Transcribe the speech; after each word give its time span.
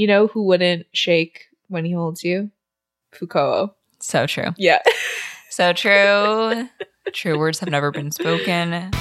You 0.00 0.06
know 0.06 0.28
who 0.28 0.44
wouldn't 0.44 0.86
shake 0.94 1.48
when 1.68 1.84
he 1.84 1.92
holds 1.92 2.24
you? 2.24 2.50
Foucault. 3.12 3.74
So 4.00 4.26
true. 4.26 4.54
Yeah. 4.56 4.80
So 5.50 5.74
true. 5.74 6.70
true 7.12 7.38
words 7.38 7.58
have 7.58 7.68
never 7.68 7.90
been 7.90 8.10
spoken. 8.10 8.92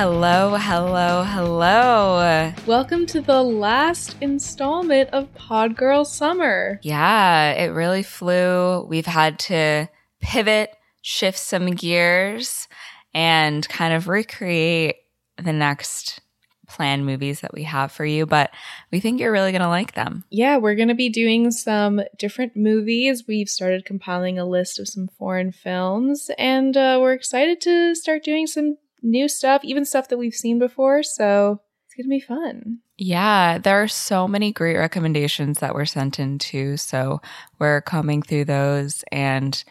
Hello, 0.00 0.54
hello, 0.54 1.24
hello. 1.24 2.52
Welcome 2.68 3.04
to 3.06 3.20
the 3.20 3.42
last 3.42 4.14
installment 4.20 5.10
of 5.10 5.34
Pod 5.34 5.76
Girl 5.76 6.04
Summer. 6.04 6.78
Yeah, 6.84 7.50
it 7.50 7.72
really 7.72 8.04
flew. 8.04 8.86
We've 8.88 9.06
had 9.06 9.40
to 9.40 9.88
pivot, 10.20 10.70
shift 11.02 11.40
some 11.40 11.72
gears, 11.72 12.68
and 13.12 13.68
kind 13.68 13.92
of 13.92 14.06
recreate 14.06 14.98
the 15.36 15.52
next 15.52 16.20
planned 16.68 17.04
movies 17.04 17.40
that 17.40 17.52
we 17.52 17.64
have 17.64 17.90
for 17.90 18.04
you. 18.04 18.24
But 18.24 18.52
we 18.92 19.00
think 19.00 19.18
you're 19.18 19.32
really 19.32 19.50
going 19.50 19.62
to 19.62 19.68
like 19.68 19.94
them. 19.94 20.22
Yeah, 20.30 20.58
we're 20.58 20.76
going 20.76 20.86
to 20.86 20.94
be 20.94 21.08
doing 21.08 21.50
some 21.50 22.02
different 22.16 22.56
movies. 22.56 23.24
We've 23.26 23.48
started 23.48 23.84
compiling 23.84 24.38
a 24.38 24.46
list 24.46 24.78
of 24.78 24.86
some 24.86 25.08
foreign 25.08 25.50
films, 25.50 26.30
and 26.38 26.76
uh, 26.76 26.98
we're 27.00 27.14
excited 27.14 27.60
to 27.62 27.96
start 27.96 28.22
doing 28.22 28.46
some 28.46 28.76
new 29.02 29.28
stuff, 29.28 29.62
even 29.64 29.84
stuff 29.84 30.08
that 30.08 30.18
we've 30.18 30.34
seen 30.34 30.58
before. 30.58 31.02
So 31.02 31.60
it's 31.86 31.94
going 31.94 32.04
to 32.04 32.08
be 32.08 32.20
fun. 32.20 32.78
Yeah, 32.96 33.58
there 33.58 33.80
are 33.82 33.88
so 33.88 34.26
many 34.26 34.52
great 34.52 34.76
recommendations 34.76 35.60
that 35.60 35.74
were 35.74 35.86
sent 35.86 36.18
in 36.18 36.38
too. 36.38 36.76
So 36.76 37.20
we're 37.58 37.80
coming 37.80 38.22
through 38.22 38.46
those. 38.46 39.04
And 39.12 39.62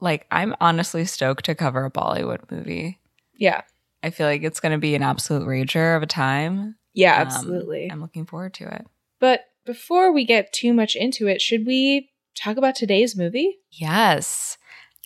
like, 0.00 0.26
I'm 0.30 0.54
honestly 0.60 1.04
stoked 1.04 1.44
to 1.46 1.54
cover 1.54 1.84
a 1.84 1.90
Bollywood 1.90 2.50
movie. 2.50 2.98
Yeah. 3.36 3.62
I 4.02 4.10
feel 4.10 4.26
like 4.26 4.42
it's 4.42 4.60
going 4.60 4.72
to 4.72 4.78
be 4.78 4.94
an 4.94 5.02
absolute 5.02 5.46
rager 5.46 5.96
of 5.96 6.02
a 6.02 6.06
time. 6.06 6.76
Yeah, 6.94 7.16
Um, 7.20 7.26
absolutely. 7.26 7.88
I'm 7.90 8.00
looking 8.00 8.26
forward 8.26 8.54
to 8.54 8.64
it. 8.74 8.86
but 9.20 9.44
before 9.66 10.10
we 10.12 10.24
get 10.24 10.52
too 10.54 10.72
much 10.72 10.96
into 10.96 11.28
it, 11.28 11.40
should 11.40 11.66
we 11.66 12.10
talk 12.34 12.56
about 12.56 12.74
today's 12.74 13.14
movie? 13.16 13.58
Yes. 13.70 14.56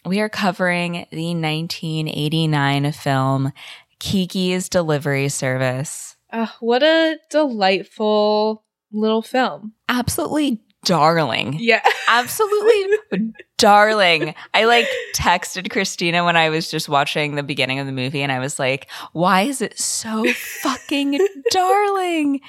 We 0.07 0.21
are 0.21 0.29
covering 0.29 1.07
the 1.11 1.35
1989 1.35 2.93
film 2.93 3.53
Kiki's 3.99 4.69
Delivery 4.69 5.29
Service. 5.31 6.17
Uh, 6.31 6.47
what 6.61 6.83
a 6.83 7.19
delightful 7.31 8.65
little 8.93 9.23
film. 9.23 9.73
Absolutely 9.89 10.61
darling. 10.85 11.57
Yeah. 11.59 11.83
Absolutely 12.09 13.33
darling. 13.57 14.35
I 14.53 14.65
like 14.65 14.87
texted 15.15 15.71
Christina 15.71 16.23
when 16.25 16.37
I 16.37 16.51
was 16.51 16.71
just 16.71 16.89
watching 16.89 17.35
the 17.35 17.43
beginning 17.43 17.79
of 17.79 17.87
the 17.87 17.93
movie 17.93 18.21
and 18.21 18.31
I 18.31 18.41
was 18.41 18.59
like, 18.59 18.91
why 19.13 19.43
is 19.43 19.63
it 19.63 19.79
so 19.79 20.25
fucking 20.63 21.19
darling? 21.51 22.41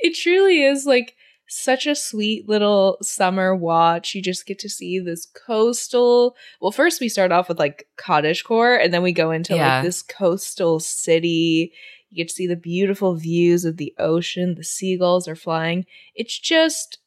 it 0.00 0.14
truly 0.14 0.62
is 0.62 0.86
like 0.86 1.14
such 1.48 1.86
a 1.86 1.94
sweet 1.94 2.48
little 2.48 2.98
summer 3.02 3.54
watch. 3.56 4.14
You 4.14 4.22
just 4.22 4.46
get 4.46 4.58
to 4.60 4.68
see 4.68 4.98
this 4.98 5.26
coastal. 5.26 6.36
Well, 6.60 6.70
first 6.72 7.00
we 7.00 7.08
start 7.08 7.32
off 7.32 7.48
with 7.48 7.58
like 7.58 7.86
cottage 7.96 8.44
core, 8.44 8.74
and 8.76 8.92
then 8.92 9.02
we 9.02 9.12
go 9.12 9.30
into 9.30 9.54
Yeah. 9.54 9.76
like 9.78 9.84
this 9.84 10.02
coastal 10.02 10.78
city. 10.80 11.72
You 12.10 12.16
get 12.16 12.28
to 12.28 12.34
see 12.34 12.46
the 12.46 12.56
beautiful 12.56 13.14
views 13.16 13.64
of 13.64 13.76
the 13.76 13.94
ocean. 13.98 14.54
The 14.54 14.64
seagulls 14.64 15.26
are 15.28 15.36
flying. 15.36 15.84
It's 16.14 16.38
just 16.38 16.98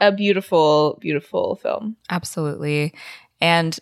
a 0.00 0.12
beautiful, 0.12 0.98
beautiful 1.00 1.56
film. 1.56 1.96
Absolutely. 2.10 2.92
And 3.40 3.78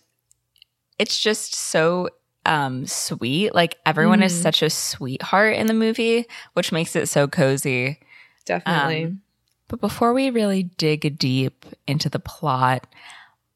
it's 0.98 1.18
just 1.20 1.54
so 1.54 2.08
um 2.46 2.86
sweet. 2.86 3.54
Like 3.54 3.78
everyone 3.86 4.22
is 4.22 4.32
Mhm. 4.32 4.42
such 4.42 4.62
a 4.62 4.70
sweetheart 4.70 5.56
in 5.56 5.66
the 5.66 5.74
movie, 5.74 6.26
which 6.52 6.72
makes 6.72 6.94
it 6.94 7.08
so 7.08 7.26
cozy. 7.26 7.98
Definitely. 8.44 9.04
Um, 9.04 9.22
But 9.68 9.80
before 9.80 10.12
we 10.12 10.30
really 10.30 10.64
dig 10.64 11.18
deep 11.18 11.64
into 11.86 12.08
the 12.08 12.18
plot, 12.18 12.86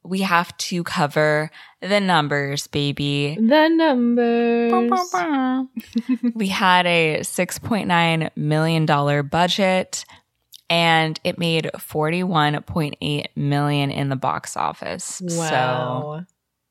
we 0.02 0.20
have 0.20 0.56
to 0.56 0.82
cover 0.84 1.50
the 1.80 2.00
numbers, 2.00 2.66
baby. 2.66 3.36
the 3.38 3.68
numbers. 3.68 4.72
we 6.34 6.48
had 6.48 6.86
a 6.86 7.20
$6.9 7.20 8.30
million 8.36 9.28
budget 9.28 10.04
and 10.70 11.18
it 11.24 11.38
made 11.38 11.70
41.8 11.76 13.26
million 13.36 13.90
in 13.90 14.08
the 14.08 14.16
box 14.16 14.56
office. 14.56 15.20
Wow. 15.24 16.24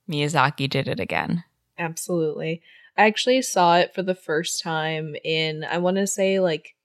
So 0.08 0.12
Miyazaki 0.12 0.70
did 0.70 0.88
it 0.88 1.00
again. 1.00 1.44
Absolutely. 1.78 2.62
I 2.98 3.06
actually 3.06 3.42
saw 3.44 3.78
it 3.78 3.94
for 3.94 4.02
the 4.02 4.16
first 4.16 4.62
time 4.62 5.16
in, 5.24 5.64
I 5.64 5.78
want 5.78 5.98
to 5.98 6.08
say 6.08 6.40
like 6.40 6.76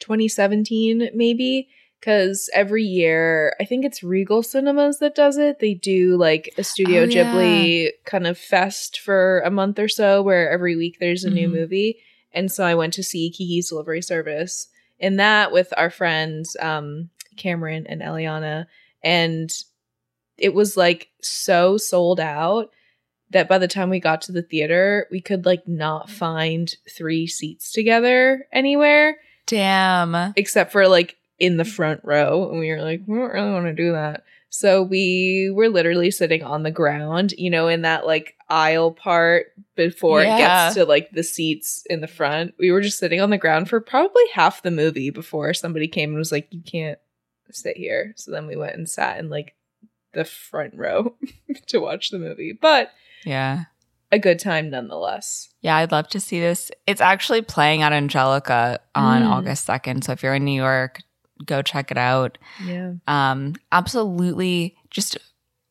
2017, 0.00 1.10
maybe. 1.14 1.68
Because 2.00 2.48
every 2.54 2.82
year, 2.84 3.54
I 3.60 3.66
think 3.66 3.84
it's 3.84 4.02
Regal 4.02 4.42
Cinemas 4.42 5.00
that 5.00 5.14
does 5.14 5.36
it. 5.36 5.58
They 5.58 5.74
do 5.74 6.16
like 6.16 6.50
a 6.56 6.64
Studio 6.64 7.02
Oh, 7.02 7.04
yeah. 7.04 7.30
Ghibli 7.30 7.90
kind 8.06 8.26
of 8.26 8.38
fest 8.38 8.98
for 9.00 9.40
a 9.40 9.50
month 9.50 9.78
or 9.78 9.88
so 9.88 10.22
where 10.22 10.50
every 10.50 10.76
week 10.76 10.96
there's 10.98 11.24
a 11.24 11.30
new 11.30 11.46
Mhm. 11.48 11.52
movie. 11.52 11.98
And 12.32 12.50
so 12.50 12.64
I 12.64 12.74
went 12.74 12.94
to 12.94 13.02
see 13.02 13.28
Kiki's 13.30 13.68
Delivery 13.68 14.00
Service 14.00 14.68
in 14.98 15.16
that 15.16 15.52
with 15.52 15.74
our 15.76 15.90
friends 15.90 16.56
um, 16.60 17.10
Cameron 17.36 17.86
and 17.86 18.00
Eliana. 18.00 18.64
And 19.04 19.50
it 20.38 20.54
was 20.54 20.78
like 20.78 21.08
so 21.20 21.76
sold 21.76 22.18
out 22.18 22.70
that 23.28 23.46
by 23.46 23.58
the 23.58 23.68
time 23.68 23.90
we 23.90 24.00
got 24.00 24.22
to 24.22 24.32
the 24.32 24.42
theater, 24.42 25.06
we 25.10 25.20
could 25.20 25.44
like 25.44 25.68
not 25.68 26.08
find 26.08 26.74
three 26.88 27.26
seats 27.26 27.72
together 27.72 28.46
anywhere 28.52 29.18
Damn. 29.50 30.32
except 30.36 30.72
for 30.72 30.88
like 30.88 31.16
in 31.38 31.56
the 31.56 31.64
front 31.64 32.00
row. 32.04 32.48
And 32.50 32.58
we 32.60 32.70
were 32.70 32.82
like, 32.82 33.02
we 33.06 33.18
don't 33.18 33.32
really 33.32 33.52
want 33.52 33.66
to 33.66 33.72
do 33.74 33.92
that. 33.92 34.24
So 34.52 34.82
we 34.82 35.50
were 35.54 35.68
literally 35.68 36.10
sitting 36.10 36.42
on 36.42 36.64
the 36.64 36.72
ground, 36.72 37.32
you 37.38 37.50
know, 37.50 37.68
in 37.68 37.82
that 37.82 38.04
like 38.04 38.34
aisle 38.48 38.90
part 38.90 39.46
before 39.76 40.22
it 40.22 40.26
gets 40.38 40.74
to 40.74 40.84
like 40.84 41.10
the 41.12 41.22
seats 41.22 41.84
in 41.88 42.00
the 42.00 42.08
front. 42.08 42.54
We 42.58 42.72
were 42.72 42.80
just 42.80 42.98
sitting 42.98 43.20
on 43.20 43.30
the 43.30 43.38
ground 43.38 43.68
for 43.68 43.80
probably 43.80 44.24
half 44.34 44.62
the 44.62 44.72
movie 44.72 45.10
before 45.10 45.54
somebody 45.54 45.86
came 45.86 46.10
and 46.10 46.18
was 46.18 46.32
like, 46.32 46.48
you 46.50 46.62
can't 46.62 46.98
sit 47.52 47.76
here. 47.76 48.12
So 48.16 48.32
then 48.32 48.46
we 48.48 48.56
went 48.56 48.74
and 48.76 48.88
sat 48.88 49.18
in 49.18 49.30
like 49.30 49.54
the 50.12 50.24
front 50.24 50.74
row 50.74 51.14
to 51.68 51.78
watch 51.78 52.10
the 52.10 52.18
movie. 52.18 52.52
But 52.52 52.90
Yeah. 53.24 53.64
A 54.12 54.18
good 54.18 54.38
time 54.38 54.70
nonetheless. 54.70 55.48
Yeah, 55.60 55.76
I'd 55.76 55.92
love 55.92 56.08
to 56.08 56.20
see 56.20 56.40
this. 56.40 56.70
It's 56.86 57.00
actually 57.00 57.42
playing 57.42 57.82
at 57.82 57.92
Angelika 57.92 58.80
on 58.94 59.22
Mm. 59.22 59.30
August 59.30 59.66
2nd. 59.66 60.02
So 60.04 60.12
if 60.12 60.22
you're 60.22 60.34
in 60.34 60.44
New 60.44 60.60
York, 60.60 61.00
go 61.46 61.62
check 61.62 61.90
it 61.90 61.96
out. 61.98 62.36
Yeah. 62.64 62.92
um 63.08 63.54
absolutely 63.72 64.76
just 64.90 65.16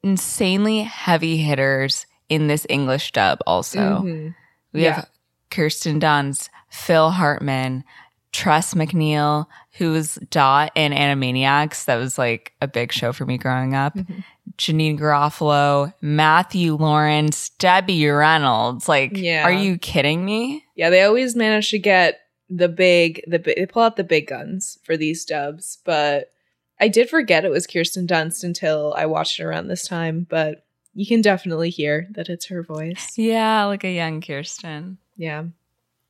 insanely 0.03 0.81
heavy 0.81 1.37
hitters 1.37 2.05
in 2.29 2.47
this 2.47 2.65
english 2.69 3.11
dub 3.11 3.39
also 3.45 4.01
Mhm. 4.01 4.35
we 4.73 4.83
Yeah. 4.83 4.93
have 4.93 5.09
kirsten 5.51 5.99
dunst 5.99 6.49
phil 6.69 7.11
hartman 7.11 7.83
tress 8.31 8.73
macneille 8.73 9.45
who's 9.73 10.15
dot 10.31 10.71
in 10.75 10.91
animaniacs 10.93 11.85
that 11.85 11.97
was 11.97 12.17
like 12.17 12.53
a 12.61 12.67
big 12.67 12.91
show 12.93 13.11
for 13.11 13.25
me 13.25 13.37
growing 13.37 13.75
up 13.75 13.93
Mhm. 13.95 14.23
Janine 14.57 14.97
garofalo 14.99 15.93
matthew 16.01 16.75
lawrence 16.75 17.49
debbie 17.59 18.07
reynolds 18.07 18.87
like 18.89 19.11
Yeah. 19.15 19.43
are 19.43 19.51
you 19.51 19.77
kidding 19.77 20.25
me 20.25 20.65
Yeah, 20.75 20.89
they 20.89 21.03
always 21.03 21.35
manage 21.35 21.69
to 21.71 21.79
get 21.79 22.19
the 22.49 22.67
big 22.69 23.21
the 23.27 23.39
bi- 23.39 23.53
they 23.55 23.65
pull 23.65 23.83
out 23.83 23.95
the 23.95 24.03
big 24.03 24.27
guns 24.27 24.79
for 24.83 24.97
these 24.97 25.23
dubs, 25.25 25.77
but 25.85 26.31
I 26.79 26.87
did 26.87 27.09
forget 27.09 27.45
it 27.45 27.51
was 27.51 27.67
Kirsten 27.67 28.07
Dunst 28.07 28.43
until 28.43 28.93
I 28.97 29.05
watched 29.05 29.39
it 29.39 29.43
around 29.43 29.67
this 29.67 29.87
time, 29.87 30.25
but 30.29 30.63
you 30.95 31.05
can 31.05 31.21
definitely 31.21 31.69
hear 31.69 32.07
that 32.11 32.29
it's 32.29 32.45
her 32.47 32.63
voice. 32.63 33.13
yeah 33.17 33.65
like 33.65 33.83
a 33.83 33.91
young 33.93 34.21
kirsten 34.21 34.97
Yeah. 35.17 35.43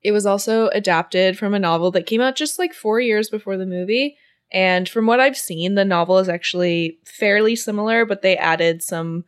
It 0.02 0.14
was 0.14 0.26
also 0.26 0.70
adapted 0.70 1.38
from 1.38 1.54
a 1.54 1.60
novel 1.60 1.92
that 1.92 2.06
came 2.06 2.22
out 2.22 2.38
just 2.38 2.58
like 2.58 2.74
4 2.74 3.02
years 3.02 3.30
before 3.30 3.58
the 3.58 3.66
movie. 3.66 4.16
And 4.52 4.90
from 4.90 5.06
what 5.06 5.20
I've 5.20 5.38
seen, 5.38 5.76
the 5.76 5.86
novel 5.86 6.18
is 6.18 6.30
actually 6.30 6.98
fairly 7.06 7.56
similar, 7.56 8.06
but 8.06 8.22
they 8.22 8.36
added 8.38 8.82
some 8.82 9.26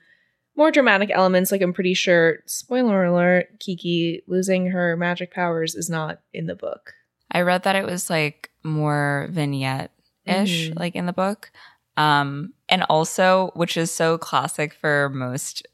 more 0.56 0.72
dramatic 0.72 1.12
elements. 1.14 1.52
Like, 1.52 1.62
I'm 1.62 1.74
pretty 1.74 1.94
sure, 1.94 2.40
spoiler 2.48 3.06
alert, 3.06 3.60
Kiki 3.60 4.24
losing 4.28 4.68
her 4.68 4.98
magic 4.98 5.32
powers 5.34 5.76
is 5.76 5.90
not 5.90 6.22
in 6.34 6.48
the 6.48 6.56
book. 6.56 6.94
I 7.32 7.42
read 7.42 7.64
that 7.64 7.76
it 7.76 7.86
was 7.86 8.10
like 8.10 8.50
more 8.64 9.28
vignette 9.32 9.92
ish, 10.26 10.70
Mhm. 10.70 10.80
like 10.80 10.96
in 10.96 11.06
the 11.06 11.14
book. 11.14 11.52
Um, 11.98 12.54
and 12.68 12.84
also, 12.84 13.52
which 13.54 13.78
is 13.78 13.92
so 13.92 14.18
classic 14.18 14.74
for 14.74 15.10
most 15.14 15.66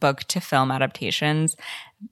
book 0.00 0.20
to 0.24 0.40
film 0.40 0.70
adaptations, 0.70 1.56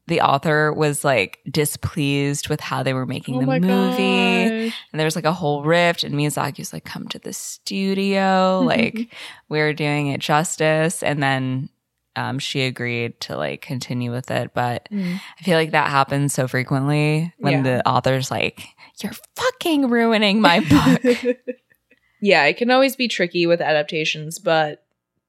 the 0.07 0.21
author 0.21 0.73
was 0.73 1.05
like 1.05 1.39
displeased 1.51 2.49
with 2.49 2.61
how 2.61 2.83
they 2.83 2.93
were 2.93 3.07
making 3.07 3.37
Oh 3.37 3.41
the 3.41 3.61
movie. 3.61 4.49
gosh. 4.69 4.75
And 4.93 5.01
there 5.01 5.07
was 5.07 5.17
like 5.17 5.25
a 5.25 5.33
whole 5.33 5.63
rift, 5.65 6.05
and 6.05 6.15
Miyazaki 6.15 6.59
was 6.59 6.73
like, 6.73 6.85
come 6.85 7.09
to 7.09 7.19
the 7.19 7.33
studio. 7.33 8.61
like, 8.67 9.15
we're 9.49 9.73
doing 9.73 10.09
it 10.09 10.21
justice. 10.21 11.03
And 11.03 11.23
then 11.23 11.69
um, 12.17 12.39
she 12.39 12.63
agreed 12.63 13.21
to 13.23 13.37
like 13.37 13.63
continue 13.63 14.11
with 14.11 14.31
it. 14.31 14.53
But 14.55 14.89
Mm. 14.91 15.21
I 15.39 15.43
feel 15.45 15.57
like 15.57 15.71
that 15.71 15.89
happens 15.91 16.35
so 16.35 16.49
frequently 16.49 17.33
when 17.39 17.53
Yeah. 17.53 17.63
the 17.63 17.89
author's 17.89 18.31
like, 18.31 18.67
you're 19.03 19.13
fucking 19.37 19.89
ruining 19.89 20.41
my 20.41 20.61
book. 21.05 21.37
yeah, 22.21 22.45
it 22.47 22.57
can 22.57 22.71
always 22.71 22.97
be 22.97 23.09
tricky 23.09 23.47
with 23.47 23.61
adaptations, 23.61 24.39
but 24.39 24.85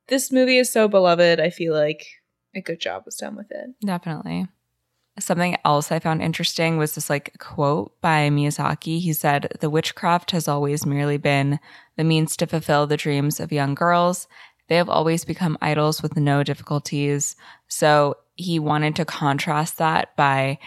this 0.07 0.31
movie 0.31 0.57
is 0.57 0.71
so 0.71 0.87
beloved. 0.87 1.39
I 1.39 1.49
feel 1.51 1.73
like 1.73 2.07
a 2.59 2.61
good 2.61 2.79
job 2.79 3.03
was 3.05 3.15
done 3.15 3.35
with 3.35 3.51
it. 3.51 3.71
Definitely. 3.83 4.47
Something 5.19 5.57
else 5.65 5.91
I 5.91 5.99
found 5.99 6.21
interesting 6.21 6.77
was 6.77 6.95
this 6.95 7.09
like 7.09 7.37
quote 7.39 7.99
by 7.99 8.29
Miyazaki. 8.29 8.99
He 8.99 9.11
said, 9.11 9.57
The 9.59 9.69
witchcraft 9.69 10.31
has 10.31 10.47
always 10.47 10.85
merely 10.85 11.17
been 11.17 11.59
the 11.97 12.03
means 12.03 12.37
to 12.37 12.47
fulfill 12.47 12.87
the 12.87 12.95
dreams 12.95 13.39
of 13.39 13.51
young 13.51 13.75
girls. 13.75 14.27
They 14.69 14.77
have 14.77 14.87
always 14.87 15.25
become 15.25 15.57
idols 15.61 16.01
with 16.01 16.15
no 16.15 16.43
difficulties. 16.43 17.35
So 17.67 18.17
he 18.35 18.59
wanted 18.59 18.95
to 18.97 19.05
contrast 19.05 19.77
that 19.79 20.15
by 20.15 20.59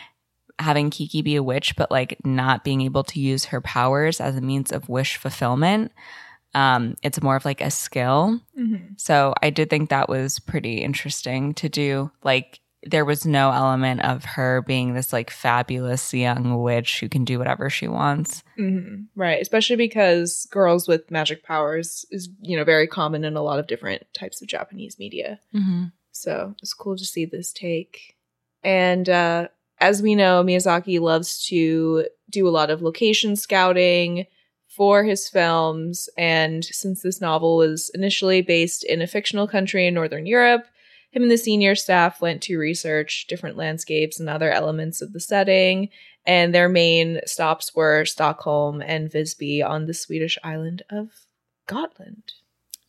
having 0.58 0.90
Kiki 0.90 1.22
be 1.22 1.36
a 1.36 1.42
witch, 1.42 1.76
but 1.76 1.90
like 1.90 2.18
not 2.24 2.64
being 2.64 2.82
able 2.82 3.04
to 3.04 3.20
use 3.20 3.46
her 3.46 3.60
powers 3.60 4.20
as 4.20 4.36
a 4.36 4.40
means 4.40 4.70
of 4.72 4.88
wish 4.88 5.16
fulfillment. 5.16 5.92
Um, 6.54 6.96
it's 7.02 7.22
more 7.22 7.36
of 7.36 7.44
like 7.44 7.60
a 7.60 7.70
skill. 7.70 8.40
So 8.96 9.34
I 9.42 9.50
did 9.50 9.70
think 9.70 9.90
that 9.90 10.08
was 10.08 10.38
pretty 10.38 10.78
interesting 10.82 11.54
to 11.54 11.68
do. 11.68 12.10
Like 12.22 12.60
there 12.84 13.04
was 13.04 13.24
no 13.24 13.52
element 13.52 14.02
of 14.02 14.24
her 14.24 14.62
being 14.62 14.94
this 14.94 15.12
like 15.12 15.30
fabulous 15.30 16.12
young 16.12 16.60
witch 16.62 17.00
who 17.00 17.08
can 17.08 17.24
do 17.24 17.38
whatever 17.38 17.70
she 17.70 17.88
wants. 17.88 18.42
hmm 18.56 19.02
Right, 19.14 19.40
especially 19.40 19.76
because 19.76 20.46
girls 20.50 20.88
with 20.88 21.10
magic 21.10 21.44
powers 21.44 22.04
is 22.10 22.28
you 22.40 22.56
know 22.56 22.64
very 22.64 22.86
common 22.86 23.24
in 23.24 23.36
a 23.36 23.42
lot 23.42 23.58
of 23.58 23.66
different 23.66 24.02
types 24.14 24.42
of 24.42 24.48
Japanese 24.48 24.98
media. 24.98 25.38
Mm-hmm. 25.54 25.84
So 26.10 26.54
it's 26.60 26.74
cool 26.74 26.96
to 26.96 27.04
see 27.04 27.24
this 27.24 27.52
take. 27.52 28.16
And 28.62 29.08
uh, 29.08 29.48
as 29.80 30.02
we 30.02 30.14
know, 30.14 30.44
Miyazaki 30.44 31.00
loves 31.00 31.46
to 31.46 32.06
do 32.30 32.46
a 32.46 32.50
lot 32.50 32.70
of 32.70 32.82
location 32.82 33.36
scouting 33.36 34.26
for 34.76 35.04
his 35.04 35.28
films. 35.28 36.08
And 36.16 36.64
since 36.64 37.02
this 37.02 37.20
novel 37.20 37.56
was 37.56 37.90
initially 37.94 38.42
based 38.42 38.84
in 38.84 39.02
a 39.02 39.06
fictional 39.06 39.46
country 39.46 39.86
in 39.86 39.94
Northern 39.94 40.26
Europe, 40.26 40.66
him 41.10 41.22
and 41.22 41.30
the 41.30 41.36
senior 41.36 41.74
staff 41.74 42.22
went 42.22 42.42
to 42.42 42.56
research 42.58 43.26
different 43.28 43.56
landscapes 43.58 44.18
and 44.18 44.28
other 44.30 44.50
elements 44.50 45.02
of 45.02 45.12
the 45.12 45.20
setting. 45.20 45.90
And 46.24 46.54
their 46.54 46.68
main 46.68 47.20
stops 47.26 47.74
were 47.74 48.04
Stockholm 48.06 48.80
and 48.80 49.10
Visby 49.10 49.62
on 49.62 49.86
the 49.86 49.94
Swedish 49.94 50.38
island 50.42 50.82
of 50.88 51.10
Gotland. 51.66 52.32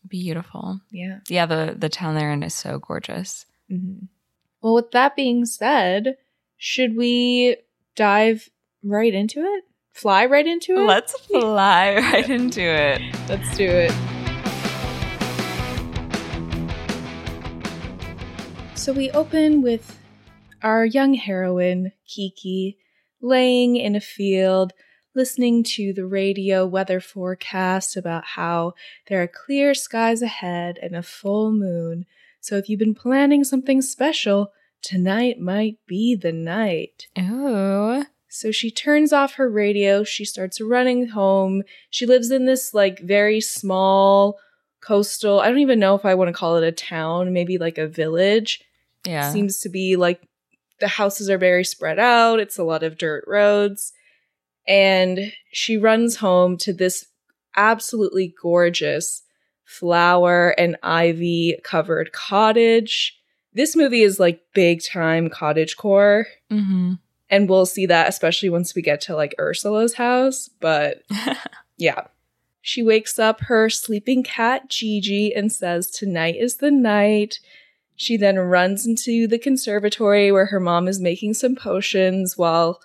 Beautiful. 0.08 0.80
Yeah. 0.92 1.20
Yeah, 1.28 1.46
the 1.46 1.76
the 1.78 1.90
town 1.90 2.16
they're 2.16 2.32
in 2.32 2.44
is 2.44 2.54
so 2.54 2.80
gorgeous. 2.80 3.46
Mhm. 3.72 4.08
Well, 4.62 4.76
with 4.76 4.92
that 4.92 5.16
being 5.16 5.46
said, 5.46 6.18
should 6.58 6.96
we 6.96 7.58
dive 7.96 8.50
right 8.84 9.14
into 9.14 9.42
it? 9.42 9.64
Fly 9.94 10.26
right 10.26 10.46
into 10.46 10.74
it? 10.74 10.88
Let's 10.88 11.14
fly 11.28 11.96
right 12.12 12.28
into 12.28 12.62
it. 12.62 13.00
Let's 13.30 13.56
do 13.56 13.70
it. 13.70 13.94
So 18.76 18.92
we 18.92 19.12
open 19.12 19.62
with 19.62 20.00
our 20.64 20.84
young 20.84 21.14
heroine, 21.14 21.92
Kiki, 22.08 22.78
laying 23.22 23.76
in 23.76 23.96
a 23.96 24.02
field, 24.02 24.74
listening 25.14 25.64
to 25.64 25.94
the 25.94 26.08
radio 26.08 26.66
weather 26.66 27.00
forecast 27.00 27.96
about 27.96 28.26
how 28.26 28.74
there 29.08 29.22
are 29.22 29.28
clear 29.28 29.76
skies 29.76 30.24
ahead 30.24 30.80
and 30.82 30.96
a 30.96 31.04
full 31.04 31.52
moon. 31.52 32.06
So 32.42 32.58
if 32.58 32.68
you've 32.68 32.80
been 32.80 32.96
planning 32.96 33.44
something 33.44 33.82
special, 33.84 34.52
tonight 34.82 35.40
might 35.40 35.78
be 35.86 36.16
the 36.16 36.34
night. 36.34 37.08
Ooh. 37.18 38.06
So 38.34 38.50
she 38.50 38.72
turns 38.72 39.14
off 39.14 39.36
her 39.36 39.48
radio. 39.48 40.04
She 40.04 40.26
starts 40.26 40.60
running 40.60 41.10
home. 41.10 41.62
She 41.92 42.08
lives 42.08 42.32
in 42.32 42.46
this 42.46 42.74
like 42.74 43.00
very 43.00 43.40
small 43.40 44.40
coastal, 44.82 45.40
I 45.40 45.50
don't 45.50 45.60
even 45.60 45.80
know 45.80 45.94
if 45.94 46.04
I 46.04 46.16
want 46.16 46.30
to 46.30 46.34
call 46.34 46.58
it 46.58 46.64
a 46.64 46.72
town, 46.72 47.32
maybe 47.32 47.60
like 47.60 47.78
a 47.78 47.88
village. 47.88 48.60
Yeah. 49.06 49.32
Seems 49.32 49.60
to 49.60 49.70
be 49.70 49.96
like 49.98 50.28
the 50.80 50.88
houses 50.88 51.30
are 51.30 51.38
very 51.38 51.64
spread 51.64 52.00
out. 52.00 52.40
It's 52.40 52.58
a 52.58 52.64
lot 52.64 52.82
of 52.82 52.98
dirt 52.98 53.24
roads. 53.28 53.94
And 54.68 55.32
she 55.52 55.78
runs 55.78 56.16
home 56.16 56.58
to 56.58 56.74
this 56.74 57.06
absolutely 57.56 58.34
gorgeous 58.42 59.22
flower 59.64 60.56
and 60.58 60.76
ivy 60.82 61.60
covered 61.64 62.14
cottage. 62.14 63.16
This 63.54 63.76
movie 63.76 64.02
is 64.02 64.20
like 64.20 64.42
big 64.56 64.82
time 64.84 65.30
cottage 65.30 65.78
core 65.78 66.26
mm-hmm. 66.52 66.94
And 67.34 67.50
we'll 67.50 67.66
see 67.66 67.88
that 67.88 68.08
especially 68.08 68.50
once 68.50 68.76
we 68.76 68.84
get 68.84 69.02
to 69.02 69.16
like 69.16 69.34
Ursula's 69.40 69.96
house. 69.96 70.52
But 70.60 71.02
yeah. 71.78 72.06
She 72.62 72.84
wakes 72.84 73.18
up 73.18 73.42
her 73.42 73.72
sleeping 73.72 74.22
cat 74.22 74.70
Jiji 74.70 75.32
and 75.36 75.52
says, 75.52 75.90
Tonight 75.90 76.36
is 76.36 76.58
the 76.58 76.70
night. 76.70 77.40
She 77.96 78.18
then 78.18 78.38
runs 78.38 78.86
into 78.86 79.28
the 79.28 79.40
conservatory 79.40 80.32
where 80.32 80.46
her 80.46 80.60
mom 80.60 80.88
is 80.88 81.02
making 81.02 81.34
some 81.34 81.56
potions 81.56 82.38
while 82.38 82.80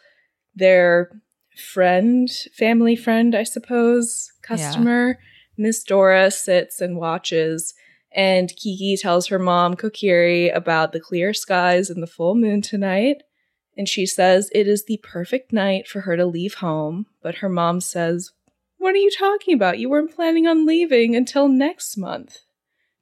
their 0.57 1.11
friend, 1.55 2.31
family 2.55 2.97
friend, 2.97 3.35
I 3.35 3.43
suppose, 3.43 4.33
customer, 4.41 5.19
Miss 5.59 5.83
Dora 5.83 6.31
sits 6.31 6.81
and 6.81 6.97
watches. 6.97 7.75
And 8.13 8.49
Kiki 8.57 8.97
tells 8.97 9.27
her 9.27 9.39
mom, 9.39 9.77
Kokiri, 9.77 10.57
about 10.57 10.93
the 10.93 11.01
clear 11.01 11.35
skies 11.35 11.91
and 11.91 12.03
the 12.03 12.07
full 12.07 12.35
moon 12.35 12.63
tonight. 12.63 13.25
And 13.79 13.89
she 13.89 14.05
says 14.05 14.51
it 14.53 14.67
is 14.67 14.85
the 14.85 14.99
perfect 14.99 15.53
night 15.53 15.87
for 15.87 16.01
her 16.01 16.17
to 16.17 16.27
leave 16.27 16.55
home. 16.55 17.07
But 17.23 17.37
her 17.37 17.49
mom 17.49 17.81
says, 17.81 18.33
What 18.77 18.95
are 18.95 18.99
you 18.99 19.11
talking 19.17 19.55
about? 19.55 19.79
You 19.79 19.89
weren't 19.89 20.15
planning 20.15 20.49
on 20.49 20.67
leaving 20.67 21.15
until 21.15 21.49
next 21.49 21.97
month. 21.97 22.41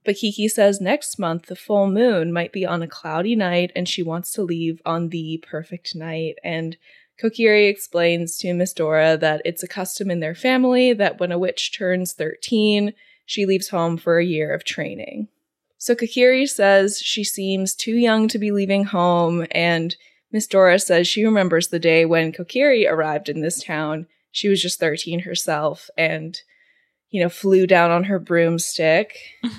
But 0.05 0.17
Kiki 0.17 0.47
says 0.47 0.81
next 0.81 1.19
month 1.19 1.47
the 1.47 1.57
full 1.57 1.91
moon 1.91 2.33
might 2.33 2.53
be 2.53 2.65
on 2.65 2.83
a 2.83 2.87
cloudy 2.87 3.35
night 3.35 3.73
and 3.75 3.89
she 3.89 4.03
wants 4.03 4.33
to 4.35 4.43
leave 4.43 4.81
on 4.87 5.09
the 5.09 5.43
perfect 5.45 5.97
night. 5.97 6.37
And 6.45 6.77
Kokiri 7.21 7.69
explains 7.69 8.37
to 8.39 8.53
Miss 8.53 8.75
Dora 8.75 9.17
that 9.17 9.43
it's 9.45 9.63
a 9.63 9.69
custom 9.69 10.11
in 10.11 10.21
their 10.21 10.35
family 10.35 10.93
that 10.93 11.19
when 11.19 11.33
a 11.33 11.39
witch 11.39 11.77
turns 11.77 12.13
13, 12.13 12.93
she 13.25 13.47
leaves 13.47 13.71
home 13.71 13.97
for 13.97 14.19
a 14.19 14.25
year 14.25 14.53
of 14.53 14.63
training. 14.63 15.29
So 15.79 15.95
Kokiri 15.95 16.49
says 16.49 17.01
she 17.01 17.25
seems 17.25 17.75
too 17.75 17.97
young 17.97 18.29
to 18.29 18.39
be 18.39 18.53
leaving 18.53 18.85
home, 18.85 19.47
and 19.51 19.97
Miss 20.33 20.47
Dora 20.47 20.79
says 20.79 21.07
she 21.09 21.25
remembers 21.25 21.69
the 21.69 21.79
day 21.79 22.05
when 22.05 22.33
Kokiri 22.33 22.91
arrived 22.91 23.29
in 23.29 23.41
this 23.41 23.63
town. 23.63 24.07
She 24.33 24.49
was 24.49 24.61
just 24.61 24.81
13 24.81 25.21
herself 25.21 25.89
and, 25.97 26.39
you 27.11 27.23
know, 27.23 27.29
flew 27.29 27.67
down 27.67 27.91
on 27.91 28.05
her 28.05 28.19
broomstick. 28.19 29.17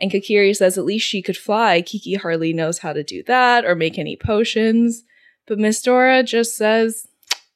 And 0.00 0.10
Kokiri 0.10 0.56
says 0.56 0.78
at 0.78 0.84
least 0.84 1.06
she 1.06 1.22
could 1.22 1.36
fly. 1.36 1.82
Kiki 1.82 2.14
hardly 2.14 2.52
knows 2.52 2.78
how 2.78 2.92
to 2.92 3.04
do 3.04 3.22
that 3.24 3.64
or 3.64 3.74
make 3.74 3.98
any 3.98 4.16
potions. 4.16 5.04
But 5.46 5.58
Miss 5.58 5.82
Dora 5.82 6.22
just 6.22 6.56
says, 6.56 7.06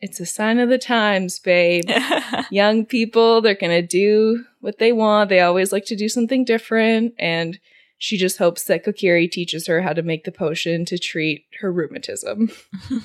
it's 0.01 0.21
a 0.21 0.27
sign 0.27 0.59
of 0.59 0.69
the 0.69 0.79
times, 0.79 1.39
babe. 1.39 1.89
Young 2.51 2.85
people, 2.85 3.41
they're 3.41 3.55
going 3.55 3.81
to 3.81 3.87
do 3.87 4.45
what 4.61 4.79
they 4.79 4.93
want. 4.93 5.31
They 5.31 5.41
always 5.41 5.73
like 5.73 5.87
to 5.87 5.97
do 5.97 6.09
something 6.09 6.45
different. 6.45 7.15
And 7.19 7.59
she 7.99 8.17
just 8.17 8.39
hopes 8.39 8.65
that 8.65 8.85
Kokiri 8.85 9.31
teaches 9.31 9.67
her 9.67 9.81
how 9.83 9.93
to 9.93 10.03
make 10.03 10.25
the 10.25 10.33
potion 10.33 10.85
to 10.87 10.99
treat 10.99 11.47
her 11.61 11.73
rheumatism. 11.73 12.51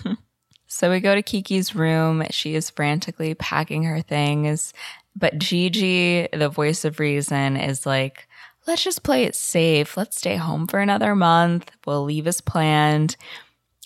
so 0.67 0.89
we 0.89 0.99
go 0.99 1.15
to 1.15 1.21
Kiki's 1.21 1.75
room. 1.75 2.25
She 2.31 2.55
is 2.55 2.69
frantically 2.69 3.33
packing 3.35 3.83
her 3.83 4.01
things. 4.01 4.73
But 5.15 5.37
Jiji, 5.37 6.29
the 6.37 6.49
voice 6.49 6.85
of 6.85 6.99
reason, 6.99 7.57
is 7.57 7.85
like, 7.85 8.27
let's 8.67 8.83
just 8.83 9.03
play 9.03 9.23
it 9.23 9.35
safe. 9.35 9.97
Let's 9.97 10.17
stay 10.17 10.35
home 10.35 10.67
for 10.67 10.79
another 10.79 11.15
month. 11.15 11.71
We'll 11.85 12.03
leave 12.03 12.27
as 12.27 12.41
planned. 12.41 13.15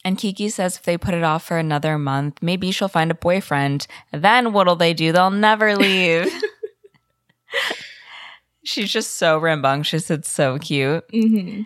And 0.05 0.17
Kiki 0.17 0.49
says 0.49 0.75
if 0.75 0.83
they 0.83 0.97
put 0.97 1.13
it 1.13 1.23
off 1.23 1.45
for 1.45 1.57
another 1.57 1.97
month, 1.97 2.39
maybe 2.41 2.71
she'll 2.71 2.89
find 2.89 3.09
a 3.09 3.15
boyfriend. 3.15 3.87
Then 4.11 4.51
what'll 4.51 4.75
they 4.75 4.93
do? 4.93 5.11
They'll 5.11 5.31
never 5.31 5.75
leave. 5.77 6.27
She's 8.63 8.91
just 8.91 9.17
so 9.17 9.37
rambunctious. 9.37 10.09
It's 10.09 10.29
so 10.29 10.57
cute. 10.57 11.07
Mm-hmm. 11.09 11.61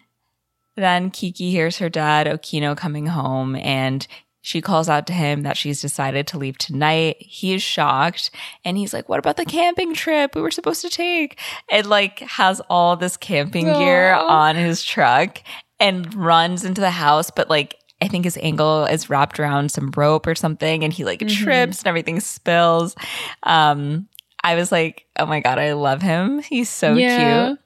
Then 0.75 1.09
Kiki 1.09 1.51
hears 1.51 1.77
her 1.79 1.89
dad, 1.89 2.27
Okino, 2.27 2.75
coming 2.77 3.07
home 3.07 3.55
and 3.55 4.05
she 4.41 4.61
calls 4.61 4.87
out 4.87 5.07
to 5.07 5.13
him 5.13 5.41
that 5.41 5.57
she's 5.57 5.81
decided 5.81 6.25
to 6.27 6.37
leave 6.37 6.57
tonight. 6.57 7.17
He 7.19 7.53
is 7.53 7.61
shocked 7.63 8.31
and 8.63 8.77
he's 8.77 8.93
like, 8.93 9.09
What 9.09 9.19
about 9.19 9.37
the 9.37 9.45
camping 9.45 9.93
trip 9.93 10.35
we 10.35 10.41
were 10.41 10.51
supposed 10.51 10.81
to 10.83 10.89
take? 10.89 11.39
And 11.69 11.87
like 11.87 12.19
has 12.19 12.61
all 12.69 12.95
this 12.95 13.17
camping 13.17 13.65
gear 13.65 14.13
on 14.13 14.55
his 14.55 14.83
truck. 14.83 15.39
and 15.79 16.11
runs 16.15 16.63
into 16.65 16.81
the 16.81 16.89
house, 16.89 17.29
but 17.29 17.49
like 17.51 17.75
I 18.01 18.07
think 18.07 18.25
his 18.25 18.37
ankle 18.41 18.85
is 18.85 19.09
wrapped 19.11 19.39
around 19.39 19.69
some 19.71 19.91
rope 19.95 20.25
or 20.25 20.33
something 20.35 20.83
and 20.83 20.91
he 20.93 21.03
like 21.05 21.19
Mhm. 21.19 21.29
trips 21.43 21.79
and 21.79 21.87
everything 21.87 22.19
spills. 22.19 22.95
Um 23.43 24.07
I 24.47 24.55
was 24.55 24.71
like, 24.71 25.05
"Oh 25.19 25.25
my 25.25 25.39
god, 25.39 25.59
I 25.59 25.73
love 25.73 26.01
him. 26.01 26.39
He's 26.39 26.69
so 26.69 26.95
cute." 26.95 27.59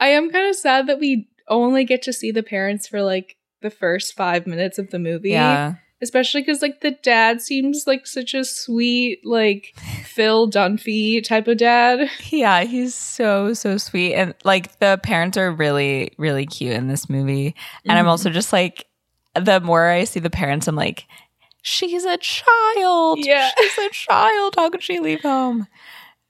I 0.00 0.08
am 0.08 0.30
kind 0.30 0.48
of 0.48 0.56
sad 0.56 0.86
that 0.88 0.98
we 0.98 1.28
only 1.48 1.84
get 1.84 2.02
to 2.02 2.12
see 2.12 2.30
the 2.32 2.42
parents 2.42 2.88
for 2.88 3.02
like 3.02 3.36
the 3.62 3.70
first 3.70 4.14
five 4.14 4.46
minutes 4.46 4.78
of 4.78 4.90
the 4.90 4.98
movie. 4.98 5.30
Yeah. 5.30 5.74
Especially 6.02 6.42
because 6.42 6.60
like 6.60 6.80
the 6.80 6.90
dad 6.90 7.40
seems 7.40 7.84
like 7.86 8.06
such 8.06 8.34
a 8.34 8.44
sweet, 8.44 9.24
like 9.24 9.72
Phil 10.04 10.50
Dunphy 10.50 11.22
type 11.24 11.46
of 11.48 11.56
dad. 11.58 12.10
Yeah, 12.30 12.64
he's 12.64 12.94
so 12.94 13.54
so 13.54 13.78
sweet 13.78 14.14
and 14.14 14.34
like 14.44 14.78
the 14.80 14.98
parents 15.02 15.38
are 15.38 15.50
really 15.52 16.10
really 16.18 16.44
cute 16.46 16.72
in 16.74 16.88
this 16.88 17.08
movie. 17.08 17.54
And 17.88 17.96
I'm 17.98 18.04
Mhm. 18.06 18.08
also 18.08 18.28
just 18.30 18.52
like 18.52 18.86
the 19.34 19.60
more 19.60 19.88
I 19.88 20.04
see 20.04 20.20
the 20.20 20.28
parents 20.30 20.66
I'm 20.68 20.76
like 20.76 21.06
she's 21.62 22.04
a 22.04 22.18
child. 22.18 23.20
Yeah. 23.24 23.48
She's 23.58 23.78
a 23.78 23.88
child. 23.90 24.54
How 24.56 24.68
could 24.68 24.82
she 24.82 24.98
leave 25.00 25.22
home? 25.22 25.66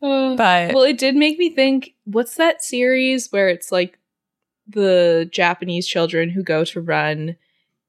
Uh, 0.04 0.36
But 0.36 0.74
well, 0.74 0.84
it 0.84 0.98
did 0.98 1.16
make 1.16 1.38
me 1.38 1.50
think 1.50 1.94
what's 2.04 2.34
that 2.36 2.62
series 2.62 3.28
where 3.32 3.48
it's 3.48 3.72
like 3.72 3.98
the 4.68 5.28
Japanese 5.32 5.86
children 5.86 6.28
who 6.30 6.42
go 6.42 6.64
to 6.64 6.80
run 6.80 7.36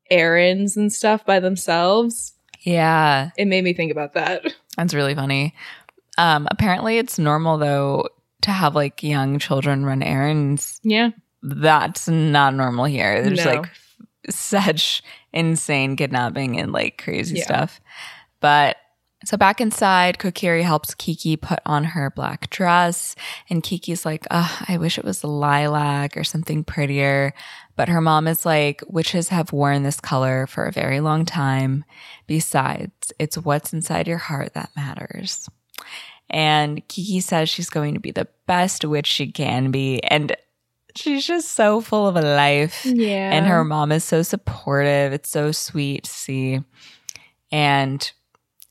errands 0.10 0.78
and 0.78 0.92
stuff 0.94 1.26
by 1.26 1.40
themselves? 1.40 2.34
yeah, 2.62 3.30
It 3.38 3.46
made 3.46 3.64
me 3.64 3.74
think 3.74 3.92
about 3.92 4.14
that. 4.14 4.44
that's 4.78 4.94
really 4.94 5.16
funny. 5.16 5.54
Um 6.18 6.48
apparently 6.52 6.98
it's 6.98 7.20
normal 7.20 7.58
though 7.58 8.08
to 8.42 8.52
have 8.52 8.76
like 8.76 9.04
young 9.04 9.38
children 9.40 9.86
run 9.86 10.02
errands. 10.04 10.80
Yeah. 10.84 11.10
That's 11.44 12.08
not 12.08 12.54
normal 12.56 12.86
here. 12.86 13.22
There's 13.24 13.46
No. 13.46 13.52
like 13.56 13.70
such 14.30 15.04
insane 15.34 15.96
kidnapping 15.96 16.60
and 16.60 16.72
like 16.72 17.02
crazy 17.04 17.38
Yeah. 17.38 17.44
stuff. 17.44 17.80
But 18.40 18.78
so 19.26 19.38
back 19.38 19.60
inside, 19.60 20.18
Kokiri 20.18 20.64
helps 20.64 20.94
Kiki 20.94 21.36
put 21.36 21.60
on 21.66 21.84
her 21.84 22.12
black 22.12 22.50
dress. 22.50 23.16
And 23.50 23.64
Kiki's 23.64 24.06
like, 24.06 24.26
Ugh, 24.32 24.66
I 24.68 24.78
wish 24.78 24.98
it 24.98 25.06
was 25.06 25.24
lilac 25.24 26.16
or 26.16 26.24
something 26.24 26.64
prettier. 26.64 27.34
But 27.76 27.90
her 27.90 28.02
mom 28.02 28.28
is 28.28 28.46
like, 28.46 28.82
witches 28.88 29.30
have 29.30 29.52
worn 29.52 29.84
this 29.84 30.00
color 30.00 30.48
for 30.48 30.66
a 30.66 30.72
very 30.72 31.00
long 31.00 31.26
time. 31.26 31.84
Besides, 32.28 33.12
it's 33.20 33.38
what's 33.38 33.74
inside 33.74 34.08
your 34.08 34.18
heart 34.18 34.54
that 34.54 34.70
matters. 34.76 35.50
And 36.30 36.88
Kiki 36.88 37.20
says 37.20 37.50
she's 37.50 37.70
going 37.70 37.94
to 37.96 38.00
be 38.00 38.12
the 38.12 38.28
best 38.48 38.86
witch 38.86 39.08
she 39.08 39.32
can 39.32 39.72
be. 39.72 40.02
And 40.04 40.36
she's 40.96 41.26
just 41.26 41.52
so 41.52 41.82
full 41.82 42.08
of 42.08 42.16
life. 42.16 42.86
Yeah. 42.86 43.32
And 43.32 43.46
her 43.46 43.64
mom 43.64 43.92
is 43.92 44.04
so 44.04 44.22
supportive. 44.22 45.14
It's 45.14 45.30
so 45.30 45.52
sweet 45.52 46.06
to 46.06 46.10
see. 46.10 46.62
And 47.52 48.12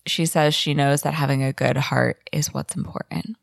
she 0.06 0.26
says 0.26 0.54
she 0.54 0.74
knows 0.74 1.02
that 1.02 1.14
having 1.14 1.42
a 1.42 1.52
good 1.52 1.76
heart 1.76 2.28
is 2.32 2.52
what's 2.52 2.76
important. 2.76 3.36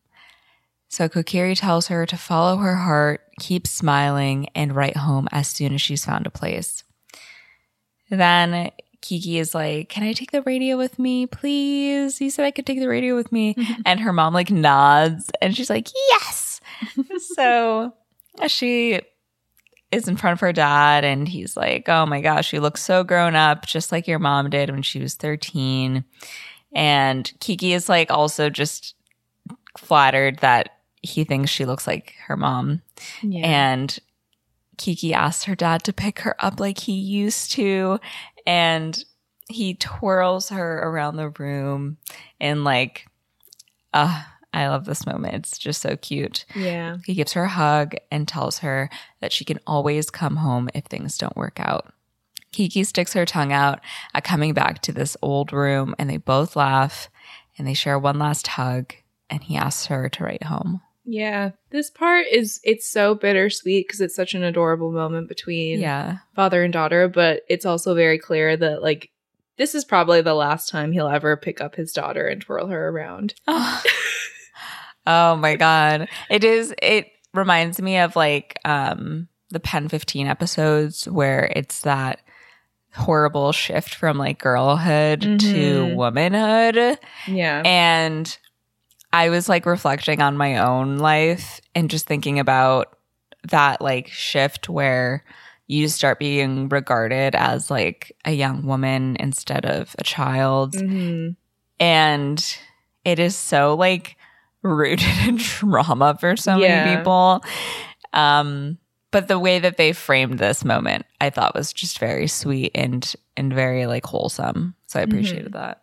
So 0.89 1.07
Kokiri 1.07 1.57
tells 1.57 1.87
her 1.87 2.05
to 2.05 2.17
follow 2.17 2.57
her 2.57 2.75
heart, 2.75 3.21
keep 3.39 3.65
smiling, 3.65 4.49
and 4.53 4.75
write 4.75 4.97
home 4.97 5.29
as 5.31 5.47
soon 5.47 5.73
as 5.73 5.81
she's 5.81 6.03
found 6.03 6.27
a 6.27 6.31
place. 6.31 6.83
Then 8.09 8.71
Kiki 9.01 9.39
is 9.39 9.55
like, 9.55 9.89
Can 9.89 10.03
I 10.03 10.13
take 10.13 10.31
the 10.31 10.41
radio 10.43 10.77
with 10.77 10.99
me, 10.99 11.25
please? 11.27 12.19
You 12.21 12.29
said 12.29 12.45
I 12.45 12.51
could 12.51 12.65
take 12.65 12.79
the 12.79 12.89
radio 12.89 13.15
with 13.15 13.31
me. 13.31 13.55
and 13.85 13.99
her 14.01 14.13
mom 14.13 14.33
like 14.33 14.51
nods 14.51 15.31
and 15.41 15.55
she's 15.55 15.69
like, 15.69 15.89
Yes. 16.09 16.61
so 17.35 17.93
uh, 18.39 18.47
she 18.47 19.01
is 19.91 20.07
in 20.07 20.17
front 20.17 20.33
of 20.33 20.39
her 20.41 20.53
dad 20.53 21.03
and 21.03 21.27
he's 21.27 21.57
like, 21.57 21.89
Oh 21.89 22.05
my 22.05 22.21
gosh, 22.21 22.53
you 22.53 22.61
look 22.61 22.77
so 22.77 23.03
grown 23.03 23.35
up, 23.35 23.65
just 23.65 23.91
like 23.91 24.07
your 24.07 24.19
mom 24.19 24.49
did 24.49 24.69
when 24.69 24.83
she 24.83 24.99
was 24.99 25.15
13. 25.15 26.03
And 26.73 27.31
Kiki 27.39 27.73
is 27.73 27.89
like 27.89 28.11
also 28.11 28.49
just 28.49 28.95
flattered 29.77 30.39
that 30.39 30.77
he 31.01 31.23
thinks 31.23 31.49
she 31.51 31.65
looks 31.65 31.87
like 31.87 32.13
her 32.27 32.37
mom. 32.37 32.81
yeah. 33.21 33.45
And 33.45 33.99
Kiki 34.77 35.13
asks 35.13 35.43
her 35.45 35.55
dad 35.55 35.83
to 35.83 35.93
pick 35.93 36.19
her 36.19 36.35
up 36.39 36.59
like 36.59 36.79
he 36.79 36.93
used 36.93 37.51
to. 37.53 37.99
And 38.45 39.03
he 39.49 39.73
twirls 39.75 40.49
her 40.49 40.79
around 40.79 41.17
the 41.17 41.29
room 41.29 41.97
and 42.39 42.63
like, 42.63 43.07
uh, 43.93 44.23
I 44.53 44.67
love 44.67 44.85
this 44.85 45.05
moment. 45.05 45.35
It's 45.35 45.57
just 45.57 45.81
so 45.81 45.95
cute. 45.95 46.45
yeah. 46.55 46.97
He 47.05 47.13
gives 47.13 47.33
her 47.33 47.43
a 47.43 47.49
hug 47.49 47.95
and 48.11 48.27
tells 48.27 48.59
her 48.59 48.89
that 49.21 49.31
she 49.31 49.45
can 49.45 49.59
always 49.65 50.09
come 50.09 50.37
home 50.37 50.69
if 50.73 50.85
things 50.85 51.17
don't 51.17 51.35
work 51.37 51.59
out. 51.59 51.93
Kiki 52.51 52.83
sticks 52.83 53.13
her 53.13 53.25
tongue 53.25 53.53
out 53.53 53.79
at 54.13 54.23
coming 54.23 54.53
back 54.53 54.81
to 54.83 54.91
this 54.91 55.15
old 55.21 55.53
room 55.53 55.95
and 55.97 56.09
they 56.09 56.17
both 56.17 56.55
laugh 56.55 57.09
and 57.57 57.67
they 57.67 57.73
share 57.73 57.97
one 57.97 58.19
last 58.19 58.47
hug 58.47 58.93
and 59.29 59.43
he 59.43 59.55
asks 59.55 59.85
her 59.87 60.09
to 60.09 60.23
write 60.23 60.43
home. 60.43 60.81
Yeah. 61.05 61.51
This 61.71 61.89
part 61.89 62.27
is 62.31 62.59
it's 62.63 62.87
so 62.87 63.15
bittersweet 63.15 63.87
because 63.87 64.01
it's 64.01 64.15
such 64.15 64.33
an 64.33 64.43
adorable 64.43 64.91
moment 64.91 65.27
between 65.29 65.79
Yeah. 65.79 66.17
father 66.35 66.63
and 66.63 66.71
daughter, 66.73 67.07
but 67.07 67.41
it's 67.49 67.65
also 67.65 67.95
very 67.95 68.19
clear 68.19 68.55
that 68.57 68.81
like 68.83 69.09
this 69.57 69.73
is 69.75 69.85
probably 69.85 70.21
the 70.21 70.33
last 70.33 70.69
time 70.69 70.91
he'll 70.91 71.07
ever 71.07 71.37
pick 71.37 71.61
up 71.61 71.75
his 71.75 71.91
daughter 71.91 72.27
and 72.27 72.41
twirl 72.41 72.67
her 72.67 72.89
around. 72.89 73.33
Oh. 73.47 73.83
oh 75.07 75.35
my 75.37 75.55
god. 75.55 76.07
It 76.29 76.43
is 76.43 76.73
it 76.81 77.07
reminds 77.33 77.81
me 77.81 77.97
of 77.97 78.15
like 78.15 78.59
um 78.65 79.27
the 79.49 79.59
Pen 79.59 79.87
15 79.87 80.27
episodes 80.27 81.07
where 81.09 81.51
it's 81.55 81.81
that 81.81 82.21
horrible 82.93 83.51
shift 83.51 83.95
from 83.95 84.17
like 84.17 84.39
girlhood 84.39 85.21
to 85.21 85.27
Mhm. 85.37 85.95
womanhood. 85.95 86.99
Yeah. 87.27 87.61
And 87.65 88.37
I 89.13 89.29
was 89.29 89.47
like 89.49 89.65
reflecting 89.65 90.21
on 90.21 90.37
my 90.37 90.57
own 90.57 90.97
life 90.97 91.59
and 91.75 91.89
just 91.89 92.07
thinking 92.07 92.39
about 92.39 92.97
that 93.49 93.81
like 93.81 94.07
shift 94.07 94.69
where 94.69 95.23
you 95.67 95.87
start 95.87 96.19
being 96.19 96.67
regarded 96.69 97.33
as 97.35 97.71
like 97.71 98.11
a 98.25 98.31
young 98.31 98.65
woman 98.65 99.15
instead 99.19 99.65
of 99.65 99.95
a 99.97 100.03
child. 100.03 100.73
Mhm. 100.75 101.35
And 101.79 102.57
it 103.05 103.19
is 103.19 103.35
so 103.35 103.75
like 103.75 104.17
rooted 104.61 105.01
in 105.27 105.37
trauma 105.37 106.17
for 106.19 106.35
so 106.35 106.57
Yeah. 106.57 106.83
many 106.83 106.97
people. 106.97 107.41
Um 108.13 108.77
but 109.11 109.27
the 109.27 109.39
way 109.39 109.59
that 109.59 109.77
they 109.77 109.93
framed 109.93 110.39
this 110.39 110.63
moment 110.65 111.05
I 111.19 111.29
thought 111.29 111.55
was 111.55 111.71
just 111.73 111.99
very 111.99 112.27
sweet 112.27 112.71
and 112.73 113.13
and 113.37 113.53
very 113.53 113.85
like 113.85 114.05
wholesome. 114.05 114.75
So 114.87 114.99
I 114.99 115.03
appreciated 115.03 115.53
that. 115.53 115.81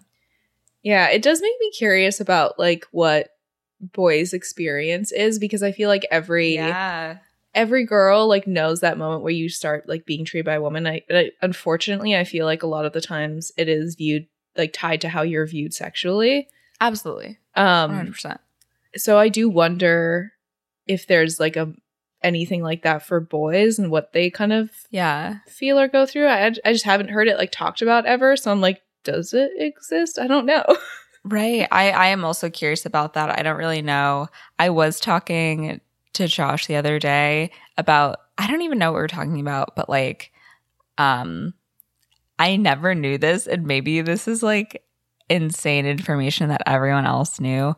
Yeah, 0.83 1.09
it 1.09 1.23
does 1.23 1.41
make 1.41 1.55
me 1.61 1.71
curious 1.71 2.21
about 2.21 2.59
like 2.59 2.87
what 2.91 3.29
boys 3.81 4.33
experience 4.33 5.13
is 5.13 5.39
because 5.39 5.63
I 5.63 5.73
feel 5.73 5.89
like 5.89 6.07
every 6.11 6.55
Yeah. 6.57 7.19
every 7.55 7.85
girl 7.85 8.27
like 8.29 8.47
knows 8.47 8.81
that 8.81 8.99
moment 8.99 9.23
where 9.23 9.33
you 9.33 9.49
start 9.49 9.89
like 9.89 10.05
being 10.05 10.25
treated 10.25 10.45
by 10.47 10.55
a 10.55 10.61
woman. 10.63 10.87
I, 10.87 11.03
I 11.11 11.31
unfortunately 11.43 12.17
I 12.17 12.25
feel 12.25 12.47
like 12.47 12.63
a 12.63 12.67
lot 12.69 12.85
of 12.85 12.93
the 12.93 13.01
times 13.01 13.53
it 13.57 13.69
is 13.69 13.95
viewed 13.95 14.27
like 14.57 14.73
tied 14.73 15.01
to 15.03 15.09
how 15.09 15.23
you're 15.23 15.47
viewed 15.47 15.75
sexually. 15.75 16.49
Absolutely. 16.81 17.39
Um 17.55 17.91
100%. 17.93 18.39
so 18.97 19.19
I 19.19 19.29
do 19.29 19.49
wonder 19.49 20.33
if 20.87 21.07
there's 21.07 21.39
like 21.39 21.57
a 21.57 21.73
anything 22.23 22.63
like 22.63 22.83
that 22.83 23.03
for 23.07 23.21
boys 23.21 23.79
and 23.79 23.91
what 23.91 24.13
they 24.13 24.31
kind 24.31 24.53
of 24.53 24.71
Yeah. 24.91 25.37
feel 25.49 25.79
or 25.79 25.89
go 25.89 26.05
through. 26.07 26.27
I 26.27 26.47
I 26.65 26.73
just 26.73 26.85
haven't 26.85 27.11
heard 27.11 27.29
it 27.29 27.39
like 27.39 27.53
talked 27.53 27.83
about 27.83 28.07
ever, 28.07 28.37
so 28.37 28.51
I'm 28.51 28.61
like 28.61 28.83
does 29.05 29.33
it 29.33 29.51
exist? 29.57 30.19
I 30.19 30.27
don't 30.27 30.47
know. 30.47 30.65
Right. 31.25 31.67
I, 31.71 31.91
I 31.91 32.07
am 32.07 32.25
also 32.25 32.49
curious 32.49 32.87
about 32.87 33.15
that. 33.15 33.39
I 33.39 33.43
don't 33.43 33.59
really 33.59 33.83
know. 33.83 34.29
I 34.59 34.71
was 34.71 34.99
talking 34.99 35.81
to 36.15 36.27
Josh 36.29 36.67
the 36.67 36.77
other 36.77 36.99
day 36.99 37.51
about 37.77 38.21
I 38.39 38.47
don't 38.47 38.63
even 38.63 38.79
know 38.79 38.93
what 38.93 38.99
we're 38.99 39.09
talking 39.09 39.41
about, 39.41 39.75
but 39.77 39.91
like 39.91 40.33
um 40.97 41.53
I 42.39 42.57
never 42.57 42.95
knew 42.95 43.19
this 43.19 43.47
and 43.47 43.67
maybe 43.67 44.01
this 44.01 44.29
is 44.29 44.43
like 44.43 44.83
insane 45.29 45.85
information 45.87 46.49
that 46.49 46.63
everyone 46.67 47.05
else 47.05 47.41
knew. 47.41 47.75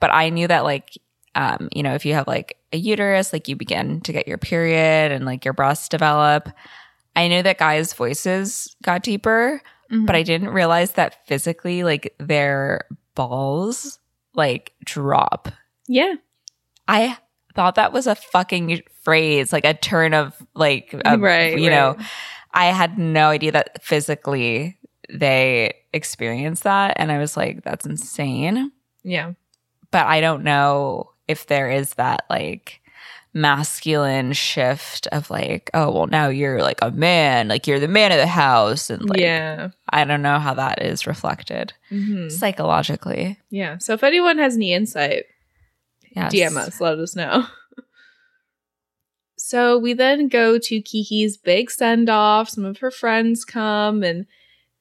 But 0.00 0.10
I 0.12 0.28
knew 0.28 0.48
that 0.48 0.64
like 0.64 0.90
um, 1.34 1.68
you 1.72 1.82
know, 1.82 1.94
if 1.94 2.04
you 2.04 2.12
have 2.14 2.26
like 2.26 2.58
a 2.72 2.78
uterus, 2.78 3.32
like 3.32 3.48
you 3.48 3.56
begin 3.56 4.00
to 4.02 4.12
get 4.12 4.26
your 4.26 4.38
period 4.38 5.12
and 5.12 5.24
like 5.24 5.44
your 5.44 5.54
breasts 5.54 5.88
develop. 5.88 6.48
I 7.14 7.28
knew 7.28 7.42
that 7.42 7.58
guys' 7.58 7.92
voices 7.92 8.74
got 8.82 9.02
deeper, 9.02 9.60
mm-hmm. 9.90 10.06
but 10.06 10.16
I 10.16 10.22
didn't 10.22 10.50
realize 10.50 10.92
that 10.92 11.26
physically, 11.26 11.84
like 11.84 12.14
their 12.18 12.86
balls 13.14 13.98
like 14.34 14.72
drop. 14.84 15.48
yeah. 15.88 16.14
I 16.88 17.16
thought 17.54 17.76
that 17.76 17.92
was 17.92 18.06
a 18.06 18.14
fucking 18.14 18.82
phrase, 19.02 19.52
like 19.52 19.64
a 19.64 19.74
turn 19.74 20.14
of 20.14 20.34
like, 20.54 20.94
a, 21.04 21.18
Right, 21.18 21.58
You 21.58 21.70
know. 21.70 21.96
I 22.54 22.66
had 22.66 22.98
no 22.98 23.28
idea 23.28 23.52
that 23.52 23.82
physically 23.82 24.76
they 25.08 25.74
experience 25.92 26.60
that, 26.60 26.94
and 26.96 27.10
I 27.10 27.18
was 27.18 27.34
like, 27.36 27.64
that's 27.64 27.86
insane. 27.86 28.70
Yeah. 29.02 29.32
But 29.90 30.06
I 30.06 30.20
don't 30.20 30.44
know 30.44 31.11
if 31.32 31.46
there 31.48 31.70
is 31.70 31.94
that 31.94 32.24
like 32.30 32.78
masculine 33.34 34.32
shift 34.34 35.06
of 35.10 35.30
like, 35.30 35.70
oh, 35.74 35.90
well, 35.90 36.06
now 36.06 36.28
you're 36.28 36.62
like 36.62 36.78
a 36.82 36.90
man, 36.90 37.48
like 37.48 37.66
you're 37.66 37.80
the 37.80 37.88
man 37.88 38.12
of 38.12 38.18
the 38.18 38.26
house. 38.26 38.90
And 38.90 39.08
like, 39.08 39.18
yeah. 39.20 39.70
I 39.88 40.04
don't 40.04 40.22
know 40.22 40.38
how 40.38 40.54
that 40.54 40.82
is 40.82 41.06
reflected 41.06 41.72
Mhm. 41.90 42.30
psychologically. 42.30 43.38
Yeah. 43.50 43.78
So 43.78 43.94
if 43.94 44.04
anyone 44.04 44.38
has 44.38 44.54
any 44.56 44.72
insight, 44.72 45.24
Yes. 46.14 46.32
DM 46.32 46.56
us, 46.58 46.80
let 46.80 46.98
us 46.98 47.16
know. 47.16 47.46
So 49.36 49.76
we 49.76 49.92
then 49.92 50.28
go 50.28 50.56
to 50.58 50.80
Kiki's 50.80 51.36
big 51.36 51.70
send 51.70 52.08
off. 52.08 52.48
Some 52.48 52.64
of 52.64 52.78
her 52.78 52.90
friends 52.90 53.44
come 53.44 54.02
and 54.02 54.26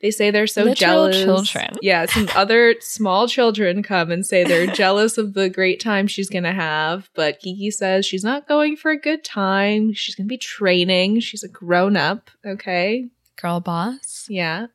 they 0.01 0.11
say 0.11 0.31
they're 0.31 0.47
so 0.47 0.63
Literal 0.63 1.11
jealous. 1.11 1.23
children. 1.49 1.77
Yeah, 1.81 2.05
some 2.07 2.27
other 2.35 2.75
small 2.79 3.27
children 3.27 3.83
come 3.83 4.11
and 4.11 4.25
say 4.25 4.43
they're 4.43 4.67
jealous 4.73 5.17
of 5.17 5.33
the 5.33 5.49
great 5.49 5.79
time 5.79 6.07
she's 6.07 6.29
going 6.29 6.43
to 6.43 6.51
have. 6.51 7.09
But 7.13 7.39
Kiki 7.39 7.69
says 7.71 8.05
she's 8.05 8.23
not 8.23 8.47
going 8.47 8.77
for 8.77 8.91
a 8.91 8.97
good 8.99 9.23
time. 9.23 9.93
She's 9.93 10.15
going 10.15 10.25
to 10.27 10.29
be 10.29 10.37
training. 10.37 11.19
She's 11.19 11.43
a 11.43 11.47
grown 11.47 11.95
up. 11.95 12.31
Okay. 12.45 13.09
Girl 13.39 13.59
boss. 13.59 14.25
Yeah. 14.29 14.67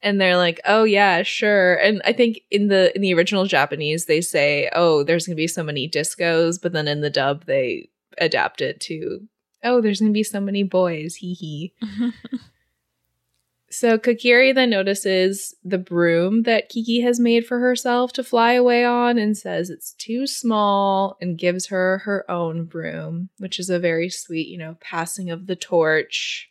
And 0.00 0.20
they're 0.20 0.36
like, 0.36 0.60
"Oh 0.64 0.84
yeah, 0.84 1.24
sure." 1.24 1.74
And 1.74 2.00
I 2.04 2.12
think 2.12 2.42
in 2.52 2.68
the 2.68 2.94
in 2.94 3.02
the 3.02 3.12
original 3.14 3.46
Japanese 3.46 4.04
they 4.04 4.20
say, 4.20 4.70
"Oh, 4.72 5.02
there's 5.02 5.26
going 5.26 5.34
to 5.34 5.40
be 5.40 5.48
so 5.48 5.64
many 5.64 5.88
discos," 5.90 6.62
but 6.62 6.72
then 6.72 6.86
in 6.86 7.00
the 7.00 7.10
dub 7.10 7.46
they 7.46 7.88
adapt 8.18 8.60
it 8.60 8.78
to, 8.82 9.26
"Oh, 9.64 9.80
there's 9.80 9.98
going 9.98 10.12
to 10.12 10.14
be 10.16 10.22
so 10.22 10.38
many 10.40 10.62
boys." 10.62 11.16
Hee 11.16 11.34
hee. 11.34 11.72
So 13.78 13.96
Kokiri 13.96 14.52
then 14.52 14.70
notices 14.70 15.54
the 15.62 15.78
broom 15.78 16.42
that 16.42 16.68
Kiki 16.68 17.00
has 17.02 17.20
made 17.20 17.46
for 17.46 17.60
herself 17.60 18.12
to 18.14 18.24
fly 18.24 18.54
away 18.54 18.84
on 18.84 19.18
and 19.18 19.38
says 19.38 19.70
it's 19.70 19.92
too 19.92 20.26
small 20.26 21.16
and 21.20 21.38
gives 21.38 21.68
her 21.68 21.98
her 21.98 22.28
own 22.28 22.64
broom, 22.64 23.28
which 23.38 23.60
is 23.60 23.70
a 23.70 23.78
very 23.78 24.10
sweet, 24.10 24.48
you 24.48 24.58
know, 24.58 24.76
passing 24.80 25.30
of 25.30 25.46
the 25.46 25.54
torch 25.54 26.48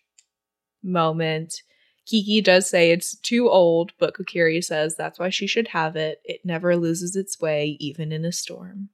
moment. 0.82 1.64
Kiki 2.06 2.40
does 2.40 2.70
say 2.70 2.92
it's 2.92 3.18
too 3.18 3.50
old, 3.50 3.92
but 4.00 4.14
Kokiri 4.14 4.64
says 4.64 4.96
that's 4.96 5.20
why 5.20 5.30
she 5.30 5.48
should 5.48 5.68
have 5.68 5.98
it. 5.98 6.22
It 6.24 6.46
never 6.46 6.78
loses 6.78 7.18
its 7.18 7.42
way, 7.42 7.76
even 7.82 8.14
in 8.14 8.24
a 8.24 8.32
storm. 8.32 8.88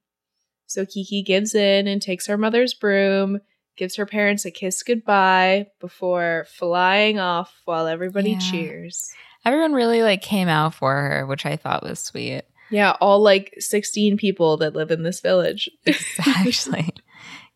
So 0.66 0.84
Kiki 0.84 1.22
gives 1.22 1.54
in 1.54 1.86
and 1.86 2.02
takes 2.02 2.26
her 2.26 2.36
mother's 2.36 2.74
broom, 2.74 3.38
gives 3.76 3.96
her 3.96 4.06
parents 4.06 4.44
a 4.44 4.50
kiss 4.50 4.82
goodbye 4.82 5.66
before 5.80 6.46
flying 6.48 7.18
off 7.18 7.52
while 7.64 7.86
everybody 7.86 8.32
Yeah. 8.32 8.38
cheers. 8.38 9.12
Everyone 9.44 9.72
really 9.74 10.02
like 10.02 10.22
came 10.22 10.48
out 10.48 10.74
for 10.74 10.94
her, 10.94 11.26
which 11.26 11.44
I 11.44 11.56
thought 11.56 11.82
was 11.82 11.98
sweet. 12.00 12.42
Yeah, 12.70 12.96
all 13.00 13.20
like 13.22 13.54
16 13.58 14.16
people 14.16 14.56
that 14.56 14.74
live 14.74 14.90
in 14.90 15.02
this 15.02 15.20
village. 15.20 15.68
Exactly. 15.86 16.88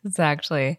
exactly. 0.05 0.79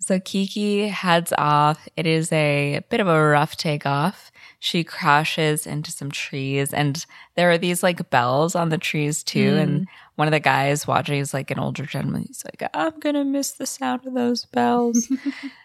So 0.00 0.18
Kiki 0.18 0.88
heads 0.88 1.32
off. 1.36 1.86
It 1.94 2.06
is 2.06 2.32
a 2.32 2.80
bit 2.88 3.00
of 3.00 3.06
a 3.06 3.28
rough 3.28 3.56
takeoff. 3.56 4.32
She 4.58 4.82
crashes 4.82 5.66
into 5.66 5.90
some 5.90 6.10
trees, 6.10 6.72
and 6.72 7.04
there 7.34 7.50
are 7.50 7.58
these 7.58 7.82
like 7.82 8.10
bells 8.10 8.54
on 8.54 8.70
the 8.70 8.78
trees 8.78 9.22
too. 9.22 9.52
Mm. 9.52 9.62
And 9.62 9.88
one 10.16 10.26
of 10.26 10.32
the 10.32 10.40
guys 10.40 10.86
watching 10.86 11.18
is 11.20 11.34
like 11.34 11.50
an 11.50 11.58
older 11.58 11.84
gentleman. 11.84 12.24
He's 12.26 12.44
like, 12.44 12.68
I'm 12.74 12.98
gonna 12.98 13.24
miss 13.24 13.52
the 13.52 13.66
sound 13.66 14.06
of 14.06 14.14
those 14.14 14.46
bells. 14.46 15.12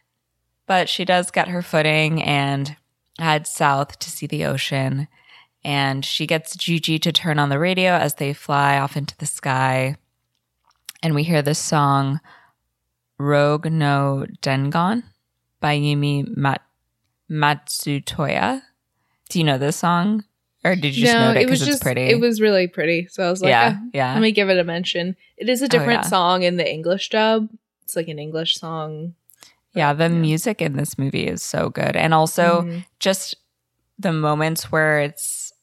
but 0.68 0.90
she 0.90 1.06
does 1.06 1.32
get 1.32 1.48
her 1.48 1.62
footing 1.62 2.22
and 2.22 2.76
heads 3.18 3.50
south 3.50 4.00
to 4.00 4.12
see 4.12 4.28
the 4.28 4.46
ocean. 4.46 5.08
And 5.64 6.06
she 6.06 6.28
gets 6.28 6.56
Jiji 6.58 7.02
to 7.02 7.12
turn 7.12 7.40
on 7.40 7.50
the 7.50 7.58
radio 7.58 7.94
as 7.94 8.16
they 8.16 8.34
fly 8.34 8.78
off 8.78 8.98
into 8.98 9.18
the 9.18 9.26
sky. 9.26 9.96
And 11.02 11.16
we 11.16 11.24
hear 11.24 11.42
this 11.42 11.60
song, 11.60 12.20
Rouge 13.18 13.66
no 13.72 14.26
Dengon 14.42 15.04
by 15.60 15.78
Yumi 15.78 16.36
Mat- 16.36 16.62
Matsutoya. 17.30 18.62
Do 19.30 19.40
you 19.40 19.46
know 19.46 19.58
this 19.58 19.78
song? 19.78 20.24
Or 20.64 20.76
did 20.76 20.96
you 20.98 21.06
just 21.06 21.14
know 21.14 21.32
it 21.32 21.38
it 21.44 21.50
was 21.50 21.60
because 21.60 21.62
it's 21.62 21.70
just 21.70 21.84
pretty? 21.84 22.02
it 22.10 22.20
was 22.20 22.42
really 22.42 22.68
pretty. 22.68 23.08
So 23.10 23.24
I 23.24 23.30
was 23.30 23.42
like, 23.42 23.50
yeah, 23.50 23.78
"Ah, 23.78 23.84
yeah. 23.94 24.14
let 24.14 24.22
me 24.22 24.32
give 24.32 24.50
it 24.50 24.58
a 24.58 24.64
mention. 24.64 25.16
It 25.38 25.48
is 25.48 25.62
a 25.62 25.68
different 25.68 26.04
yeah. 26.04 26.10
song 26.10 26.42
in 26.44 26.58
the 26.58 26.68
English 26.70 27.10
dub. 27.10 27.50
It's 27.84 27.96
like 27.96 28.08
an 28.08 28.18
English 28.20 28.56
song. 28.56 29.14
yeah, 29.74 29.94
the 29.94 30.06
yeah. 30.06 30.10
music 30.10 30.62
in 30.62 30.78
this 30.78 30.98
movie 30.98 31.28
is 31.28 31.44
so 31.44 31.70
good. 31.70 31.96
And 31.96 32.14
also, 32.14 32.62
Mhm. 32.62 32.86
just 33.00 33.36
the 34.00 34.12
moments 34.14 34.72
where 34.72 35.02
it's 35.02 35.54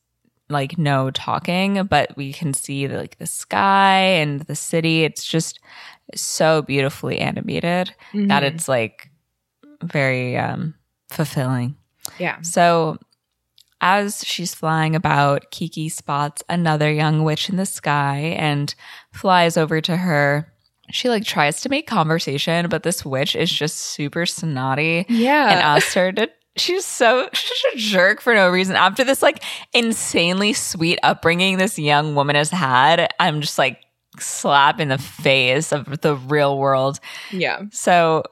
like 0.49 0.77
no 0.79 1.11
talking, 1.11 1.83
but 1.85 2.15
we 2.17 2.33
can 2.33 2.53
see 2.55 2.87
the, 2.87 2.99
like 2.99 3.17
the 3.19 3.27
sky 3.27 3.99
and 4.21 4.43
the 4.43 4.55
city. 4.55 5.03
It's 5.05 5.25
just 5.25 5.59
so 6.15 6.63
beautifully 6.63 7.19
animated 7.21 7.95
that 8.13 8.43
Mhm. 8.43 8.55
it's 8.55 8.69
like 8.69 9.11
very 9.83 10.37
um 10.37 10.75
fulfilling. 11.11 11.77
yeah. 12.19 12.41
So 12.43 12.99
as 13.81 14.25
she's 14.25 14.55
flying 14.55 14.95
about, 14.95 15.51
Kiki 15.51 15.89
spots 15.89 16.43
another 16.49 16.91
young 16.93 17.25
witch 17.25 17.49
in 17.49 17.57
the 17.57 17.67
sky 17.67 18.37
and 18.39 18.73
flies 19.13 19.57
over 19.57 19.81
to 19.81 19.97
her. 19.97 20.53
She 20.91 21.09
like 21.09 21.25
tries 21.25 21.61
to 21.63 21.69
make 21.69 21.87
conversation, 21.87 22.69
but 22.69 22.83
this 22.85 23.05
witch 23.05 23.35
is 23.35 23.51
just 23.51 23.77
super 23.79 24.25
snotty 24.27 25.05
Yeah. 25.09 25.51
and 25.51 25.61
asks 25.61 25.95
her 25.95 26.13
to 26.13 26.31
she's 26.57 26.85
so 26.85 27.29
she's 27.33 27.65
a 27.75 27.77
jerk 27.77 28.21
for 28.21 28.35
no 28.35 28.49
reason. 28.51 28.77
After 28.77 29.03
this 29.05 29.23
like 29.23 29.43
insanely 29.73 30.53
sweet 30.53 30.99
upbringing 31.03 31.57
this 31.59 31.79
young 31.79 32.15
woman 32.15 32.37
has 32.37 32.51
had, 32.51 33.13
I'm 33.19 33.41
just 33.41 33.59
like 33.59 33.81
slap 34.19 34.81
in 34.81 34.89
the 34.89 34.99
face 34.99 35.73
of 35.73 36.01
the 36.01 36.17
real 36.17 36.59
world. 36.59 37.01
yeah. 37.31 37.63
So 37.71 38.23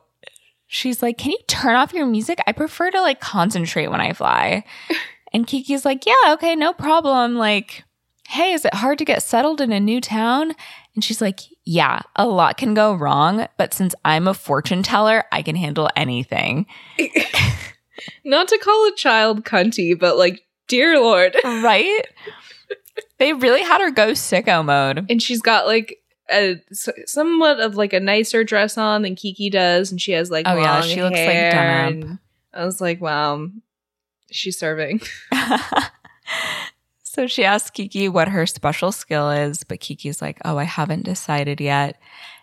she's 0.66 1.02
like, 1.02 1.18
Can 1.18 1.32
you 1.32 1.38
turn 1.46 1.74
off 1.74 1.92
your 1.92 2.06
music? 2.06 2.38
I 2.46 2.52
prefer 2.52 2.90
to 2.90 3.00
like 3.00 3.20
concentrate 3.20 3.88
when 3.88 4.00
I 4.00 4.12
fly. 4.12 4.64
and 5.32 5.46
Kiki's 5.46 5.84
like, 5.84 6.06
Yeah, 6.06 6.32
okay, 6.34 6.54
no 6.54 6.72
problem. 6.72 7.36
Like, 7.36 7.84
hey, 8.28 8.52
is 8.52 8.64
it 8.64 8.74
hard 8.74 8.98
to 8.98 9.04
get 9.04 9.22
settled 9.22 9.60
in 9.60 9.72
a 9.72 9.80
new 9.80 10.00
town? 10.00 10.52
And 10.94 11.02
she's 11.02 11.20
like, 11.20 11.40
Yeah, 11.64 12.00
a 12.16 12.26
lot 12.26 12.56
can 12.56 12.74
go 12.74 12.94
wrong, 12.94 13.46
but 13.56 13.74
since 13.74 13.94
I'm 14.04 14.28
a 14.28 14.34
fortune 14.34 14.82
teller, 14.82 15.24
I 15.32 15.42
can 15.42 15.56
handle 15.56 15.90
anything. 15.96 16.66
Not 18.24 18.48
to 18.48 18.58
call 18.58 18.86
a 18.86 18.96
child 18.96 19.44
cunty, 19.44 19.98
but 19.98 20.16
like, 20.16 20.40
dear 20.68 21.00
lord. 21.00 21.36
Right? 21.44 22.06
they 23.18 23.32
really 23.32 23.62
had 23.62 23.80
her 23.80 23.90
go 23.90 24.12
sicko 24.12 24.64
mode. 24.64 25.06
And 25.10 25.22
she's 25.22 25.42
got 25.42 25.66
like 25.66 26.00
a 26.30 26.60
somewhat 27.06 27.60
of 27.60 27.76
like 27.76 27.92
a 27.92 28.00
nicer 28.00 28.44
dress 28.44 28.78
on 28.78 29.02
than 29.02 29.16
Kiki 29.16 29.50
does, 29.50 29.90
and 29.90 30.00
she 30.00 30.12
has 30.12 30.30
like 30.30 30.46
Oh, 30.46 30.56
yeah, 30.56 30.80
she 30.82 31.02
looks 31.02 31.18
like 31.18 31.52
done 31.52 32.18
I 32.52 32.64
was 32.64 32.80
like, 32.80 33.00
wow, 33.00 33.48
she's 34.30 34.58
serving. 34.58 35.00
so 37.02 37.26
she 37.26 37.44
asks 37.44 37.70
Kiki 37.70 38.08
what 38.08 38.28
her 38.28 38.46
special 38.46 38.92
skill 38.92 39.30
is, 39.30 39.64
but 39.64 39.80
Kiki's 39.80 40.20
like, 40.20 40.38
Oh, 40.44 40.58
I 40.58 40.64
haven't 40.64 41.04
decided 41.04 41.60
yet. 41.60 42.00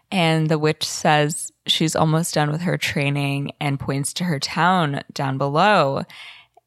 And 0.09 0.47
the 0.47 0.59
witch 0.59 0.87
says 0.87 1.51
she's 1.65 1.95
almost 1.95 2.33
done 2.33 2.49
with 2.51 2.61
her 2.61 2.77
training 2.77 3.51
and 3.59 3.79
points 3.79 4.13
to 4.13 4.23
her 4.23 4.39
town 4.39 5.01
down 5.11 5.37
below. 5.37 6.03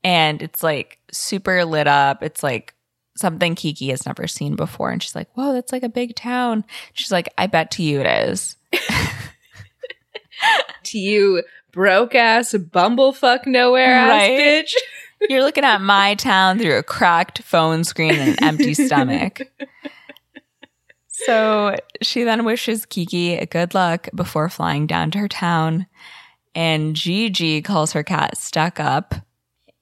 And 0.05 0.43
it's 0.43 0.63
like 0.63 0.99
super 1.11 1.65
lit 1.65 1.87
up. 1.87 2.23
It's 2.23 2.43
like 2.43 2.75
something 3.21 3.55
Kiki 3.55 3.91
has 3.91 4.07
never 4.07 4.27
seen 4.27 4.57
before. 4.57 4.91
And 4.91 5.03
she's 5.03 5.15
like, 5.15 5.29
Whoa, 5.35 5.53
that's 5.53 5.73
like 5.73 5.83
a 5.83 5.89
big 5.89 6.17
town. 6.17 6.65
She's 6.93 7.13
like, 7.13 7.29
I 7.39 7.47
bet 7.47 7.71
to 7.73 7.83
you 7.83 8.01
it 8.01 8.07
is. 8.29 8.57
to 10.85 10.99
you, 10.99 11.43
broke 11.73 12.15
ass 12.15 12.53
bumblefuck 12.53 13.47
nowhere 13.47 13.95
ass 13.95 14.09
Right? 14.09 14.41
bitch. 14.41 14.75
You're 15.29 15.43
looking 15.43 15.65
at 15.65 15.83
my 15.83 16.15
town 16.15 16.59
through 16.59 16.79
a 16.79 16.83
cracked 16.83 17.43
phone 17.43 17.85
screen 17.85 18.15
and 18.15 18.31
an 18.31 18.45
empty 18.45 18.75
stomach. 18.75 19.43
So 21.27 21.77
she 22.01 22.25
then 22.25 22.47
wishes 22.47 22.87
Kiki 22.87 23.37
good 23.47 23.75
luck 23.75 24.09
before 24.15 24.49
flying 24.49 24.87
down 24.87 25.11
to 25.11 25.19
her 25.19 25.29
town. 25.29 25.87
And 26.55 26.97
Jiji 26.97 27.63
calls 27.63 27.93
her 27.93 28.03
cat 28.03 28.39
stuck 28.39 28.81
up. 28.81 29.15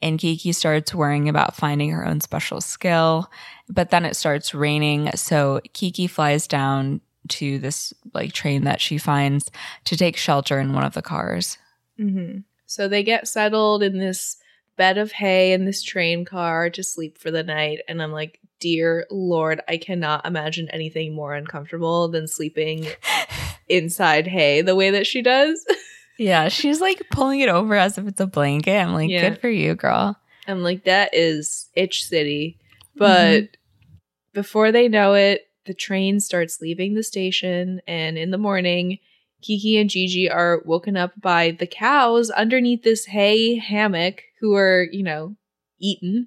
And 0.01 0.19
Kiki 0.19 0.53
starts 0.53 0.95
worrying 0.95 1.29
about 1.29 1.57
finding 1.57 1.91
her 1.91 2.07
own 2.07 2.21
special 2.21 2.61
skill. 2.61 3.31
But 3.69 3.91
then 3.91 4.05
it 4.05 4.17
starts 4.17 4.55
raining. 4.55 5.11
So 5.17 5.61
Kiki 5.73 6.07
flies 6.07 6.47
down 6.47 7.01
to 7.29 7.59
this 7.59 7.93
like 8.15 8.33
train 8.33 8.65
that 8.65 8.81
she 8.81 8.99
finds 8.99 9.51
to 9.85 9.97
take 9.97 10.17
shelter 10.17 10.59
in 10.59 10.73
one 10.73 10.85
of 10.85 10.95
the 10.95 11.03
cars. 11.03 11.59
hmm 11.97 12.39
So 12.67 12.89
they 12.89 13.03
get 13.03 13.29
settled 13.29 13.83
in 13.83 13.99
this 13.99 14.37
bed 14.77 14.97
of 14.97 15.13
hay 15.13 15.53
in 15.53 15.65
this 15.65 15.83
train 15.83 16.25
car 16.25 16.71
to 16.71 16.83
sleep 16.83 17.19
for 17.19 17.31
the 17.31 17.43
night. 17.43 17.81
And 17.89 18.01
I'm 18.01 18.13
like, 18.13 18.41
dear 18.61 19.07
Lord, 19.11 19.61
I 19.69 19.77
cannot 19.77 20.25
imagine 20.25 20.69
anything 20.71 21.15
more 21.15 21.35
uncomfortable 21.35 22.09
than 22.09 22.27
sleeping 22.27 22.87
inside 23.69 24.27
hay 24.27 24.63
the 24.63 24.77
way 24.77 24.91
that 24.91 25.07
she 25.07 25.21
does. 25.23 25.67
Yeah, 26.19 26.49
she's 26.49 26.81
like 26.81 27.01
pulling 27.11 27.41
it 27.41 27.49
over 27.49 27.77
as 27.77 27.97
if 27.97 28.07
it's 28.07 28.21
a 28.21 28.27
blanket. 28.27 28.77
I'm 28.77 28.93
like, 28.93 29.09
Yeah. 29.09 29.31
good 29.31 29.41
for 29.41 29.49
you, 29.49 29.75
girl. 29.75 30.17
I'm 30.49 30.63
like, 30.63 30.85
that 30.85 31.11
is 31.13 31.69
itch 31.75 32.05
city. 32.05 32.59
But 32.97 33.43
mm-hmm. 33.45 33.97
before 34.33 34.73
they 34.73 34.89
know 34.89 35.15
it, 35.15 35.49
the 35.67 35.75
train 35.75 36.19
starts 36.19 36.61
leaving 36.61 36.95
the 36.95 37.05
station. 37.05 37.81
And 37.87 38.19
in 38.19 38.33
the 38.33 38.39
morning, 38.39 38.99
Kiki 39.43 39.79
and 39.79 39.89
Jiji 39.89 40.33
are 40.33 40.63
woken 40.65 40.97
up 40.97 41.13
by 41.21 41.53
the 41.53 41.67
cows 41.67 42.31
underneath 42.31 42.83
this 42.83 43.05
hay 43.05 43.57
hammock 43.57 44.23
who 44.41 44.57
are, 44.57 44.89
you 44.91 45.05
know, 45.05 45.37
eaten. 45.79 46.27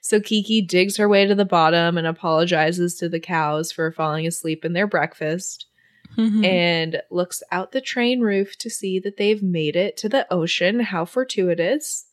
So 0.00 0.20
Kiki 0.20 0.62
digs 0.62 0.96
her 0.96 1.08
way 1.08 1.26
to 1.26 1.34
the 1.34 1.44
bottom 1.44 1.98
and 1.98 2.06
apologizes 2.06 2.94
to 2.96 3.08
the 3.08 3.20
cows 3.20 3.72
for 3.72 3.92
falling 3.92 4.26
asleep 4.26 4.64
in 4.64 4.72
their 4.72 4.86
breakfast 4.86 5.66
Mm-hmm. 6.16 6.44
and 6.44 7.02
looks 7.10 7.42
out 7.52 7.72
the 7.72 7.80
train 7.80 8.20
roof 8.20 8.56
to 8.58 8.70
see 8.70 8.98
that 9.00 9.16
they've 9.16 9.42
made 9.42 9.76
it 9.76 9.96
to 9.98 10.08
the 10.08 10.26
ocean. 10.32 10.80
How 10.80 11.04
fortuitous. 11.04 12.06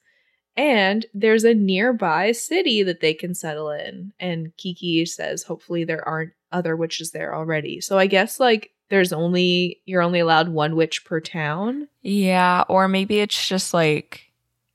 And 0.55 1.05
there's 1.13 1.43
a 1.43 1.53
nearby 1.53 2.31
city 2.31 2.83
that 2.83 2.99
they 2.99 3.13
can 3.13 3.33
settle 3.33 3.71
in. 3.71 4.13
And 4.19 4.55
Kiki 4.57 5.05
says, 5.05 5.43
hopefully, 5.43 5.83
there 5.83 6.07
aren't 6.07 6.33
other 6.51 6.75
witches 6.75 7.11
there 7.11 7.33
already. 7.35 7.81
So 7.81 7.97
I 7.97 8.05
guess, 8.07 8.39
like, 8.39 8.71
there's 8.89 9.11
only, 9.13 9.81
you're 9.85 10.03
only 10.03 10.19
allowed 10.19 10.49
one 10.49 10.75
witch 10.75 11.05
per 11.05 11.19
town. 11.19 11.87
yeah, 12.03 12.63
or 12.69 12.87
maybe 12.87 13.19
it's 13.19 13.47
just 13.47 13.73
like 13.73 14.29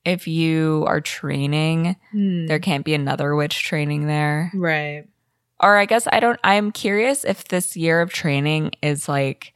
if 0.04 0.26
you 0.26 0.85
are 0.88 1.00
training, 1.00 1.94
Hmm. 2.11 2.46
there 2.46 2.59
can't 2.59 2.85
be 2.85 2.94
another 2.94 3.37
witch 3.37 3.62
training 3.62 4.07
there. 4.07 4.50
Right. 4.54 5.04
Or 5.61 5.77
I 5.77 5.87
guess 5.87 6.07
I 6.12 6.21
don't, 6.21 6.38
I'm 6.44 6.71
curious 6.73 7.25
if 7.25 7.49
this 7.49 7.77
year 7.77 8.01
of 8.01 8.12
training 8.12 8.73
is 8.83 9.09
like 9.09 9.55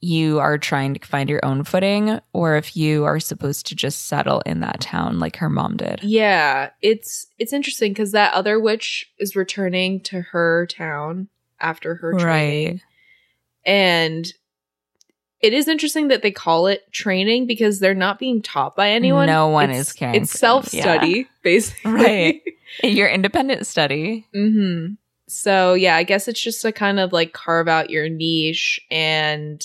you 0.00 0.40
are 0.40 0.58
trying 0.58 0.94
to 0.94 1.06
find 1.06 1.30
your 1.30 1.42
own 1.44 1.62
footing 1.64 2.18
or 2.32 2.56
if 2.56 2.76
you 2.76 3.04
are 3.04 3.20
supposed 3.20 3.66
to 3.66 3.74
just 3.76 4.06
settle 4.08 4.40
in 4.44 4.60
that 4.60 4.80
town 4.80 5.18
like 5.20 5.36
her 5.36 5.48
mom 5.48 5.76
did. 5.76 6.00
Yeah, 6.02 6.70
it's 6.82 7.28
it's 7.38 7.52
interesting 7.52 7.92
because 7.92 8.10
that 8.12 8.34
other 8.34 8.58
witch 8.58 9.10
is 9.20 9.36
returning 9.36 10.00
to 10.00 10.20
her 10.20 10.66
town 10.66 11.28
after 11.60 11.94
her 11.94 12.12
training. 12.18 12.68
Right. 12.72 12.80
And 13.64 14.26
it 15.40 15.52
is 15.54 15.68
interesting 15.68 16.08
that 16.08 16.22
they 16.22 16.32
call 16.32 16.66
it 16.66 16.82
training 16.92 17.46
because 17.46 17.78
they're 17.78 17.94
not 17.94 18.18
being 18.18 18.42
taught 18.42 18.74
by 18.74 18.90
anyone. 18.90 19.26
No 19.26 19.48
one 19.48 19.70
It's- 19.70 19.88
is 19.88 19.92
caring 19.92 20.16
It's 20.22 20.32
self 20.36 20.66
study, 20.66 21.28
basically. 21.42 21.92
Right. 21.92 22.42
Your 22.82 23.08
independent 23.08 23.66
study. 23.66 24.26
hmm 24.34 24.94
So 25.32 25.74
yeah, 25.74 25.96
I 25.96 26.02
guess 26.02 26.28
it's 26.28 26.40
just 26.40 26.60
to 26.62 26.72
kind 26.72 27.00
of 27.00 27.12
like 27.12 27.32
carve 27.32 27.66
out 27.66 27.90
your 27.90 28.08
niche 28.08 28.78
and 28.90 29.64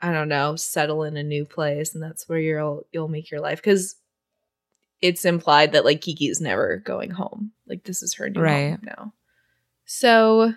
I 0.00 0.12
don't 0.12 0.28
know, 0.28 0.56
settle 0.56 1.04
in 1.04 1.16
a 1.16 1.22
new 1.22 1.44
place, 1.44 1.94
and 1.94 2.02
that's 2.02 2.28
where 2.28 2.38
you'll 2.38 2.86
you'll 2.92 3.08
make 3.08 3.30
your 3.30 3.40
life 3.40 3.58
because 3.58 3.96
it's 5.00 5.24
implied 5.24 5.72
that 5.72 5.84
like 5.84 6.00
Kiki's 6.00 6.40
never 6.40 6.76
going 6.76 7.10
home. 7.10 7.52
Like 7.66 7.84
this 7.84 8.02
is 8.02 8.14
her 8.14 8.30
new 8.30 8.40
Right. 8.40 8.70
home 8.70 8.80
now. 8.82 9.12
So 9.84 10.54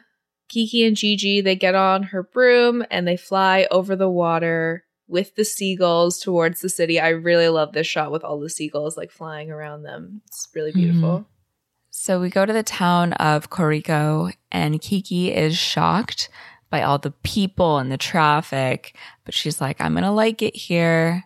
Kiki 0.48 0.86
and 0.86 0.96
Jiji 0.96 1.44
they 1.44 1.56
get 1.56 1.76
on 1.76 2.04
her 2.04 2.22
broom 2.22 2.86
and 2.92 3.08
they 3.08 3.18
fly 3.18 3.68
over 3.72 3.96
the 3.96 4.10
water 4.10 4.86
with 5.08 5.36
the 5.36 5.46
seagulls 5.46 6.20
towards 6.20 6.62
the 6.62 6.70
city. 6.70 7.00
I 7.00 7.10
really 7.10 7.50
love 7.50 7.74
this 7.74 7.88
shot 7.88 8.12
with 8.12 8.24
all 8.24 8.40
the 8.40 8.50
seagulls 8.50 8.96
like 8.98 9.12
flying 9.12 9.52
around 9.52 9.84
them. 9.84 10.22
It's 10.28 10.48
really 10.54 10.72
beautiful. 10.72 11.10
Mm-hmm. 11.10 11.35
So 11.98 12.20
we 12.20 12.30
go 12.30 12.46
to 12.46 12.52
the 12.52 12.62
town 12.62 13.14
of 13.14 13.50
Koriko, 13.50 14.32
and 14.52 14.82
Kiki 14.82 15.34
is 15.34 15.58
shocked 15.58 16.28
by 16.70 16.84
all 16.84 16.98
the 16.98 17.12
people 17.24 17.78
and 17.78 17.90
the 17.90 17.98
traffic, 17.98 18.98
but 19.24 19.34
she's 19.34 19.62
like, 19.62 19.80
I'm 19.80 19.94
going 19.94 20.04
to 20.04 20.12
like 20.12 20.42
it 20.42 20.58
here. 20.58 21.24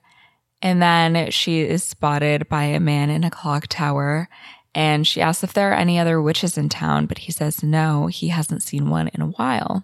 And 0.61 0.79
then 0.79 1.31
she 1.31 1.61
is 1.61 1.83
spotted 1.83 2.47
by 2.49 2.65
a 2.65 2.79
man 2.79 3.09
in 3.09 3.23
a 3.23 3.31
clock 3.31 3.65
tower, 3.67 4.29
and 4.75 5.07
she 5.07 5.21
asks 5.21 5.43
if 5.43 5.53
there 5.53 5.71
are 5.71 5.75
any 5.75 5.97
other 5.97 6.21
witches 6.21 6.55
in 6.55 6.69
town, 6.69 7.07
but 7.07 7.17
he 7.17 7.31
says 7.31 7.63
no, 7.63 8.05
he 8.05 8.27
hasn't 8.27 8.61
seen 8.61 8.91
one 8.91 9.07
in 9.07 9.21
a 9.21 9.27
while. 9.27 9.83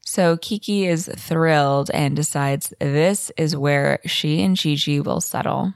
So 0.00 0.36
Kiki 0.36 0.86
is 0.86 1.08
thrilled 1.16 1.90
and 1.94 2.16
decides 2.16 2.74
this 2.80 3.30
is 3.36 3.56
where 3.56 4.00
she 4.04 4.42
and 4.42 4.56
Jiji 4.56 5.02
will 5.02 5.20
settle. 5.20 5.72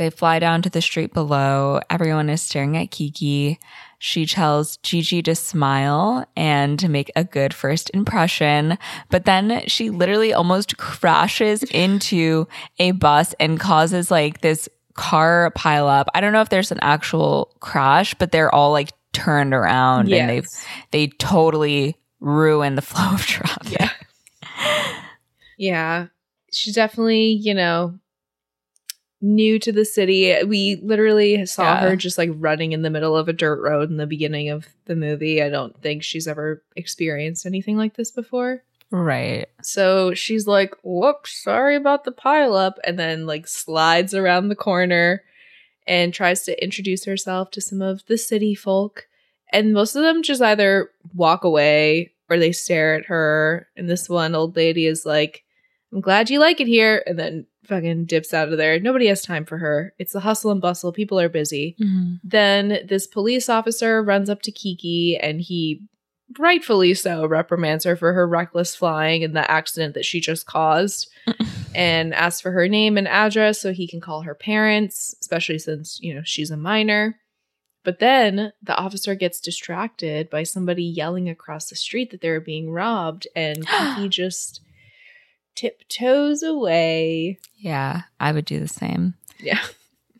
They 0.00 0.08
fly 0.08 0.38
down 0.38 0.62
to 0.62 0.70
the 0.70 0.80
street 0.80 1.12
below. 1.12 1.78
Everyone 1.90 2.30
is 2.30 2.40
staring 2.40 2.74
at 2.78 2.90
Kiki. 2.90 3.58
She 3.98 4.24
tells 4.24 4.78
Jiji 4.78 5.22
to 5.24 5.34
smile 5.34 6.24
and 6.34 6.78
to 6.78 6.88
make 6.88 7.12
a 7.16 7.22
good 7.22 7.52
first 7.52 7.90
impression. 7.92 8.78
But 9.10 9.26
then 9.26 9.62
she 9.66 9.90
literally 9.90 10.32
almost 10.32 10.78
crashes 10.78 11.64
into 11.64 12.48
a 12.78 12.92
bus 12.92 13.34
and 13.38 13.60
causes 13.60 14.10
like 14.10 14.40
this 14.40 14.70
car 14.94 15.52
pile 15.54 15.86
up. 15.86 16.08
I 16.14 16.22
don't 16.22 16.32
know 16.32 16.40
if 16.40 16.48
there's 16.48 16.72
an 16.72 16.80
actual 16.80 17.54
crash, 17.60 18.14
but 18.14 18.32
they're 18.32 18.54
all 18.54 18.72
like 18.72 18.94
turned 19.12 19.52
around 19.52 20.10
and 20.10 20.30
they've 20.30 20.46
they 20.92 21.08
totally 21.08 21.98
ruin 22.20 22.74
the 22.74 22.80
flow 22.90 23.12
of 23.12 23.26
traffic. 23.26 23.78
Yeah. 23.78 23.90
Yeah. 25.58 26.06
She's 26.50 26.74
definitely, 26.74 27.32
you 27.32 27.52
know, 27.52 27.98
new 29.20 29.58
to 29.58 29.70
the 29.72 29.84
city. 29.84 30.34
We 30.44 30.76
literally 30.82 31.44
saw 31.46 31.64
Yeah. 31.64 31.80
her 31.90 31.96
just 31.96 32.16
like 32.18 32.30
running 32.34 32.72
in 32.72 32.82
the 32.82 32.90
middle 32.90 33.16
of 33.16 33.28
a 33.28 33.32
dirt 33.34 33.60
road 33.60 33.90
in 33.90 33.96
the 33.98 34.06
beginning 34.06 34.48
of 34.48 34.66
the 34.86 34.96
movie. 34.96 35.42
I 35.42 35.50
don't 35.50 35.78
think 35.82 36.02
she's 36.02 36.26
ever 36.26 36.62
experienced 36.76 37.44
anything 37.44 37.76
like 37.76 37.96
this 37.96 38.10
before. 38.10 38.62
Right. 38.90 39.46
So 39.62 40.14
she's 40.14 40.46
like, 40.46 40.74
whoops, 40.82 41.42
sorry 41.42 41.76
about 41.76 42.04
the 42.04 42.12
pileup. 42.12 42.74
And 42.82 42.98
then 42.98 43.26
like 43.26 43.46
slides 43.46 44.14
around 44.14 44.48
the 44.48 44.56
corner 44.56 45.22
and 45.86 46.12
tries 46.14 46.42
to 46.44 46.62
introduce 46.64 47.04
herself 47.04 47.50
to 47.52 47.60
some 47.60 47.82
of 47.82 48.04
the 48.06 48.18
city 48.18 48.54
folk. 48.54 49.06
And 49.52 49.72
most 49.74 49.96
of 49.96 50.02
them 50.02 50.22
just 50.22 50.42
either 50.42 50.90
walk 51.14 51.44
away 51.44 52.12
or 52.28 52.38
they 52.38 52.52
stare 52.52 52.94
at 52.94 53.06
her. 53.06 53.68
And 53.76 53.88
this 53.88 54.08
one 54.08 54.34
old 54.34 54.56
lady 54.56 54.86
is 54.86 55.04
like, 55.04 55.44
I'm 55.92 56.00
glad 56.00 56.30
you 56.30 56.38
like 56.40 56.60
it 56.60 56.66
here. 56.68 57.02
And 57.06 57.18
then 57.18 57.46
fucking 57.70 58.04
dips 58.04 58.34
out 58.34 58.52
of 58.52 58.58
there. 58.58 58.78
Nobody 58.78 59.06
has 59.06 59.22
time 59.22 59.46
for 59.46 59.56
her. 59.56 59.94
It's 59.98 60.12
the 60.12 60.20
hustle 60.20 60.50
and 60.50 60.60
bustle. 60.60 60.92
People 60.92 61.18
are 61.18 61.30
busy. 61.30 61.76
Mm-hmm. 61.80 62.14
Then 62.22 62.80
this 62.86 63.06
police 63.06 63.48
officer 63.48 64.02
runs 64.02 64.28
up 64.28 64.42
to 64.42 64.52
Kiki 64.52 65.16
and 65.16 65.40
he 65.40 65.80
rightfully 66.38 66.94
so 66.94 67.26
reprimands 67.26 67.84
her 67.84 67.96
for 67.96 68.12
her 68.12 68.26
reckless 68.26 68.74
flying 68.74 69.24
and 69.24 69.34
the 69.34 69.50
accident 69.50 69.94
that 69.94 70.04
she 70.04 70.20
just 70.20 70.46
caused 70.46 71.08
and 71.74 72.12
asks 72.14 72.40
for 72.40 72.50
her 72.50 72.68
name 72.68 72.98
and 72.98 73.08
address 73.08 73.60
so 73.60 73.72
he 73.72 73.88
can 73.88 74.00
call 74.00 74.22
her 74.22 74.34
parents, 74.34 75.14
especially 75.20 75.58
since, 75.58 75.98
you 76.02 76.14
know, 76.14 76.22
she's 76.24 76.50
a 76.50 76.56
minor. 76.56 77.16
But 77.82 78.00
then 78.00 78.52
the 78.62 78.76
officer 78.76 79.14
gets 79.14 79.40
distracted 79.40 80.28
by 80.28 80.42
somebody 80.42 80.84
yelling 80.84 81.28
across 81.28 81.70
the 81.70 81.76
street 81.76 82.10
that 82.10 82.20
they're 82.20 82.40
being 82.40 82.70
robbed 82.70 83.26
and 83.34 83.64
he 83.96 84.08
just 84.08 84.60
tiptoes 85.54 86.42
away. 86.42 87.38
Yeah, 87.56 88.02
I 88.18 88.32
would 88.32 88.44
do 88.44 88.60
the 88.60 88.68
same. 88.68 89.14
Yeah. 89.38 89.60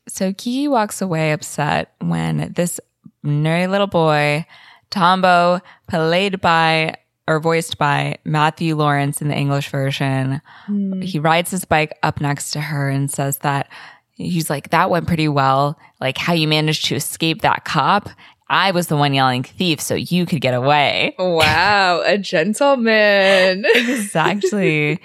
So 0.09 0.33
Kiki 0.33 0.69
walks 0.69 1.01
away 1.01 1.33
upset 1.33 1.95
when 2.01 2.53
this 2.55 2.81
nerdy 3.25 3.69
little 3.69 3.87
boy, 3.87 4.47
Tombo, 4.91 5.61
played 5.87 6.41
by 6.41 6.97
or 7.31 7.39
voiced 7.39 7.79
by 7.79 8.17
Matthew 8.25 8.75
Lawrence 8.75 9.23
in 9.23 9.29
the 9.29 9.37
English 9.37 9.69
version, 9.69 10.43
hmm. 10.67 11.01
he 11.01 11.21
rides 11.21 11.53
his 11.53 11.65
bike 11.65 11.97
up 12.03 12.21
next 12.21 12.51
to 12.51 12.61
her 12.61 12.89
and 12.89 13.09
says 13.09 13.39
that 13.39 13.69
he's 14.15 14.51
like, 14.51 14.71
that 14.71 14.91
went 14.91 15.07
pretty 15.07 15.29
well. 15.29 15.79
Like 16.01 16.19
how 16.19 16.33
you 16.33 16.49
managed 16.49 16.87
to 16.87 16.97
escape 16.97 17.43
that 17.43 17.65
cop. 17.65 18.09
I 18.51 18.73
was 18.73 18.89
the 18.89 18.97
one 18.97 19.15
yelling 19.15 19.45
thief 19.45 19.81
so 19.81 19.95
you 19.95 20.27
could 20.27 20.41
get 20.41 20.55
away. 20.55 21.15
Wow, 21.21 22.03
a 22.05 22.19
gentleman. 22.19 23.65
exactly. 23.75 25.01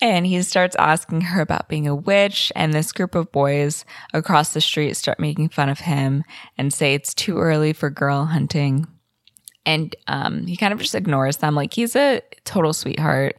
And 0.00 0.26
he 0.26 0.40
starts 0.42 0.74
asking 0.76 1.20
her 1.20 1.42
about 1.42 1.68
being 1.68 1.86
a 1.86 1.94
witch, 1.94 2.50
and 2.56 2.72
this 2.72 2.90
group 2.90 3.14
of 3.14 3.30
boys 3.30 3.84
across 4.14 4.54
the 4.54 4.60
street 4.60 4.96
start 4.96 5.20
making 5.20 5.50
fun 5.50 5.68
of 5.68 5.80
him 5.80 6.24
and 6.56 6.72
say 6.72 6.94
it's 6.94 7.14
too 7.14 7.38
early 7.38 7.74
for 7.74 7.90
girl 7.90 8.24
hunting. 8.24 8.86
And 9.64 9.94
um, 10.08 10.46
he 10.46 10.56
kind 10.56 10.72
of 10.72 10.80
just 10.80 10.94
ignores 10.94 11.36
them, 11.36 11.54
like 11.54 11.74
he's 11.74 11.94
a 11.94 12.22
total 12.44 12.72
sweetheart. 12.72 13.36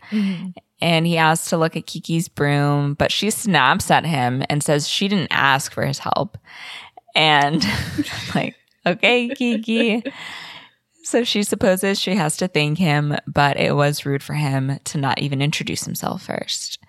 And 0.79 1.07
he 1.07 1.17
asks 1.17 1.49
to 1.49 1.57
look 1.57 1.75
at 1.75 1.87
Kiki's 1.87 2.29
broom, 2.29 2.93
but 2.93 3.11
she 3.11 3.29
snaps 3.29 3.89
at 3.89 4.05
him 4.05 4.43
and 4.49 4.63
says 4.63 4.87
she 4.87 5.07
didn't 5.07 5.31
ask 5.31 5.71
for 5.71 5.85
his 5.85 5.99
help. 5.99 6.37
And 7.15 7.65
like, 8.35 8.55
okay, 8.85 9.29
Kiki. 9.29 10.03
So 11.03 11.23
she 11.25 11.43
supposes 11.43 11.99
she 11.99 12.15
has 12.15 12.37
to 12.37 12.47
thank 12.47 12.77
him, 12.77 13.17
but 13.27 13.57
it 13.57 13.75
was 13.75 14.05
rude 14.05 14.23
for 14.23 14.33
him 14.33 14.79
to 14.85 14.97
not 14.97 15.19
even 15.19 15.41
introduce 15.41 15.83
himself 15.83 16.23
first. 16.23 16.79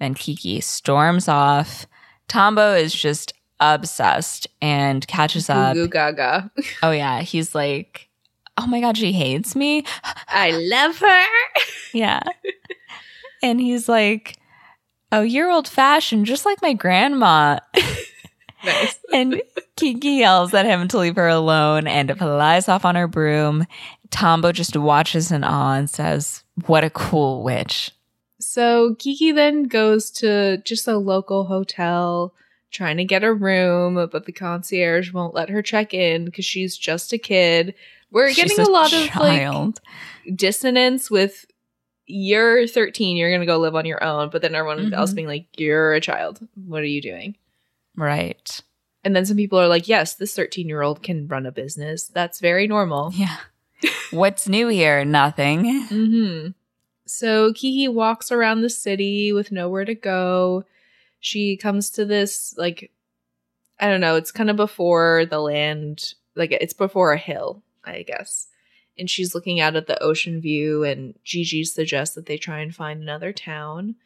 Then 0.00 0.14
Kiki 0.14 0.60
storms 0.60 1.28
off. 1.28 1.86
Tombo 2.26 2.74
is 2.74 2.92
just 2.92 3.32
obsessed 3.60 4.48
and 4.60 5.06
catches 5.06 5.48
up. 5.48 5.74
Goo 5.74 5.86
goo 5.86 5.88
gaga. 5.88 6.50
Oh, 6.82 6.90
yeah. 6.90 7.20
He's 7.20 7.54
like, 7.54 8.08
oh 8.58 8.66
my 8.66 8.80
God, 8.80 8.96
she 8.96 9.12
hates 9.12 9.54
me. 9.54 9.84
I 10.28 10.50
love 10.50 10.98
her. 10.98 11.26
Yeah. 11.92 12.22
and 13.42 13.60
he's 13.60 13.88
like, 13.88 14.36
oh, 15.12 15.22
you're 15.22 15.50
old 15.50 15.68
fashioned, 15.68 16.26
just 16.26 16.44
like 16.44 16.60
my 16.62 16.72
grandma. 16.72 17.60
Nice. 18.64 18.98
and 19.12 19.40
Kiki 19.76 20.10
yells 20.10 20.52
at 20.54 20.66
him 20.66 20.88
to 20.88 20.98
leave 20.98 21.16
her 21.16 21.28
alone 21.28 21.86
and 21.86 22.16
flies 22.18 22.68
off 22.68 22.84
on 22.84 22.94
her 22.94 23.06
broom. 23.08 23.66
Tombo 24.10 24.52
just 24.52 24.76
watches 24.76 25.30
in 25.32 25.44
awe 25.44 25.74
and 25.74 25.88
says, 25.88 26.42
What 26.66 26.84
a 26.84 26.90
cool 26.90 27.42
witch. 27.42 27.90
So 28.40 28.94
Kiki 28.98 29.32
then 29.32 29.64
goes 29.64 30.10
to 30.12 30.58
just 30.64 30.88
a 30.88 30.96
local 30.96 31.44
hotel 31.44 32.34
trying 32.70 32.96
to 32.98 33.04
get 33.04 33.24
a 33.24 33.32
room, 33.34 33.94
but 34.10 34.26
the 34.26 34.32
concierge 34.32 35.12
won't 35.12 35.34
let 35.34 35.48
her 35.50 35.60
check 35.62 35.92
in 35.92 36.24
because 36.24 36.44
she's 36.44 36.76
just 36.76 37.12
a 37.12 37.18
kid. 37.18 37.74
We're 38.12 38.28
She's 38.32 38.44
getting 38.48 38.64
a, 38.66 38.68
lot 38.70 38.92
of 38.92 39.16
like 39.16 39.74
dissonance 40.34 41.10
with 41.10 41.46
you're 42.06 42.66
13, 42.66 43.16
you're 43.16 43.32
gonna 43.32 43.46
go 43.46 43.58
live 43.58 43.76
on 43.76 43.86
your 43.86 44.02
own, 44.02 44.30
but 44.30 44.42
then 44.42 44.54
everyone 44.54 44.90
Mhm. 44.90 44.92
else 44.94 45.12
being 45.12 45.28
like, 45.28 45.46
You're 45.56 45.92
a 45.94 46.00
child. 46.00 46.40
What 46.66 46.82
are 46.82 46.86
you 46.86 47.00
doing? 47.00 47.36
Right. 48.00 48.60
And 49.04 49.14
then 49.14 49.26
some 49.26 49.36
people 49.36 49.58
are 49.60 49.68
like, 49.68 49.88
Yes, 49.88 50.14
this 50.14 50.34
13 50.34 50.68
year 50.68 50.82
old 50.82 51.02
can 51.02 51.28
run 51.28 51.46
a 51.46 51.52
business. 51.52 52.08
That's 52.08 52.40
very 52.40 52.66
normal. 52.66 53.12
Yeah. 53.14 53.36
What's 54.10 54.48
new 54.48 54.68
here? 54.68 55.04
Nothing. 55.04 55.82
hmm 55.86 56.48
So 57.06 57.52
Kiki 57.52 57.88
walks 57.88 58.32
around 58.32 58.62
the 58.62 58.70
city 58.70 59.32
with 59.32 59.52
nowhere 59.52 59.84
to 59.84 59.94
go. 59.94 60.64
She 61.20 61.56
comes 61.56 61.90
to 61.90 62.06
this, 62.06 62.54
like, 62.56 62.90
I 63.78 63.88
don't 63.88 64.00
know, 64.00 64.16
it's 64.16 64.32
kind 64.32 64.48
of 64.48 64.56
before 64.56 65.26
the 65.26 65.38
land, 65.38 66.14
like, 66.34 66.50
it's 66.52 66.72
before 66.72 67.12
a 67.12 67.18
hill, 67.18 67.62
I 67.84 68.02
guess. 68.02 68.48
And 68.98 69.08
she's 69.08 69.34
looking 69.34 69.60
out 69.60 69.76
at 69.76 69.86
the 69.86 70.02
ocean 70.02 70.40
view, 70.40 70.82
and 70.84 71.14
Jiji 71.24 71.66
suggests 71.66 72.14
that 72.14 72.24
they 72.24 72.38
try 72.38 72.60
and 72.60 72.74
find 72.74 73.02
another 73.02 73.32
town. 73.34 73.96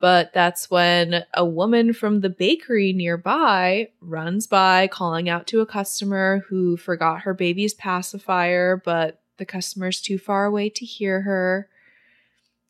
But 0.00 0.32
that's 0.32 0.70
when 0.70 1.24
a 1.34 1.44
woman 1.44 1.92
from 1.92 2.20
the 2.20 2.30
bakery 2.30 2.94
nearby 2.94 3.90
runs 4.00 4.46
by 4.46 4.88
calling 4.88 5.28
out 5.28 5.46
to 5.48 5.60
a 5.60 5.66
customer 5.66 6.42
who 6.48 6.78
forgot 6.78 7.20
her 7.20 7.34
baby's 7.34 7.74
pacifier, 7.74 8.80
but 8.82 9.20
the 9.36 9.44
customer's 9.44 10.00
too 10.00 10.18
far 10.18 10.46
away 10.46 10.70
to 10.70 10.86
hear 10.86 11.20
her. 11.20 11.68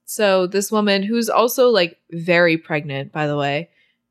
So 0.04 0.48
this 0.48 0.72
woman 0.72 1.04
who's 1.04 1.28
also 1.28 1.68
like 1.68 1.98
very 2.10 2.58
pregnant, 2.58 3.12
by 3.12 3.28
the 3.28 3.36
way, 3.36 3.70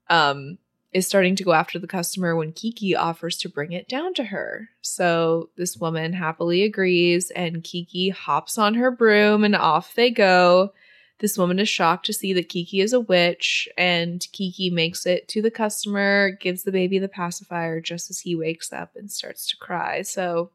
um, 0.10 0.58
is 0.94 1.06
starting 1.06 1.36
to 1.36 1.44
go 1.44 1.52
after 1.52 1.78
the 1.78 1.88
customer 1.88 2.36
when 2.38 2.54
Kiki 2.54 2.96
offers 2.96 3.38
to 3.40 3.50
bring 3.50 3.74
it 3.74 3.90
down 3.90 4.14
to 4.14 4.24
her. 4.24 4.70
So 4.82 5.50
this 5.58 5.76
woman 5.76 6.14
happily 6.14 6.64
agrees, 6.64 7.32
and 7.32 7.64
Kiki 7.64 8.10
hops 8.10 8.58
on 8.58 8.76
her 8.76 8.92
broom 8.92 9.44
and 9.44 9.56
off 9.56 9.94
they 9.94 10.10
go. 10.10 10.74
This 11.20 11.38
woman 11.38 11.60
is 11.60 11.68
shocked 11.68 12.06
to 12.06 12.14
see 12.14 12.34
that 12.34 12.50
Kiki 12.50 12.80
is 12.80 12.94
a 12.94 13.00
witch, 13.00 13.68
and 13.78 14.26
Kiki 14.32 14.70
makes 14.70 15.06
it 15.06 15.28
to 15.30 15.42
the 15.42 15.52
customer, 15.52 16.32
gives 16.32 16.64
the 16.64 16.72
baby 16.72 16.98
the 16.98 17.10
pacifier 17.10 17.82
just 17.82 18.10
as 18.10 18.22
he 18.22 18.36
wakes 18.36 18.72
up 18.72 18.96
and 18.96 19.12
starts 19.12 19.46
to 19.48 19.58
cry. 19.58 20.02
So, 20.02 20.52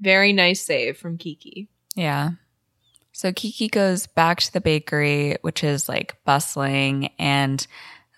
very 0.00 0.32
nice 0.32 0.60
save 0.60 0.98
from 0.98 1.16
Kiki. 1.16 1.68
Yeah. 1.94 2.32
So 3.12 3.32
Kiki 3.32 3.68
goes 3.68 4.06
back 4.06 4.40
to 4.40 4.52
the 4.52 4.60
bakery, 4.60 5.36
which 5.42 5.62
is 5.62 5.88
like 5.88 6.16
bustling, 6.24 7.10
and 7.18 7.66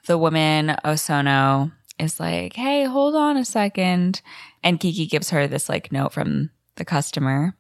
the 0.07 0.19
woman, 0.19 0.77
Osono, 0.85 1.73
is 1.99 2.19
like, 2.19 2.55
hey, 2.55 2.85
hold 2.85 3.15
on 3.15 3.37
a 3.37 3.45
second. 3.45 4.21
And 4.63 4.81
Kiki 4.81 5.07
gives 5.07 5.31
her 5.31 5.47
this 5.47 5.69
like 5.69 5.93
note 5.93 6.13
from 6.13 6.51
the 6.77 6.85
customer. 6.85 7.57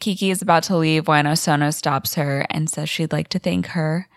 Kiki 0.00 0.30
is 0.30 0.42
about 0.42 0.64
to 0.64 0.76
leave 0.76 1.08
when 1.08 1.24
Osono 1.24 1.72
stops 1.72 2.14
her 2.14 2.46
and 2.50 2.68
says 2.68 2.88
she'd 2.90 3.12
like 3.12 3.28
to 3.28 3.38
thank 3.38 3.68
her. 3.68 4.08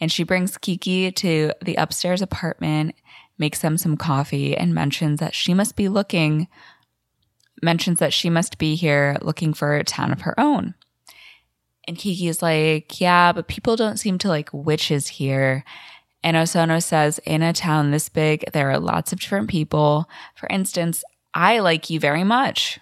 And 0.00 0.12
she 0.12 0.24
brings 0.24 0.58
Kiki 0.58 1.10
to 1.10 1.52
the 1.62 1.74
upstairs 1.76 2.22
apartment, 2.22 2.94
makes 3.38 3.60
them 3.60 3.78
some 3.78 3.96
coffee, 3.96 4.56
and 4.56 4.74
mentions 4.74 5.20
that 5.20 5.34
she 5.34 5.54
must 5.54 5.74
be 5.74 5.88
looking, 5.88 6.48
mentions 7.62 7.98
that 7.98 8.12
she 8.12 8.30
must 8.30 8.58
be 8.58 8.74
here 8.74 9.16
looking 9.22 9.54
for 9.54 9.74
a 9.74 9.84
town 9.84 10.12
of 10.12 10.22
her 10.22 10.38
own. 10.38 10.74
And 11.88 11.96
Kiki 11.96 12.28
is 12.28 12.42
like, 12.42 13.00
yeah, 13.00 13.32
but 13.32 13.48
people 13.48 13.76
don't 13.76 13.98
seem 13.98 14.18
to 14.18 14.28
like 14.28 14.50
witches 14.52 15.08
here. 15.08 15.64
And 16.22 16.36
Osono 16.36 16.82
says, 16.82 17.20
in 17.20 17.42
a 17.42 17.52
town 17.52 17.90
this 17.90 18.08
big, 18.08 18.44
there 18.52 18.70
are 18.70 18.80
lots 18.80 19.12
of 19.12 19.20
different 19.20 19.48
people. 19.48 20.08
For 20.34 20.48
instance, 20.48 21.04
I 21.32 21.60
like 21.60 21.88
you 21.88 22.00
very 22.00 22.24
much. 22.24 22.80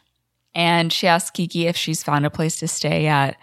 And 0.55 0.93
she 0.93 1.07
asks 1.07 1.31
Kiki 1.31 1.67
if 1.67 1.77
she's 1.77 2.03
found 2.03 2.25
a 2.25 2.31
place 2.31 2.59
to 2.61 2.69
stay 2.69 3.05
yet. 3.05 3.37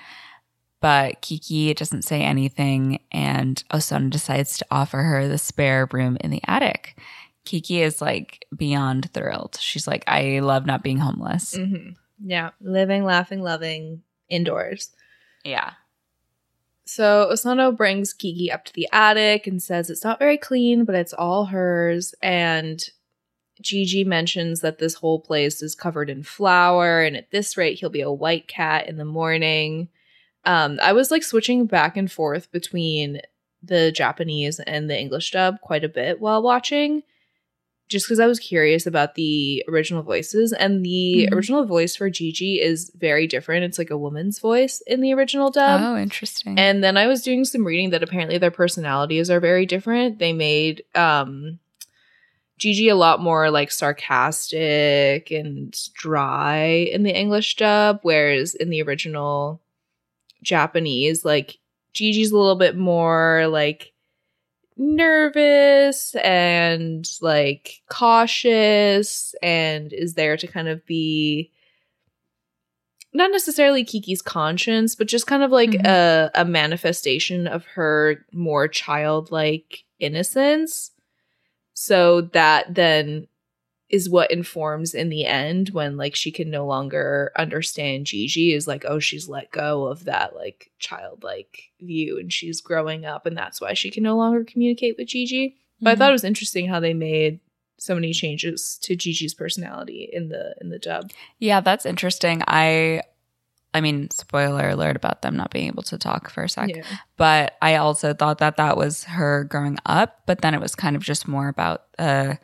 But 0.79 1.21
Kiki 1.21 1.73
doesn't 1.75 2.03
say 2.03 2.23
anything, 2.23 3.01
and 3.11 3.63
Osono 3.71 4.09
decides 4.09 4.57
to 4.57 4.65
offer 4.71 4.97
her 4.97 5.27
the 5.27 5.37
spare 5.37 5.87
room 5.91 6.17
in 6.21 6.31
the 6.31 6.41
attic. 6.47 6.97
Kiki 7.45 7.81
is 7.81 8.01
like 8.01 8.45
beyond 8.55 9.11
thrilled. 9.13 9.57
She's 9.59 9.87
like, 9.87 10.03
I 10.07 10.39
love 10.39 10.65
not 10.65 10.83
being 10.83 10.97
homeless. 10.97 11.55
Mm-hmm. 11.55 11.91
Yeah, 12.23 12.51
living, 12.61 13.03
laughing, 13.03 13.41
loving 13.41 14.01
indoors. 14.29 14.89
Yeah. 15.43 15.71
So 16.85 17.29
Osono 17.31 17.75
brings 17.75 18.13
Kiki 18.13 18.51
up 18.51 18.65
to 18.65 18.73
the 18.73 18.87
attic 18.91 19.47
and 19.47 19.61
says 19.61 19.89
it's 19.89 20.03
not 20.03 20.19
very 20.19 20.37
clean, 20.37 20.83
but 20.83 20.95
it's 20.95 21.13
all 21.13 21.45
hers. 21.45 22.13
And 22.21 22.83
Jiji 23.61 24.05
mentions 24.05 24.61
that 24.61 24.79
this 24.79 24.95
whole 24.95 25.19
place 25.19 25.61
is 25.61 25.75
covered 25.75 26.09
in 26.09 26.23
flour, 26.23 27.01
and 27.01 27.15
at 27.15 27.31
this 27.31 27.57
rate, 27.57 27.79
he'll 27.79 27.89
be 27.89 28.01
a 28.01 28.11
white 28.11 28.47
cat 28.47 28.87
in 28.87 28.97
the 28.97 29.05
morning. 29.05 29.89
Um, 30.45 30.79
I 30.81 30.93
was 30.93 31.11
like 31.11 31.23
switching 31.23 31.65
back 31.67 31.95
and 31.97 32.11
forth 32.11 32.51
between 32.51 33.21
the 33.63 33.91
Japanese 33.91 34.59
and 34.59 34.89
the 34.89 34.99
English 34.99 35.31
dub 35.31 35.61
quite 35.61 35.83
a 35.83 35.89
bit 35.89 36.19
while 36.19 36.41
watching, 36.41 37.03
just 37.89 38.07
because 38.07 38.19
I 38.19 38.25
was 38.25 38.39
curious 38.39 38.87
about 38.87 39.15
the 39.15 39.63
original 39.67 40.01
voices. 40.01 40.51
And 40.53 40.83
the 40.83 41.27
Mhm. 41.29 41.35
original 41.35 41.65
voice 41.65 41.95
for 41.95 42.09
Jiji 42.09 42.59
is 42.59 42.89
very 42.97 43.27
different. 43.27 43.65
It's 43.65 43.77
like 43.77 43.91
a 43.91 43.97
woman's 43.97 44.39
voice 44.39 44.81
in 44.87 45.01
the 45.01 45.13
original 45.13 45.51
dub. 45.51 45.81
oh, 45.83 45.97
interesting. 45.97 46.57
And 46.57 46.83
then 46.83 46.97
I 46.97 47.05
was 47.07 47.21
doing 47.21 47.45
some 47.45 47.65
reading 47.67 47.91
that 47.91 48.01
apparently 48.01 48.37
their 48.39 48.49
personalities 48.49 49.29
are 49.29 49.39
very 49.39 49.65
different. 49.67 50.17
They 50.19 50.33
made 50.33 50.83
um 50.95 51.59
Jiji 52.61 52.91
a 52.91 52.95
lot 52.95 53.19
more 53.19 53.49
like 53.49 53.71
sarcastic 53.71 55.31
and 55.31 55.75
dry 55.95 56.59
in 56.93 57.01
the 57.01 57.09
English 57.17 57.55
dub, 57.55 57.99
whereas 58.03 58.53
in 58.53 58.69
the 58.69 58.83
original 58.83 59.59
Japanese, 60.43 61.25
like 61.25 61.57
Jiji's 61.95 62.29
a 62.31 62.37
little 62.37 62.55
bit 62.55 62.77
more 62.77 63.47
like 63.47 63.93
nervous 64.77 66.15
and 66.15 67.07
like 67.21 67.81
cautious 67.89 69.33
and 69.41 69.91
is 69.91 70.13
there 70.13 70.37
to 70.37 70.47
kind 70.47 70.67
of 70.67 70.85
be 70.85 71.51
not 73.13 73.31
necessarily 73.31 73.83
Kiki's 73.83 74.21
conscience, 74.21 74.95
but 74.95 75.07
just 75.07 75.27
kind 75.27 75.43
of 75.43 75.51
like 75.51 75.71
Mhm. 75.71 75.85
a, 75.85 76.31
a 76.35 76.45
manifestation 76.45 77.45
of 77.47 77.65
her 77.65 78.25
more 78.31 78.67
childlike 78.67 79.83
innocence. 79.99 80.91
So 81.83 82.21
that 82.33 82.75
then 82.75 83.25
is 83.89 84.07
what 84.07 84.29
informs 84.29 84.93
in 84.93 85.09
the 85.09 85.25
end 85.25 85.69
when 85.69 85.97
like 85.97 86.13
she 86.15 86.31
can 86.31 86.51
no 86.51 86.67
longer 86.67 87.31
understand 87.35 88.05
Jiji 88.05 88.55
is 88.55 88.67
like, 88.67 88.85
oh, 88.87 88.99
she's 88.99 89.27
let 89.27 89.49
go 89.49 89.87
of 89.87 90.05
that 90.05 90.35
like 90.35 90.69
childlike 90.77 91.71
view 91.81 92.19
and 92.19 92.31
she's 92.31 92.61
growing 92.61 93.03
up 93.03 93.25
and 93.25 93.35
that's 93.35 93.59
why 93.59 93.73
she 93.73 93.89
can 93.89 94.03
no 94.03 94.15
longer 94.15 94.43
communicate 94.43 94.93
with 94.95 95.07
Jiji. 95.07 95.55
But 95.81 95.89
I 95.89 95.95
Mhm. 95.95 95.97
thought 95.97 96.09
it 96.11 96.13
was 96.13 96.23
interesting 96.23 96.67
how 96.67 96.79
they 96.79 96.93
made 96.93 97.39
so 97.79 97.95
many 97.95 98.13
changes 98.13 98.77
to 98.83 98.95
Jiji's 98.95 99.33
personality 99.33 100.07
in 100.13 100.29
the 100.29 100.53
in 100.61 100.69
the 100.69 100.77
dub. 100.77 101.09
Yeah, 101.39 101.61
that's 101.61 101.87
interesting. 101.87 102.43
I 102.45 103.01
I 103.73 103.79
mean, 103.81 104.09
spoiler 104.11 104.69
alert 104.69 104.95
about 104.97 105.21
them 105.21 105.37
not 105.37 105.51
being 105.51 105.67
able 105.67 105.83
to 105.83 105.97
talk 105.97 106.29
for 106.29 106.43
a 106.43 106.49
sec. 106.49 106.69
Yeah. 106.75 106.83
But 107.17 107.55
I 107.61 107.75
also 107.75 108.13
thought 108.13 108.39
that 108.39 108.57
that 108.57 108.75
was 108.75 109.05
her 109.05 109.45
growing 109.45 109.77
up, 109.85 110.21
but 110.25 110.41
then 110.41 110.53
it 110.53 110.59
was 110.61 110.75
kind 110.75 110.95
of 110.95 111.01
just 111.03 111.27
more 111.27 111.47
about 111.47 111.83
uh 111.97 112.35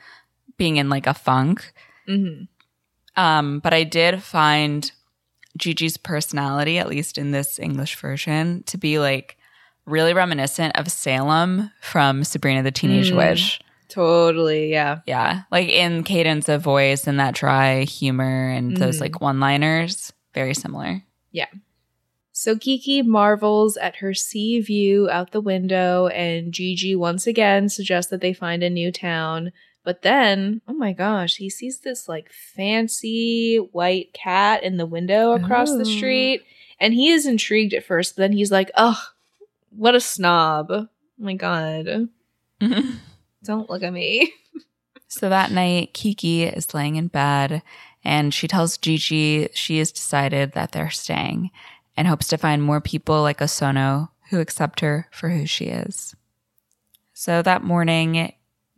being 0.57 0.77
in 0.77 0.89
like 0.89 1.05
a 1.07 1.13
funk. 1.13 1.73
hmm 2.07 2.43
Um 3.15 3.59
but 3.59 3.73
I 3.73 3.83
did 3.83 4.23
find 4.23 4.91
Jiji's 5.59 5.97
personality 5.97 6.77
at 6.77 6.87
least 6.87 7.17
in 7.17 7.31
this 7.31 7.59
English 7.59 7.95
version 7.97 8.63
to 8.67 8.77
be 8.77 8.99
like 8.99 9.37
really 9.85 10.13
reminiscent 10.13 10.77
of 10.77 10.89
Salem 10.91 11.71
from 11.81 12.23
Sabrina 12.23 12.61
the 12.63 12.71
Teenage 12.71 13.11
Mm. 13.11 13.17
Witch. 13.17 13.59
Totally. 13.89 14.69
Yeah. 14.71 14.99
Yeah, 15.07 15.43
like 15.49 15.69
in 15.69 16.03
cadence 16.03 16.49
of 16.49 16.61
voice 16.61 17.07
and 17.07 17.19
that 17.19 17.35
dry 17.35 17.83
humor 17.85 18.49
and 18.49 18.75
those 18.77 18.97
Mhm. 18.97 19.01
like 19.01 19.21
one-liners, 19.21 20.11
very 20.33 20.53
similar. 20.53 21.01
So 22.31 22.55
Kiki 22.55 23.01
marvels 23.01 23.77
at 23.77 23.95
her 23.95 24.13
sea 24.13 24.61
view 24.61 25.09
out 25.09 25.31
the 25.31 25.41
window, 25.41 26.05
and 26.09 26.53
Jiji 26.53 26.95
once 26.95 27.25
again 27.25 27.67
suggests 27.67 28.11
that 28.11 28.21
they 28.21 28.31
find 28.31 28.61
a 28.61 28.69
new 28.69 28.91
town. 28.91 29.51
But 29.83 30.03
then, 30.03 30.61
oh 30.67 30.73
my 30.73 30.93
gosh, 30.93 31.37
he 31.37 31.49
sees 31.49 31.79
this 31.79 32.07
like 32.07 32.31
fancy 32.31 33.57
white 33.57 34.13
cat 34.13 34.61
in 34.61 34.77
the 34.77 34.85
window 34.85 35.31
across 35.31 35.71
the 35.71 35.79
oh. 35.79 35.83
street, 35.83 36.43
and 36.79 36.93
he 36.93 37.09
is 37.09 37.25
intrigued 37.25 37.73
at 37.73 37.85
first, 37.85 38.15
but 38.15 38.21
then 38.21 38.33
he's 38.33 38.51
like, 38.51 38.69
ugh, 38.75 38.97
what 39.71 39.95
a 39.95 39.99
snob. 39.99 40.67
Oh 40.69 40.87
my 41.17 41.33
god. 41.33 42.09
Don't 43.43 43.69
look 43.69 43.81
at 43.81 43.93
me. 43.93 44.31
So 45.09 45.29
that 45.29 45.51
night, 45.51 45.93
Kiki 45.93 46.43
is 46.43 46.73
laying 46.73 46.97
in 46.97 47.07
bed 47.07 47.61
and 48.07 48.33
she 48.33 48.47
tells 48.47 48.77
Jiji 48.77 49.49
she 49.53 49.79
has 49.79 49.91
decided 49.91 50.53
that 50.53 50.71
they're 50.71 50.89
staying 50.89 51.51
and 51.97 52.07
hopes 52.07 52.29
to 52.29 52.37
find 52.37 52.63
more 52.63 52.79
people 52.79 53.21
like 53.21 53.39
Osono 53.39 54.07
who 54.29 54.39
accept 54.39 54.79
her 54.79 55.09
for 55.11 55.27
who 55.27 55.45
she 55.45 55.65
is. 55.65 56.15
So 57.13 57.41
that 57.41 57.63
morning, 57.63 58.31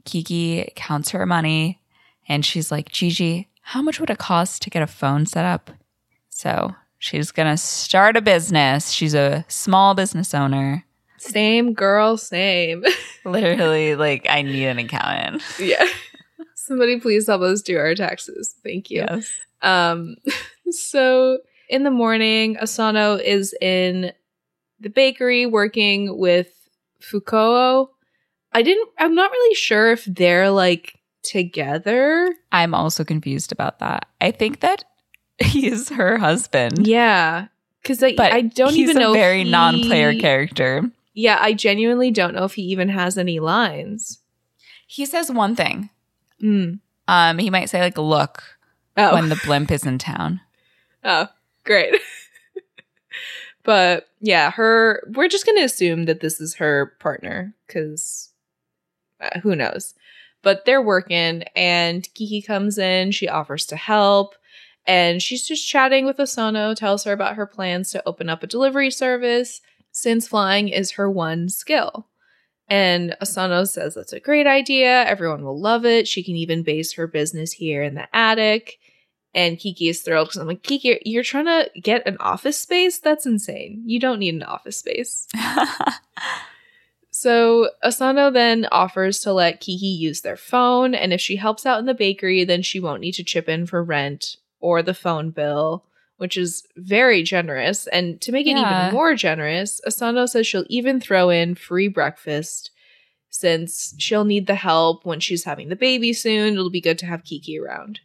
Kiki 0.04 0.74
counts 0.76 1.12
her 1.12 1.28
money 1.28 1.80
and 2.28 2.44
she's 2.44 2.72
like, 2.72 2.90
Jiji, 2.90 3.46
how 3.62 3.84
much 3.84 4.00
would 4.00 4.10
it 4.10 4.18
cost 4.18 4.64
to 4.64 4.72
get 4.72 4.82
a 4.82 4.88
phone 4.88 5.28
set 5.28 5.46
up? 5.46 5.70
So 6.32 6.74
she's 6.98 7.30
going 7.32 7.50
to 7.52 7.58
start 7.58 8.18
a 8.18 8.22
business. 8.22 8.90
She's 8.90 9.14
a 9.14 9.46
small 9.48 9.94
business 9.94 10.34
owner. 10.34 10.86
Same 11.18 11.76
girl, 11.76 12.18
same. 12.18 12.84
Literally, 13.26 13.96
like, 13.96 14.26
I 14.28 14.42
need 14.42 14.66
an 14.66 14.80
accountant. 14.80 15.44
yeah. 15.60 15.86
Somebody 16.70 17.00
please 17.00 17.26
help 17.26 17.42
us 17.42 17.64
do 17.64 17.80
our 17.80 17.96
taxes. 17.96 18.54
Thank 18.64 18.92
you. 18.92 19.04
Yes. 19.10 19.28
Um, 19.64 20.18
so 20.70 21.40
in 21.68 21.82
the 21.82 21.90
morning, 21.90 22.58
Osono 22.58 23.20
is 23.20 23.56
in 23.60 24.12
the 24.80 24.92
bakery 24.92 25.48
working 25.48 26.16
with 26.20 26.48
Fukuo. 27.02 27.88
I 28.54 28.62
didn't, 28.62 28.88
I'm 29.00 29.16
not 29.16 29.32
really 29.32 29.56
sure 29.56 29.92
if 29.92 30.06
they're 30.06 30.52
like 30.52 30.94
together. 31.24 32.32
I'm 32.52 32.76
also 32.76 33.04
confused 33.04 33.52
about 33.52 33.80
that. 33.80 34.08
I 34.22 34.30
think 34.30 34.60
that 34.60 34.84
he's 35.40 35.90
her 35.90 36.20
husband. 36.20 36.86
Yeah. 36.86 37.48
Cause 37.84 38.04
I, 38.04 38.14
But 38.16 38.32
I 38.32 38.42
don't 38.42 38.76
even 38.76 38.98
know. 38.98 39.14
he's 39.14 39.18
a 39.18 39.20
very 39.20 39.44
he- 39.44 39.50
non-player 39.50 40.20
character. 40.20 40.84
Yeah, 41.16 41.40
I 41.42 41.54
genuinely 41.54 42.12
don't 42.12 42.36
know 42.36 42.44
if 42.44 42.54
he 42.54 42.62
even 42.62 42.90
has 42.90 43.18
any 43.18 43.40
lines. 43.40 44.20
He 44.86 45.08
says 45.08 45.32
one 45.32 45.56
thing. 45.56 45.90
Mm. 46.44 46.80
Um, 47.08 47.38
he 47.38 47.50
might 47.50 47.70
say 47.70 47.80
like, 47.80 47.98
"Look," 47.98 48.44
Oh, 48.98 49.14
when 49.14 49.30
the 49.30 49.40
blimp 49.46 49.72
is 49.72 49.86
in 49.86 49.98
town. 49.98 50.42
oh, 51.04 51.28
great. 51.64 51.96
but 53.64 54.08
yeah, 54.20 54.52
her. 54.52 55.04
We're 55.16 55.28
just 55.28 55.46
gonna 55.46 55.64
assume 55.64 56.06
that 56.06 56.20
this 56.20 56.40
is 56.40 56.56
her 56.56 56.94
partner 57.00 57.56
because 57.68 58.32
uh, 59.22 59.40
who 59.40 59.56
knows. 59.56 59.94
But 60.42 60.66
they're 60.66 60.82
working, 60.82 61.44
and 61.56 62.08
Kiki 62.14 62.42
comes 62.42 62.78
in. 62.78 63.12
She 63.12 63.28
offers 63.28 63.66
to 63.68 63.76
help, 63.76 64.36
and 64.86 65.22
she's 65.22 65.46
just 65.48 65.68
chatting 65.68 66.06
with 66.06 66.18
Osono. 66.18 66.76
Tells 66.76 67.04
her 67.04 67.12
about 67.12 67.36
her 67.36 67.46
plans 67.46 67.92
to 67.92 68.04
open 68.08 68.30
up 68.30 68.44
a 68.44 68.48
delivery 68.48 68.92
service 68.92 69.62
since 69.92 70.28
flying 70.28 70.70
is 70.70 70.92
her 70.92 71.10
one 71.10 71.50
skill. 71.50 72.08
And 72.70 73.16
Osono 73.22 73.68
says 73.68 73.96
that's 73.96 74.14
a 74.14 74.20
great 74.20 74.48
idea. 74.48 75.06
Everyone 75.06 75.44
will 75.44 75.60
love 75.60 75.86
it. 75.86 76.08
She 76.08 76.24
can 76.24 76.36
even 76.36 76.64
base 76.64 76.94
her 76.94 77.08
business 77.08 77.52
here 77.52 77.82
in 77.84 77.96
the 77.96 78.08
attic. 78.16 78.78
And 79.34 79.60
Kiki 79.60 79.90
is 79.90 80.02
thrilled 80.02 80.28
because 80.28 80.42
I'm 80.42 80.48
like, 80.48 80.64
Kiki, 80.64 81.00
you're 81.06 81.24
trying 81.24 81.46
to 81.46 81.70
get 81.80 82.08
an 82.08 82.18
office 82.20 82.60
space? 82.60 83.00
That's 83.00 83.26
insane. 83.26 83.84
You 83.86 84.00
don't 84.00 84.20
need 84.20 84.34
an 84.36 84.44
office 84.44 84.78
space. 84.78 85.28
So 87.20 87.72
Osono 87.84 88.32
then 88.32 88.66
offers 88.72 89.20
to 89.22 89.34
let 89.34 89.60
Kiki 89.60 89.88
use 89.88 90.22
their 90.22 90.38
phone, 90.38 90.96
and 90.96 91.12
if 91.12 91.20
she 91.20 91.36
helps 91.36 91.66
out 91.66 91.80
in 91.80 91.86
the 91.86 91.94
bakery, 91.94 92.46
then 92.46 92.62
she 92.62 92.80
won't 92.80 93.02
need 93.02 93.12
to 93.16 93.26
chip 93.26 93.50
in 93.50 93.66
for 93.66 93.84
rent 93.84 94.38
or 94.62 94.82
the 94.82 94.94
phone 94.94 95.32
bill, 95.32 95.84
which 96.20 96.38
is 96.38 96.64
very 96.78 97.24
generous. 97.24 97.88
And 97.88 98.22
to 98.22 98.32
make 98.32 98.46
it 98.48 98.52
Yeah. 98.52 98.84
even 98.88 98.94
more 98.94 99.16
generous, 99.16 99.82
Osono 99.88 100.28
says 100.30 100.46
she'll 100.48 100.66
even 100.70 101.00
throw 101.02 101.30
in 101.30 101.56
free 101.56 101.88
breakfast 101.88 102.72
since 103.30 103.94
she'll 103.98 104.26
need 104.26 104.48
the 104.48 104.56
help 104.56 105.06
when 105.06 105.20
she's 105.20 105.44
having 105.44 105.70
the 105.70 105.76
baby 105.76 106.14
soon. 106.14 106.54
It'll 106.54 106.70
be 106.70 106.82
good 106.82 107.00
to 107.00 107.06
have 107.06 107.24
Kiki 107.24 107.60
around. 107.60 108.00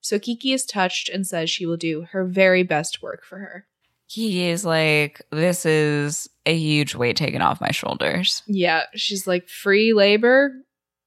So 0.00 0.18
Kiki 0.18 0.52
is 0.52 0.64
touched 0.66 1.08
and 1.08 1.26
says 1.26 1.48
she 1.50 1.66
will 1.66 1.76
do 1.76 2.06
her 2.12 2.24
very 2.24 2.62
best 2.62 3.02
work 3.02 3.24
for 3.24 3.38
her. 3.38 3.66
he 4.08 4.46
is 4.50 4.62
like, 4.62 5.22
"This 5.30 5.64
is 5.64 6.28
a 6.44 6.54
huge 6.54 6.94
weight 6.94 7.16
taken 7.16 7.40
off 7.40 7.62
my 7.62 7.70
shoulders." 7.70 8.42
Yeah, 8.46 8.82
she's 8.94 9.26
like 9.26 9.48
free 9.48 9.94
labor. 9.94 10.52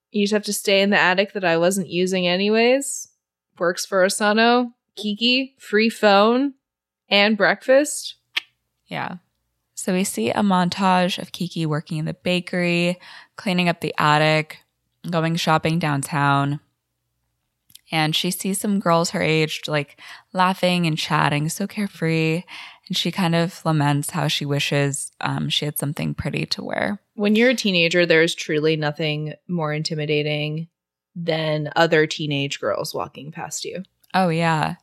You 0.10 0.23
just 0.23 0.34
have 0.34 0.43
to 0.45 0.53
stay 0.53 0.81
in 0.81 0.89
the 0.89 0.97
attic 0.97 1.34
that 1.34 1.43
I 1.43 1.58
wasn't 1.58 1.89
using 1.89 2.25
anyways. 2.27 3.08
Works 3.60 3.86
for 3.86 4.03
Osono, 4.03 4.71
Kiki, 4.95 5.55
free 5.58 5.89
phone, 5.89 6.53
and 7.10 7.38
breakfast. 7.38 8.15
Yeah. 8.88 9.17
So 9.73 9.93
we 9.93 10.03
see 10.03 10.29
a 10.29 10.36
montage 10.36 11.19
of 11.19 11.31
Kiki 11.31 11.65
working 11.65 11.97
in 11.97 12.05
the 12.05 12.13
bakery, 12.13 12.99
cleaning 13.36 13.69
up 13.69 13.81
the 13.81 13.93
attic, 13.97 14.60
going 15.10 15.36
shopping 15.36 15.79
downtown. 15.79 16.60
And 17.91 18.15
she 18.15 18.31
sees 18.31 18.60
some 18.60 18.79
girls 18.79 19.12
her 19.12 19.21
age, 19.21 19.62
like 19.67 19.99
laughing 20.34 20.88
and 20.88 20.97
chatting, 20.97 21.49
so 21.49 21.67
carefree. 21.67 22.43
And 22.88 22.97
she 22.97 23.12
kind 23.12 23.36
of 23.36 23.63
laments 23.63 24.12
how 24.12 24.27
she 24.27 24.45
wishes 24.45 25.12
um, 25.21 25.49
she 25.49 25.65
had 25.65 25.77
something 25.77 26.13
pretty 26.13 26.45
to 26.47 26.63
wear. 26.63 26.99
When 27.13 27.36
you're 27.36 27.51
a 27.51 27.55
teenager, 27.55 28.05
there's 28.05 28.34
truly 28.34 28.75
nothing 28.75 29.34
more 29.47 29.73
intimidating 29.73 30.67
than 31.15 31.71
other 31.75 32.08
teenage 32.08 32.60
girls 32.60 32.93
walking 32.93 33.31
past 33.31 33.65
you. 33.65 33.84
Oh 34.13 34.29
yeah. 34.29 34.75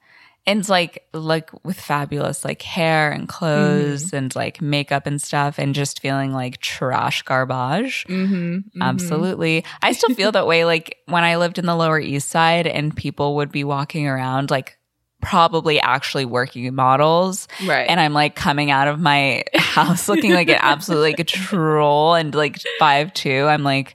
And 0.44 0.68
like 0.68 1.04
like 1.12 1.50
with 1.64 1.80
fabulous 1.80 2.44
like 2.44 2.62
hair 2.62 3.12
and 3.12 3.28
clothes 3.28 4.12
and 4.12 4.34
like 4.34 4.60
makeup 4.60 5.06
and 5.06 5.22
stuff 5.22 5.56
and 5.58 5.72
just 5.72 6.00
feeling 6.00 6.32
like 6.32 6.58
trash 6.58 7.22
garbage. 7.22 8.04
Mm-hmm. 8.08 8.82
Absolutely. 8.82 9.64
I 9.82 9.92
still 9.92 10.14
feel 10.16 10.32
that 10.32 10.48
way 10.48 10.64
like 10.64 10.96
when 11.06 11.22
I 11.22 11.36
lived 11.36 11.58
in 11.60 11.66
the 11.66 11.76
Lower 11.76 12.00
East 12.00 12.28
Side 12.28 12.66
and 12.66 12.96
people 12.96 13.36
would 13.36 13.52
be 13.52 13.62
walking 13.62 14.08
around 14.08 14.50
like 14.50 14.78
probably 15.20 15.78
actually 15.80 16.24
working 16.24 16.74
models 16.74 17.46
Right. 17.64 17.88
and 17.88 18.00
I'm 18.00 18.12
like 18.12 18.34
coming 18.34 18.72
out 18.72 18.88
of 18.88 18.98
my 18.98 19.44
house 19.54 20.08
looking 20.08 20.32
like 20.32 20.48
an 20.48 20.58
absolute 20.58 21.02
like 21.02 21.20
a 21.20 21.24
troll 21.38 22.14
and 22.16 22.34
like 22.34 22.58
five 22.80 23.14
two. 23.14 23.44
I'm 23.46 23.62
like, 23.62 23.94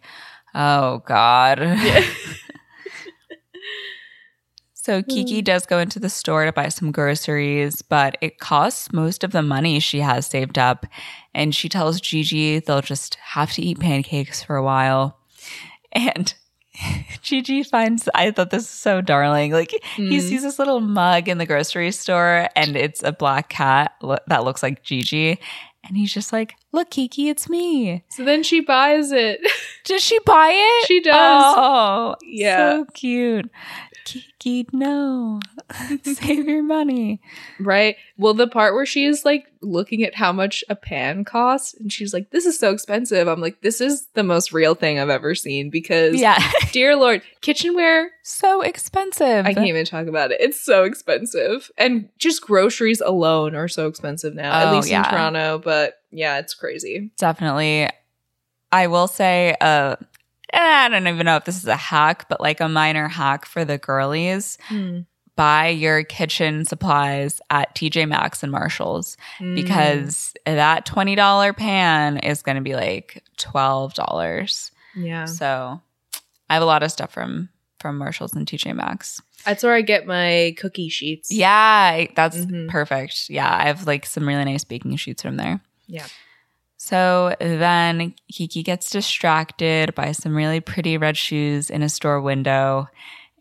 oh 0.56 1.00
God. 1.06 1.60
Yeah. 1.60 2.06
So 4.88 5.04
Kiki 5.04 5.42
does 5.42 5.66
go 5.66 5.80
into 5.80 6.00
the 6.00 6.10
store 6.10 6.46
to 6.46 6.54
buy 6.54 6.70
some 6.70 6.94
groceries, 6.94 7.82
but 7.82 8.18
it 8.22 8.40
costs 8.40 8.94
most 8.94 9.26
of 9.26 9.32
the 9.34 9.42
money 9.42 9.82
she 9.82 10.00
has 10.00 10.26
saved 10.28 10.58
up. 10.58 10.86
And 11.36 11.54
she 11.54 11.68
tells 11.68 12.00
Jiji 12.00 12.64
they'll 12.64 12.80
just 12.82 13.16
have 13.16 13.52
to 13.54 13.62
eat 13.62 13.82
pancakes 13.82 14.42
for 14.42 14.56
a 14.56 14.64
while. 14.64 15.20
And 15.92 16.34
Jiji 17.22 17.68
finds, 17.68 18.08
I 18.16 18.32
thought 18.32 18.50
this 18.52 18.64
is 18.64 18.70
so 18.70 19.02
darling. 19.02 19.52
Like 19.52 19.72
he 19.72 20.04
Mhm. 20.04 20.22
sees 20.22 20.44
this 20.44 20.58
little 20.58 20.80
mug 20.80 21.28
in 21.28 21.38
the 21.38 21.46
grocery 21.46 21.92
store 21.92 22.48
and 22.56 22.78
it's 22.78 23.04
a 23.04 23.12
black 23.12 23.50
cat 23.50 23.94
lo- 24.02 24.20
that 24.28 24.46
looks 24.46 24.64
like 24.64 24.84
Jiji. 24.86 25.38
And 25.88 25.96
he's 25.96 26.14
just 26.14 26.34
like, 26.34 26.56
look, 26.74 26.90
Kiki, 26.90 27.30
it's 27.30 27.50
me. 27.50 28.04
so 28.10 28.24
then 28.26 28.44
she 28.44 28.60
buys 28.60 29.12
it. 29.12 29.40
Does 29.86 30.04
she 30.04 30.20
buy 30.26 30.50
it? 30.54 30.86
She 30.88 31.00
does. 31.00 31.16
Oh, 31.58 32.16
Yeah. 32.24 32.58
So 32.72 32.86
cute. 32.94 33.50
Kiki, 34.08 34.68
no. 34.72 35.42
Save 36.04 36.48
your 36.48 36.64
money. 36.64 37.20
Right. 37.60 37.98
Well, 38.18 38.34
the 38.34 38.48
part 38.48 38.74
where 38.74 38.86
she 38.86 39.04
is 39.06 39.26
like 39.26 39.46
looking 39.62 40.04
at 40.04 40.16
how 40.16 40.32
much 40.32 40.64
a 40.70 40.76
pan 40.76 41.26
costs 41.26 41.74
and 41.74 41.92
she's 41.92 42.14
like, 42.14 42.30
this 42.30 42.46
is 42.46 42.58
so 42.58 42.72
expensive. 42.72 43.28
I'm 43.28 43.42
like, 43.42 43.60
this 43.62 43.82
is 43.82 44.08
the 44.14 44.24
most 44.24 44.54
real 44.54 44.76
thing 44.76 44.98
I've 44.98 45.10
ever 45.10 45.36
seen 45.36 45.70
because, 45.70 46.16
Yeah. 46.16 46.40
dear 46.72 46.96
Lord, 46.96 47.22
kitchenware, 47.42 48.12
so 48.24 48.62
expensive. 48.62 49.46
I 49.46 49.54
can't 49.54 49.68
even 49.68 49.86
talk 49.86 50.08
about 50.08 50.32
it. 50.32 50.40
It's 50.40 50.60
so 50.62 50.86
expensive. 50.86 51.70
And 51.78 52.08
just 52.18 52.42
groceries 52.42 53.02
alone 53.02 53.56
are 53.56 53.68
so 53.68 53.88
expensive 53.88 54.34
now, 54.34 54.54
at 54.54 54.68
Oh, 54.72 54.76
least 54.78 54.90
yeah. 54.90 55.04
in 55.06 55.12
Toronto. 55.12 55.60
But 55.60 55.96
yeah, 56.12 56.40
it's 56.40 56.54
crazy. 56.54 57.12
Definitely. 57.18 57.90
I 58.72 58.88
will 58.88 59.08
say, 59.08 59.56
uh, 59.60 59.98
I 60.54 60.90
don't 60.90 61.08
even 61.08 61.26
know 61.26 61.36
if 61.36 61.46
this 61.46 61.58
is 61.58 61.66
a 61.68 61.76
hack, 61.76 62.28
but 62.30 62.40
like 62.42 62.60
a 62.62 62.70
minor 62.70 63.08
hack 63.08 63.46
for 63.46 63.66
the 63.66 63.78
girlies. 63.78 64.58
Buy 65.36 65.68
your 65.68 66.04
kitchen 66.04 66.66
supplies 66.66 67.40
at 67.52 67.76
TJ 67.76 68.08
Maxx 68.08 68.42
and 68.42 68.52
Marshalls 68.52 69.18
Mm. 69.40 69.54
because 69.56 70.34
that 70.48 70.86
$20 70.88 71.54
pan 71.56 72.18
is 72.18 72.42
going 72.42 72.56
to 72.56 72.62
be 72.64 72.74
like 72.74 73.24
$12. 73.38 74.72
yeah. 74.96 75.26
So 75.26 75.80
I 76.50 76.54
have 76.54 76.64
a 76.64 76.66
lot 76.66 76.84
of 76.84 76.92
stuff 76.92 77.12
from 77.14 77.50
from 77.80 78.00
Marshalls 78.00 78.34
and 78.34 78.48
TJ 78.48 78.74
Maxx. 78.76 79.22
That's 79.46 79.62
where 79.62 79.76
I 79.76 79.82
get 79.82 80.08
my 80.08 80.56
cookie 80.58 80.90
sheets. 80.90 81.32
Yeah, 81.32 82.08
that's 82.16 82.38
Mhm. 82.38 82.68
perfect. 82.70 83.30
Yeah, 83.30 83.54
I 83.56 83.68
have 83.68 83.86
like 83.86 84.08
some 84.08 84.28
really 84.28 84.44
nice 84.46 84.64
baking 84.64 84.96
sheets 84.96 85.22
from 85.22 85.38
there. 85.38 85.62
Yeah. 85.86 86.08
So 86.78 87.36
then 87.40 88.14
Kiki 88.32 88.62
gets 88.64 88.90
distracted 88.92 89.96
by 89.96 90.12
some 90.12 90.36
really 90.36 90.60
pretty 90.60 90.98
red 90.98 91.18
shoes 91.18 91.70
in 91.70 91.82
a 91.82 91.90
store 91.90 92.22
window. 92.22 92.88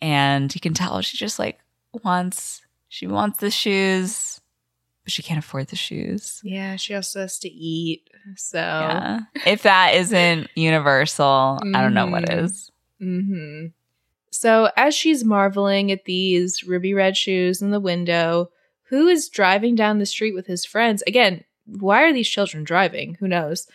And 0.00 0.52
you 0.54 0.60
can 0.60 0.74
tell 0.74 1.00
she 1.02 1.16
just 1.16 1.38
like 1.38 1.58
wants, 2.02 2.62
she 2.88 3.06
wants 3.06 3.38
the 3.38 3.50
shoes, 3.50 4.40
but 5.04 5.12
she 5.12 5.22
can't 5.22 5.38
afford 5.38 5.68
the 5.68 5.76
shoes. 5.76 6.40
Yeah. 6.42 6.76
She 6.76 6.94
also 6.94 7.20
has 7.20 7.38
to 7.40 7.48
eat. 7.48 8.08
So. 8.36 8.58
Yeah. 8.58 9.20
if 9.46 9.62
that 9.62 9.94
isn't 9.94 10.48
universal, 10.56 11.60
I 11.62 11.82
don't 11.82 11.94
know 11.94 12.06
what 12.06 12.28
is. 12.32 12.70
Mhm. 13.00 13.20
is. 13.20 13.26
hmm 13.28 13.66
So 14.30 14.70
as 14.76 14.94
she's 14.94 15.24
marveling 15.24 15.92
at 15.92 16.06
these 16.06 16.64
ruby 16.64 16.94
red 16.94 17.16
shoes 17.16 17.60
in 17.62 17.70
the 17.70 17.80
window, 17.80 18.50
who 18.88 19.08
is 19.08 19.28
driving 19.28 19.74
down 19.74 19.98
the 19.98 20.06
street 20.06 20.34
with 20.34 20.46
his 20.46 20.64
friends? 20.64 21.02
Again, 21.06 21.44
why 21.66 22.02
are 22.04 22.12
these 22.12 22.28
children 22.28 22.64
driving? 22.64 23.16
Who 23.20 23.28
knows? 23.28 23.66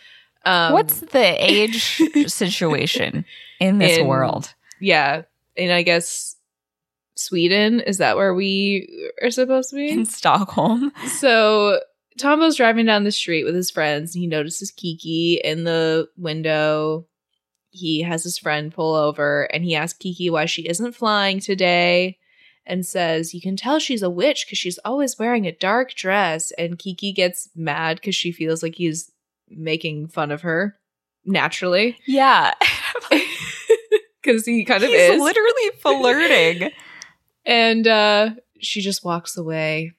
Um, 0.44 0.72
What's 0.72 1.00
the 1.00 1.36
age 1.38 2.00
situation 2.26 3.24
in 3.60 3.78
this 3.78 3.98
In- 3.98 4.06
world? 4.06 4.54
yeah? 4.80 5.22
And 5.56 5.70
I 5.70 5.82
guess 5.82 6.36
Sweden 7.14 7.80
is 7.80 7.98
that 7.98 8.16
where 8.16 8.34
we 8.34 9.10
are 9.22 9.30
supposed 9.30 9.70
to 9.70 9.76
be? 9.76 9.90
In 9.90 10.06
Stockholm. 10.06 10.90
So 11.06 11.80
Tombo's 12.18 12.56
driving 12.56 12.86
down 12.86 13.04
the 13.04 13.12
street 13.12 13.44
with 13.44 13.54
his 13.54 13.70
friends 13.70 14.14
and 14.14 14.20
he 14.22 14.26
notices 14.26 14.70
Kiki 14.70 15.40
in 15.44 15.64
the 15.64 16.08
window. 16.16 17.06
He 17.70 18.02
has 18.02 18.24
his 18.24 18.38
friend 18.38 18.72
pull 18.72 18.94
over 18.94 19.44
and 19.44 19.62
he 19.64 19.74
asks 19.74 19.98
Kiki 19.98 20.30
why 20.30 20.46
she 20.46 20.62
isn't 20.68 20.94
flying 20.94 21.38
today 21.40 22.18
and 22.66 22.86
says, 22.86 23.34
You 23.34 23.40
can 23.40 23.56
tell 23.56 23.78
she's 23.78 24.02
a 24.02 24.10
witch 24.10 24.46
because 24.46 24.58
she's 24.58 24.78
always 24.84 25.18
wearing 25.18 25.46
a 25.46 25.52
dark 25.52 25.94
dress. 25.94 26.52
And 26.52 26.78
Kiki 26.78 27.12
gets 27.12 27.48
mad 27.56 27.96
because 27.96 28.14
she 28.14 28.32
feels 28.32 28.62
like 28.62 28.74
he's 28.76 29.10
making 29.48 30.08
fun 30.08 30.30
of 30.30 30.42
her 30.42 30.76
naturally 31.24 31.98
Yeah. 32.06 32.54
because 34.22 34.46
he 34.46 34.64
kind 34.64 34.82
of 34.82 34.88
He's 34.90 35.00
is. 35.14 35.20
literally 35.20 35.70
flirting. 35.80 36.70
and 37.46 37.86
uh, 37.86 38.30
she 38.60 38.80
just 38.80 39.04
walks 39.04 39.36
away. 39.36 39.92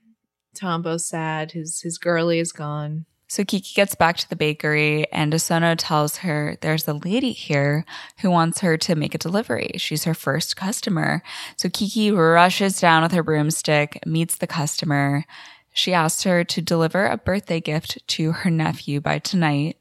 Tombo's 0.56 1.06
sad. 1.06 1.52
His 1.52 1.82
his 1.82 1.98
girlie 1.98 2.40
is 2.40 2.52
gone. 2.52 3.06
So 3.34 3.44
Kiki 3.44 3.74
gets 3.74 3.96
back 3.96 4.18
to 4.18 4.30
the 4.30 4.36
bakery 4.36 5.12
and 5.12 5.34
Osono 5.34 5.74
tells 5.76 6.18
her 6.18 6.56
there's 6.62 6.88
a 6.88 6.94
lady 6.94 7.32
here 7.32 7.84
who 8.20 8.30
wants 8.30 8.60
her 8.60 8.78
to 8.78 8.94
make 8.94 9.16
a 9.16 9.18
delivery. 9.18 9.72
She's 9.78 10.04
her 10.04 10.14
first 10.14 10.56
customer. 10.56 11.24
So 11.58 11.68
Kiki 11.68 12.12
rushes 12.12 12.80
down 12.80 13.02
with 13.02 13.12
her 13.12 13.24
broomstick, 13.24 14.06
meets 14.06 14.36
the 14.36 14.46
customer. 14.46 15.26
She 15.74 15.96
asks 15.96 16.22
her 16.26 16.44
to 16.44 16.62
deliver 16.62 17.08
a 17.08 17.18
birthday 17.18 17.60
gift 17.60 18.08
to 18.10 18.34
her 18.34 18.52
nephew 18.52 19.02
by 19.02 19.18
tonight. 19.18 19.78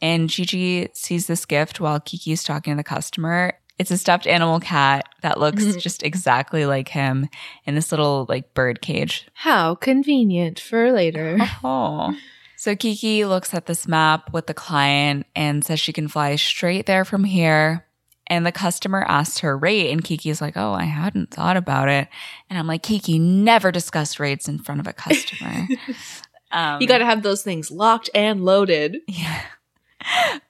And 0.00 0.30
Jiji 0.30 0.94
sees 0.96 1.26
this 1.26 1.46
gift 1.46 1.80
while 1.80 1.98
Kiki's 1.98 2.44
talking 2.44 2.74
to 2.74 2.76
the 2.76 2.84
customer. 2.84 3.54
It's 3.80 3.90
a 3.90 3.98
stuffed 3.98 4.28
animal 4.28 4.60
cat 4.60 5.08
that 5.22 5.40
looks 5.40 5.64
Mhm. 5.64 5.80
just 5.80 6.04
exactly 6.04 6.64
like 6.64 6.90
him 6.90 7.28
in 7.64 7.74
this 7.74 7.90
little 7.90 8.24
like 8.28 8.54
bird 8.54 8.80
cage. 8.82 9.26
How 9.34 9.74
convenient 9.74 10.60
for 10.60 10.92
later. 10.92 11.38
Oh. 11.64 12.14
So 12.58 12.74
Kiki 12.74 13.24
looks 13.24 13.54
at 13.54 13.66
this 13.66 13.86
map 13.86 14.32
with 14.32 14.48
the 14.48 14.54
client 14.54 15.26
and 15.36 15.64
says 15.64 15.78
she 15.78 15.92
can 15.92 16.08
fly 16.08 16.34
straight 16.34 16.86
there 16.86 17.04
from 17.04 17.22
here. 17.22 17.86
And 18.26 18.44
the 18.44 18.52
customer 18.52 19.04
asks 19.08 19.38
her 19.38 19.56
rate, 19.56 19.90
and 19.90 20.02
Kiki's 20.04 20.40
like, 20.40 20.56
Oh, 20.56 20.72
I 20.72 20.82
hadn't 20.82 21.30
thought 21.30 21.56
about 21.56 21.88
it. 21.88 22.08
And 22.50 22.58
I'm 22.58 22.66
like, 22.66 22.82
Kiki, 22.82 23.18
never 23.18 23.70
discuss 23.70 24.18
rates 24.18 24.48
in 24.48 24.58
front 24.58 24.80
of 24.80 24.88
a 24.88 24.92
customer. 24.92 25.68
um, 26.50 26.82
you 26.82 26.88
got 26.88 26.98
to 26.98 27.06
have 27.06 27.22
those 27.22 27.44
things 27.44 27.70
locked 27.70 28.10
and 28.12 28.44
loaded. 28.44 28.98
yeah. 29.06 29.42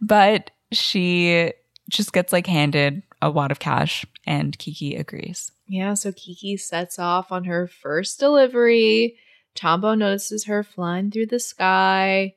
But 0.01 0.51
she 0.73 1.53
just 1.91 2.13
gets 2.13 2.33
like 2.33 2.47
handed 2.47 3.03
a 3.21 3.31
wad 3.31 3.51
of 3.51 3.59
cash, 3.59 4.07
and 4.27 4.59
Kiki 4.59 4.97
agrees. 4.97 5.53
Yeah, 5.67 5.95
so 5.95 6.13
Kiki 6.13 6.57
sets 6.57 6.99
off 6.99 7.31
on 7.31 7.45
her 7.45 7.67
first 7.67 8.19
delivery. 8.19 9.19
Tombo 9.55 9.94
notices 9.94 10.44
her 10.44 10.62
flying 10.62 11.11
through 11.11 11.26
the 11.26 11.40
sky. 11.40 12.34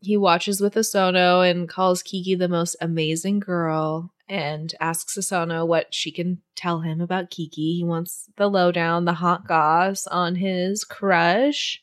He 0.00 0.16
watches 0.16 0.60
with 0.60 0.74
Osono 0.74 1.48
and 1.48 1.68
calls 1.68 2.02
Kiki 2.02 2.34
the 2.34 2.48
most 2.48 2.76
amazing 2.80 3.40
girl 3.40 4.12
and 4.28 4.74
asks 4.80 5.16
Osono 5.16 5.66
what 5.66 5.92
she 5.94 6.10
can 6.10 6.40
tell 6.54 6.80
him 6.80 7.00
about 7.00 7.30
Kiki. 7.30 7.74
He 7.76 7.84
wants 7.84 8.30
the 8.36 8.48
lowdown, 8.48 9.04
the 9.04 9.14
hot 9.14 9.46
goss 9.46 10.06
on 10.06 10.36
his 10.36 10.84
crush. 10.84 11.82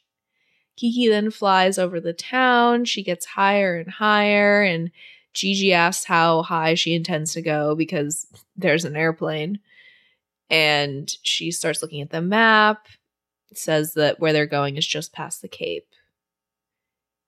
Kiki 0.75 1.07
then 1.09 1.31
flies 1.31 1.77
over 1.77 1.99
the 1.99 2.13
town. 2.13 2.85
She 2.85 3.03
gets 3.03 3.25
higher 3.25 3.77
and 3.77 3.91
higher, 3.91 4.63
and 4.63 4.91
Jiji 5.33 5.71
asks 5.71 6.05
how 6.05 6.41
high 6.41 6.73
she 6.73 6.95
intends 6.95 7.33
to 7.33 7.41
go 7.41 7.75
because 7.75 8.25
there's 8.55 8.85
an 8.85 8.95
airplane. 8.95 9.59
And 10.49 11.09
she 11.23 11.51
starts 11.51 11.81
looking 11.81 12.01
at 12.01 12.09
the 12.09 12.21
map, 12.21 12.87
says 13.57 13.93
that 13.93 14.19
where 14.19 14.33
they're 14.33 14.45
going 14.45 14.77
is 14.77 14.87
just 14.87 15.13
past 15.13 15.41
the 15.41 15.47
Cape. 15.47 15.87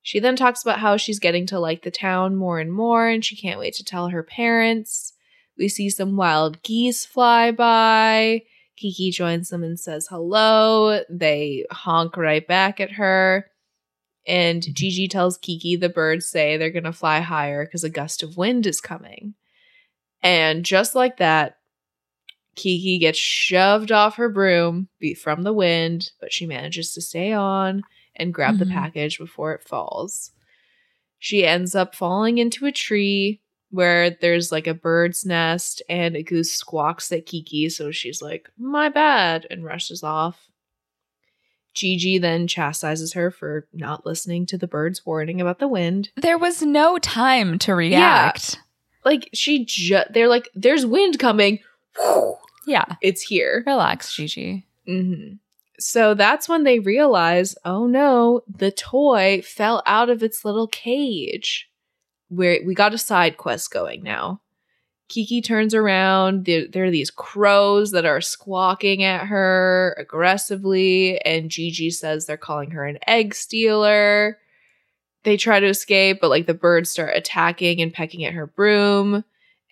She 0.01 0.19
then 0.19 0.35
talks 0.35 0.61
about 0.61 0.79
how 0.79 0.97
she's 0.97 1.19
getting 1.19 1.45
to 1.47 1.59
like 1.59 1.83
the 1.83 1.91
town 1.91 2.35
more 2.35 2.59
and 2.59 2.71
more, 2.71 3.07
and 3.07 3.23
she 3.23 3.35
can't 3.35 3.59
wait 3.59 3.73
to 3.75 3.85
tell 3.85 4.09
her 4.09 4.21
parents. 4.23 5.13
We 5.57 5.69
see 5.69 5.89
some 5.89 6.17
wild 6.17 6.61
geese 6.63 7.05
fly 7.05 7.51
by. 7.51 8.43
Kiki 8.75 9.11
joins 9.11 9.49
them 9.49 9.63
and 9.63 9.79
says 9.79 10.07
hello. 10.09 11.03
They 11.09 11.65
honk 11.71 12.17
right 12.17 12.45
back 12.45 12.79
at 12.79 12.91
her. 12.93 13.49
And 14.27 14.61
mm-hmm. 14.61 14.73
Jiji 14.73 15.09
tells 15.09 15.37
Kiki 15.37 15.75
the 15.75 15.89
birds 15.89 16.27
say 16.27 16.57
they're 16.57 16.71
going 16.71 16.83
to 16.83 16.93
fly 16.93 17.19
higher 17.19 17.65
because 17.65 17.83
a 17.83 17.89
gust 17.89 18.23
of 18.23 18.37
wind 18.37 18.65
is 18.65 18.81
coming. 18.81 19.35
And 20.21 20.65
just 20.65 20.95
like 20.95 21.17
that, 21.17 21.57
Kiki 22.55 22.97
gets 22.99 23.17
shoved 23.17 23.91
off 23.91 24.15
her 24.15 24.29
broom 24.29 24.87
from 25.21 25.43
the 25.43 25.53
wind, 25.53 26.11
but 26.19 26.31
she 26.31 26.45
manages 26.45 26.93
to 26.93 27.01
stay 27.01 27.31
on 27.31 27.81
and 28.15 28.33
grab 28.33 28.55
Mhm. 28.55 28.59
the 28.59 28.65
package 28.67 29.17
before 29.17 29.53
it 29.53 29.63
falls. 29.63 30.31
She 31.19 31.45
ends 31.45 31.73
up 31.73 31.95
falling 31.95 32.37
into 32.37 32.65
a 32.65 32.71
tree 32.71 33.41
where 33.71 34.11
there's 34.11 34.51
like 34.51 34.67
a 34.67 34.73
bird's 34.75 35.25
nest 35.25 35.81
and 35.89 36.15
a 36.15 36.21
goose 36.21 36.51
squawks 36.51 37.11
at 37.11 37.25
Kiki, 37.25 37.69
so 37.69 37.89
she's 37.91 38.21
like, 38.21 38.49
My 38.57 38.87
bad, 38.89 39.47
and 39.49 39.63
rushes 39.63 40.03
off. 40.03 40.47
Jiji 41.75 42.21
then 42.21 42.45
chastises 42.45 43.13
her 43.13 43.31
for 43.31 43.67
not 43.73 44.05
listening 44.05 44.45
to 44.47 44.59
the 44.59 44.67
bird's 44.67 45.05
warning 45.07 45.41
about 45.41 45.57
the 45.57 45.67
wind. 45.67 46.09
There 46.15 46.37
was 46.37 46.61
no 46.61 46.99
time 46.99 47.57
to 47.59 47.73
react. 47.73 48.59
Like, 49.03 49.29
she 49.33 49.65
just, 49.65 50.13
they're 50.13 50.27
like, 50.27 50.49
There's 50.53 50.85
wind 50.85 51.17
coming. 51.17 51.59
Yeah. 52.65 52.85
It's 53.01 53.21
here. 53.21 53.63
Relax, 53.65 54.15
Jiji. 54.15 54.63
hmm 54.87 55.33
So 55.79 56.13
that's 56.13 56.47
when 56.47 56.63
they 56.63 56.79
realize, 56.79 57.55
oh 57.65 57.87
no, 57.87 58.41
the 58.47 58.71
toy 58.71 59.41
fell 59.41 59.83
out 59.85 60.09
of 60.09 60.23
its 60.23 60.45
little 60.45 60.67
cage. 60.67 61.69
Where 62.29 62.59
we 62.65 62.73
got 62.73 62.93
a 62.93 62.97
side 62.97 63.37
quest 63.37 63.71
going 63.71 64.01
now. 64.01 64.41
Kiki 65.07 65.41
turns 65.41 65.75
around. 65.75 66.45
There, 66.45 66.65
there 66.67 66.85
are 66.85 66.91
these 66.91 67.11
crows 67.11 67.91
that 67.91 68.05
are 68.05 68.21
squawking 68.21 69.03
at 69.03 69.27
her 69.27 69.95
aggressively, 69.99 71.19
and 71.21 71.51
Jiji 71.51 71.93
says 71.93 72.25
they're 72.25 72.37
calling 72.37 72.71
her 72.71 72.85
an 72.85 72.97
egg 73.05 73.35
stealer. 73.35 74.39
They 75.23 75.37
try 75.37 75.59
to 75.59 75.67
escape, 75.67 76.19
but 76.19 76.29
like 76.29 76.47
the 76.47 76.55
birds 76.55 76.89
start 76.89 77.15
attacking 77.15 77.81
and 77.81 77.93
pecking 77.93 78.23
at 78.23 78.33
her 78.33 78.47
broom. 78.47 79.23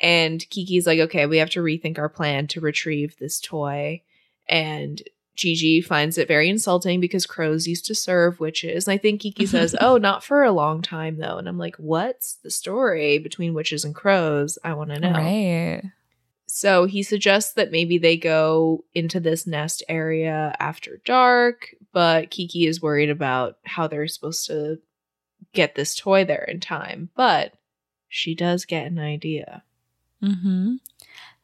And 0.01 0.43
Kiki's 0.49 0.87
like, 0.87 0.99
okay, 0.99 1.27
we 1.27 1.37
have 1.37 1.51
to 1.51 1.61
rethink 1.61 1.99
our 1.99 2.09
plan 2.09 2.47
to 2.47 2.59
retrieve 2.59 3.15
this 3.17 3.39
toy. 3.39 4.01
And 4.49 5.01
Jiji 5.37 5.83
finds 5.83 6.17
it 6.17 6.27
very 6.27 6.49
insulting 6.49 6.99
because 6.99 7.25
crows 7.25 7.67
used 7.67 7.85
to 7.85 7.95
serve 7.95 8.39
witches. 8.39 8.87
And 8.87 8.93
I 8.93 8.97
think 8.97 9.21
Kiki 9.21 9.45
says, 9.47 9.75
oh, 9.79 9.97
not 9.97 10.23
for 10.23 10.43
a 10.43 10.51
long 10.51 10.81
time, 10.81 11.17
though. 11.17 11.37
And 11.37 11.47
I'm 11.47 11.59
like, 11.59 11.75
what's 11.77 12.35
the 12.35 12.49
story 12.51 13.19
between 13.19 13.53
witches 13.53 13.85
and 13.85 13.93
crows? 13.93 14.57
I 14.63 14.73
want 14.73 14.89
to 14.89 14.99
know. 14.99 15.11
Right. 15.11 15.83
So 16.47 16.85
he 16.85 17.03
suggests 17.03 17.53
that 17.53 17.71
maybe 17.71 17.97
they 17.97 18.17
go 18.17 18.83
into 18.93 19.19
this 19.19 19.47
nest 19.47 19.83
area 19.87 20.53
after 20.59 20.99
dark, 21.05 21.75
but 21.93 22.29
Kiki 22.29 22.65
is 22.65 22.81
worried 22.81 23.09
about 23.09 23.57
how 23.63 23.87
they're 23.87 24.07
supposed 24.07 24.47
to 24.47 24.79
get 25.53 25.75
this 25.75 25.95
toy 25.95 26.25
there 26.25 26.43
in 26.43 26.59
time. 26.59 27.09
But 27.15 27.53
she 28.09 28.35
does 28.35 28.65
get 28.65 28.87
an 28.87 28.99
idea. 28.99 29.63
Mm-hmm. 30.23 30.75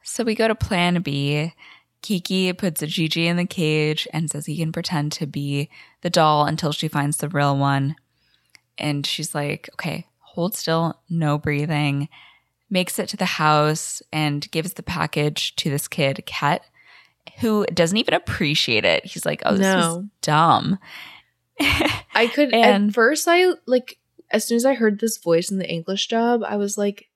So 0.04 0.24
we 0.24 0.36
go 0.36 0.48
to 0.48 0.56
plan 0.56 1.02
B. 1.02 1.54
Kiki 2.02 2.54
puts 2.54 2.82
a 2.82 2.88
Jiji 2.88 3.26
in 3.26 3.38
the 3.38 3.46
cage 3.46 4.08
and 4.14 4.30
says 4.30 4.46
he 4.46 4.58
can 4.58 4.72
pretend 4.72 5.12
to 5.14 5.26
be 5.26 5.70
the 6.02 6.10
doll 6.10 6.46
until 6.46 6.72
she 6.72 6.88
finds 6.88 7.18
the 7.18 7.28
real 7.30 7.58
one. 7.58 7.96
And 8.78 9.06
she's 9.06 9.34
like, 9.34 9.70
okay, 9.74 10.06
hold 10.20 10.56
still, 10.56 11.02
no 11.10 11.38
breathing. 11.38 12.08
Makes 12.70 13.00
it 13.00 13.10
to 13.10 13.18
the 13.18 13.26
house 13.26 14.02
and 14.14 14.50
gives 14.52 14.74
the 14.74 14.84
package 14.84 15.56
to 15.58 15.70
this 15.70 15.88
kid, 15.88 16.24
Ket, 16.26 16.64
who 17.40 17.66
doesn't 17.66 17.98
even 17.98 18.14
appreciate 18.14 18.86
it. 18.86 19.06
He's 19.06 19.26
like, 19.26 19.42
oh, 19.46 19.56
this 19.56 19.66
is 19.86 20.04
dumb. 20.22 20.78
I 21.60 22.28
could 22.34 22.54
And- 22.54 22.90
at 22.90 22.94
first 22.94 23.28
I 23.28 23.54
like 23.66 23.98
as 24.30 24.46
soon 24.46 24.58
as 24.58 24.66
I 24.66 24.74
heard 24.76 25.00
this 25.00 25.18
voice 25.18 25.50
in 25.50 25.58
the 25.58 25.70
English 25.70 26.10
dub, 26.10 26.44
I 26.44 26.58
was 26.58 26.78
like, 26.78 27.10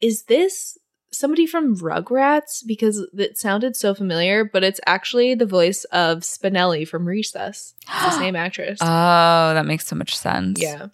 is 0.00 0.24
this 0.24 0.76
somebody 1.10 1.46
from 1.46 1.76
Rugrats? 1.76 2.62
Because 2.66 3.06
it 3.16 3.38
sounded 3.38 3.76
so 3.76 3.94
familiar, 3.94 4.44
but 4.44 4.62
it's 4.64 4.80
actually 4.86 5.34
the 5.34 5.46
voice 5.46 5.84
of 5.84 6.18
Spinelli 6.20 6.86
from 6.86 7.06
Recess. 7.06 7.74
It's 7.82 8.04
the 8.04 8.10
same 8.18 8.36
actress. 8.36 8.78
Oh, 8.80 9.54
that 9.54 9.66
makes 9.66 9.86
so 9.86 9.96
much 9.96 10.16
sense. 10.16 10.60
yeah. 10.60 10.88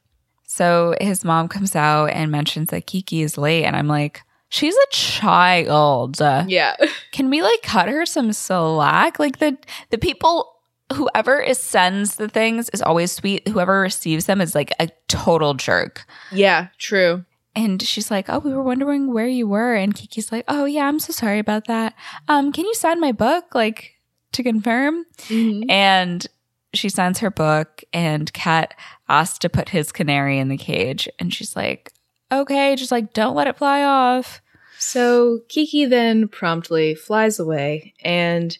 So 0.47 0.95
his 1.01 1.25
mom 1.25 1.49
comes 1.49 1.75
out 1.75 2.11
and 2.11 2.31
mentions 2.31 2.69
that 2.69 2.87
Kiki 2.87 3.23
is 3.23 3.37
late, 3.37 3.65
and 3.65 3.75
I'm 3.75 3.89
like, 3.89 4.23
she's 4.51 4.77
a 4.77 4.87
child. 4.93 6.21
Yeah. 6.21 6.77
Can 7.12 7.29
we 7.29 7.43
like 7.43 7.62
cut 7.62 7.89
her 7.89 8.07
some 8.07 8.33
slack? 8.33 9.19
Like 9.19 9.39
the 9.39 9.57
the 9.91 9.99
people 9.99 10.53
whoever 10.93 11.41
is 11.41 11.59
sends 11.59 12.17
the 12.17 12.29
things 12.29 12.69
is 12.71 12.83
always 12.83 13.11
sweet. 13.11 13.49
Whoever 13.49 13.81
receives 13.81 14.27
them 14.27 14.41
is 14.41 14.55
like 14.55 14.73
a 14.79 14.89
total 15.09 15.55
jerk. 15.55 16.05
Yeah, 16.31 16.69
true. 16.79 17.25
And 17.57 17.80
she's 17.82 18.11
like, 18.11 18.28
"Oh, 18.28 18.38
we 18.40 18.52
were 18.52 18.62
wondering 18.62 19.12
where 19.12 19.28
you 19.28 19.46
were." 19.46 19.74
And 19.74 19.94
Kiki's 19.94 20.32
like, 20.32 20.44
"Oh, 20.48 20.64
yeah, 20.64 20.86
I'm 20.86 20.98
so 20.98 21.12
sorry 21.12 21.38
about 21.38 21.66
that. 21.66 21.94
Um, 22.28 22.52
can 22.52 22.64
you 22.64 22.74
sign 22.74 23.00
my 23.00 23.12
book 23.12 23.55
like 23.55 23.94
to 24.32 24.42
confirm?" 24.42 25.05
Mhm. 25.28 25.70
And 25.70 26.26
she 26.72 26.88
signs 26.88 27.20
her 27.20 27.30
book, 27.30 27.84
and 27.92 28.32
Ket 28.32 28.74
asks 29.09 29.38
to 29.38 29.48
put 29.48 29.68
his 29.68 29.92
canary 29.92 30.38
in 30.38 30.48
the 30.48 30.57
cage, 30.57 31.09
and 31.18 31.32
she's 31.32 31.55
like, 31.55 31.92
"Okay, 32.32 32.74
just 32.74 32.90
like 32.90 33.12
don't 33.12 33.36
let 33.36 33.46
it 33.46 33.57
fly 33.57 33.84
off." 33.84 34.40
So 34.78 35.40
Kiki 35.48 35.84
then 35.84 36.26
promptly 36.26 36.94
flies 36.96 37.38
away, 37.38 37.94
and 38.02 38.59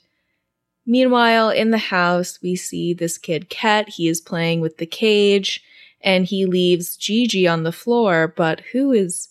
meanwhile, 0.87 1.51
in 1.51 1.71
the 1.73 1.79
house, 1.79 2.39
we 2.41 2.55
see 2.55 2.95
this 2.95 3.19
kid 3.19 3.49
Ket. 3.49 3.89
He 3.89 4.07
is 4.09 4.21
playing 4.21 4.61
with 4.61 4.77
the 4.79 4.87
cage, 4.87 5.63
and 6.05 6.27
he 6.27 6.47
leaves 6.47 6.97
Jiji 6.97 7.51
on 7.51 7.65
the 7.65 7.73
floor. 7.73 8.33
But 8.37 8.61
who 8.73 8.93
is 8.93 9.31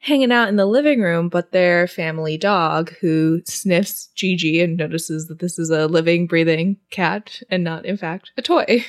hanging 0.00 0.32
out 0.32 0.48
in 0.48 0.56
the 0.56 0.66
living 0.66 1.00
room 1.00 1.28
but 1.28 1.52
their 1.52 1.86
family 1.86 2.36
dog, 2.36 2.92
who 3.00 3.42
sniffs 3.44 4.08
Jiji 4.16 4.62
and 4.62 4.76
notices 4.76 5.28
that 5.28 5.38
this 5.38 5.58
is 5.58 5.70
a 5.70 5.86
living, 5.86 6.26
breathing 6.26 6.78
cat 6.90 7.42
and 7.50 7.62
not, 7.62 7.84
in 7.84 7.96
fact, 7.96 8.32
a 8.36 8.42
toy. 8.42 8.84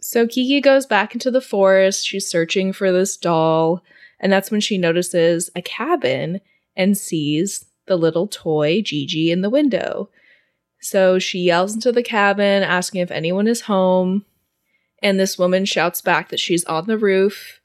So 0.00 0.26
Kiki 0.26 0.60
goes 0.60 0.86
back 0.86 1.12
into 1.12 1.30
the 1.30 1.42
forest. 1.42 2.06
She's 2.06 2.26
searching 2.26 2.72
for 2.72 2.90
this 2.90 3.16
doll. 3.16 3.82
And 4.18 4.32
that's 4.32 4.50
when 4.50 4.60
she 4.60 4.78
notices 4.78 5.50
a 5.54 5.62
cabin 5.62 6.40
and 6.74 6.96
sees 6.96 7.66
the 7.86 7.96
little 7.96 8.26
toy 8.26 8.80
Jiji 8.80 9.28
in 9.28 9.42
the 9.42 9.50
window. 9.50 10.08
So 10.80 11.18
she 11.18 11.40
yells 11.40 11.74
into 11.74 11.92
the 11.92 12.02
cabin, 12.02 12.62
asking 12.62 13.02
if 13.02 13.10
anyone 13.10 13.46
is 13.46 13.62
home. 13.62 14.24
And 15.02 15.18
this 15.18 15.38
woman 15.38 15.64
shouts 15.64 16.00
back 16.02 16.28
that 16.28 16.40
she's 16.40 16.64
on 16.64 16.86
the 16.86 16.98
roof, 16.98 17.60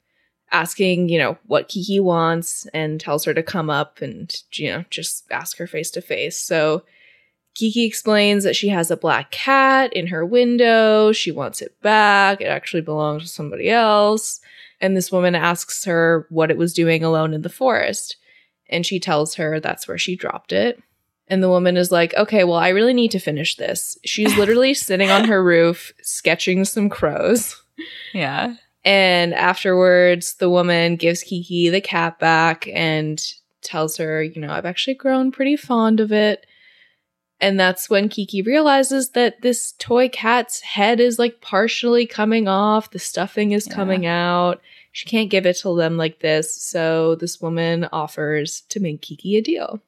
asking, 0.50 1.08
you 1.08 1.18
know, 1.18 1.38
what 1.46 1.68
Kiki 1.68 2.00
wants, 2.00 2.66
and 2.72 3.00
tells 3.00 3.24
her 3.24 3.34
to 3.34 3.42
come 3.42 3.68
up 3.68 4.00
and, 4.00 4.34
you 4.54 4.70
know, 4.70 4.84
just 4.90 5.30
ask 5.30 5.58
her 5.58 5.66
face 5.66 5.90
to 5.92 6.00
face. 6.00 6.38
So 6.38 6.82
Kiki 7.54 7.84
explains 7.84 8.44
that 8.44 8.56
she 8.56 8.68
has 8.68 8.90
a 8.90 8.96
black 8.96 9.30
cat 9.30 9.92
in 9.92 10.08
her 10.08 10.24
window. 10.24 11.12
She 11.12 11.30
wants 11.32 11.62
it 11.62 11.80
back. 11.82 12.40
It 12.40 12.46
actually 12.46 12.82
belongs 12.82 13.22
to 13.22 13.28
somebody 13.28 13.70
else. 13.70 14.40
And 14.80 14.96
this 14.96 15.10
woman 15.10 15.34
asks 15.34 15.84
her 15.84 16.26
what 16.28 16.50
it 16.50 16.58
was 16.58 16.74
doing 16.74 17.02
alone 17.02 17.32
in 17.32 17.42
the 17.42 17.48
forest. 17.48 18.16
And 18.68 18.84
she 18.84 19.00
tells 19.00 19.36
her 19.36 19.58
that's 19.58 19.88
where 19.88 19.98
she 19.98 20.16
dropped 20.16 20.52
it. 20.52 20.82
And 21.28 21.42
the 21.42 21.48
woman 21.48 21.76
is 21.76 21.90
like, 21.90 22.14
okay, 22.14 22.44
well, 22.44 22.56
I 22.56 22.68
really 22.68 22.94
need 22.94 23.10
to 23.12 23.18
finish 23.18 23.56
this. 23.56 23.98
She's 24.04 24.36
literally 24.38 24.74
sitting 24.74 25.10
on 25.10 25.24
her 25.24 25.42
roof 25.42 25.92
sketching 26.02 26.64
some 26.64 26.88
crows. 26.88 27.60
Yeah. 28.14 28.54
And 28.84 29.34
afterwards, 29.34 30.34
the 30.34 30.48
woman 30.48 30.94
gives 30.96 31.22
Kiki 31.24 31.68
the 31.68 31.80
cat 31.80 32.18
back 32.20 32.68
and 32.72 33.20
tells 33.62 33.96
her, 33.96 34.22
you 34.22 34.40
know, 34.40 34.50
I've 34.52 34.64
actually 34.66 34.94
grown 34.94 35.32
pretty 35.32 35.56
fond 35.56 35.98
of 35.98 36.12
it. 36.12 36.46
And 37.40 37.58
that's 37.60 37.90
when 37.90 38.08
Kiki 38.08 38.40
realizes 38.42 39.10
that 39.10 39.42
this 39.42 39.72
toy 39.78 40.08
cat's 40.08 40.60
head 40.60 41.00
is 41.00 41.18
like 41.18 41.40
partially 41.40 42.06
coming 42.06 42.48
off, 42.48 42.92
the 42.92 42.98
stuffing 42.98 43.50
is 43.52 43.66
Yeah. 43.66 43.74
coming 43.74 44.06
out. 44.06 44.62
She 44.92 45.06
can't 45.06 45.28
give 45.28 45.44
it 45.44 45.56
to 45.56 45.76
them 45.76 45.96
like 45.98 46.20
this. 46.20 46.54
So 46.54 47.16
this 47.16 47.40
woman 47.40 47.88
offers 47.92 48.62
to 48.70 48.80
make 48.80 49.02
Kiki 49.02 49.36
a 49.36 49.42
deal. 49.42 49.82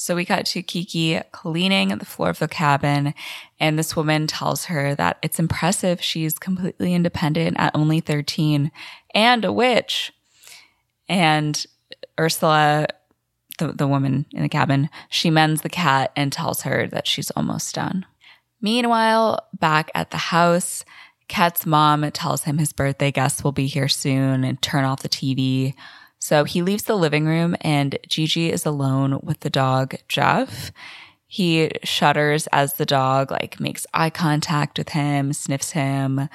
So 0.00 0.14
we 0.14 0.24
got 0.24 0.46
to 0.46 0.62
Kiki 0.62 1.20
cleaning 1.32 1.88
the 1.88 2.04
floor 2.04 2.30
of 2.30 2.38
the 2.38 2.46
cabin, 2.46 3.14
and 3.58 3.76
this 3.76 3.96
woman 3.96 4.28
tells 4.28 4.66
her 4.66 4.94
that 4.94 5.18
it's 5.22 5.40
impressive 5.40 6.00
she's 6.00 6.38
completely 6.38 6.94
independent 6.94 7.56
at 7.58 7.74
only 7.74 7.98
13 7.98 8.70
and 9.12 9.44
a 9.44 9.52
witch. 9.52 10.12
And 11.08 11.66
Ursula, 12.18 12.86
the, 13.58 13.72
the 13.72 13.88
woman 13.88 14.26
in 14.30 14.42
the 14.42 14.48
cabin, 14.48 14.88
she 15.10 15.30
mends 15.30 15.62
the 15.62 15.68
cat 15.68 16.12
and 16.14 16.32
tells 16.32 16.62
her 16.62 16.86
that 16.86 17.08
she's 17.08 17.32
almost 17.32 17.74
done. 17.74 18.06
Meanwhile, 18.60 19.48
back 19.58 19.90
at 19.96 20.12
the 20.12 20.16
house, 20.16 20.84
Ket's 21.26 21.66
mom 21.66 22.08
tells 22.12 22.44
him 22.44 22.58
his 22.58 22.72
birthday 22.72 23.10
guests 23.10 23.42
will 23.42 23.52
be 23.52 23.66
here 23.66 23.88
soon 23.88 24.44
and 24.44 24.62
turn 24.62 24.84
off 24.84 25.02
the 25.02 25.08
TV. 25.08 25.74
So 26.18 26.44
he 26.44 26.62
leaves 26.62 26.84
the 26.84 26.96
living 26.96 27.26
room 27.26 27.56
and 27.60 27.98
Jiji 28.08 28.50
is 28.50 28.66
alone 28.66 29.20
with 29.22 29.40
the 29.40 29.50
dog, 29.50 29.96
Jeff. 30.08 30.72
He 31.26 31.70
shudders 31.84 32.46
as 32.48 32.74
the 32.74 32.86
dog 32.86 33.30
like 33.30 33.60
makes 33.60 33.86
eye 33.92 34.10
contact 34.10 34.78
with 34.78 34.90
him, 34.90 35.32
sniffs 35.32 35.72
him, 35.72 36.28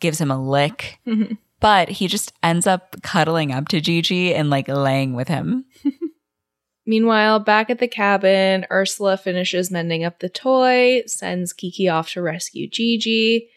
gives 0.00 0.20
him 0.20 0.30
a 0.30 0.40
lick. 0.40 0.98
Mm-hmm. 1.06 1.34
But 1.60 1.88
he 1.88 2.08
just 2.08 2.32
ends 2.42 2.66
up 2.66 3.00
cuddling 3.02 3.52
up 3.52 3.68
to 3.68 3.80
Jiji 3.80 4.34
and 4.34 4.50
like 4.50 4.68
laying 4.68 5.14
with 5.14 5.28
him. 5.28 5.64
Meanwhile, 6.86 7.40
back 7.40 7.70
at 7.70 7.78
the 7.78 7.88
cabin, 7.88 8.66
Ursula 8.70 9.16
finishes 9.16 9.70
mending 9.70 10.04
up 10.04 10.18
the 10.18 10.28
toy, 10.28 11.02
sends 11.06 11.54
Kiki 11.54 11.88
off 11.88 12.10
to 12.10 12.20
rescue 12.20 12.68
Jiji, 12.68 13.48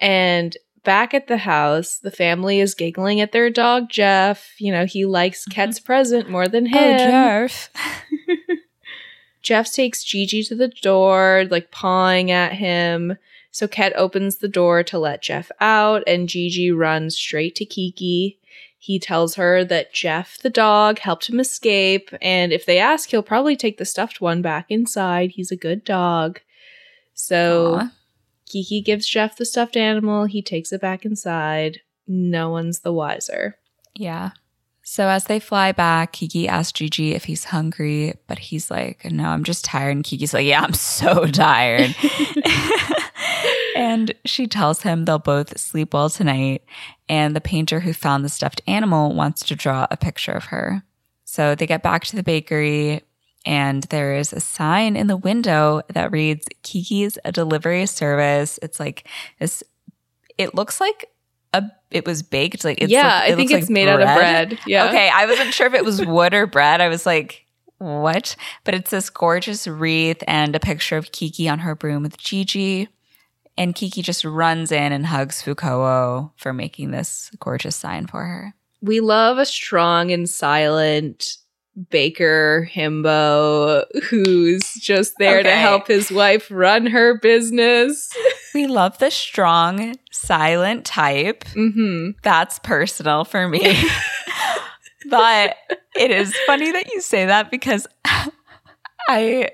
and 0.00 0.56
back 0.84 1.14
at 1.14 1.26
the 1.26 1.38
house, 1.38 1.98
the 1.98 2.10
family 2.10 2.60
is 2.60 2.74
giggling 2.74 3.20
at 3.20 3.32
their 3.32 3.50
dog 3.50 3.88
Jeff. 3.88 4.54
You 4.58 4.72
know, 4.72 4.86
he 4.86 5.04
likes 5.04 5.42
mm-hmm. 5.42 5.52
Ket's 5.52 5.80
present 5.80 6.30
more 6.30 6.48
than 6.48 6.66
oh, 6.66 6.78
him. 6.78 6.94
Oh, 6.94 6.98
Jeff. 6.98 7.70
Jeff 9.42 9.72
takes 9.72 10.04
Jiji 10.04 10.46
to 10.48 10.54
the 10.54 10.68
door, 10.68 11.46
like 11.50 11.70
pawing 11.70 12.30
at 12.30 12.52
him. 12.52 13.16
So 13.50 13.68
Ket 13.68 13.92
opens 13.96 14.36
the 14.36 14.48
door 14.48 14.82
to 14.84 14.98
let 14.98 15.20
Jeff 15.22 15.50
out, 15.60 16.02
and 16.06 16.28
Jiji 16.28 16.74
runs 16.74 17.16
straight 17.16 17.54
to 17.56 17.66
Kiki. 17.66 18.38
He 18.78 18.98
tells 18.98 19.34
her 19.34 19.64
that 19.64 19.92
Jeff, 19.92 20.38
the 20.38 20.50
dog, 20.50 20.98
helped 20.98 21.28
him 21.28 21.38
escape, 21.38 22.10
and 22.22 22.52
if 22.52 22.66
they 22.66 22.78
ask, 22.78 23.10
he'll 23.10 23.22
probably 23.22 23.54
take 23.54 23.78
the 23.78 23.84
stuffed 23.84 24.20
one 24.20 24.42
back 24.42 24.66
inside. 24.70 25.32
He's 25.32 25.52
a 25.52 25.56
good 25.56 25.84
dog. 25.84 26.40
So 27.14 27.74
Aw. 27.74 27.92
Kiki 28.52 28.82
gives 28.82 29.08
Jeff 29.08 29.36
the 29.36 29.46
stuffed 29.46 29.78
animal. 29.78 30.26
He 30.26 30.42
takes 30.42 30.72
it 30.72 30.80
back 30.80 31.06
inside. 31.06 31.80
No 32.06 32.50
one's 32.50 32.80
the 32.80 32.92
wiser. 32.92 33.56
Yeah. 33.94 34.32
So 34.82 35.08
as 35.08 35.24
they 35.24 35.40
fly 35.40 35.72
back, 35.72 36.12
Kiki 36.12 36.48
asks 36.48 36.78
Jiji 36.78 37.12
if 37.12 37.24
he's 37.24 37.44
hungry, 37.44 38.14
but 38.26 38.38
he's 38.38 38.70
like, 38.70 39.10
no, 39.10 39.28
I'm 39.28 39.44
just 39.44 39.64
tired. 39.64 39.92
And 39.92 40.04
Kiki's 40.04 40.34
like, 40.34 40.44
yeah, 40.44 40.60
I'm 40.60 40.74
so 40.74 41.26
tired. 41.32 41.94
and 43.76 44.12
she 44.26 44.46
tells 44.46 44.82
him 44.82 45.04
they'll 45.04 45.18
both 45.18 45.58
sleep 45.58 45.94
well 45.94 46.10
tonight. 46.10 46.62
And 47.08 47.34
the 47.34 47.40
painter 47.40 47.80
who 47.80 47.94
found 47.94 48.22
the 48.22 48.28
stuffed 48.28 48.60
animal 48.66 49.14
wants 49.14 49.44
to 49.46 49.56
draw 49.56 49.86
a 49.90 49.96
picture 49.96 50.32
of 50.32 50.46
her. 50.46 50.82
So 51.24 51.54
they 51.54 51.66
get 51.66 51.82
back 51.82 52.04
to 52.06 52.16
the 52.16 52.22
bakery 52.22 53.02
and 53.44 53.84
there 53.84 54.14
is 54.16 54.32
a 54.32 54.40
sign 54.40 54.96
in 54.96 55.06
the 55.06 55.16
window 55.16 55.82
that 55.92 56.12
reads 56.12 56.46
Kiki's 56.62 57.18
a 57.24 57.32
delivery 57.32 57.86
service. 57.86 58.58
It's 58.62 58.78
like 58.80 59.08
this, 59.38 59.62
it 60.38 60.54
looks 60.54 60.80
like 60.80 61.06
a, 61.52 61.64
it 61.90 62.06
was 62.06 62.22
baked. 62.22 62.64
Like, 62.64 62.80
it's 62.80 62.90
yeah, 62.92 63.20
like- 63.20 63.32
I 63.32 63.36
think 63.36 63.50
it's 63.50 63.66
like 63.68 63.70
made 63.70 63.88
out 63.88 64.00
of 64.00 64.16
bread. 64.16 64.58
Yeah. 64.66 64.88
Okay, 64.88 65.10
I 65.12 65.26
wasn't 65.26 65.52
sure 65.52 65.66
if 65.66 65.74
it 65.74 65.84
was 65.84 66.04
wood 66.04 66.34
or 66.34 66.46
bread. 66.46 66.80
I 66.80 66.88
was 66.88 67.04
like, 67.04 67.44
what? 67.78 68.36
But 68.64 68.74
it's 68.74 68.90
this 68.90 69.10
gorgeous 69.10 69.66
wreath 69.66 70.22
and 70.26 70.54
a 70.54 70.60
picture 70.60 70.96
of 70.96 71.10
Kiki 71.12 71.48
on 71.48 71.58
her 71.60 71.74
broom 71.74 72.02
with 72.04 72.16
Jiji. 72.18 72.88
And 73.58 73.74
Kiki 73.74 74.00
just 74.00 74.24
runs 74.24 74.72
in 74.72 74.92
and 74.92 75.04
hugs 75.04 75.42
Fukuo 75.42 76.30
for 76.36 76.52
making 76.54 76.90
this 76.92 77.30
gorgeous 77.38 77.76
sign 77.76 78.06
for 78.06 78.24
her. 78.24 78.54
we 78.80 79.00
love 79.00 79.36
a 79.38 79.44
strong 79.44 80.10
and 80.10 80.28
silent 80.30 81.36
baker 81.90 82.68
himbo 82.70 83.84
who's 84.04 84.74
just 84.74 85.14
there 85.18 85.42
to 85.42 85.50
help 85.50 85.86
his 85.88 86.10
wife 86.12 86.48
run 86.50 86.86
her 86.86 87.18
business. 87.18 88.12
We 88.54 88.66
love 88.66 88.98
the 88.98 89.10
strong, 89.10 89.94
silent 90.10 90.84
type. 90.84 91.44
hmm 91.54 92.10
That's 92.22 92.58
personal 92.58 93.24
for 93.24 93.48
me. 93.48 93.60
but 95.08 95.56
it 95.96 96.10
is 96.10 96.36
funny 96.46 96.70
that 96.70 96.92
you 96.92 97.00
say 97.00 97.24
that 97.24 97.50
because 97.50 97.86
I 99.08 99.48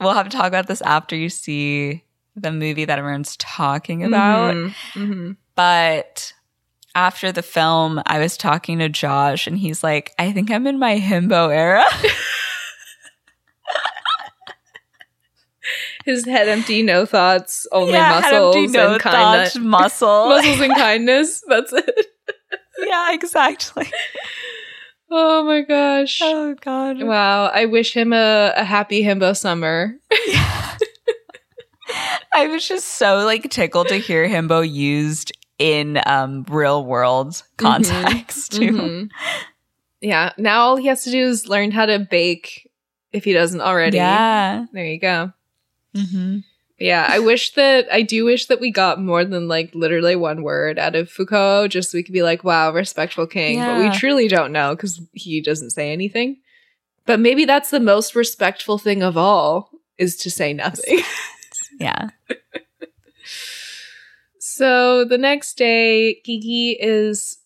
will 0.00 0.14
have 0.14 0.28
to 0.30 0.34
talk 0.34 0.46
about 0.46 0.68
this 0.68 0.80
after 0.80 1.14
you 1.14 1.28
see 1.28 2.02
the 2.34 2.50
movie 2.50 2.86
that 2.86 2.98
everyone's 2.98 3.36
talking 3.36 4.04
about. 4.04 4.54
hmm 4.94 5.32
But 5.54 6.32
after 6.94 7.32
the 7.32 7.42
film, 7.42 8.00
I 8.06 8.18
was 8.18 8.36
talking 8.36 8.78
to 8.78 8.88
Josh 8.88 9.46
and 9.46 9.58
he's 9.58 9.82
like, 9.82 10.12
I 10.18 10.32
think 10.32 10.50
I'm 10.50 10.66
in 10.66 10.78
my 10.78 10.98
himbo 11.00 11.52
era. 11.54 11.84
His 16.04 16.26
head 16.26 16.48
empty, 16.48 16.82
no 16.82 17.06
thoughts, 17.06 17.66
only 17.72 17.92
Yeah, 17.94 18.20
head 18.20 18.32
muscles 18.32 18.56
empty, 18.56 18.76
no 18.76 18.92
and 18.92 19.00
kindness. 19.00 19.52
thoughts, 19.54 19.64
muscle. 19.64 20.28
muscles 20.28 20.60
and 20.60 20.74
kindness. 20.74 21.42
That's 21.48 21.72
it. 21.72 22.06
yeah, 22.78 23.12
exactly. 23.14 23.90
Oh 25.16 25.44
my 25.44 25.60
gosh. 25.60 26.18
Oh 26.20 26.56
god. 26.60 27.00
Wow. 27.00 27.44
I 27.46 27.66
wish 27.66 27.94
him 27.94 28.12
a, 28.12 28.52
a 28.56 28.64
happy 28.64 29.04
himbo 29.04 29.36
summer. 29.36 29.94
I 32.34 32.48
was 32.48 32.66
just 32.66 32.86
so 32.96 33.18
like 33.24 33.48
tickled 33.48 33.88
to 33.88 33.96
hear 33.98 34.26
himbo 34.26 34.68
used 34.68 35.30
in 35.58 36.00
um 36.06 36.44
real 36.48 36.84
world 36.84 37.42
context 37.56 38.52
too. 38.52 38.72
Mhm. 38.72 39.10
Yeah. 40.00 40.32
Now 40.36 40.60
all 40.62 40.76
he 40.76 40.88
has 40.88 41.04
to 41.04 41.10
do 41.10 41.26
is 41.28 41.48
learn 41.48 41.70
how 41.70 41.86
to 41.86 41.98
bake 41.98 42.70
if 43.12 43.24
he 43.24 43.32
doesn't 43.32 43.60
already. 43.60 43.96
Yeah. 43.96 44.66
There 44.72 44.84
you 44.86 44.98
go. 44.98 45.32
Mm-hmm. 45.96 46.38
Yeah, 46.78 47.06
I 47.08 47.20
wish 47.20 47.52
that 47.54 47.86
I 47.92 48.02
do 48.02 48.24
wish 48.24 48.46
that 48.46 48.60
we 48.60 48.72
got 48.72 49.00
more 49.00 49.24
than 49.24 49.46
like 49.46 49.72
literally 49.76 50.16
one 50.16 50.42
word 50.42 50.76
out 50.78 50.96
of 50.96 51.08
Fukuo, 51.08 51.68
just 51.68 51.92
so 51.92 51.98
we 51.98 52.02
could 52.02 52.12
be 52.12 52.24
like, 52.24 52.42
"Wow, 52.42 52.72
respectful 52.72 53.28
king." 53.28 53.58
But 53.60 53.78
we 53.78 53.96
truly 53.96 54.26
don't 54.26 54.50
know 54.50 54.74
because 54.74 55.00
he 55.12 55.40
doesn't 55.40 55.70
say 55.70 55.92
anything. 55.92 56.38
But 57.06 57.20
maybe 57.20 57.44
that's 57.44 57.70
the 57.70 57.78
most 57.78 58.16
respectful 58.16 58.76
thing 58.78 59.04
of 59.04 59.16
all 59.16 59.70
is 59.98 60.16
to 60.18 60.30
say 60.30 60.52
nothing. 60.52 61.00
Yeah. 61.80 62.10
So 64.56 65.04
the 65.04 65.18
next 65.18 65.56
day, 65.56 66.20
Jiji 66.24 66.76
is, 66.78 67.38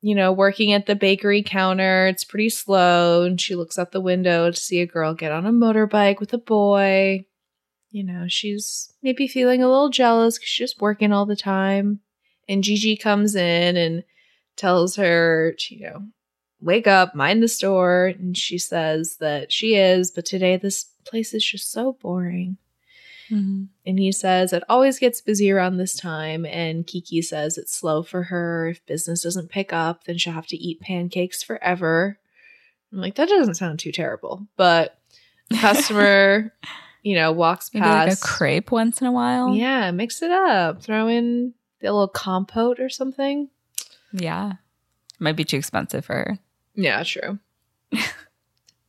you 0.00 0.14
know, 0.14 0.32
working 0.32 0.72
at 0.72 0.86
the 0.86 0.94
bakery 0.94 1.42
counter. 1.42 2.06
It's 2.06 2.24
pretty 2.24 2.48
slow, 2.48 3.24
and 3.24 3.38
she 3.38 3.54
looks 3.54 3.78
out 3.78 3.92
the 3.92 4.00
window 4.00 4.50
to 4.50 4.56
see 4.56 4.80
a 4.80 4.86
girl 4.86 5.12
get 5.12 5.30
on 5.30 5.44
a 5.44 5.52
motorbike 5.52 6.20
with 6.20 6.32
a 6.32 6.38
boy. 6.38 7.26
You 7.90 8.04
know, 8.04 8.28
she's 8.28 8.90
maybe 9.02 9.28
feeling 9.28 9.62
a 9.62 9.68
little 9.68 9.90
jealous 9.90 10.38
because 10.38 10.48
she's 10.48 10.70
just 10.70 10.80
working 10.80 11.12
all 11.12 11.26
the 11.26 11.36
time. 11.36 12.00
And 12.48 12.64
Jiji 12.64 12.98
comes 12.98 13.34
in 13.34 13.76
and 13.76 14.02
tells 14.56 14.96
her, 14.96 15.54
to, 15.58 15.74
you 15.74 15.82
know, 15.82 16.06
wake 16.62 16.86
up, 16.86 17.14
mind 17.14 17.42
the 17.42 17.48
store. 17.48 18.06
And 18.06 18.34
she 18.34 18.56
says 18.56 19.18
that 19.20 19.52
she 19.52 19.74
is, 19.74 20.10
but 20.10 20.24
today 20.24 20.56
this 20.56 20.84
place 21.04 21.34
is 21.34 21.44
just 21.44 21.70
so 21.70 21.98
boring. 22.00 22.56
Mm-hmm. 23.30 23.64
And 23.86 23.98
he 23.98 24.12
says 24.12 24.52
it 24.52 24.62
always 24.68 24.98
gets 24.98 25.20
busy 25.20 25.50
around 25.50 25.76
this 25.76 25.96
time. 25.96 26.44
And 26.46 26.86
Kiki 26.86 27.22
says 27.22 27.58
it's 27.58 27.74
slow 27.74 28.02
for 28.02 28.24
her. 28.24 28.68
If 28.68 28.84
business 28.86 29.22
doesn't 29.22 29.50
pick 29.50 29.72
up, 29.72 30.04
then 30.04 30.18
she'll 30.18 30.32
have 30.32 30.46
to 30.48 30.56
eat 30.56 30.80
pancakes 30.80 31.42
forever. 31.42 32.18
I'm 32.92 33.00
like, 33.00 33.16
that 33.16 33.28
doesn't 33.28 33.54
sound 33.54 33.78
too 33.78 33.92
terrible. 33.92 34.46
But 34.56 34.98
the 35.50 35.56
customer, 35.56 36.52
you 37.02 37.14
know, 37.16 37.32
walks 37.32 37.70
Maybe 37.72 37.86
like 37.86 38.06
a 38.06 38.10
past. 38.10 38.22
crepe 38.22 38.70
once 38.70 39.00
in 39.00 39.06
a 39.06 39.12
while. 39.12 39.54
Yeah, 39.54 39.90
mix 39.90 40.22
it 40.22 40.30
up. 40.30 40.82
Throw 40.82 41.08
in 41.08 41.54
a 41.82 41.86
little 41.86 42.08
compote 42.08 42.80
or 42.80 42.88
something. 42.88 43.48
Yeah. 44.12 44.54
Might 45.18 45.36
be 45.36 45.44
too 45.44 45.56
expensive 45.56 46.04
for 46.04 46.14
her. 46.14 46.38
Yeah, 46.74 47.02
true. 47.02 47.38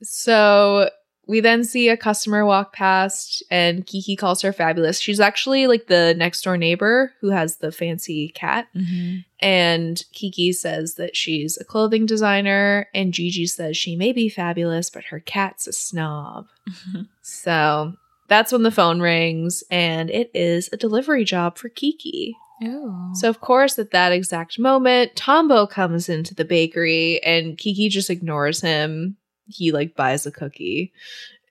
so 0.03 0.89
we 1.28 1.39
then 1.39 1.63
see 1.63 1.89
a 1.89 1.97
customer 1.97 2.45
walk 2.45 2.73
past 2.73 3.43
and 3.49 3.86
Kiki 3.86 4.15
calls 4.15 4.41
her 4.41 4.53
fabulous. 4.53 4.99
She's 4.99 5.19
actually 5.19 5.67
like 5.67 5.88
the 5.88 6.13
next 6.17 6.43
door 6.43 6.57
neighbor 6.57 7.13
who 7.21 7.30
has 7.30 7.57
the 7.57 7.71
fancy 7.71 8.30
cat. 8.30 8.67
Mm-hmm. 8.76 9.17
And 9.39 10.03
Kiki 10.11 10.51
says 10.53 10.95
that 10.95 11.15
she's 11.15 11.57
a 11.57 11.65
clothing 11.65 12.05
designer, 12.05 12.88
and 12.93 13.13
Jiji 13.13 13.47
says 13.47 13.78
she 13.78 13.95
may 13.95 14.11
be 14.11 14.30
fabulous, 14.30 14.89
but 14.89 15.05
her 15.05 15.19
cat's 15.19 15.67
a 15.67 15.73
snob. 15.73 16.47
So 17.21 17.93
that's 18.28 18.51
when 18.51 18.61
the 18.61 18.71
phone 18.71 18.99
rings, 18.99 19.63
and 19.71 20.11
it 20.11 20.30
is 20.34 20.69
a 20.71 20.78
delivery 20.78 21.23
job 21.23 21.57
for 21.57 21.69
Kiki. 21.69 22.38
Oh. 22.63 23.11
So, 23.15 23.30
of 23.30 23.41
course, 23.41 23.78
at 23.78 23.91
that 23.91 24.11
exact 24.11 24.59
moment, 24.59 25.15
Tombo 25.15 25.67
comes 25.67 26.07
into 26.07 26.34
the 26.34 26.45
bakery, 26.45 27.21
and 27.23 27.57
Kiki 27.57 27.89
just 27.89 28.09
ignores 28.09 28.61
him. 28.61 29.17
He 29.47 29.71
like 29.71 29.95
buys 29.95 30.25
a 30.25 30.31
cookie 30.31 30.93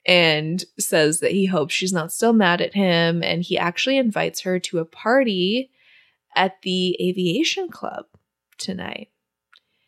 and 0.07 0.64
says 0.78 1.20
that 1.20 1.32
he 1.32 1.47
hopes 1.47 1.74
she's 1.74 1.92
not 1.92 2.12
still 2.12 2.32
mad 2.32 2.61
at 2.61 2.74
him. 2.74 3.22
And 3.22 3.42
he 3.42 3.57
actually 3.59 3.97
invites 3.97 4.40
her 4.40 4.59
to 4.61 4.78
a 4.78 4.84
party 4.84 5.70
at 6.36 6.61
the 6.62 6.97
aviation 7.01 7.68
club 7.68 8.07
tonight. 8.59 9.09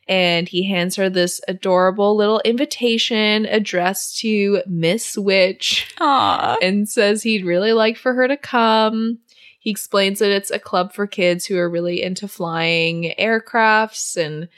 And 0.08 0.48
he 0.48 0.68
hands 0.68 0.96
her 0.96 1.10
this 1.10 1.40
adorable 1.48 2.16
little 2.16 2.40
invitation 2.44 3.44
addressed 3.44 4.20
to 4.20 4.62
Miss 4.66 5.18
Witch 5.18 5.92
Aw. 6.00 6.56
and 6.62 6.88
says 6.88 7.22
he'd 7.24 7.44
really 7.44 7.72
like 7.72 7.96
for 7.96 8.14
her 8.14 8.28
to 8.28 8.36
come. 8.36 9.18
He 9.58 9.70
explains 9.70 10.20
that 10.20 10.30
it's 10.30 10.52
a 10.52 10.60
club 10.60 10.92
for 10.92 11.08
kids 11.08 11.44
who 11.44 11.58
are 11.58 11.68
really 11.68 12.02
into 12.02 12.28
flying 12.28 13.14
aircrafts 13.18 14.16
and 14.16 14.48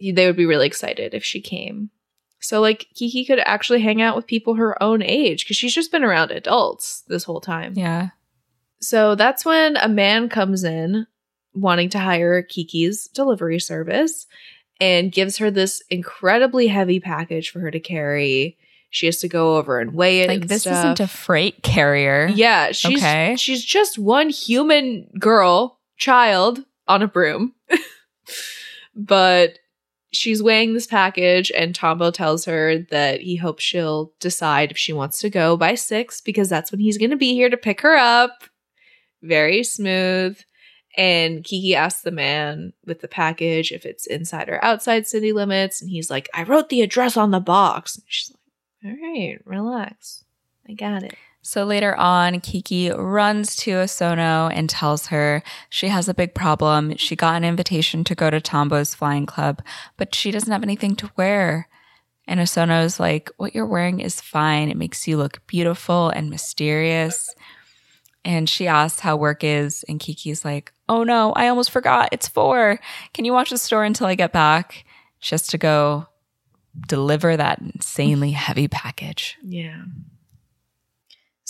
they 0.00 0.26
would 0.26 0.36
be 0.36 0.46
really 0.46 0.66
excited 0.66 1.14
if 1.14 1.24
she 1.24 1.40
came. 1.40 1.90
So, 2.40 2.60
like, 2.60 2.88
Kiki 2.94 3.24
could 3.24 3.38
actually 3.40 3.80
hang 3.80 4.00
out 4.00 4.16
with 4.16 4.26
people 4.26 4.54
her 4.54 4.82
own 4.82 5.02
age 5.02 5.44
because 5.44 5.56
she's 5.56 5.74
just 5.74 5.92
been 5.92 6.04
around 6.04 6.30
adults 6.30 7.02
this 7.06 7.24
whole 7.24 7.40
time. 7.40 7.74
Yeah. 7.76 8.08
So 8.80 9.14
that's 9.14 9.44
when 9.44 9.76
a 9.76 9.88
man 9.88 10.28
comes 10.30 10.64
in 10.64 11.06
wanting 11.52 11.90
to 11.90 11.98
hire 11.98 12.42
Kiki's 12.42 13.08
delivery 13.08 13.60
service 13.60 14.26
and 14.80 15.12
gives 15.12 15.36
her 15.36 15.50
this 15.50 15.82
incredibly 15.90 16.68
heavy 16.68 16.98
package 16.98 17.50
for 17.50 17.60
her 17.60 17.70
to 17.70 17.80
carry. 17.80 18.56
She 18.88 19.04
has 19.06 19.18
to 19.18 19.28
go 19.28 19.56
over 19.56 19.78
and 19.78 19.92
weigh 19.92 20.20
it. 20.20 20.28
Like 20.28 20.48
this 20.48 20.62
stuff. 20.62 20.78
isn't 20.78 21.00
a 21.00 21.06
freight 21.06 21.62
carrier. 21.62 22.26
Yeah, 22.34 22.72
she's 22.72 22.98
Okay. 23.02 23.36
she's 23.38 23.62
just 23.62 23.98
one 23.98 24.30
human 24.30 25.10
girl, 25.18 25.78
child 25.98 26.64
on 26.88 27.02
a 27.02 27.06
broom. 27.06 27.52
but 28.96 29.58
she's 30.12 30.42
weighing 30.42 30.74
this 30.74 30.86
package 30.86 31.52
and 31.54 31.74
Tombo 31.74 32.10
tells 32.10 32.44
her 32.44 32.78
that 32.90 33.20
he 33.20 33.36
hopes 33.36 33.62
she'll 33.62 34.12
decide 34.20 34.70
if 34.70 34.78
she 34.78 34.92
wants 34.92 35.20
to 35.20 35.30
go 35.30 35.56
by 35.56 35.74
6 35.74 36.20
because 36.22 36.48
that's 36.48 36.72
when 36.72 36.80
he's 36.80 36.98
going 36.98 37.10
to 37.10 37.16
be 37.16 37.34
here 37.34 37.48
to 37.48 37.56
pick 37.56 37.80
her 37.80 37.96
up. 37.96 38.44
Very 39.22 39.62
smooth. 39.62 40.38
And 40.96 41.44
Kiki 41.44 41.76
asks 41.76 42.02
the 42.02 42.10
man 42.10 42.72
with 42.84 43.00
the 43.00 43.08
package 43.08 43.70
if 43.70 43.86
it's 43.86 44.06
inside 44.06 44.48
or 44.48 44.62
outside 44.64 45.06
city 45.06 45.32
limits 45.32 45.80
and 45.80 45.88
he's 45.90 46.10
like, 46.10 46.28
"I 46.34 46.42
wrote 46.42 46.68
the 46.68 46.82
address 46.82 47.16
on 47.16 47.30
the 47.30 47.38
box." 47.38 47.96
And 47.96 48.04
she's 48.08 48.32
like, 48.32 48.92
"All 48.92 48.98
right, 49.00 49.38
relax. 49.44 50.24
I 50.68 50.72
got 50.72 51.04
it." 51.04 51.14
So 51.42 51.64
later 51.64 51.96
on, 51.96 52.40
Kiki 52.40 52.90
runs 52.90 53.56
to 53.56 53.70
Osono 53.72 54.50
and 54.54 54.68
tells 54.68 55.06
her 55.06 55.42
she 55.70 55.88
has 55.88 56.08
a 56.08 56.14
big 56.14 56.34
problem. 56.34 56.96
She 56.96 57.16
got 57.16 57.36
an 57.36 57.44
invitation 57.44 58.04
to 58.04 58.14
go 58.14 58.28
to 58.28 58.40
Tombo's 58.40 58.94
flying 58.94 59.26
club, 59.26 59.62
but 59.96 60.14
she 60.14 60.30
doesn't 60.30 60.52
have 60.52 60.62
anything 60.62 60.96
to 60.96 61.10
wear. 61.16 61.68
And 62.26 62.40
Osono's 62.40 63.00
like, 63.00 63.30
What 63.38 63.54
you're 63.54 63.66
wearing 63.66 64.00
is 64.00 64.20
fine. 64.20 64.70
It 64.70 64.76
makes 64.76 65.08
you 65.08 65.16
look 65.16 65.44
beautiful 65.46 66.10
and 66.10 66.28
mysterious. 66.28 67.34
And 68.22 68.48
she 68.48 68.66
asks 68.66 69.00
how 69.00 69.16
work 69.16 69.42
is, 69.42 69.82
and 69.88 69.98
Kiki's 69.98 70.44
like, 70.44 70.72
Oh 70.90 71.04
no, 71.04 71.32
I 71.32 71.48
almost 71.48 71.70
forgot. 71.70 72.10
It's 72.12 72.28
four. 72.28 72.78
Can 73.14 73.24
you 73.24 73.32
watch 73.32 73.48
the 73.48 73.58
store 73.58 73.84
until 73.84 74.06
I 74.06 74.14
get 74.14 74.32
back? 74.32 74.84
She 75.20 75.34
has 75.34 75.46
to 75.48 75.58
go 75.58 76.06
deliver 76.86 77.36
that 77.36 77.60
insanely 77.60 78.32
heavy 78.32 78.68
package. 78.68 79.38
Yeah. 79.42 79.84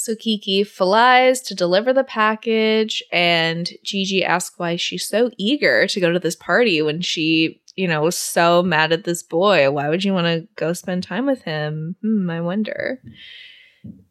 So 0.02 0.16
Kiki 0.16 0.64
flies 0.64 1.42
to 1.42 1.54
deliver 1.54 1.92
the 1.92 2.04
package, 2.04 3.02
and 3.12 3.70
Jiji 3.84 4.24
asks 4.24 4.58
why 4.58 4.76
she's 4.76 5.06
so 5.06 5.30
eager 5.36 5.86
to 5.88 6.00
go 6.00 6.10
to 6.10 6.18
this 6.18 6.34
party 6.36 6.80
when 6.80 7.02
she, 7.02 7.60
you 7.76 7.86
know, 7.86 8.00
was 8.00 8.16
so 8.16 8.62
mad 8.62 8.92
at 8.92 9.04
this 9.04 9.22
boy. 9.22 9.70
Why 9.70 9.90
would 9.90 10.02
you 10.02 10.14
want 10.14 10.24
to 10.24 10.48
go 10.56 10.72
spend 10.72 11.02
time 11.02 11.26
with 11.26 11.42
him? 11.42 11.96
Hmm, 12.00 12.30
I 12.30 12.40
wonder. 12.40 13.02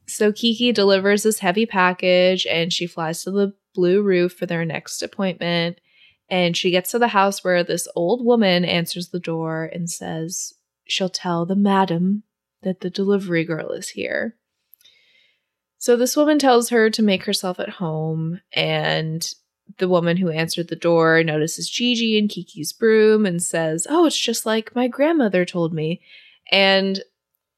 So 0.06 0.32
Kiki 0.32 0.72
delivers 0.72 1.24
this 1.24 1.40
heavy 1.40 1.66
package 1.66 2.46
and 2.46 2.72
she 2.72 2.86
flies 2.86 3.24
to 3.24 3.32
the 3.32 3.56
blue 3.74 4.04
roof 4.04 4.34
for 4.34 4.46
their 4.46 4.66
next 4.66 5.02
appointment. 5.02 5.82
And 6.30 6.56
she 6.56 6.70
gets 6.70 6.92
to 6.92 7.00
the 7.00 7.08
house 7.08 7.44
where 7.44 7.64
this 7.64 7.88
old 7.96 8.24
woman 8.24 8.64
answers 8.64 9.10
the 9.10 9.20
door 9.20 9.72
and 9.74 9.90
says 9.90 10.54
she'll 10.86 11.10
tell 11.10 11.48
the 11.48 11.56
madam 11.56 12.22
that 12.62 12.82
the 12.82 12.92
delivery 12.92 13.44
girl 13.44 13.72
is 13.72 13.90
here. 13.90 14.36
So 15.80 15.96
this 15.96 16.16
woman 16.16 16.40
tells 16.40 16.70
her 16.70 16.90
to 16.90 17.02
make 17.02 17.24
herself 17.24 17.60
at 17.60 17.70
home, 17.70 18.42
and 18.54 19.28
the 19.78 19.88
woman 19.88 20.18
who 20.18 20.30
answered 20.30 20.68
the 20.68 20.76
door 20.76 21.24
notices 21.24 21.70
Jiji 21.70 22.20
and 22.20 22.30
Kiki's 22.30 22.74
broom 22.74 23.26
and 23.26 23.42
says, 23.42 23.88
"Oh, 23.90 24.06
it's 24.06 24.18
just 24.18 24.46
like 24.46 24.76
my 24.76 24.88
grandmother 24.88 25.46
told 25.46 25.74
me." 25.74 26.02
And 26.52 27.02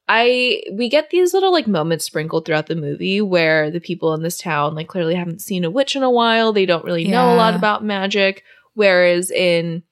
I 0.08 0.62
we 0.72 0.88
get 0.88 1.10
these 1.10 1.34
little 1.34 1.52
like 1.52 1.66
moments 1.66 2.04
sprinkled 2.04 2.44
throughout 2.44 2.66
the 2.66 2.76
movie 2.76 3.20
where 3.20 3.70
the 3.70 3.80
people 3.80 4.14
in 4.14 4.22
this 4.22 4.38
town 4.38 4.74
like 4.74 4.88
clearly 4.88 5.14
haven't 5.14 5.42
seen 5.42 5.64
a 5.64 5.70
witch 5.70 5.96
in 5.96 6.02
a 6.02 6.10
while. 6.10 6.52
They 6.52 6.66
don't 6.66 6.84
really 6.84 7.06
know 7.06 7.34
a 7.34 7.36
lot 7.36 7.54
about 7.54 7.84
magic, 7.84 8.44
whereas 8.74 9.30
in 9.30 9.82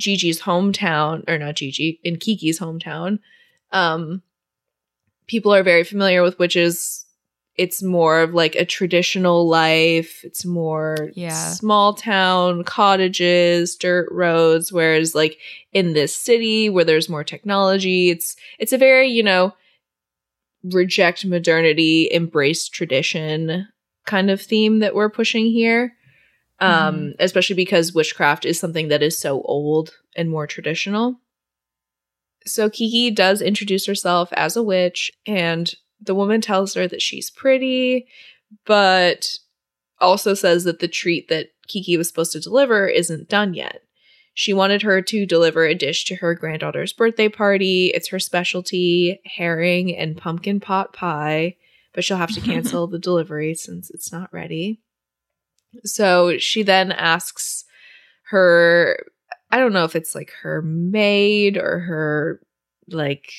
Jiji's 0.00 0.42
hometown 0.42 1.28
or 1.28 1.38
not 1.38 1.54
Jiji, 1.56 1.98
in 2.04 2.16
Kiki's 2.16 2.60
hometown, 2.60 3.18
um 3.72 4.22
people 5.26 5.52
are 5.54 5.62
very 5.62 5.82
familiar 5.82 6.22
with 6.22 6.38
witches. 6.38 7.06
It's 7.56 7.82
more 7.82 8.20
of 8.20 8.34
like 8.34 8.56
a 8.56 8.64
traditional 8.64 9.46
life. 9.48 10.24
It's 10.24 10.44
more 10.44 11.10
Yeah. 11.14 11.50
small 11.52 11.94
town 11.94 12.64
cottages, 12.64 13.76
dirt 13.76 14.08
roads. 14.10 14.72
Whereas 14.72 15.14
like 15.14 15.38
in 15.72 15.92
this 15.92 16.14
city 16.14 16.68
where 16.68 16.84
there's 16.84 17.08
more 17.08 17.24
technology, 17.24 18.10
it's 18.10 18.36
it's 18.58 18.72
a 18.72 18.78
very 18.78 19.08
you 19.08 19.22
know 19.22 19.54
reject 20.64 21.24
modernity, 21.24 22.08
embrace 22.10 22.68
tradition 22.68 23.68
kind 24.06 24.30
of 24.30 24.40
theme 24.40 24.80
that 24.80 24.94
we're 24.94 25.10
pushing 25.10 25.46
here. 25.46 25.94
Um, 26.60 26.70
Mhm. 26.70 27.14
especially 27.18 27.56
because 27.56 27.94
witchcraft 27.94 28.44
is 28.44 28.58
something 28.60 28.88
that 28.88 29.02
is 29.02 29.18
so 29.18 29.42
old 29.42 29.92
and 30.16 30.30
more 30.30 30.46
traditional. 30.46 31.20
So 32.46 32.70
Kiki 32.70 33.10
does 33.10 33.42
introduce 33.42 33.86
herself 33.86 34.32
as 34.32 34.56
a 34.56 34.62
witch, 34.62 35.10
and 35.26 35.74
the 36.00 36.14
woman 36.14 36.40
tells 36.40 36.74
her 36.74 36.86
that 36.88 37.02
she's 37.02 37.30
pretty, 37.30 38.06
but 38.66 39.26
also 40.00 40.34
says 40.34 40.64
that 40.64 40.80
the 40.80 40.88
treat 40.88 41.28
that 41.28 41.48
Kiki 41.66 41.96
was 41.96 42.08
supposed 42.08 42.32
to 42.32 42.40
deliver 42.40 42.86
isn't 42.86 43.28
done 43.28 43.54
yet. 43.54 43.82
She 44.34 44.52
wanted 44.52 44.82
her 44.82 45.00
to 45.00 45.26
deliver 45.26 45.64
a 45.64 45.74
dish 45.74 46.04
to 46.06 46.16
her 46.16 46.34
granddaughter's 46.34 46.92
birthday 46.92 47.28
party. 47.28 47.92
It's 47.94 48.08
her 48.08 48.18
specialty 48.18 49.20
herring 49.24 49.96
and 49.96 50.16
pumpkin 50.16 50.58
pot 50.58 50.92
pie, 50.92 51.56
but 51.92 52.02
she'll 52.02 52.16
have 52.16 52.34
to 52.34 52.40
cancel 52.42 52.86
the 52.86 52.98
delivery 52.98 53.54
since 53.54 53.90
it's 53.90 54.12
not 54.12 54.32
ready. 54.32 54.80
So 55.84 56.38
she 56.38 56.62
then 56.64 56.90
asks 56.92 57.64
her, 58.30 59.06
I 59.50 59.58
don't 59.58 59.72
know 59.72 59.84
if 59.84 59.94
it's 59.94 60.14
like 60.14 60.32
her 60.42 60.62
maid 60.62 61.56
or 61.56 61.80
her 61.80 62.40
like 62.88 63.30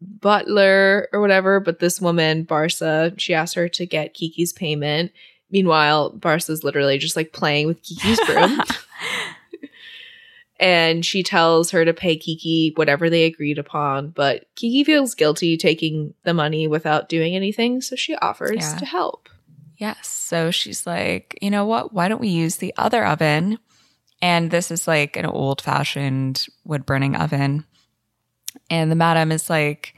butler 0.00 1.08
or 1.12 1.20
whatever, 1.20 1.60
but 1.60 1.78
this 1.80 2.00
woman, 2.00 2.44
Barsa, 2.44 3.18
she 3.18 3.34
asked 3.34 3.54
her 3.54 3.68
to 3.70 3.86
get 3.86 4.14
Kiki's 4.14 4.52
payment. 4.52 5.12
Meanwhile, 5.50 6.12
Barsa's 6.18 6.62
literally 6.64 6.98
just 6.98 7.16
like 7.16 7.32
playing 7.32 7.66
with 7.66 7.82
Kiki's 7.82 8.20
broom. 8.26 8.60
and 10.60 11.04
she 11.06 11.22
tells 11.22 11.70
her 11.70 11.84
to 11.84 11.94
pay 11.94 12.16
Kiki 12.16 12.72
whatever 12.76 13.08
they 13.08 13.24
agreed 13.24 13.58
upon, 13.58 14.10
but 14.10 14.46
Kiki 14.56 14.84
feels 14.84 15.14
guilty 15.14 15.56
taking 15.56 16.14
the 16.24 16.34
money 16.34 16.66
without 16.66 17.08
doing 17.08 17.36
anything, 17.36 17.80
so 17.80 17.94
she 17.96 18.14
offers 18.16 18.56
Yeah. 18.56 18.76
to 18.78 18.84
help. 18.84 19.28
Yes. 19.76 20.08
So 20.08 20.50
she's 20.50 20.86
like, 20.86 21.38
you 21.40 21.50
know 21.50 21.64
what? 21.64 21.92
Why 21.92 22.08
don't 22.08 22.20
we 22.20 22.28
use 22.28 22.56
the 22.56 22.74
other 22.76 23.06
oven? 23.06 23.58
And 24.20 24.50
this 24.50 24.72
is 24.72 24.88
like 24.88 25.16
an 25.16 25.26
old 25.26 25.60
fashioned 25.62 26.44
wood 26.64 26.84
burning 26.84 27.14
oven. 27.14 27.64
And 28.70 28.90
the 28.90 28.96
madam 28.96 29.32
is 29.32 29.48
like, 29.50 29.94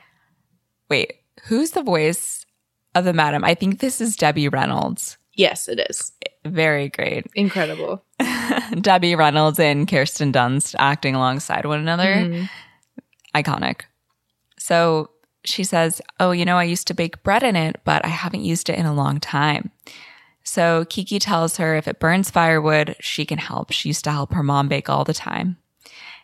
wait, 0.88 1.14
who's 1.44 1.72
the 1.72 1.82
voice 1.82 2.44
of 2.94 3.04
the 3.04 3.12
madam? 3.12 3.44
I 3.44 3.54
think 3.54 3.80
this 3.80 4.00
is 4.00 4.16
Debbie 4.16 4.48
Reynolds. 4.48 5.16
Yes, 5.34 5.68
it 5.68 5.80
is. 5.88 6.12
Very 6.44 6.88
great. 6.88 7.26
Incredible. 7.34 8.04
Debbie 8.80 9.14
Reynolds 9.14 9.58
and 9.58 9.88
Kirsten 9.88 10.32
Dunst 10.32 10.74
acting 10.78 11.14
alongside 11.14 11.66
one 11.66 11.80
another. 11.80 12.14
Mhm. 12.16 12.48
iconic. 13.34 13.82
So 14.58 15.10
she 15.44 15.64
says, 15.64 16.02
Oh, 16.18 16.32
you 16.32 16.44
know, 16.44 16.56
I 16.56 16.64
used 16.64 16.86
to 16.88 16.94
bake 16.94 17.22
bread 17.22 17.42
in 17.42 17.56
it, 17.56 17.80
but 17.84 18.04
I 18.04 18.08
haven't 18.08 18.44
used 18.44 18.68
it 18.68 18.78
in 18.78 18.86
a 18.86 18.92
long 18.94 19.20
time. 19.20 19.70
So 20.42 20.84
Kiki 20.88 21.18
tells 21.18 21.58
her 21.58 21.76
if 21.76 21.86
it 21.86 22.00
burns 22.00 22.28
firewood, 22.30 22.96
she 23.00 23.24
can 23.24 23.38
help. 23.38 23.70
She 23.72 23.88
used 23.88 24.04
to 24.04 24.10
help 24.10 24.32
her 24.32 24.42
mom 24.42 24.68
bake 24.68 24.88
all 24.90 25.04
the 25.04 25.14
time. 25.14 25.56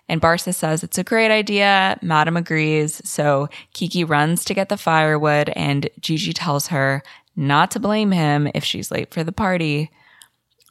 And 0.09 0.21
Barsa 0.21 0.55
says 0.55 0.85
it's 0.85 0.99
a 0.99 1.05
great 1.05 1.31
idea. 1.31 1.99
Madam 2.01 2.37
agrees. 2.37 3.01
So 3.05 3.49
Kiki 3.73 4.05
runs 4.05 4.45
to 4.45 4.55
get 4.55 4.69
the 4.69 4.77
firewood, 4.77 5.51
and 5.51 5.91
Jiji 6.01 6.33
tells 6.35 6.69
her 6.69 7.03
not 7.35 7.71
to 7.73 7.81
blame 7.81 8.13
him 8.13 8.49
if 8.55 8.65
she's 8.65 8.91
late 8.91 9.13
for 9.13 9.25
the 9.25 9.33
party. 9.33 9.91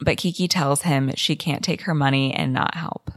But 0.02 0.18
Kiki 0.18 0.48
tells 0.48 0.84
him 0.84 1.12
she 1.16 1.36
can't 1.36 1.64
take 1.64 1.82
her 1.82 1.94
money 1.94 2.34
and 2.34 2.54
not 2.54 2.76
help. 2.76 3.12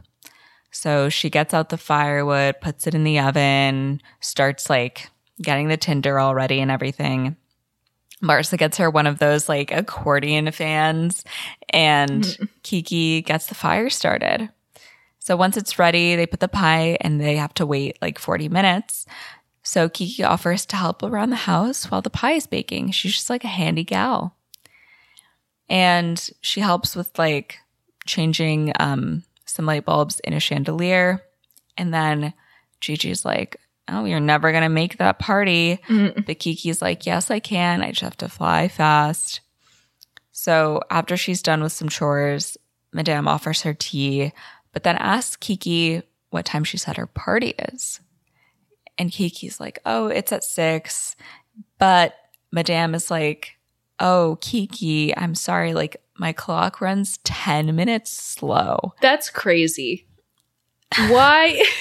So 0.71 1.09
she 1.09 1.29
gets 1.29 1.53
out 1.53 1.69
the 1.69 1.77
firewood, 1.77 2.61
puts 2.61 2.85
it 2.85 2.95
in 2.95 3.03
the 3.03 3.19
oven, 3.19 4.01
starts 4.19 4.69
like 4.69 5.09
getting 5.41 5.67
the 5.67 5.77
tinder 5.77 6.19
all 6.19 6.35
ready 6.35 6.59
and 6.59 6.69
everything. 6.69 7.35
Marcia 8.21 8.57
gets 8.57 8.77
her 8.77 8.89
one 8.89 9.07
of 9.07 9.19
those 9.19 9.47
like 9.47 9.71
accordion 9.71 10.51
fans, 10.51 11.23
and 11.69 12.37
Kiki 12.63 13.21
gets 13.21 13.47
the 13.47 13.55
fire 13.55 13.89
started. 13.89 14.49
So 15.29 15.35
once 15.35 15.57
it's 15.57 15.77
ready, 15.77 16.15
they 16.15 16.25
put 16.25 16.39
the 16.39 16.47
pie 16.47 16.97
and 17.01 17.21
they 17.21 17.35
have 17.35 17.53
to 17.53 17.65
wait 17.67 17.99
like 18.01 18.17
40 18.17 18.49
minutes. 18.49 19.05
So 19.61 19.87
Kiki 19.87 20.23
offers 20.23 20.65
to 20.65 20.75
help 20.75 21.03
around 21.03 21.29
the 21.29 21.35
house 21.35 21.91
while 21.91 22.01
the 22.01 22.09
pie 22.09 22.31
is 22.31 22.47
baking. 22.47 22.89
She's 22.89 23.13
just 23.13 23.29
like 23.29 23.43
a 23.43 23.47
handy 23.47 23.83
gal. 23.83 24.35
And 25.69 26.27
she 26.41 26.61
helps 26.61 26.95
with 26.95 27.19
like 27.19 27.59
changing 28.07 28.73
um, 28.79 29.21
some 29.45 29.67
light 29.67 29.85
bulbs 29.85 30.19
in 30.21 30.33
a 30.33 30.39
chandelier. 30.39 31.21
And 31.77 31.93
then 31.93 32.33
Jiji's 32.81 33.23
like, 33.23 33.57
Oh, 33.87 34.05
you're 34.05 34.19
never 34.19 34.49
going 34.49 34.63
to 34.63 34.69
make 34.69 34.97
that 34.97 35.19
party. 35.19 35.79
Mhm. 35.89 36.25
But 36.25 36.39
Kiki's 36.39 36.81
like, 36.81 37.05
Yes, 37.05 37.29
I 37.29 37.37
can. 37.37 37.83
I 37.83 37.89
just 37.89 38.01
have 38.01 38.17
to 38.17 38.29
fly 38.29 38.67
fast. 38.67 39.41
So 40.31 40.81
after 40.89 41.15
she's 41.15 41.43
done 41.43 41.61
with 41.61 41.71
some 41.71 41.87
chores, 41.89 42.57
Madame 42.91 43.27
offers 43.27 43.61
her 43.61 43.75
tea, 43.75 44.33
but 44.73 44.83
then 44.83 44.97
asks 44.97 45.35
Kiki 45.35 46.01
what 46.29 46.45
time 46.45 46.63
she 46.63 46.77
said 46.77 46.97
her 46.97 47.07
party 47.07 47.55
is. 47.73 47.99
And 48.97 49.11
Kiki's 49.11 49.59
like, 49.59 49.79
Oh, 49.85 50.07
it's 50.07 50.31
at 50.31 50.43
six. 50.43 51.15
But 51.77 52.13
Madame 52.51 52.93
is 52.95 53.09
like, 53.09 53.57
Oh, 53.99 54.37
Kiki, 54.41 55.15
I'm 55.17 55.35
sorry. 55.35 55.73
Like, 55.73 55.97
my 56.17 56.31
clock 56.33 56.81
runs 56.81 57.17
10 57.19 57.75
minutes 57.75 58.11
slow. 58.11 58.93
That's 59.01 59.29
crazy. 59.29 60.05
Why? 61.09 61.61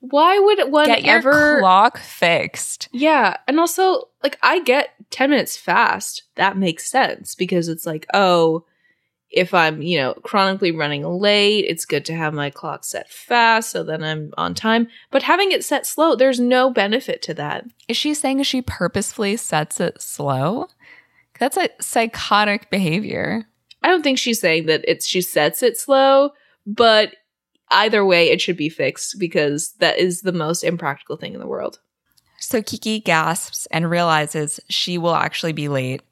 Why 0.00 0.38
would 0.38 0.70
one 0.70 0.86
Get 0.86 1.04
your 1.04 1.16
ever? 1.16 1.58
clock 1.60 1.98
fixed. 1.98 2.88
yeah, 2.92 3.36
and 3.48 3.58
also 3.58 4.04
like 4.22 4.38
I 4.42 4.60
get 4.60 4.90
ten 5.10 5.30
minutes 5.30 5.56
fast. 5.56 6.22
That 6.36 6.56
makes 6.56 6.88
sense 6.88 7.34
because 7.34 7.68
it's 7.68 7.84
like, 7.84 8.06
oh, 8.14 8.64
if 9.30 9.52
I'm 9.52 9.82
you 9.82 9.98
know 9.98 10.14
chronically 10.22 10.72
running 10.72 11.04
late, 11.04 11.64
it's 11.68 11.84
good 11.84 12.04
to 12.06 12.14
have 12.14 12.34
my 12.34 12.50
clock 12.50 12.84
set 12.84 13.10
fast 13.10 13.70
so 13.70 13.82
then 13.82 14.02
I'm 14.02 14.32
on 14.36 14.54
time. 14.54 14.88
But 15.10 15.22
having 15.22 15.52
it 15.52 15.64
set 15.64 15.86
slow, 15.86 16.14
there's 16.14 16.40
no 16.40 16.70
benefit 16.70 17.22
to 17.22 17.34
that. 17.34 17.64
Is 17.88 17.96
she 17.96 18.14
saying 18.14 18.42
she 18.42 18.62
purposefully 18.62 19.36
sets 19.36 19.80
it 19.80 20.00
slow? 20.00 20.68
That's 21.38 21.56
a 21.56 21.70
psychotic 21.80 22.70
behavior. 22.70 23.46
I 23.82 23.88
don't 23.88 24.02
think 24.02 24.18
she's 24.18 24.40
saying 24.40 24.66
that 24.66 24.84
it's 24.88 25.06
she 25.06 25.20
sets 25.20 25.62
it 25.62 25.76
slow, 25.76 26.30
but 26.66 27.14
either 27.70 28.04
way, 28.04 28.30
it 28.30 28.40
should 28.40 28.56
be 28.56 28.68
fixed 28.68 29.18
because 29.18 29.72
that 29.78 29.98
is 29.98 30.22
the 30.22 30.32
most 30.32 30.64
impractical 30.64 31.16
thing 31.16 31.34
in 31.34 31.40
the 31.40 31.46
world. 31.46 31.78
So 32.40 32.62
Kiki 32.62 33.00
gasps 33.00 33.66
and 33.70 33.90
realizes 33.90 34.60
she 34.68 34.96
will 34.98 35.14
actually 35.14 35.52
be 35.52 35.68
late. 35.68 36.02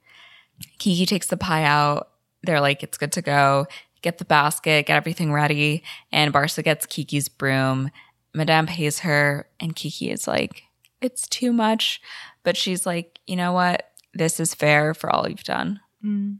Kiki 0.79 1.07
takes 1.07 1.29
the 1.29 1.37
pie 1.37 1.65
out. 1.65 2.11
They're 2.47 2.61
like, 2.61 2.83
it's 2.83 2.99
good 2.99 3.13
to 3.13 3.23
go. 3.23 3.67
Get 4.03 4.19
the 4.19 4.25
basket, 4.25 4.87
get 4.87 4.97
everything 4.97 5.33
ready. 5.33 5.83
And 6.13 6.33
Barsa 6.33 6.63
gets 6.63 6.87
Kiki's 6.87 7.29
broom. 7.29 7.91
Madame 8.35 8.67
pays 8.67 9.01
her, 9.01 9.49
and 9.59 9.75
Kiki 9.75 10.11
is 10.11 10.29
like, 10.29 10.63
it's 11.01 11.27
too 11.27 11.53
much. 11.53 12.01
But 12.43 12.57
she's 12.57 12.85
like, 12.87 13.19
you 13.27 13.35
know 13.35 13.53
what? 13.53 13.91
This 14.15 14.39
is 14.39 14.55
fair 14.55 14.95
for 14.95 15.11
all 15.11 15.29
you've 15.29 15.43
done. 15.43 15.81
Mm. 16.05 16.39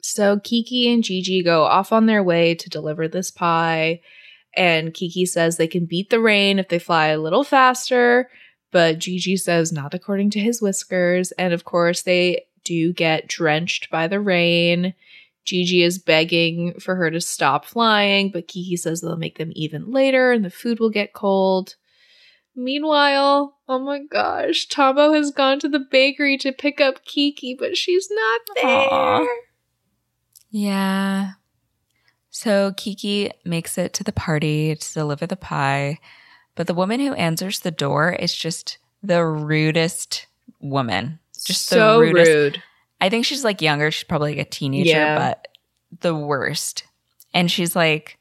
So 0.00 0.38
Kiki 0.38 0.92
and 0.92 1.02
Jiji 1.02 1.44
go 1.44 1.64
off 1.64 1.92
on 1.92 2.06
their 2.06 2.22
way 2.22 2.54
to 2.54 2.70
deliver 2.70 3.08
this 3.08 3.30
pie. 3.30 4.00
And 4.56 4.94
Kiki 4.94 5.26
says 5.26 5.56
they 5.56 5.66
can 5.66 5.84
beat 5.84 6.10
the 6.10 6.20
rain 6.20 6.58
if 6.58 6.68
they 6.68 6.78
fly 6.78 7.08
a 7.08 7.20
little 7.20 7.44
faster. 7.44 8.30
But 8.70 8.98
Jiji 8.98 9.38
says 9.38 9.72
not 9.72 9.94
according 9.94 10.30
to 10.30 10.40
his 10.40 10.62
whiskers. 10.62 11.32
And 11.32 11.52
of 11.52 11.64
course, 11.64 12.02
they 12.02 12.46
do 12.64 12.92
get 12.92 13.28
drenched 13.28 13.90
by 13.90 14.08
the 14.08 14.20
rain. 14.20 14.94
Jiji 15.48 15.82
is 15.82 15.98
begging 15.98 16.78
for 16.78 16.94
her 16.94 17.10
to 17.10 17.22
stop 17.22 17.64
flying, 17.64 18.30
but 18.30 18.48
Kiki 18.48 18.76
says 18.76 19.00
they'll 19.00 19.16
make 19.16 19.38
them 19.38 19.50
even 19.54 19.90
later 19.90 20.30
and 20.30 20.44
the 20.44 20.50
food 20.50 20.78
will 20.78 20.90
get 20.90 21.14
cold. 21.14 21.76
Meanwhile, 22.54 23.56
oh 23.66 23.78
my 23.78 24.00
gosh, 24.00 24.66
Tombo 24.66 25.14
has 25.14 25.30
gone 25.30 25.58
to 25.60 25.68
the 25.68 25.78
bakery 25.78 26.36
to 26.38 26.52
pick 26.52 26.82
up 26.82 27.04
Kiki, 27.04 27.56
but 27.58 27.78
she's 27.78 28.10
not 28.10 28.40
there. 28.56 28.66
Aw. 28.66 29.26
Yeah. 30.50 31.30
So 32.30 32.74
Kiki 32.76 33.30
makes 33.44 33.78
it 33.78 33.94
to 33.94 34.04
the 34.04 34.12
party 34.12 34.74
to 34.74 34.92
deliver 34.92 35.26
the 35.26 35.36
pie, 35.36 35.98
but 36.56 36.66
the 36.66 36.74
woman 36.74 37.00
who 37.00 37.14
answers 37.14 37.60
the 37.60 37.70
door 37.70 38.12
is 38.12 38.34
just 38.34 38.76
the 39.02 39.24
rudest 39.24 40.26
woman. 40.60 41.20
Just 41.46 41.70
the 41.70 41.76
so 41.76 42.00
rudest. 42.00 42.30
rude. 42.30 42.62
I 43.00 43.08
think 43.08 43.24
she's 43.24 43.44
like 43.44 43.62
younger. 43.62 43.90
She's 43.90 44.04
probably 44.04 44.36
like 44.36 44.46
a 44.46 44.50
teenager, 44.50 44.90
Yeah. 44.90 45.16
but 45.18 45.48
the 46.00 46.14
worst. 46.14 46.84
And 47.34 47.50
she's 47.50 47.76
like, 47.76 48.18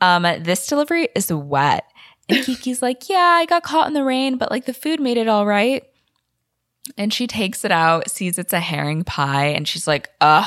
um, 0.00 0.22
this 0.22 0.66
delivery 0.66 1.08
is 1.14 1.32
wet. 1.32 1.84
And 2.28 2.44
Kiki's 2.44 2.82
like, 2.82 3.08
yeah, 3.08 3.18
I 3.38 3.46
got 3.46 3.62
caught 3.62 3.88
in 3.88 3.94
the 3.94 4.04
rain, 4.04 4.36
but 4.38 4.50
like 4.50 4.66
the 4.66 4.74
food 4.74 5.00
made 5.00 5.16
it 5.16 5.28
all 5.28 5.46
right. 5.46 5.84
And 6.96 7.12
she 7.12 7.26
takes 7.26 7.64
it 7.64 7.72
out, 7.72 8.10
sees 8.10 8.38
it's 8.38 8.52
a 8.54 8.60
herring 8.60 9.04
pie, 9.04 9.46
and 9.46 9.68
she's 9.68 9.86
like, 9.86 10.08
ugh, 10.22 10.46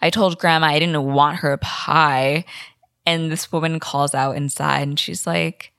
I 0.00 0.08
told 0.08 0.38
grandma 0.38 0.68
I 0.68 0.78
didn't 0.78 1.02
want 1.12 1.38
her 1.38 1.56
pie. 1.58 2.44
And 3.04 3.30
this 3.30 3.52
woman 3.52 3.80
calls 3.80 4.14
out 4.14 4.34
inside 4.36 4.88
and 4.88 4.98
she's 4.98 5.26
like, 5.26 5.72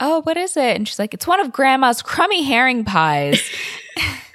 oh, 0.00 0.22
what 0.22 0.36
is 0.36 0.56
it? 0.56 0.74
And 0.76 0.88
she's 0.88 0.98
like, 0.98 1.14
it's 1.14 1.28
one 1.28 1.38
of 1.38 1.52
grandma's 1.52 2.02
crummy 2.02 2.42
herring 2.42 2.84
pies. 2.84 3.40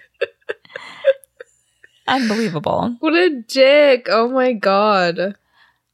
Unbelievable. 2.07 2.95
What 2.99 3.13
a 3.13 3.41
dick. 3.47 4.07
Oh 4.09 4.29
my 4.29 4.53
god. 4.53 5.35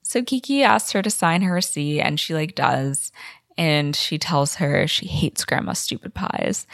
So 0.04 0.24
Kiki 0.24 0.64
asks 0.64 0.92
her 0.92 1.02
to 1.02 1.10
sign 1.10 1.42
her 1.42 1.54
receipt 1.54 2.02
and 2.02 2.20
she 2.20 2.34
like 2.34 2.56
does. 2.56 3.12
And 3.58 3.96
she 3.96 4.18
tells 4.18 4.56
her 4.56 4.88
she 4.88 5.08
hates 5.08 5.46
grandma's 5.46 5.80
stupid 5.80 6.14
pies 6.14 6.66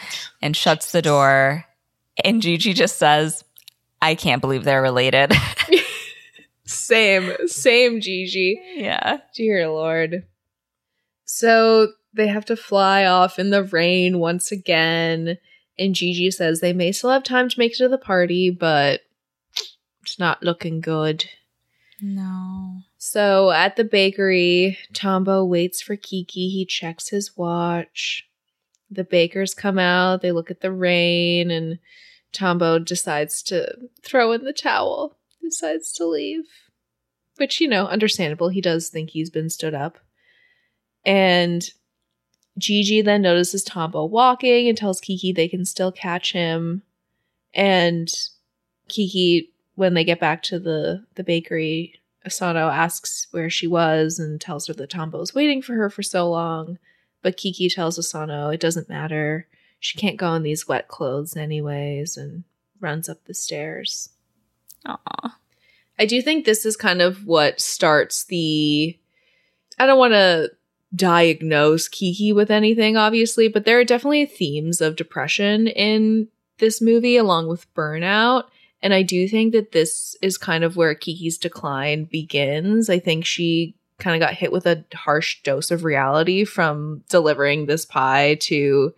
and 0.42 0.56
shuts 0.56 0.92
the 0.92 1.02
door. 1.02 1.66
And 2.24 2.42
Jiji 2.42 2.74
just 2.74 2.98
says, 2.98 3.44
I 4.02 4.16
can't 4.16 4.42
believe 4.42 4.64
they're 4.64 4.82
related. 4.82 5.34
Same. 6.66 7.34
Same, 7.48 8.00
Jiji. 8.00 8.56
yeah. 8.76 9.20
Dear 9.36 9.70
Lord. 9.70 10.26
So 11.26 11.90
they 12.14 12.28
have 12.28 12.46
to 12.46 12.56
fly 12.56 13.06
off 13.06 13.40
in 13.40 13.50
the 13.50 13.64
rain 13.64 14.20
once 14.20 14.52
again. 14.52 15.38
And 15.80 15.94
Jiji 15.94 16.34
says 16.34 16.60
they 16.60 16.74
may 16.74 16.92
still 16.92 17.12
have 17.12 17.24
time 17.24 17.50
to 17.50 17.60
make 17.60 17.74
it 17.74 17.78
to 17.78 17.88
the 17.88 17.98
party, 17.98 18.50
but 18.50 19.02
it's 20.08 20.18
not 20.18 20.42
looking 20.42 20.80
good. 20.80 21.26
No. 22.02 22.78
So 22.98 23.52
at 23.52 23.76
the 23.76 23.84
bakery, 23.84 24.78
Tombo 24.94 25.44
waits 25.44 25.82
for 25.82 25.98
Kiki. 25.98 26.48
He 26.48 26.66
checks 26.66 27.10
his 27.10 27.36
watch. 27.36 28.26
The 28.90 29.04
bakers 29.04 29.54
come 29.54 29.78
out, 29.78 30.22
they 30.22 30.32
look 30.32 30.50
at 30.50 30.62
the 30.62 30.72
rain, 30.72 31.52
and 31.52 31.80
Tombo 32.32 32.80
decides 32.80 33.44
to 33.44 33.76
throw 34.02 34.32
in 34.32 34.46
the 34.46 34.54
towel, 34.54 35.18
decides 35.44 35.92
to 35.94 36.06
leave. 36.06 36.46
Which, 37.36 37.60
you 37.60 37.68
know, 37.68 37.86
understandable. 37.86 38.48
He 38.48 38.62
does 38.62 38.88
think 38.88 39.10
he's 39.10 39.30
been 39.30 39.50
stood 39.50 39.74
up. 39.74 39.98
And 41.06 41.70
Jiji 42.58 43.04
then 43.04 43.24
notices 43.24 43.62
Tombo 43.62 44.06
walking 44.06 44.70
and 44.70 44.78
tells 44.78 45.02
Kiki 45.02 45.34
they 45.34 45.50
can 45.50 45.66
still 45.66 45.92
catch 45.92 46.32
him. 46.32 46.84
And 47.54 48.08
Kiki, 48.88 49.52
when 49.78 49.94
they 49.94 50.04
get 50.04 50.20
back 50.20 50.42
to 50.42 50.58
the, 50.58 51.06
the 51.14 51.24
bakery, 51.24 52.02
Osono 52.28 52.74
asks 52.74 53.28
where 53.30 53.48
she 53.48 53.68
was 53.68 54.18
and 54.18 54.42
tells 54.42 54.66
her 54.66 54.74
that 54.74 54.90
Tombo's 54.90 55.36
waiting 55.36 55.62
for 55.62 55.76
her 55.76 55.88
for 55.88 56.02
so 56.02 56.28
long. 56.28 56.80
But 57.22 57.38
Kiki 57.38 57.70
tells 57.70 58.00
Osono 58.00 58.52
it 58.52 58.60
doesn't 58.60 58.90
matter. 58.90 59.46
She 59.80 59.96
can't 60.00 60.18
go 60.18 60.34
in 60.34 60.42
these 60.42 60.68
wet 60.68 60.88
clothes 60.88 61.38
anyways 61.38 62.18
and 62.18 62.44
runs 62.80 63.08
up 63.08 63.24
the 63.26 63.36
stairs. 63.36 64.10
Aw. 64.88 65.38
I 66.00 66.06
do 66.08 66.24
think 66.24 66.46
this 66.46 66.66
is 66.66 66.76
kind 66.76 67.02
of 67.02 67.28
what 67.28 67.62
starts 67.62 68.24
the. 68.26 68.98
I 69.78 69.86
don't 69.86 70.00
want 70.00 70.14
to 70.14 70.52
diagnose 70.96 71.88
Kiki 71.88 72.34
with 72.34 72.50
anything, 72.50 72.98
obviously, 72.98 73.48
but 73.48 73.66
there 73.66 73.80
are 73.80 73.84
definitely 73.84 74.26
themes 74.26 74.82
of 74.82 74.96
depression 74.96 75.68
in 75.68 76.30
this 76.58 76.82
movie, 76.82 77.16
along 77.16 77.48
with 77.48 77.72
burnout. 77.76 78.46
And 78.88 78.94
I 78.94 79.02
do 79.02 79.28
think 79.28 79.52
that 79.52 79.74
this 79.74 80.16
is 80.22 80.38
kind 80.38 80.64
of 80.64 80.78
where 80.78 80.96
Kiki's 80.96 81.38
decline 81.38 82.06
begins. 82.06 82.90
I 82.90 83.00
think 83.00 83.26
she 83.26 83.76
kind 84.00 84.16
of 84.16 84.26
got 84.26 84.34
hit 84.34 84.50
with 84.50 84.66
a 84.66 84.86
harsh 84.94 85.44
dose 85.44 85.72
of 85.72 85.84
reality 85.84 86.46
from 86.46 87.04
delivering 87.10 87.66
this 87.66 87.84
pie 87.84 88.36
to 88.44 88.94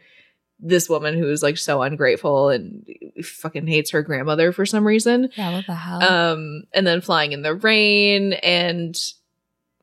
this 0.59 0.89
woman 0.89 1.17
who's 1.17 1.41
like 1.41 1.57
so 1.57 1.81
ungrateful 1.81 2.49
and 2.49 2.85
fucking 3.23 3.65
hates 3.65 3.89
her 3.89 4.03
grandmother 4.03 4.51
for 4.51 4.63
some 4.63 4.85
reason. 4.85 5.31
Yeah, 5.35 5.53
what 5.53 5.65
the 5.65 5.73
hell? 5.73 6.03
Um, 6.03 6.65
and 6.71 6.85
then 6.85 7.01
flying 7.01 7.31
in 7.31 7.41
the 7.41 7.55
rain. 7.55 8.33
And 8.33 8.95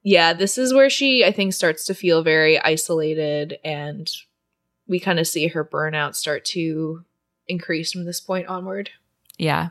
yeah, 0.05 0.35
this 0.35 0.57
is 0.57 0.73
where 0.73 0.89
she, 0.89 1.25
I 1.25 1.33
think, 1.33 1.53
starts 1.53 1.85
to 1.87 1.95
feel 1.95 2.23
very 2.23 2.61
isolated. 2.61 3.59
And 3.65 4.09
we 4.87 5.01
kind 5.01 5.19
of 5.19 5.27
see 5.27 5.49
her 5.49 5.65
burnout 5.65 6.15
start 6.15 6.45
to 6.45 7.05
increase 7.49 7.91
from 7.91 8.05
this 8.05 8.21
point 8.21 8.47
onward. 8.47 8.91
yeah. 9.37 9.71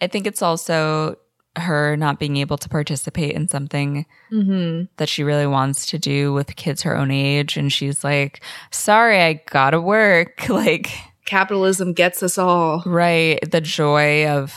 I 0.00 0.06
think 0.06 0.26
it's 0.26 0.42
also 0.42 1.16
her 1.56 1.96
not 1.96 2.18
being 2.20 2.36
able 2.36 2.56
to 2.58 2.68
participate 2.68 3.32
in 3.34 3.48
something 3.48 4.06
Mm-hmm. 4.32 4.84
that 4.98 5.08
she 5.08 5.24
really 5.24 5.46
wants 5.46 5.86
to 5.86 5.98
do 5.98 6.32
with 6.32 6.54
kids 6.56 6.82
her 6.82 6.96
own 6.96 7.10
age. 7.10 7.56
And 7.56 7.72
she's 7.72 8.04
like, 8.04 8.40
sorry, 8.70 9.20
I 9.22 9.42
gotta 9.50 9.80
work. 9.80 10.44
Like, 10.48 10.90
Capitalism 11.26 11.92
gets 11.92 12.22
us 12.22 12.38
all. 12.38 12.82
right. 12.86 13.38
The 13.50 13.60
joy 13.60 14.28
of 14.28 14.54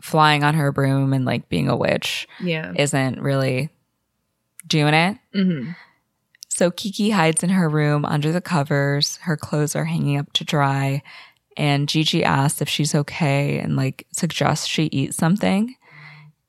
flying 0.00 0.44
on 0.44 0.54
her 0.54 0.70
broom 0.72 1.12
and 1.12 1.24
like 1.24 1.48
being 1.48 1.68
a 1.68 1.76
witch 1.76 2.26
Yeah. 2.40 2.72
isn't 2.76 3.20
really 3.20 3.70
doing 4.66 4.94
it. 4.94 5.18
Mm-hmm. 5.34 5.72
So 6.48 6.70
Kiki 6.70 7.10
hides 7.10 7.42
in 7.42 7.50
her 7.50 7.68
room 7.68 8.04
under 8.04 8.32
the 8.32 8.40
covers. 8.40 9.18
Her 9.22 9.36
clothes 9.36 9.76
are 9.76 9.84
hanging 9.84 10.16
up 10.18 10.32
to 10.34 10.44
dry. 10.44 11.02
And 11.56 11.88
Jiji 11.88 12.22
asks 12.22 12.60
if 12.60 12.68
she's 12.68 12.94
okay 12.94 13.58
and 13.58 13.76
like 13.76 14.06
suggests 14.12 14.66
she 14.66 14.84
eat 14.84 15.14
something. 15.14 15.74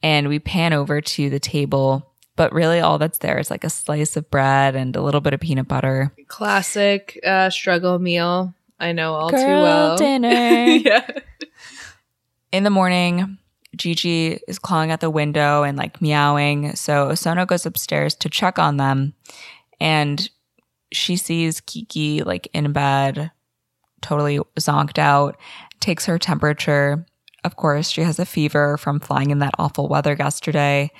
And 0.04 0.28
we 0.28 0.40
pan 0.40 0.74
over 0.74 1.02
to 1.02 1.30
the 1.30 1.40
table, 1.40 2.14
but 2.36 2.54
really 2.54 2.80
all 2.80 2.98
that's 2.98 3.18
there 3.20 3.40
is 3.40 3.50
like 3.50 3.64
a 3.64 3.70
slice 3.70 4.16
of 4.16 4.30
bread 4.30 4.76
and 4.76 4.96
a 4.96 5.02
little 5.02 5.22
bit 5.22 5.34
of 5.34 5.40
peanut 5.40 5.68
butter. 5.68 6.14
Classic 6.28 7.20
uh, 7.26 7.50
struggle 7.50 8.00
meal. 8.00 8.54
I 8.80 8.92
know 8.92 9.16
all 9.16 9.30
too 9.30 9.38
well. 9.38 9.98
dinner. 9.98 10.30
yeah. 10.30 11.10
In 12.52 12.64
the 12.64 12.70
morning, 12.70 13.38
Jiji 13.76 14.40
is 14.48 14.60
clawing 14.60 14.92
at 14.92 15.00
the 15.00 15.10
window 15.10 15.64
and 15.64 15.78
like 15.78 16.02
meowing. 16.02 16.76
So 16.76 17.10
Osono 17.10 17.48
goes 17.48 17.66
upstairs 17.66 18.14
to 18.16 18.30
check 18.30 18.60
on 18.60 18.78
them 18.78 19.14
and 19.80 20.30
she 20.92 21.18
sees 21.18 21.62
Kiki 21.62 22.24
like 22.24 22.48
in 22.54 22.72
bed, 22.72 23.32
totally 24.02 24.40
zonked 24.60 24.98
out, 24.98 25.38
takes 25.80 26.06
her 26.06 26.18
temperature. 26.18 27.06
Of 27.44 27.56
course, 27.56 27.90
she 27.90 28.02
has 28.02 28.20
a 28.20 28.26
fever 28.26 28.78
from 28.78 29.00
flying 29.00 29.32
in 29.32 29.40
that 29.40 29.54
awful 29.58 29.88
weather 29.88 30.16
yesterday. 30.18 30.92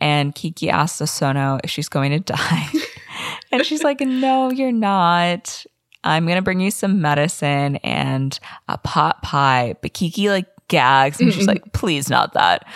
And 0.00 0.34
Kiki 0.34 0.70
asks 0.70 1.00
Osono 1.00 1.60
if 1.64 1.70
she's 1.70 1.88
going 1.88 2.12
to 2.12 2.20
die. 2.34 2.68
and 3.52 3.64
she's 3.64 3.82
like, 3.82 4.00
No, 4.00 4.50
you're 4.50 4.72
not. 4.72 5.64
I'm 6.04 6.26
going 6.26 6.36
to 6.36 6.42
bring 6.42 6.60
you 6.60 6.70
some 6.70 7.02
medicine 7.02 7.76
and 7.76 8.38
a 8.68 8.78
pot 8.78 9.22
pie. 9.22 9.74
But 9.82 9.94
Kiki 9.94 10.30
like 10.30 10.46
gags 10.68 11.20
and 11.20 11.32
she's 11.32 11.46
like, 11.48 11.72
Please, 11.72 12.08
not 12.08 12.34
that. 12.34 12.66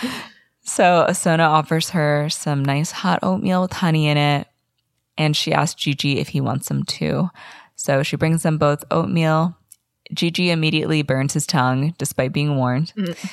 So 0.64 1.06
Osono 1.08 1.48
offers 1.48 1.90
her 1.90 2.28
some 2.30 2.64
nice 2.64 2.90
hot 2.90 3.20
oatmeal 3.22 3.62
with 3.62 3.72
honey 3.72 4.08
in 4.08 4.16
it. 4.16 4.48
And 5.18 5.36
she 5.36 5.52
asks 5.52 5.80
Jiji 5.80 6.16
if 6.16 6.28
he 6.28 6.40
wants 6.40 6.66
some 6.66 6.84
too. 6.84 7.28
So 7.76 8.02
she 8.02 8.16
brings 8.16 8.42
them 8.42 8.58
both 8.58 8.84
oatmeal. 8.90 9.56
Jiji 10.14 10.48
immediately 10.48 11.02
burns 11.02 11.34
his 11.34 11.46
tongue 11.46 11.94
despite 11.98 12.32
being 12.32 12.56
warned. 12.56 12.92
Mm-hmm. 12.96 13.28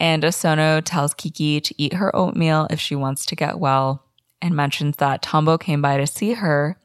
And 0.00 0.22
Osono 0.22 0.80
tells 0.84 1.14
Kiki 1.14 1.60
to 1.60 1.74
eat 1.76 1.94
her 1.94 2.14
oatmeal 2.14 2.68
if 2.70 2.80
she 2.80 2.94
wants 2.94 3.26
to 3.26 3.36
get 3.36 3.58
well 3.58 4.04
and 4.40 4.54
mentions 4.54 4.96
that 4.96 5.22
Tombo 5.22 5.58
came 5.58 5.82
by 5.82 5.96
to 5.96 6.06
see 6.06 6.34
her. 6.34 6.78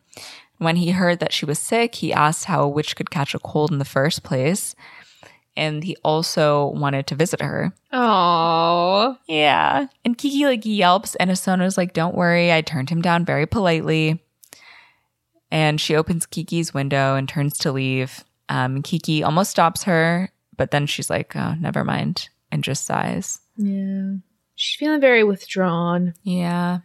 When 0.57 0.77
he 0.77 0.91
heard 0.91 1.19
that 1.19 1.33
she 1.33 1.45
was 1.45 1.59
sick, 1.59 1.95
he 1.95 2.13
asked 2.13 2.45
how 2.45 2.63
a 2.63 2.67
witch 2.67 2.95
could 2.95 3.11
catch 3.11 3.35
a 3.35 3.39
cold 3.39 3.71
in 3.71 3.79
the 3.79 3.85
first 3.85 4.23
place. 4.23 4.75
And 5.55 5.83
he 5.83 5.95
also 6.03 6.67
wanted 6.67 7.05
to 7.07 7.15
visit 7.15 7.41
her. 7.41 7.73
Oh. 7.91 9.17
Yeah. 9.27 9.87
And 10.03 10.17
Kiki 10.17 10.45
like 10.45 10.65
yelps, 10.65 11.13
and 11.15 11.29
Osono's 11.29 11.77
like, 11.77 11.93
Don't 11.93 12.15
worry. 12.15 12.51
I 12.51 12.61
turned 12.61 12.89
him 12.89 13.01
down 13.01 13.25
very 13.25 13.45
politely. 13.45 14.23
And 15.51 15.79
she 15.79 15.95
opens 15.95 16.25
Kiki's 16.25 16.73
window 16.73 17.15
and 17.15 17.29
turns 17.29 17.55
to 17.59 17.71
leave. 17.71 18.23
Um, 18.53 18.81
Kiki 18.83 19.23
almost 19.23 19.49
stops 19.51 19.83
her, 19.83 20.29
but 20.57 20.69
then 20.71 20.85
she's 20.85 21.09
like, 21.09 21.35
Oh, 21.35 21.55
never 21.59 21.83
mind, 21.83 22.29
and 22.51 22.63
just 22.63 22.85
sighs. 22.85 23.39
Yeah. 23.57 24.13
She's 24.55 24.77
feeling 24.77 25.01
very 25.01 25.23
withdrawn, 25.23 26.13
Yeah. 26.23 26.79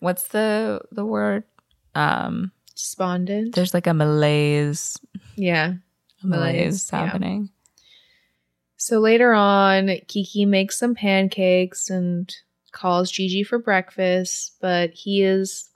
What's 0.00 0.24
the 0.28 0.80
the 0.90 1.04
word? 1.06 1.44
Um, 1.94 2.50
despondent. 2.74 3.54
there's 3.54 3.72
like 3.72 3.86
a 3.86 3.94
malaise, 3.94 4.98
yeah. 5.36 5.74
a 6.22 6.26
malaise, 6.26 6.54
Malaise, 6.56 6.90
yeah. 6.92 7.06
happening. 7.06 7.50
So 8.76 8.98
later 8.98 9.32
on, 9.32 9.88
Kiki 10.08 10.44
makes 10.44 10.78
some 10.78 10.94
pancakes 10.96 11.88
and 11.88 12.34
calls 12.72 13.12
Jiji 13.12 13.46
for 13.46 13.58
breakfast, 13.58 14.56
but 14.60 14.90
he 14.90 15.22
is 15.22 15.70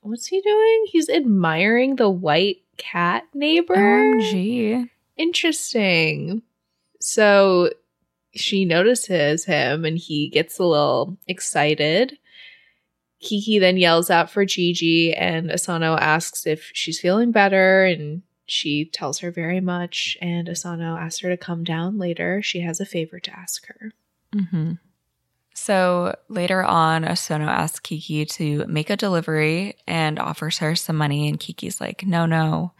what's 0.00 0.26
he 0.26 0.40
doing? 0.40 0.86
He's 0.90 1.08
admiring 1.10 1.96
the 1.96 2.08
white 2.08 2.62
cat 2.78 3.24
neighbor. 3.34 3.76
OMG. 3.76 4.88
Interesting. 5.16 6.42
So 7.00 7.70
she 8.34 8.64
notices 8.64 9.44
him 9.44 9.84
and 9.84 9.98
he 9.98 10.28
gets 10.28 10.58
a 10.58 10.64
little 10.64 11.16
excited. 11.26 12.18
Kiki 13.20 13.58
then 13.58 13.76
yells 13.76 14.10
out 14.10 14.30
for 14.30 14.46
Jiji, 14.46 15.12
and 15.16 15.50
Osono 15.50 15.98
asks 15.98 16.46
if 16.46 16.70
she's 16.72 17.00
feeling 17.00 17.32
better, 17.32 17.84
and 17.84 18.22
she 18.46 18.84
tells 18.84 19.18
her 19.18 19.32
very 19.32 19.60
much. 19.60 20.16
And 20.20 20.46
Osono 20.46 20.96
asks 20.96 21.20
her 21.20 21.30
to 21.30 21.36
come 21.36 21.64
down 21.64 21.98
later. 21.98 22.42
She 22.42 22.60
has 22.60 22.80
a 22.80 22.86
favor 22.86 23.18
to 23.18 23.36
ask 23.36 23.66
her. 23.66 23.92
hmm 24.32 24.72
So 25.58 26.14
later 26.28 26.62
on, 26.62 27.02
Osono 27.04 27.46
asks 27.46 27.80
Kiki 27.80 28.24
to 28.24 28.64
make 28.66 28.90
a 28.90 28.96
delivery 28.96 29.76
and 29.86 30.18
offers 30.18 30.58
her 30.58 30.76
some 30.76 30.96
money. 30.96 31.28
And 31.28 31.38
Kiki's 31.38 31.80
like, 31.80 32.06
no, 32.06 32.26
no, 32.26 32.72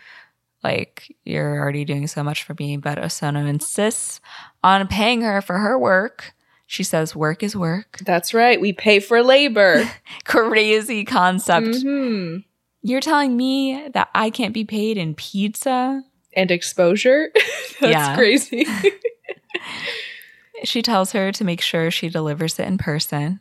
like 0.62 1.14
you're 1.24 1.58
already 1.58 1.84
doing 1.84 2.06
so 2.06 2.22
much 2.22 2.44
for 2.44 2.54
me. 2.58 2.76
But 2.76 2.98
Osono 2.98 3.46
insists 3.48 4.20
on 4.62 4.86
paying 4.86 5.22
her 5.22 5.42
for 5.42 5.58
her 5.58 5.78
work. 5.78 6.32
She 6.66 6.84
says 6.84 7.16
work 7.16 7.42
is 7.42 7.56
work. 7.56 7.98
That's 8.04 8.32
right. 8.32 8.60
We 8.60 8.72
pay 8.72 9.00
for 9.00 9.22
labor. 9.22 9.84
Crazy 10.24 11.04
concept. 11.04 11.68
Mhm. 11.68 12.44
You're 12.82 13.00
telling 13.00 13.36
me 13.36 13.88
that 13.92 14.08
I 14.14 14.30
can't 14.30 14.54
be 14.54 14.64
paid 14.64 14.98
in 14.98 15.14
pizza? 15.14 16.02
And 16.36 16.50
exposure. 16.50 17.30
That's 17.80 18.16
crazy. 18.16 18.66
She 20.64 20.82
tells 20.82 21.12
her 21.12 21.32
to 21.32 21.44
make 21.44 21.60
sure 21.60 21.90
she 21.90 22.08
delivers 22.08 22.58
it 22.58 22.66
in 22.66 22.78
person. 22.78 23.40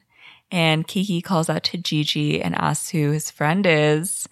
And 0.52 0.88
Kiki 0.88 1.22
calls 1.22 1.50
out 1.50 1.64
to 1.66 1.78
Jiji 1.78 2.42
and 2.44 2.56
asks 2.56 2.90
who 2.90 3.12
his 3.12 3.30
friend 3.30 3.66
is. 3.66 4.28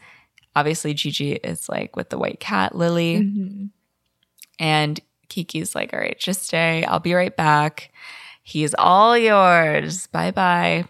Obviously, 0.55 0.93
Jiji 0.93 1.39
is 1.43 1.67
like 1.67 1.95
with 1.95 2.09
the 2.09 2.17
white 2.17 2.39
cat, 2.39 2.75
Lily. 2.75 3.19
Mhm. 3.21 3.69
And 4.59 4.99
Kiki's 5.27 5.75
like, 5.75 5.93
all 5.93 5.99
right, 5.99 6.17
just 6.17 6.43
stay. 6.43 6.85
I'll 6.85 6.99
be 6.99 7.13
right 7.13 7.35
back. 7.35 7.91
He's 8.43 8.73
all 8.77 9.17
yours. 9.17 10.07
Bye 10.07 10.31
bye. 10.31 10.85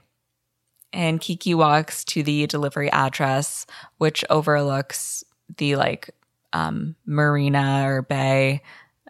And 0.94 1.20
Kiki 1.20 1.54
walks 1.56 2.04
to 2.06 2.22
the 2.22 2.46
delivery 2.48 2.92
address, 2.92 3.66
which 3.98 4.24
overlooks 4.30 5.24
the 5.58 5.76
like 5.76 6.12
um, 6.54 6.96
marina 7.06 7.84
or 7.88 8.02
bay. 8.02 8.62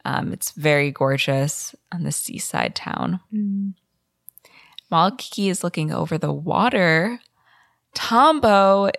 Um, 0.05 0.31
it's 0.31 0.51
very 0.51 0.91
gorgeous 0.91 1.75
on 1.91 2.03
the 2.03 2.11
seaside 2.11 2.75
town. 2.75 3.19
Mm. 3.33 3.73
While 4.89 5.11
Kiki 5.11 5.49
is 5.49 5.63
looking 5.63 5.91
over 5.91 6.17
the 6.17 6.31
water, 6.31 7.19
Tombo 7.95 8.91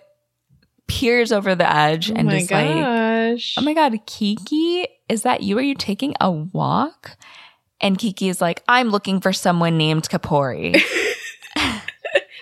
peers 0.87 1.31
over 1.31 1.55
the 1.55 1.71
edge 1.71 2.11
Oh 2.11 2.15
and 2.15 2.31
is 2.31 2.51
like. 2.51 2.67
Oh 3.57 3.61
my 3.61 3.73
God, 3.73 3.97
Kiki, 4.05 4.87
is 5.07 5.23
that 5.23 5.41
you? 5.41 5.57
Are 5.57 5.61
you 5.61 5.75
taking 5.75 6.13
a 6.19 6.29
walk? 6.29 7.17
And 7.79 7.97
Kiki 7.97 8.27
is 8.27 8.41
like, 8.41 8.63
I'm 8.67 8.89
looking 8.89 9.21
for 9.21 9.31
someone 9.31 9.77
named 9.77 10.09
Kopori. 10.09 10.81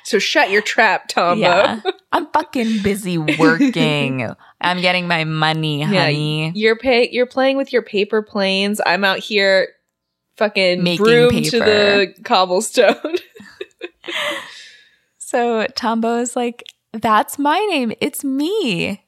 so 0.06 0.20
shut 0.20 0.52
your 0.52 0.62
trap, 0.62 1.08
Tombo. 1.08 1.42
yeah. 1.42 1.82
I'm 2.12 2.28
fucking 2.28 2.84
busy 2.84 3.18
working. 3.18 4.22
I'm 4.62 4.80
getting 4.82 5.08
my 5.08 5.24
money, 5.24 5.80
Yeah, 5.80 5.88
honey. 5.88 6.52
You're 6.56 6.78
pay 6.78 7.10
you're 7.12 7.26
playing 7.26 7.58
with 7.58 7.74
your 7.74 7.82
paper 7.82 8.22
planes. 8.22 8.80
I'm 8.86 9.04
out 9.04 9.20
here 9.20 9.70
fucking 10.38 10.84
Making 10.84 11.04
broom 11.04 11.44
to 11.44 11.60
the 11.60 12.14
cobblestone. 12.24 12.96
So 15.18 15.66
Tombo 15.76 16.20
is 16.20 16.36
like, 16.36 16.64
That's 16.94 17.40
my 17.40 17.58
name. 17.72 17.92
It's 18.00 18.24
me. 18.24 19.04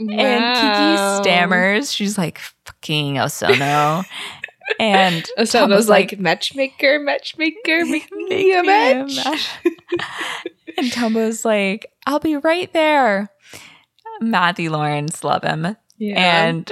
And 0.00 0.08
Kiki 0.08 0.96
stammers. 1.22 1.92
She's 1.92 2.18
like, 2.18 2.38
fucking 2.66 3.14
Osono. 3.14 4.04
and 4.78 5.28
oh, 5.36 5.42
Osono's 5.42 5.52
Tombo's 5.52 5.88
like, 5.88 6.18
matchmaker, 6.18 6.98
matchmaker, 6.98 7.84
make 7.84 8.10
me 8.12 8.56
a 8.56 8.62
match. 8.62 9.50
and 10.78 10.92
Tombo's 10.92 11.44
like, 11.44 11.92
I'll 12.06 12.20
be 12.20 12.36
right 12.36 12.72
there. 12.72 13.30
Matthew 14.20 14.70
Lawrence, 14.70 15.24
love 15.24 15.42
him. 15.42 15.76
Yeah. 15.98 16.44
And 16.44 16.70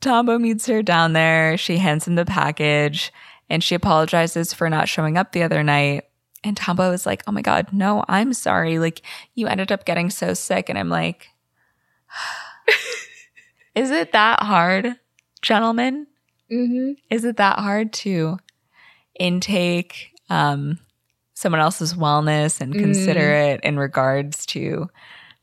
Tombo 0.00 0.38
meets 0.38 0.66
her 0.66 0.82
down 0.82 1.12
there. 1.12 1.56
She 1.56 1.78
hands 1.78 2.06
him 2.06 2.14
the 2.14 2.24
package 2.24 3.12
and 3.50 3.62
she 3.62 3.74
apologizes 3.74 4.52
for 4.52 4.68
not 4.68 4.88
showing 4.88 5.16
up 5.16 5.32
the 5.32 5.42
other 5.42 5.62
night. 5.62 6.04
And 6.44 6.56
Tombo 6.56 6.92
is 6.92 7.04
like, 7.06 7.22
Oh 7.26 7.32
my 7.32 7.42
God, 7.42 7.72
no, 7.72 8.04
I'm 8.08 8.32
sorry. 8.32 8.78
Like, 8.78 9.02
you 9.34 9.46
ended 9.46 9.72
up 9.72 9.84
getting 9.84 10.10
so 10.10 10.34
sick. 10.34 10.68
And 10.68 10.78
I'm 10.78 10.88
like, 10.88 11.28
Is 13.74 13.90
it 13.92 14.12
that 14.12 14.42
hard, 14.42 14.96
gentlemen? 15.40 16.07
Hmm 16.50 16.92
Is 17.10 17.24
it 17.24 17.36
that 17.36 17.58
hard 17.58 17.92
to 18.04 18.38
intake 19.18 20.10
um, 20.30 20.78
someone 21.34 21.60
else's 21.60 21.94
wellness 21.94 22.60
and 22.60 22.74
Mm. 22.74 22.78
consider 22.80 23.30
it 23.32 23.60
in 23.62 23.78
regards 23.78 24.44
to 24.46 24.88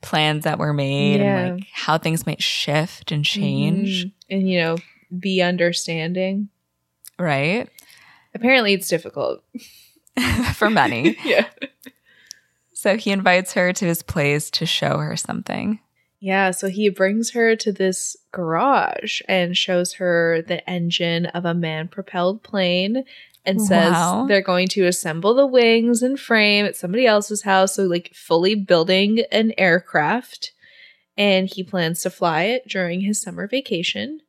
plans 0.01 0.43
that 0.43 0.59
were 0.59 0.73
made 0.73 1.19
Yeah. 1.19 1.37
and 1.47 1.57
like 1.57 1.67
how 1.73 1.97
things 1.97 2.25
might 2.25 2.41
shift 2.41 3.11
and 3.11 3.25
change? 3.25 4.05
Mhm. 4.05 4.11
And 4.29 4.49
you 4.49 4.59
know, 4.59 4.77
be 5.17 5.41
understanding. 5.41 6.49
Right? 7.17 7.69
Apparently 8.33 8.73
it's 8.73 8.87
difficult. 8.87 9.43
For 10.55 10.69
many. 10.69 11.17
yeah. 11.25 11.47
so 12.73 12.97
he 12.97 13.11
invites 13.11 13.53
her 13.53 13.73
to 13.73 13.85
his 13.85 14.03
place 14.03 14.49
to 14.51 14.65
show 14.65 14.97
her 14.99 15.15
something. 15.15 15.79
Yeah, 16.19 16.51
so 16.51 16.69
he 16.69 16.89
brings 16.89 17.31
her 17.31 17.55
to 17.57 17.71
this 17.71 18.15
garage 18.31 19.21
and 19.27 19.55
shows 19.55 19.93
her 19.93 20.41
the 20.41 20.67
engine 20.69 21.27
of 21.27 21.45
a 21.45 21.53
man 21.53 21.87
propelled 21.87 22.41
plane 22.41 23.03
and 23.45 23.61
says 23.61 23.91
Wow. 23.91 24.25
they're 24.27 24.41
going 24.41 24.67
to 24.69 24.85
assemble 24.85 25.35
the 25.35 25.45
wings 25.45 26.01
and 26.01 26.19
frame 26.19 26.65
at 26.65 26.75
somebody 26.75 27.05
else's 27.05 27.43
house. 27.43 27.75
So, 27.75 27.83
like, 27.83 28.11
fully 28.15 28.55
building 28.55 29.23
an 29.31 29.53
aircraft. 29.57 30.51
And 31.17 31.47
he 31.47 31.63
plans 31.63 32.01
to 32.01 32.09
fly 32.09 32.43
it 32.43 32.67
during 32.67 33.01
his 33.01 33.21
summer 33.21 33.47
vacation. 33.47 34.21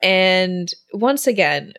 And 0.00 0.72
once 0.92 1.26
again, 1.26 1.74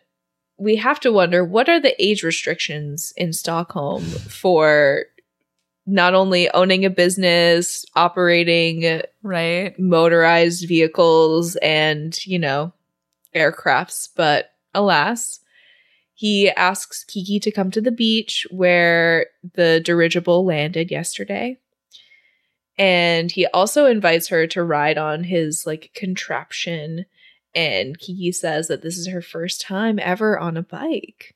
we 0.58 0.76
have 0.76 1.00
to 1.00 1.12
wonder 1.12 1.44
what 1.44 1.68
are 1.68 1.80
the 1.80 2.00
age 2.02 2.22
restrictions 2.22 3.12
in 3.16 3.32
Stockholm 3.32 4.02
for 4.04 5.04
not 5.88 6.14
only 6.14 6.50
owning 6.50 6.84
a 6.84 6.90
business, 6.90 7.84
operating 7.96 9.02
Right? 9.22 9.76
motorized 9.78 10.68
vehicles 10.68 11.56
and, 11.56 12.16
you 12.26 12.38
know, 12.38 12.72
aircrafts, 13.34 14.08
but 14.14 14.50
alas, 14.74 15.40
he 16.14 16.50
asks 16.50 17.04
Kiki 17.04 17.40
to 17.40 17.50
come 17.50 17.70
to 17.70 17.80
the 17.80 17.90
beach 17.90 18.46
where 18.50 19.26
the 19.54 19.80
dirigible 19.82 20.44
landed 20.44 20.90
yesterday. 20.90 21.56
And 22.76 23.32
he 23.32 23.46
also 23.46 23.86
invites 23.86 24.28
her 24.28 24.46
to 24.48 24.62
ride 24.62 24.98
on 24.98 25.24
his 25.24 25.66
like 25.66 25.90
contraption. 25.94 27.06
And 27.54 27.98
Kiki 27.98 28.30
says 28.32 28.68
that 28.68 28.82
this 28.82 28.98
is 28.98 29.08
her 29.08 29.22
first 29.22 29.60
time 29.60 29.98
ever 30.00 30.38
on 30.38 30.56
a 30.56 30.62
bike. 30.62 31.34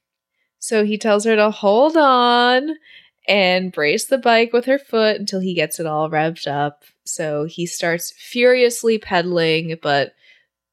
So 0.59 0.85
he 0.85 0.99
tells 0.99 1.25
her 1.25 1.37
to 1.37 1.51
hold 1.51 1.97
on 1.97 2.77
and 3.29 3.73
brace 3.73 4.07
the 4.07 4.19
bike 4.19 4.53
with 4.53 4.65
her 4.67 4.79
foot 4.79 5.17
until 5.17 5.41
he 5.41 5.55
gets 5.55 5.79
it 5.81 5.87
all 5.87 6.11
revved 6.11 6.47
up. 6.47 6.85
So 7.05 7.45
he 7.45 7.67
starts 7.67 8.11
furiously 8.13 8.99
pedaling, 8.99 9.77
but 9.83 10.15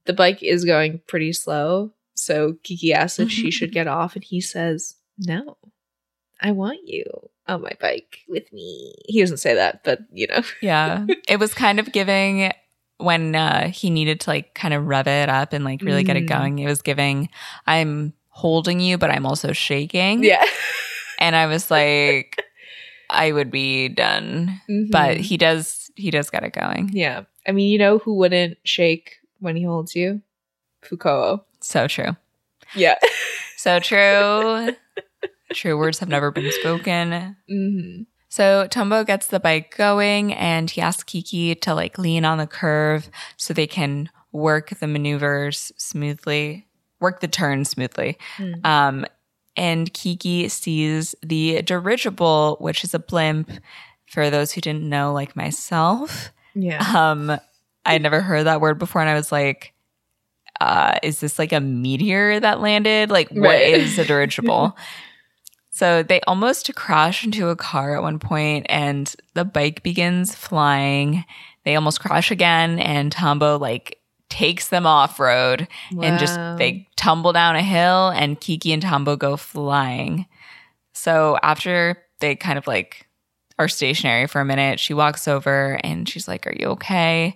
the 0.06 0.14
bike 0.14 0.42
is 0.44 0.66
going 0.66 1.02
pretty 1.08 1.34
slow. 1.34 1.92
So 2.16 2.58
Kiki 2.64 2.94
asks 2.94 3.20
if 3.20 3.30
she 3.32 3.52
should 3.52 3.72
get 3.80 3.88
off, 3.88 4.16
and 4.16 4.24
he 4.24 4.42
says, 4.42 4.96
No, 5.18 5.58
I 6.42 6.52
want 6.52 6.80
you 6.88 7.04
on 7.48 7.62
my 7.62 7.72
bike 7.80 8.20
with 8.28 8.52
me. 8.54 8.94
He 9.06 9.22
doesn't 9.22 9.38
say 9.38 9.56
that, 9.56 9.84
but 9.84 10.00
you 10.12 10.28
know. 10.28 10.42
Yeah. 10.62 11.06
it 11.28 11.40
was 11.40 11.54
kind 11.54 11.80
of 11.80 11.92
giving 11.92 12.52
when 12.98 13.34
uh, 13.36 13.70
he 13.70 13.90
needed 13.90 14.20
to 14.22 14.30
like 14.30 14.54
kind 14.54 14.74
of 14.74 14.86
rev 14.86 15.08
it 15.08 15.30
up 15.30 15.54
and 15.54 15.64
like 15.64 15.82
really 15.82 16.04
get 16.04 16.18
it 16.18 16.26
Mm. 16.26 16.30
going. 16.30 16.60
It 16.60 16.68
was 16.68 16.82
giving, 16.82 17.30
I'm 17.66 18.14
holding 18.28 18.80
you, 18.82 18.98
but 18.98 19.10
I'm 19.10 19.26
also 19.26 19.54
shaking. 19.54 20.24
Yeah. 20.24 20.44
And 21.20 21.36
I 21.36 21.46
was 21.46 21.70
like, 21.80 22.44
I 23.10 23.32
would 23.32 23.52
be 23.52 23.90
done. 23.90 24.62
But 24.90 25.18
Mhm. 25.18 25.20
he 25.20 25.38
does, 25.38 25.92
he 25.96 26.12
does 26.12 26.30
get 26.30 26.44
it 26.44 26.54
going. 26.54 26.90
yeah. 26.94 27.24
I 27.48 27.52
mean, 27.52 27.70
you 27.72 27.78
know 27.80 27.98
who 28.00 28.14
wouldn't 28.16 28.58
shake 28.64 29.18
when 29.40 29.56
he 29.56 29.64
holds 29.64 29.96
you? 29.96 30.22
Fukuo. 30.84 31.42
So 31.62 31.88
true. 31.88 32.16
Yeah. 32.76 32.96
So 33.58 33.80
true. 33.80 34.74
true 35.54 35.78
words 35.78 36.00
have 36.00 36.08
never 36.08 36.32
been 36.32 36.50
spoken. 36.52 37.36
hmm 37.50 38.04
So 38.30 38.68
Tombo 38.68 39.04
gets 39.04 39.28
the 39.28 39.40
bike 39.42 39.76
going 39.76 40.34
and 40.34 40.70
he 40.70 40.80
asks 40.80 41.04
Kiki 41.04 41.56
to 41.56 41.74
like 41.74 41.98
lean 41.98 42.24
on 42.24 42.38
the 42.38 42.48
curve 42.48 43.10
so 43.36 43.54
they 43.54 43.68
can 43.68 44.10
work 44.32 44.70
the 44.80 44.88
maneuvers 44.88 45.74
smoothly, 45.76 46.68
work 47.02 47.20
the 47.20 47.28
turn 47.28 47.66
smoothly. 47.66 48.18
Mm. 48.38 48.66
Um, 48.66 49.06
and 49.60 49.94
Kiki 49.94 50.48
sees 50.50 51.14
the 51.22 51.62
dirigible, 51.62 52.58
which 52.60 52.84
is 52.84 52.94
a 52.94 53.00
blimp. 53.00 53.52
For 54.08 54.32
those 54.32 54.52
who 54.54 54.62
didn't 54.62 54.90
know, 54.90 55.14
like 55.14 55.36
myself, 55.36 56.32
Yeah. 56.56 56.84
um, 56.98 57.30
I 57.86 57.94
had 57.94 58.02
never 58.02 58.22
heard 58.22 58.46
that 58.46 58.60
word 58.62 58.80
before, 58.80 59.02
and 59.02 59.10
I 59.10 59.14
was 59.14 59.32
like, 59.32 59.74
uh, 60.60 60.98
"Is 61.04 61.20
this 61.20 61.38
like 61.38 61.54
a 61.54 61.60
meteor 61.60 62.40
that 62.40 62.60
landed? 62.60 63.12
Like, 63.12 63.30
what 63.30 63.50
Right. 63.50 63.74
is 63.76 64.00
a 64.00 64.06
dirigible?" 64.06 64.76
so 65.72 66.02
they 66.02 66.22
almost 66.22 66.74
crash 66.76 67.24
into 67.24 67.50
a 67.50 67.56
car 67.56 67.96
at 67.96 68.02
one 68.02 68.18
point, 68.18 68.66
and 68.68 69.14
the 69.36 69.46
bike 69.46 69.84
begins 69.84 70.34
flying. 70.34 71.24
They 71.64 71.76
almost 71.76 72.00
crash 72.02 72.32
again, 72.32 72.80
and 72.80 73.12
Tombo 73.12 73.60
like 73.60 73.99
takes 74.30 74.70
them 74.70 74.86
off 74.86 75.20
road 75.20 75.68
and 75.92 76.20
just 76.20 76.36
they 76.58 76.88
tumble 76.96 77.34
down 77.34 77.56
a 77.56 77.64
hill, 77.64 78.10
and 78.10 78.40
Kiki 78.40 78.72
and 78.72 78.82
Tombo 78.82 79.16
go 79.16 79.36
flying. 79.38 80.26
So 80.94 81.38
after 81.42 81.98
they 82.20 82.36
kind 82.36 82.58
of 82.58 82.68
like 82.68 83.08
are 83.58 83.68
stationary 83.68 84.28
for 84.28 84.42
a 84.42 84.46
minute, 84.46 84.80
she 84.80 84.94
walks 84.94 85.28
over 85.28 85.80
and 85.84 86.08
she's 86.08 86.28
like, 86.28 86.48
Are 86.48 86.56
you 86.58 86.68
okay? 86.68 87.36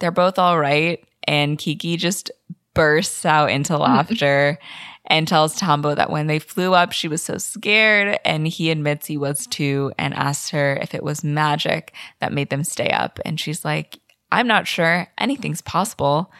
They're 0.00 0.10
both 0.10 0.38
all 0.38 0.58
right. 0.58 1.02
And 1.28 1.58
Kiki 1.58 1.96
just 1.96 2.30
bursts 2.74 3.24
out 3.24 3.50
into 3.50 3.76
laughter. 3.78 4.58
and 5.06 5.26
tells 5.28 5.56
Tombo 5.56 5.94
that 5.94 6.10
when 6.10 6.26
they 6.26 6.38
flew 6.38 6.74
up, 6.74 6.92
she 6.92 7.08
was 7.08 7.22
so 7.22 7.36
scared. 7.36 8.18
And 8.24 8.46
he 8.46 8.70
admits 8.70 9.06
he 9.06 9.16
was 9.16 9.46
too 9.46 9.92
and 9.98 10.14
asks 10.14 10.50
her 10.50 10.76
if 10.76 10.94
it 10.94 11.02
was 11.02 11.22
magic 11.24 11.92
that 12.20 12.32
made 12.32 12.50
them 12.50 12.64
stay 12.64 12.88
up. 12.90 13.18
And 13.24 13.38
she's 13.38 13.64
like, 13.64 13.98
I'm 14.32 14.46
not 14.46 14.66
sure. 14.66 15.06
Anything's 15.18 15.60
possible. 15.60 16.32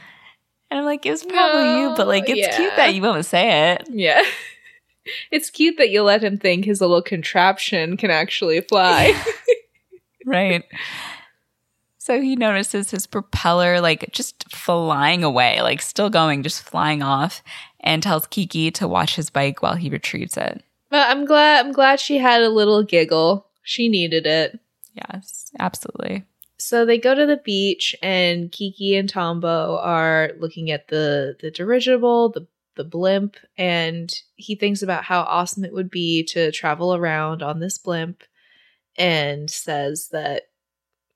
And 0.71 0.81
I'm 0.81 0.87
like, 0.87 1.05
it 1.05 1.11
was 1.11 1.23
probably 1.23 1.65
no, 1.65 1.91
you, 1.91 1.97
but 1.97 2.09
like, 2.09 2.29
it's 2.29 2.41
yeah. 2.41 2.57
cute 2.57 2.77
that 2.77 2.95
you 2.95 3.03
won't 3.03 3.27
say 3.27 3.73
it. 3.73 3.87
Yeah. 3.91 4.23
It's 5.33 5.51
cute 5.51 5.79
that 5.79 5.91
you 5.91 6.05
let 6.05 6.23
him 6.23 6.39
think 6.39 6.65
his 6.65 6.81
little 6.81 7.03
contraption 7.03 7.97
can 7.97 8.13
actually 8.13 8.61
fly. 8.61 9.21
right. 10.25 10.63
So 11.99 12.21
he 12.21 12.37
notices 12.37 12.93
his 12.93 13.09
propeller 13.09 13.81
like 13.81 14.13
just 14.13 14.49
flying 14.53 15.25
away, 15.25 15.61
like 15.61 15.83
still 15.83 16.09
going, 16.09 16.45
just 16.45 16.63
flying 16.63 17.03
off, 17.03 17.43
and 17.81 18.01
tells 18.01 18.29
Kiki 18.29 18.71
to 18.71 18.87
watch 18.87 19.17
his 19.17 19.29
bike 19.29 19.61
while 19.61 19.75
he 19.75 19.91
retrieves 19.91 20.37
it. 20.37 20.63
But 20.89 21.11
I'm 21.11 21.25
glad 21.25 21.67
I'm 21.67 21.73
glad 21.73 21.99
she 21.99 22.19
had 22.19 22.43
a 22.43 22.49
little 22.49 22.85
giggle. 22.85 23.47
She 23.63 23.89
needed 23.89 24.25
it. 24.25 24.61
Yes, 24.95 25.51
absolutely. 25.59 26.27
So 26.65 26.87
they 26.87 26.97
go 26.97 27.13
to 27.13 27.27
the 27.27 27.39
beach 27.39 27.97
and 28.03 28.53
Kiki 28.53 28.95
and 28.95 29.09
Tombo 29.09 29.79
are 29.79 30.31
looking 30.39 30.71
at 30.71 30.87
the 30.87 31.37
the 31.41 31.51
dirigible, 31.51 32.29
the 32.29 32.47
the 32.77 32.85
blimp, 32.85 33.37
and 33.59 34.15
he 34.37 34.55
thinks 34.55 34.81
about 34.81 35.03
how 35.05 35.23
awesome 35.23 35.65
it 35.65 35.73
would 35.73 35.91
be 35.91 36.23
to 36.27 36.53
travel 36.53 36.95
around 36.95 37.43
on 37.43 37.59
this 37.59 37.79
blimp 37.79 38.23
and 38.97 39.51
says 39.51 40.09
that 40.13 40.45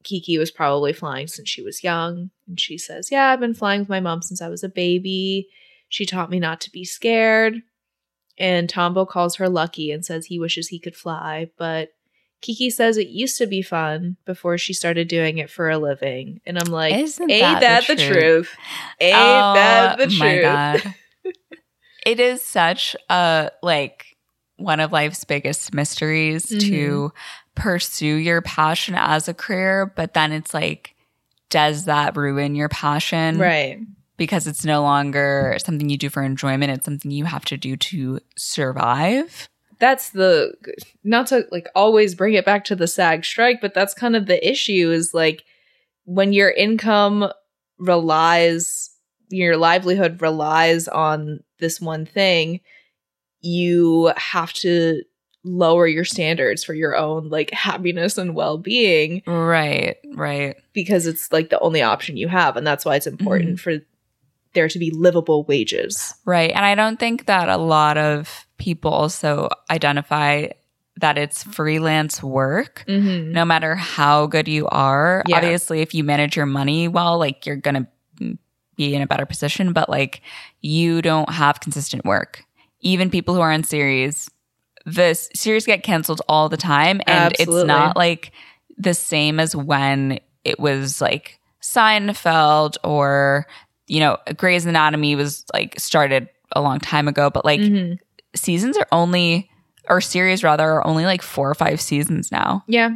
Kiki 0.02 0.36
was 0.36 0.50
probably 0.50 0.92
flying 0.92 1.28
since 1.28 1.48
she 1.48 1.62
was 1.62 1.84
young. 1.84 2.30
And 2.48 2.58
she 2.58 2.76
says, 2.76 3.12
Yeah, 3.12 3.28
I've 3.28 3.40
been 3.40 3.54
flying 3.54 3.80
with 3.80 3.88
my 3.88 4.00
mom 4.00 4.22
since 4.22 4.42
I 4.42 4.48
was 4.48 4.64
a 4.64 4.68
baby. 4.68 5.48
She 5.88 6.04
taught 6.04 6.28
me 6.28 6.40
not 6.40 6.60
to 6.62 6.72
be 6.72 6.84
scared. 6.84 7.62
And 8.36 8.68
Tombo 8.68 9.06
calls 9.06 9.36
her 9.36 9.48
lucky 9.48 9.92
and 9.92 10.04
says 10.04 10.26
he 10.26 10.40
wishes 10.40 10.68
he 10.68 10.80
could 10.80 10.96
fly. 10.96 11.50
But 11.56 11.90
Kiki 12.40 12.70
says 12.70 12.96
it 12.96 13.08
used 13.08 13.38
to 13.38 13.46
be 13.46 13.62
fun 13.62 14.16
before 14.24 14.58
she 14.58 14.72
started 14.72 15.08
doing 15.08 15.38
it 15.38 15.50
for 15.50 15.70
a 15.70 15.78
living. 15.78 16.40
And 16.46 16.58
I'm 16.58 16.70
like, 16.70 16.94
Isn't 16.94 17.30
Ain't 17.30 17.40
that, 17.40 17.60
that 17.60 17.86
the, 17.86 17.96
truth? 17.96 18.12
truth? 18.12 18.56
Ain't 19.00 19.16
oh, 19.16 19.54
that 19.54 19.98
the 19.98 20.06
truth? 20.06 20.42
God. 20.42 20.94
it 22.06 22.20
is 22.20 22.42
such 22.42 22.94
a 23.08 23.50
like 23.62 24.16
one 24.56 24.80
of 24.80 24.92
life's 24.92 25.24
biggest 25.24 25.74
mysteries 25.74 26.46
mm-hmm. 26.46 26.58
to 26.68 27.12
pursue 27.54 28.06
your 28.06 28.42
passion 28.42 28.94
as 28.96 29.28
a 29.28 29.34
career, 29.34 29.92
but 29.96 30.14
then 30.14 30.32
it's 30.32 30.54
like, 30.54 30.94
does 31.50 31.84
that 31.84 32.16
ruin 32.16 32.54
your 32.54 32.68
passion? 32.68 33.38
Right. 33.38 33.78
Because 34.16 34.46
it's 34.46 34.64
no 34.64 34.82
longer 34.82 35.56
something 35.58 35.88
you 35.90 35.98
do 35.98 36.08
for 36.08 36.22
enjoyment, 36.22 36.72
it's 36.72 36.84
something 36.84 37.10
you 37.10 37.24
have 37.24 37.44
to 37.46 37.56
do 37.56 37.76
to 37.76 38.20
survive. 38.36 39.48
That's 39.78 40.10
the 40.10 40.54
not 41.04 41.26
to 41.28 41.46
like 41.50 41.68
always 41.74 42.14
bring 42.14 42.34
it 42.34 42.44
back 42.44 42.64
to 42.66 42.76
the 42.76 42.86
SAG 42.86 43.24
strike, 43.24 43.60
but 43.60 43.74
that's 43.74 43.94
kind 43.94 44.16
of 44.16 44.26
the 44.26 44.48
issue 44.48 44.90
is 44.90 45.12
like 45.12 45.44
when 46.04 46.32
your 46.32 46.50
income 46.50 47.30
relies 47.78 48.90
your 49.28 49.56
livelihood 49.56 50.22
relies 50.22 50.88
on 50.88 51.40
this 51.58 51.80
one 51.80 52.06
thing, 52.06 52.60
you 53.40 54.12
have 54.16 54.52
to 54.52 55.02
lower 55.44 55.86
your 55.86 56.04
standards 56.04 56.64
for 56.64 56.74
your 56.74 56.96
own 56.96 57.28
like 57.28 57.52
happiness 57.52 58.18
and 58.18 58.34
well-being 58.34 59.22
right 59.28 59.94
right 60.14 60.56
because 60.72 61.06
it's 61.06 61.30
like 61.30 61.50
the 61.50 61.60
only 61.60 61.80
option 61.80 62.16
you 62.16 62.26
have 62.26 62.56
and 62.56 62.66
that's 62.66 62.84
why 62.84 62.96
it's 62.96 63.06
important 63.06 63.50
mm-hmm. 63.50 63.78
for 63.78 63.78
there 64.56 64.68
to 64.68 64.78
be 64.78 64.90
livable 64.90 65.44
wages 65.44 66.14
right 66.24 66.50
and 66.54 66.64
i 66.64 66.74
don't 66.74 66.98
think 66.98 67.26
that 67.26 67.48
a 67.48 67.56
lot 67.56 67.96
of 67.96 68.46
people 68.58 68.90
also 68.90 69.48
identify 69.70 70.48
that 70.98 71.18
it's 71.18 71.42
freelance 71.44 72.22
work 72.22 72.84
mm-hmm. 72.88 73.30
no 73.30 73.44
matter 73.44 73.74
how 73.76 74.26
good 74.26 74.48
you 74.48 74.66
are 74.68 75.22
yeah. 75.28 75.36
obviously 75.36 75.80
if 75.80 75.94
you 75.94 76.02
manage 76.02 76.36
your 76.36 76.46
money 76.46 76.88
well 76.88 77.18
like 77.18 77.46
you're 77.46 77.56
gonna 77.56 77.86
be 78.76 78.94
in 78.94 79.02
a 79.02 79.06
better 79.06 79.26
position 79.26 79.72
but 79.72 79.88
like 79.88 80.20
you 80.60 81.00
don't 81.00 81.30
have 81.30 81.60
consistent 81.60 82.04
work 82.04 82.44
even 82.80 83.10
people 83.10 83.34
who 83.34 83.40
are 83.40 83.52
on 83.52 83.62
series 83.62 84.28
the 84.86 85.14
series 85.34 85.66
get 85.66 85.82
canceled 85.82 86.22
all 86.28 86.48
the 86.48 86.56
time 86.56 87.00
and 87.06 87.32
Absolutely. 87.32 87.60
it's 87.60 87.66
not 87.66 87.96
like 87.96 88.32
the 88.78 88.94
same 88.94 89.40
as 89.40 89.54
when 89.56 90.20
it 90.44 90.60
was 90.60 91.00
like 91.00 91.40
Seinfeld 91.60 92.76
or 92.84 93.46
you 93.86 94.00
know 94.00 94.18
Grey's 94.36 94.66
Anatomy 94.66 95.14
was 95.16 95.44
like 95.52 95.78
started 95.78 96.28
a 96.52 96.60
long 96.60 96.78
time 96.78 97.08
ago 97.08 97.30
but 97.30 97.44
like 97.44 97.60
mm-hmm. 97.60 97.94
seasons 98.34 98.76
are 98.76 98.86
only 98.92 99.50
or 99.88 100.00
series 100.00 100.42
rather 100.42 100.64
are 100.64 100.86
only 100.86 101.04
like 101.04 101.22
4 101.22 101.50
or 101.50 101.54
5 101.54 101.80
seasons 101.80 102.32
now. 102.32 102.64
Yeah. 102.66 102.90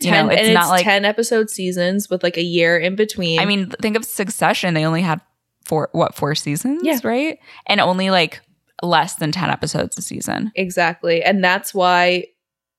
You 0.00 0.10
10, 0.10 0.26
know, 0.26 0.32
it's 0.32 0.50
not 0.50 0.64
it's 0.64 0.70
like 0.70 0.84
10 0.84 1.04
episode 1.04 1.48
seasons 1.48 2.10
with 2.10 2.22
like 2.22 2.36
a 2.36 2.42
year 2.42 2.78
in 2.78 2.96
between. 2.96 3.40
I 3.40 3.46
mean, 3.46 3.70
think 3.70 3.96
of 3.96 4.04
Succession. 4.04 4.74
They 4.74 4.84
only 4.84 5.00
had 5.00 5.20
four, 5.64 5.88
what, 5.92 6.14
four 6.14 6.34
seasons, 6.34 6.82
yeah. 6.84 6.98
right? 7.02 7.38
And 7.66 7.80
only 7.80 8.10
like 8.10 8.42
less 8.82 9.14
than 9.14 9.32
10 9.32 9.48
episodes 9.48 9.96
a 9.96 10.02
season. 10.02 10.52
Exactly. 10.54 11.22
And 11.22 11.42
that's 11.42 11.72
why 11.72 12.26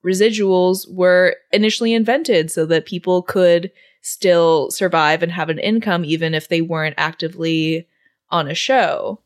residuals 0.05 0.85
were 0.91 1.35
initially 1.51 1.93
invented 1.93 2.51
so 2.51 2.67
that 2.67 2.85
people 2.85 3.23
could 3.23 3.71
still 4.07 4.71
survive 4.71 5.21
and 5.21 5.31
have 5.31 5.49
an 5.49 5.59
income 5.59 6.05
even 6.05 6.33
if 6.33 6.47
they 6.47 6.61
weren't 6.61 6.95
actively 6.97 7.87
on 8.29 8.47
a 8.47 8.55
show. 8.55 9.19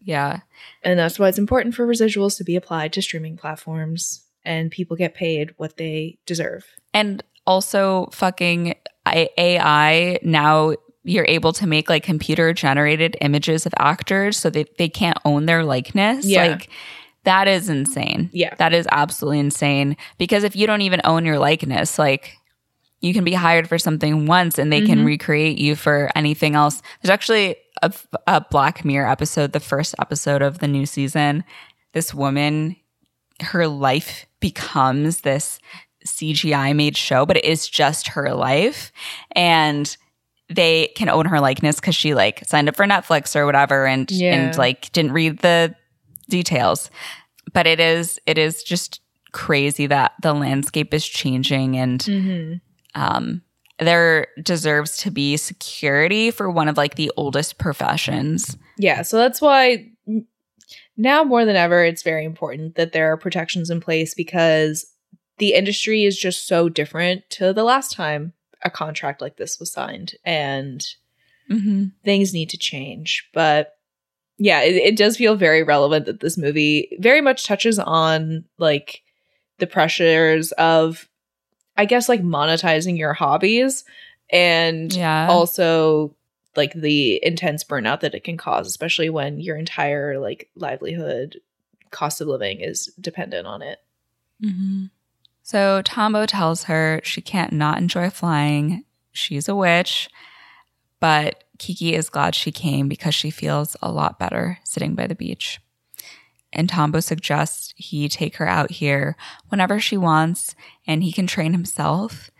Yeah. 0.00 0.40
And 0.82 0.98
that's 0.98 1.18
why 1.18 1.28
it's 1.28 1.38
important 1.38 1.74
for 1.74 1.86
residuals 1.86 2.36
to 2.38 2.44
be 2.44 2.56
applied 2.56 2.92
to 2.94 3.02
streaming 3.02 3.36
platforms 3.36 4.24
and 4.44 4.70
people 4.70 4.96
get 4.96 5.14
paid 5.14 5.54
what 5.56 5.76
they 5.76 6.18
deserve. 6.26 6.66
And 6.94 7.22
also 7.46 8.08
fucking 8.12 8.74
AI 9.06 10.18
now 10.22 10.74
you're 11.02 11.26
able 11.26 11.52
to 11.54 11.66
make 11.66 11.88
like 11.88 12.02
computer 12.02 12.52
generated 12.52 13.16
images 13.20 13.66
of 13.66 13.72
actors 13.78 14.36
so 14.36 14.50
that 14.50 14.76
they 14.76 14.88
can't 14.88 15.18
own 15.24 15.46
their 15.46 15.64
likeness. 15.64 16.24
Yeah. 16.26 16.46
Like 16.46 16.70
that 17.24 17.48
is 17.48 17.68
insane. 17.68 18.30
Yeah. 18.32 18.54
That 18.56 18.72
is 18.72 18.86
absolutely 18.90 19.40
insane. 19.40 19.96
Because 20.18 20.44
if 20.44 20.54
you 20.54 20.66
don't 20.66 20.82
even 20.82 21.00
own 21.04 21.24
your 21.24 21.38
likeness, 21.38 21.98
like 21.98 22.36
you 23.00 23.14
can 23.14 23.24
be 23.24 23.32
hired 23.32 23.68
for 23.68 23.78
something 23.78 24.26
once 24.26 24.58
and 24.58 24.72
they 24.72 24.80
mm-hmm. 24.80 24.86
can 24.86 25.04
recreate 25.04 25.58
you 25.58 25.74
for 25.74 26.10
anything 26.14 26.54
else. 26.54 26.82
There's 27.00 27.10
actually 27.10 27.56
a, 27.82 27.92
a 28.26 28.40
Black 28.50 28.84
Mirror 28.84 29.08
episode, 29.08 29.52
the 29.52 29.60
first 29.60 29.94
episode 29.98 30.42
of 30.42 30.58
the 30.58 30.68
new 30.68 30.86
season. 30.86 31.44
This 31.92 32.12
woman, 32.12 32.76
her 33.40 33.66
life 33.66 34.26
becomes 34.40 35.22
this 35.22 35.58
CGI 36.06 36.74
made 36.76 36.96
show, 36.96 37.24
but 37.24 37.38
it 37.38 37.44
is 37.44 37.68
just 37.68 38.08
her 38.08 38.34
life. 38.34 38.92
And 39.32 39.96
they 40.50 40.88
can 40.88 41.08
own 41.08 41.26
her 41.26 41.40
likeness 41.40 41.76
because 41.76 41.94
she 41.94 42.14
like 42.14 42.44
signed 42.46 42.68
up 42.68 42.76
for 42.76 42.84
Netflix 42.84 43.36
or 43.36 43.46
whatever 43.46 43.86
and 43.86 44.10
yeah. 44.10 44.34
and 44.34 44.58
like 44.58 44.90
didn't 44.92 45.12
read 45.12 45.38
the 45.38 45.74
details. 46.28 46.90
But 47.52 47.66
it 47.66 47.80
is 47.80 48.18
it 48.26 48.36
is 48.36 48.62
just 48.62 49.00
crazy 49.32 49.86
that 49.86 50.12
the 50.22 50.34
landscape 50.34 50.92
is 50.92 51.06
changing 51.06 51.76
and 51.76 52.00
mm-hmm. 52.00 52.54
Um 52.94 53.42
there 53.78 54.26
deserves 54.42 54.98
to 54.98 55.10
be 55.10 55.38
security 55.38 56.30
for 56.30 56.50
one 56.50 56.68
of 56.68 56.76
like 56.76 56.96
the 56.96 57.10
oldest 57.16 57.56
professions. 57.56 58.58
Yeah, 58.76 59.00
so 59.02 59.16
that's 59.16 59.40
why 59.40 59.90
now 60.96 61.24
more 61.24 61.46
than 61.46 61.56
ever 61.56 61.82
it's 61.82 62.02
very 62.02 62.24
important 62.26 62.74
that 62.74 62.92
there 62.92 63.10
are 63.10 63.16
protections 63.16 63.70
in 63.70 63.80
place 63.80 64.14
because 64.14 64.86
the 65.38 65.54
industry 65.54 66.04
is 66.04 66.18
just 66.18 66.46
so 66.46 66.68
different 66.68 67.28
to 67.30 67.54
the 67.54 67.64
last 67.64 67.92
time 67.92 68.34
a 68.62 68.70
contract 68.70 69.22
like 69.22 69.36
this 69.36 69.58
was 69.58 69.72
signed 69.72 70.14
and 70.24 70.84
mm-hmm. 71.50 71.86
things 72.04 72.34
need 72.34 72.50
to 72.50 72.58
change. 72.58 73.28
But 73.32 73.76
yeah, 74.38 74.60
it, 74.60 74.76
it 74.76 74.96
does 74.96 75.16
feel 75.16 75.36
very 75.36 75.62
relevant 75.62 76.06
that 76.06 76.20
this 76.20 76.36
movie 76.36 76.96
very 76.98 77.20
much 77.20 77.46
touches 77.46 77.78
on 77.78 78.44
like 78.58 79.02
the 79.58 79.66
pressures 79.66 80.52
of, 80.52 81.08
I 81.80 81.86
guess, 81.86 82.10
like 82.10 82.22
monetizing 82.22 82.98
your 82.98 83.14
hobbies 83.14 83.84
and 84.28 84.92
yeah. 84.92 85.28
also 85.30 86.14
like 86.54 86.74
the 86.74 87.18
intense 87.24 87.64
burnout 87.64 88.00
that 88.00 88.14
it 88.14 88.22
can 88.22 88.36
cause, 88.36 88.66
especially 88.66 89.08
when 89.08 89.40
your 89.40 89.56
entire 89.56 90.18
like 90.18 90.50
livelihood, 90.54 91.40
cost 91.90 92.20
of 92.20 92.28
living 92.28 92.60
is 92.60 92.92
dependent 93.00 93.46
on 93.46 93.62
it. 93.62 93.78
Mm-hmm. 94.44 94.84
So 95.42 95.80
Tombo 95.80 96.26
tells 96.26 96.64
her 96.64 97.00
she 97.02 97.22
can't 97.22 97.54
not 97.54 97.78
enjoy 97.78 98.10
flying. 98.10 98.84
She's 99.12 99.48
a 99.48 99.56
witch. 99.56 100.10
But 101.00 101.44
Kiki 101.56 101.94
is 101.94 102.10
glad 102.10 102.34
she 102.34 102.52
came 102.52 102.88
because 102.88 103.14
she 103.14 103.30
feels 103.30 103.74
a 103.80 103.90
lot 103.90 104.18
better 104.18 104.58
sitting 104.64 104.94
by 104.94 105.06
the 105.06 105.14
beach. 105.14 105.62
And 106.52 106.68
Tombo 106.68 107.00
suggests 107.00 107.72
he 107.76 108.08
take 108.08 108.36
her 108.36 108.48
out 108.48 108.72
here 108.72 109.16
whenever 109.48 109.78
she 109.78 109.96
wants 109.96 110.54
and 110.86 111.02
he 111.02 111.12
can 111.12 111.26
train 111.26 111.52
himself 111.52 112.30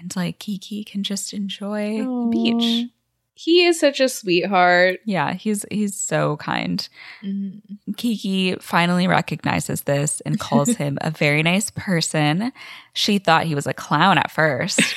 and 0.00 0.14
like 0.16 0.38
Kiki 0.38 0.82
can 0.82 1.02
just 1.02 1.32
enjoy 1.32 1.98
Aww. 2.00 2.30
the 2.30 2.36
beach. 2.36 2.90
He 3.34 3.64
is 3.64 3.80
such 3.80 4.00
a 4.00 4.08
sweetheart. 4.08 5.00
Yeah, 5.06 5.32
he's 5.32 5.64
he's 5.70 5.94
so 5.94 6.36
kind. 6.38 6.86
Mm-hmm. 7.22 7.92
Kiki 7.96 8.56
finally 8.56 9.06
recognizes 9.06 9.82
this 9.82 10.20
and 10.26 10.38
calls 10.38 10.68
him 10.76 10.98
a 11.00 11.10
very 11.10 11.42
nice 11.42 11.70
person. 11.70 12.52
She 12.92 13.18
thought 13.18 13.44
he 13.44 13.54
was 13.54 13.66
a 13.66 13.74
clown 13.74 14.18
at 14.18 14.30
first. 14.30 14.80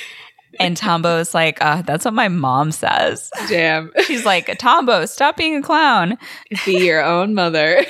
And 0.60 0.76
Tombo 0.76 1.18
is 1.18 1.34
like, 1.34 1.62
uh, 1.62 1.82
that's 1.82 2.04
what 2.04 2.14
my 2.14 2.28
mom 2.28 2.72
says. 2.72 3.30
Damn. 3.48 3.92
She's 4.06 4.24
like, 4.24 4.58
Tombo, 4.58 5.06
stop 5.06 5.36
being 5.36 5.56
a 5.56 5.62
clown. 5.62 6.18
Be 6.64 6.84
your 6.84 7.02
own 7.02 7.34
mother. 7.34 7.84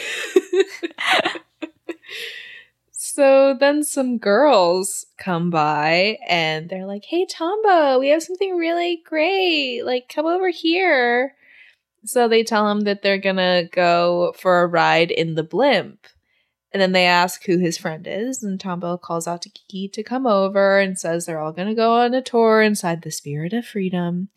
so 2.90 3.56
then 3.58 3.82
some 3.82 4.18
girls 4.18 5.06
come 5.18 5.50
by 5.50 6.18
and 6.28 6.68
they're 6.68 6.86
like, 6.86 7.04
hey, 7.04 7.26
Tombo, 7.26 7.98
we 7.98 8.08
have 8.08 8.22
something 8.22 8.56
really 8.56 9.02
great. 9.06 9.82
Like, 9.84 10.08
come 10.08 10.26
over 10.26 10.50
here. 10.50 11.34
So 12.04 12.28
they 12.28 12.44
tell 12.44 12.70
him 12.70 12.80
that 12.80 13.02
they're 13.02 13.18
gonna 13.18 13.64
go 13.72 14.34
for 14.36 14.62
a 14.62 14.66
ride 14.66 15.10
in 15.10 15.34
the 15.34 15.42
blimp. 15.42 16.06
And 16.74 16.82
then 16.82 16.90
they 16.92 17.06
ask 17.06 17.44
who 17.44 17.56
his 17.58 17.78
friend 17.78 18.04
is, 18.06 18.42
and 18.42 18.58
Tombo 18.60 18.96
calls 18.98 19.26
out 19.28 19.40
to 19.42 19.48
Kiki 19.48 19.86
to 19.90 20.02
come 20.02 20.26
over 20.26 20.78
and 20.80 20.98
says 20.98 21.24
they're 21.24 21.38
all 21.40 21.52
gonna 21.52 21.74
go 21.74 21.92
on 22.00 22.12
a 22.14 22.20
tour 22.20 22.60
inside 22.60 23.00
the 23.02 23.10
Spirit 23.12 23.52
of 23.54 23.64
Freedom. 23.64 24.28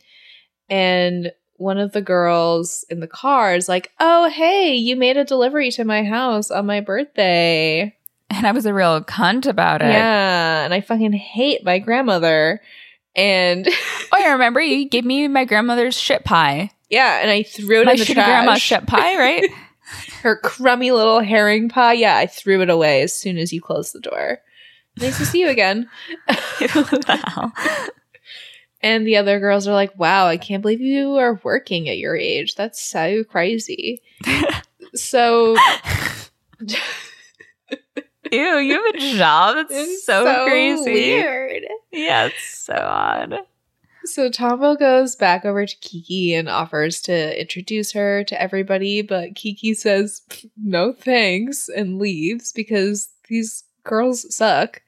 And 0.69 1.31
one 1.55 1.79
of 1.79 1.93
the 1.93 2.01
girls 2.01 2.85
in 2.89 2.99
the 2.99 3.07
car 3.07 3.55
is 3.55 3.67
like, 3.67 3.91
Oh, 3.99 4.29
hey, 4.29 4.75
you 4.75 4.95
made 4.95 5.17
a 5.17 5.25
delivery 5.25 5.71
to 5.71 5.83
my 5.83 6.03
house 6.03 6.51
on 6.51 6.67
my 6.67 6.79
birthday. 6.79 7.95
And 8.29 8.45
I 8.45 8.51
was 8.51 8.65
a 8.67 8.73
real 8.73 9.01
cunt 9.01 9.47
about 9.47 9.81
it. 9.81 9.87
Yeah, 9.87 10.63
and 10.63 10.73
I 10.73 10.81
fucking 10.81 11.13
hate 11.13 11.63
my 11.65 11.79
grandmother. 11.79 12.61
And 13.15 13.67
Oh, 14.13 14.23
I 14.23 14.33
remember 14.33 14.61
you 14.61 14.87
gave 14.87 15.05
me 15.05 15.27
my 15.27 15.45
grandmother's 15.45 15.97
shit 15.99 16.23
pie. 16.23 16.69
yeah, 16.89 17.19
and 17.21 17.31
I 17.31 17.41
threw 17.43 17.81
it 17.81 17.85
My 17.85 17.93
in 17.93 17.97
the 17.99 18.05
trash. 18.05 18.25
grandma's 18.27 18.61
shit 18.61 18.85
pie, 18.85 19.17
right? 19.17 19.43
Her 20.21 20.37
crummy 20.37 20.91
little 20.91 21.19
herring 21.19 21.69
pie. 21.69 21.93
Yeah, 21.93 22.17
I 22.17 22.27
threw 22.27 22.61
it 22.61 22.69
away 22.69 23.01
as 23.01 23.17
soon 23.17 23.37
as 23.37 23.53
you 23.53 23.61
closed 23.61 23.93
the 23.93 23.99
door. 23.99 24.39
Nice 24.99 25.17
to 25.19 25.25
see 25.25 25.41
you 25.41 25.49
again. 25.49 25.89
the? 26.27 27.51
And 28.81 29.07
the 29.07 29.17
other 29.17 29.39
girls 29.39 29.67
are 29.67 29.73
like, 29.73 29.97
wow, 29.97 30.27
I 30.27 30.37
can't 30.37 30.61
believe 30.61 30.81
you 30.81 31.15
are 31.15 31.39
working 31.43 31.89
at 31.89 31.97
your 31.97 32.15
age. 32.15 32.55
That's 32.55 32.81
so 32.81 33.23
crazy. 33.23 34.01
so 34.95 35.55
Ew, 38.31 38.57
you 38.57 38.73
have 38.73 38.95
a 38.95 39.17
job. 39.17 39.55
That's 39.55 39.71
it's 39.71 40.05
so, 40.05 40.45
crazy. 40.45 40.91
weird. 40.91 41.63
Yeah, 41.91 42.25
it's 42.25 42.57
so 42.57 42.73
odd. 42.75 43.35
So 44.07 44.29
Tombo 44.29 44.75
goes 44.75 45.15
back 45.15 45.45
over 45.45 45.65
to 45.65 45.75
Kiki 45.77 46.33
and 46.33 46.47
offers 46.47 47.01
to 47.01 47.39
introduce 47.39 47.91
her 47.91 48.23
to 48.23 48.41
everybody, 48.41 49.01
but 49.01 49.35
Kiki 49.35 49.73
says 49.73 50.21
no 50.55 50.93
thanks 50.93 51.67
and 51.67 51.99
leaves 51.99 52.53
because 52.53 53.09
these 53.27 53.65
girls 53.83 54.33
suck. 54.33 54.81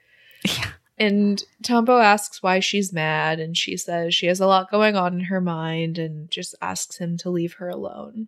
Yeah. 0.46 0.72
And 0.98 1.44
Tombo 1.64 1.98
asks 2.00 2.44
why 2.44 2.60
she's 2.60 2.92
mad, 2.92 3.40
and 3.40 3.56
she 3.56 3.78
says 3.78 4.14
she 4.14 4.28
has 4.28 4.42
a 4.42 4.48
lot 4.48 4.70
going 4.70 4.98
on 4.98 5.14
in 5.14 5.20
her 5.22 5.40
mind 5.40 5.98
and 5.98 6.30
just 6.30 6.56
asks 6.62 6.98
him 6.98 7.18
to 7.20 7.30
leave 7.30 7.54
her 7.54 7.70
alone. 7.70 8.28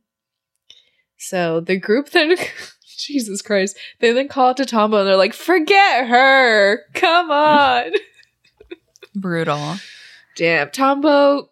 So 1.18 1.59
the 1.59 1.77
group 1.77 2.09
then, 2.11 2.35
Jesus 2.97 3.41
Christ, 3.41 3.77
they 3.99 4.11
then 4.11 4.27
call 4.27 4.51
it 4.51 4.57
to 4.57 4.65
Tombo 4.65 4.99
and 4.99 5.07
they're 5.07 5.15
like, 5.18 5.34
forget 5.34 6.07
her, 6.07 6.81
come 6.93 7.30
on. 7.30 7.91
Brutal. 9.15 9.76
Damn, 10.36 10.70
Tombo. 10.72 11.49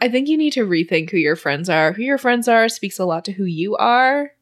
I 0.00 0.08
think 0.08 0.28
you 0.28 0.36
need 0.36 0.52
to 0.54 0.66
rethink 0.66 1.10
who 1.10 1.16
your 1.16 1.36
friends 1.36 1.68
are. 1.68 1.92
Who 1.92 2.02
your 2.02 2.18
friends 2.18 2.48
are 2.48 2.68
speaks 2.68 2.98
a 2.98 3.04
lot 3.04 3.24
to 3.26 3.32
who 3.32 3.44
you 3.44 3.76
are, 3.76 4.32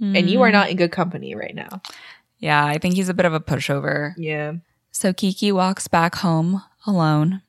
and 0.00 0.28
you 0.28 0.42
are 0.42 0.48
Mm. 0.48 0.52
not 0.52 0.70
in 0.70 0.76
good 0.76 0.90
company 0.92 1.34
right 1.34 1.54
now. 1.54 1.80
Yeah, 2.38 2.64
I 2.64 2.78
think 2.78 2.94
he's 2.96 3.08
a 3.08 3.14
bit 3.14 3.26
of 3.26 3.32
a 3.32 3.40
pushover. 3.40 4.14
Yeah. 4.16 4.54
So 4.90 5.12
Kiki 5.12 5.52
walks 5.52 5.86
back 5.88 6.16
home 6.16 6.62
alone. 6.86 7.42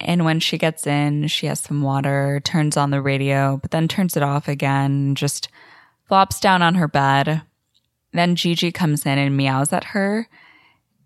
And 0.00 0.24
when 0.24 0.40
she 0.40 0.58
gets 0.58 0.86
in, 0.86 1.28
she 1.28 1.46
has 1.46 1.60
some 1.60 1.80
water, 1.80 2.40
turns 2.44 2.76
on 2.76 2.90
the 2.90 3.00
radio, 3.00 3.56
but 3.62 3.70
then 3.70 3.86
turns 3.88 4.16
it 4.16 4.22
off 4.22 4.48
again, 4.48 5.14
just 5.14 5.48
flops 6.08 6.40
down 6.40 6.60
on 6.60 6.74
her 6.74 6.88
bed. 6.88 7.42
Then 8.12 8.34
Jiji 8.36 8.74
comes 8.74 9.06
in 9.06 9.16
and 9.18 9.36
meows 9.36 9.72
at 9.72 9.84
her. 9.84 10.28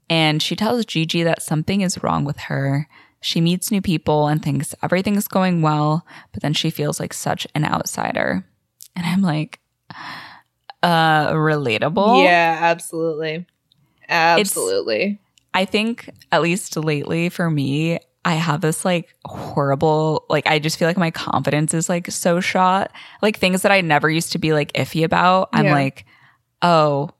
And 0.08 0.42
she 0.42 0.56
tells 0.56 0.86
Jiji 0.86 1.22
that 1.24 1.42
something 1.42 1.82
is 1.82 2.02
wrong 2.02 2.24
with 2.24 2.38
her. 2.38 2.88
She 3.26 3.40
meets 3.40 3.72
new 3.72 3.82
people 3.82 4.28
and 4.28 4.40
thinks 4.40 4.72
everything's 4.84 5.26
going 5.26 5.60
well, 5.60 6.06
but 6.32 6.42
then 6.42 6.52
she 6.52 6.70
feels 6.70 7.00
like 7.00 7.12
such 7.12 7.44
an 7.56 7.64
outsider. 7.64 8.46
And 8.94 9.04
I'm 9.04 9.20
like, 9.20 9.58
uh, 10.80 11.32
relatable. 11.32 12.24
Yeah, 12.24 12.56
absolutely. 12.60 13.44
Absolutely. 14.08 15.18
I 15.54 15.64
think 15.64 16.08
at 16.30 16.40
least 16.40 16.76
lately 16.76 17.28
for 17.28 17.50
me, 17.50 17.98
I 18.24 18.34
have 18.34 18.60
this 18.60 18.84
like 18.84 19.12
horrible, 19.24 20.24
like 20.28 20.46
I 20.46 20.60
just 20.60 20.78
feel 20.78 20.86
like 20.86 20.96
my 20.96 21.10
confidence 21.10 21.74
is 21.74 21.88
like 21.88 22.08
so 22.12 22.38
shot. 22.38 22.92
Like 23.22 23.38
things 23.38 23.62
that 23.62 23.72
I 23.72 23.80
never 23.80 24.08
used 24.08 24.32
to 24.32 24.38
be 24.38 24.52
like 24.52 24.72
iffy 24.74 25.04
about. 25.04 25.48
I'm 25.52 25.64
Yeah. 25.64 25.72
like, 25.72 26.06
oh, 26.62 27.10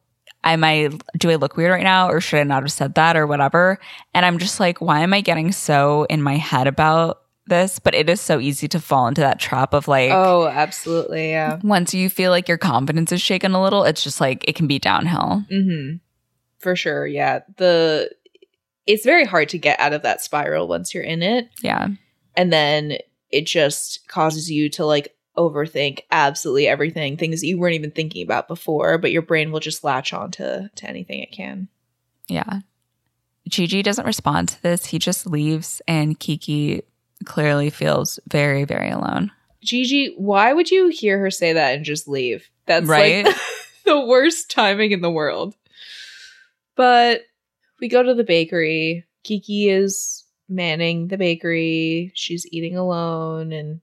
am 0.53 0.65
I, 0.65 0.91
do 1.17 1.31
I 1.31 1.37
look 1.37 1.57
weird 1.57 1.73
right 1.73 1.83
now 1.83 2.09
or 2.09 2.21
should 2.21 2.41
I 2.41 2.45
not 2.45 2.63
have 2.63 2.73
said 2.73 2.95
that 2.95 3.17
or 3.17 3.27
whatever? 3.27 3.79
And 4.15 4.25
I'm 4.25 4.39
just 4.39 4.61
like, 4.61 4.81
why 4.81 5.01
am 5.01 5.13
I 5.13 5.21
getting 5.21 5.53
so 5.53 6.05
in 6.05 6.23
my 6.23 6.37
head 6.37 6.67
about 6.67 7.23
this? 7.47 7.79
But 7.79 7.95
it 7.95 8.09
is 8.09 8.21
so 8.21 8.39
easy 8.39 8.69
to 8.69 8.81
fall 8.81 9.07
into 9.09 9.21
that 9.21 9.39
trap 9.39 9.75
of 9.75 9.89
like, 9.89 10.11
oh, 10.13 10.47
absolutely. 10.49 11.31
Yeah. 11.31 11.59
once 11.63 11.95
you 11.95 12.09
feel 12.09 12.31
like 12.31 12.49
your 12.49 12.59
confidence 12.59 13.13
is 13.13 13.23
shaken 13.23 13.53
a 13.53 13.63
little, 13.63 13.85
it's 13.85 14.03
just 14.03 14.21
like, 14.21 14.45
it 14.49 14.55
can 14.55 14.67
be 14.67 14.79
downhill. 14.79 15.45
Mm-hmm. 15.51 15.97
For 16.59 16.77
sure. 16.77 17.07
Yeah. 17.07 17.41
The 17.57 18.11
it's 18.87 19.05
very 19.05 19.25
hard 19.25 19.49
to 19.51 19.59
get 19.59 19.81
out 19.81 19.93
of 19.93 20.03
that 20.03 20.23
spiral 20.23 20.69
once 20.69 20.95
you're 20.95 21.03
in 21.03 21.23
it. 21.23 21.49
Yeah. 21.61 21.89
And 22.37 22.53
then 22.53 22.99
it 23.31 23.47
just 23.47 24.07
causes 24.09 24.51
you 24.51 24.71
to 24.71 24.87
like 24.87 25.16
overthink 25.37 26.01
absolutely 26.11 26.67
everything, 26.67 27.17
things 27.17 27.41
that 27.41 27.47
you 27.47 27.59
weren't 27.59 27.75
even 27.75 27.91
thinking 27.91 28.23
about 28.23 28.49
before, 28.49 28.99
but 28.99 29.13
your 29.13 29.23
brain 29.23 29.53
will 29.53 29.61
just 29.61 29.85
latch 29.85 30.13
on 30.13 30.31
to, 30.33 30.71
to 30.75 30.87
anything 30.89 31.21
it 31.21 31.33
can. 31.33 31.69
Yeah. 32.29 32.61
Jiji 33.49 33.83
doesn't 33.83 34.07
respond 34.07 34.49
to 34.49 34.63
this. 34.63 34.87
He 34.87 34.99
just 34.99 35.27
leaves, 35.27 35.81
and 35.87 36.19
Kiki 36.19 36.83
clearly 37.25 37.71
feels 37.71 38.19
very, 38.29 38.65
very 38.65 38.91
alone. 38.91 39.31
Jiji, 39.65 40.13
why 40.17 40.53
would 40.53 40.71
you 40.71 40.89
hear 40.89 41.19
her 41.19 41.31
say 41.31 41.53
that 41.53 41.75
and 41.77 41.85
just 41.85 42.09
leave? 42.09 42.49
That's 42.67 42.87
Right? 42.87 43.25
like 43.25 43.37
the 43.85 44.05
worst 44.05 44.51
timing 44.51 44.91
in 44.93 45.01
the 45.01 45.11
world. 45.11 45.55
But 46.77 47.23
we 47.81 47.89
go 47.89 48.03
to 48.03 48.15
the 48.15 48.25
bakery. 48.25 49.05
Kiki 49.23 49.69
is 49.69 50.25
manning 50.49 51.09
the 51.09 51.17
bakery. 51.19 52.13
She's 52.15 52.47
eating 52.53 52.77
alone 52.77 53.53
and 53.53 53.81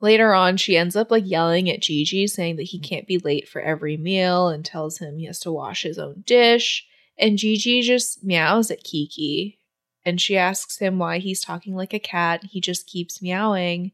later 0.00 0.32
on 0.32 0.56
she 0.56 0.76
ends 0.76 0.96
up 0.96 1.10
like 1.10 1.24
yelling 1.26 1.68
at 1.70 1.80
Jiji 1.80 2.28
saying 2.28 2.56
that 2.56 2.64
he 2.64 2.78
can't 2.78 3.06
be 3.06 3.18
late 3.18 3.48
for 3.48 3.60
every 3.60 3.96
meal 3.96 4.48
and 4.48 4.64
tells 4.64 4.98
him 4.98 5.18
he 5.18 5.26
has 5.26 5.40
to 5.40 5.52
wash 5.52 5.82
his 5.82 5.98
own 5.98 6.22
dish. 6.26 6.86
And 7.18 7.38
Jiji 7.38 7.82
just 7.82 8.22
meows 8.22 8.70
at 8.70 8.84
Kiki 8.84 9.58
and 10.04 10.20
she 10.20 10.36
asks 10.36 10.78
him 10.78 10.98
why 10.98 11.18
he's 11.18 11.40
talking 11.40 11.74
like 11.74 11.92
a 11.92 11.98
cat. 11.98 12.44
He 12.44 12.60
just 12.60 12.86
keeps 12.86 13.20
meowing 13.20 13.92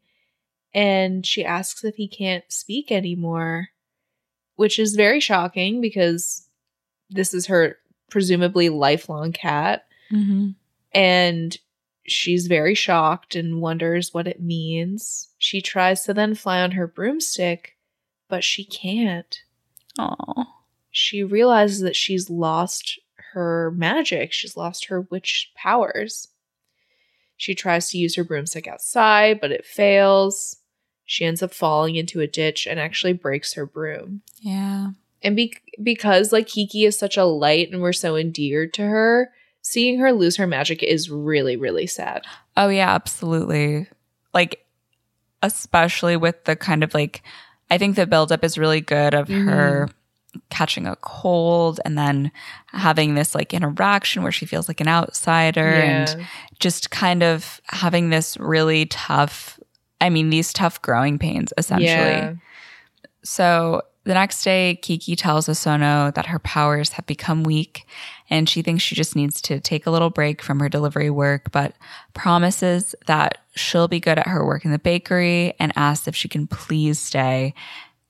and 0.74 1.24
she 1.24 1.44
asks 1.44 1.84
if 1.84 1.94
he 1.94 2.08
can't 2.08 2.44
speak 2.48 2.90
anymore, 2.90 3.68
which 4.56 4.78
is 4.78 4.96
very 4.96 5.20
shocking 5.20 5.80
because 5.80 6.48
this 7.10 7.32
is 7.32 7.46
her 7.46 7.78
presumably 8.10 8.68
lifelong 8.68 9.32
cat. 9.32 9.86
Mm-hmm. 10.12 10.50
And 10.92 11.58
she's 12.06 12.46
very 12.46 12.74
shocked 12.74 13.34
and 13.34 13.60
wonders 13.60 14.12
what 14.12 14.26
it 14.26 14.40
means. 14.42 15.28
She 15.38 15.60
tries 15.60 16.04
to 16.04 16.14
then 16.14 16.34
fly 16.34 16.60
on 16.60 16.72
her 16.72 16.86
broomstick, 16.86 17.76
but 18.28 18.44
she 18.44 18.64
can't. 18.64 19.40
Oh, 19.98 20.44
She 20.90 21.22
realizes 21.22 21.80
that 21.80 21.96
she's 21.96 22.28
lost 22.30 22.98
her 23.32 23.72
magic, 23.76 24.32
she's 24.32 24.56
lost 24.56 24.86
her 24.86 25.00
witch 25.02 25.50
powers. 25.56 26.28
She 27.36 27.54
tries 27.54 27.90
to 27.90 27.98
use 27.98 28.14
her 28.14 28.22
broomstick 28.24 28.68
outside, 28.68 29.40
but 29.40 29.50
it 29.50 29.64
fails. 29.66 30.56
She 31.04 31.24
ends 31.24 31.42
up 31.42 31.52
falling 31.52 31.96
into 31.96 32.20
a 32.20 32.26
ditch 32.28 32.66
and 32.66 32.78
actually 32.78 33.12
breaks 33.12 33.54
her 33.54 33.66
broom. 33.66 34.22
yeah. 34.40 34.90
And 35.22 35.36
be- 35.36 35.56
because 35.82 36.32
like 36.32 36.46
Kiki 36.48 36.84
is 36.84 36.98
such 36.98 37.16
a 37.16 37.24
light 37.24 37.70
and 37.72 37.80
we're 37.80 37.94
so 37.94 38.14
endeared 38.14 38.74
to 38.74 38.82
her, 38.82 39.32
seeing 39.64 39.98
her 39.98 40.12
lose 40.12 40.36
her 40.36 40.46
magic 40.46 40.82
is 40.82 41.10
really 41.10 41.56
really 41.56 41.86
sad. 41.86 42.22
Oh, 42.56 42.68
yeah, 42.68 42.94
absolutely. 42.94 43.88
Like, 44.32 44.64
especially 45.42 46.16
with 46.16 46.44
the 46.44 46.54
kind 46.54 46.84
of 46.84 46.94
like, 46.94 47.22
I 47.70 47.78
think 47.78 47.96
the 47.96 48.06
buildup 48.06 48.44
is 48.44 48.56
really 48.56 48.80
good 48.80 49.14
of 49.14 49.26
mm-hmm. 49.26 49.48
her 49.48 49.88
catching 50.50 50.86
a 50.86 50.96
cold 50.96 51.80
and 51.84 51.96
then 51.96 52.30
having 52.68 53.14
this 53.14 53.34
like 53.34 53.54
interaction 53.54 54.22
where 54.22 54.32
she 54.32 54.46
feels 54.46 54.68
like 54.68 54.80
an 54.80 54.88
outsider 54.88 55.64
and 55.64 56.26
just 56.58 56.90
kind 56.90 57.22
of 57.22 57.60
having 57.66 58.10
this 58.10 58.36
really 58.38 58.86
tough 58.86 59.58
I 60.00 60.10
mean, 60.10 60.28
these 60.28 60.52
tough 60.52 60.82
growing 60.82 61.18
pains, 61.18 61.52
essentially. 61.56 61.88
Yeah. 61.88 62.34
So 63.22 63.82
the 64.04 64.14
next 64.14 64.42
day, 64.42 64.78
Kiki 64.82 65.16
tells 65.16 65.48
Osono 65.48 66.14
that 66.14 66.26
her 66.26 66.38
powers 66.38 66.92
have 66.92 67.06
become 67.06 67.42
weak 67.42 67.86
and 68.28 68.48
she 68.48 68.60
thinks 68.60 68.82
she 68.82 68.94
just 68.94 69.16
needs 69.16 69.40
to 69.42 69.60
take 69.60 69.86
a 69.86 69.90
little 69.90 70.10
break 70.10 70.42
from 70.42 70.60
her 70.60 70.68
delivery 70.68 71.10
work, 71.10 71.50
but 71.52 71.74
promises 72.12 72.94
that 73.06 73.38
she'll 73.54 73.88
be 73.88 74.00
good 74.00 74.18
at 74.18 74.26
her 74.26 74.44
work 74.44 74.64
in 74.64 74.72
the 74.72 74.78
bakery 74.78 75.54
and 75.58 75.72
asks 75.74 76.06
if 76.06 76.14
she 76.14 76.28
can 76.28 76.46
please 76.46 76.98
stay. 76.98 77.54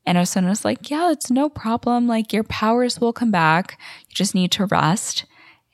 And 0.04 0.18
Osono's 0.18 0.64
like, 0.64 0.90
Yeah, 0.90 1.12
it's 1.12 1.30
no 1.30 1.48
problem. 1.48 2.06
Like, 2.06 2.32
your 2.32 2.44
powers 2.44 3.00
will 3.00 3.12
come 3.12 3.30
back. 3.30 3.78
You 4.08 4.14
just 4.14 4.34
need 4.34 4.50
to 4.52 4.66
rest. 4.66 5.24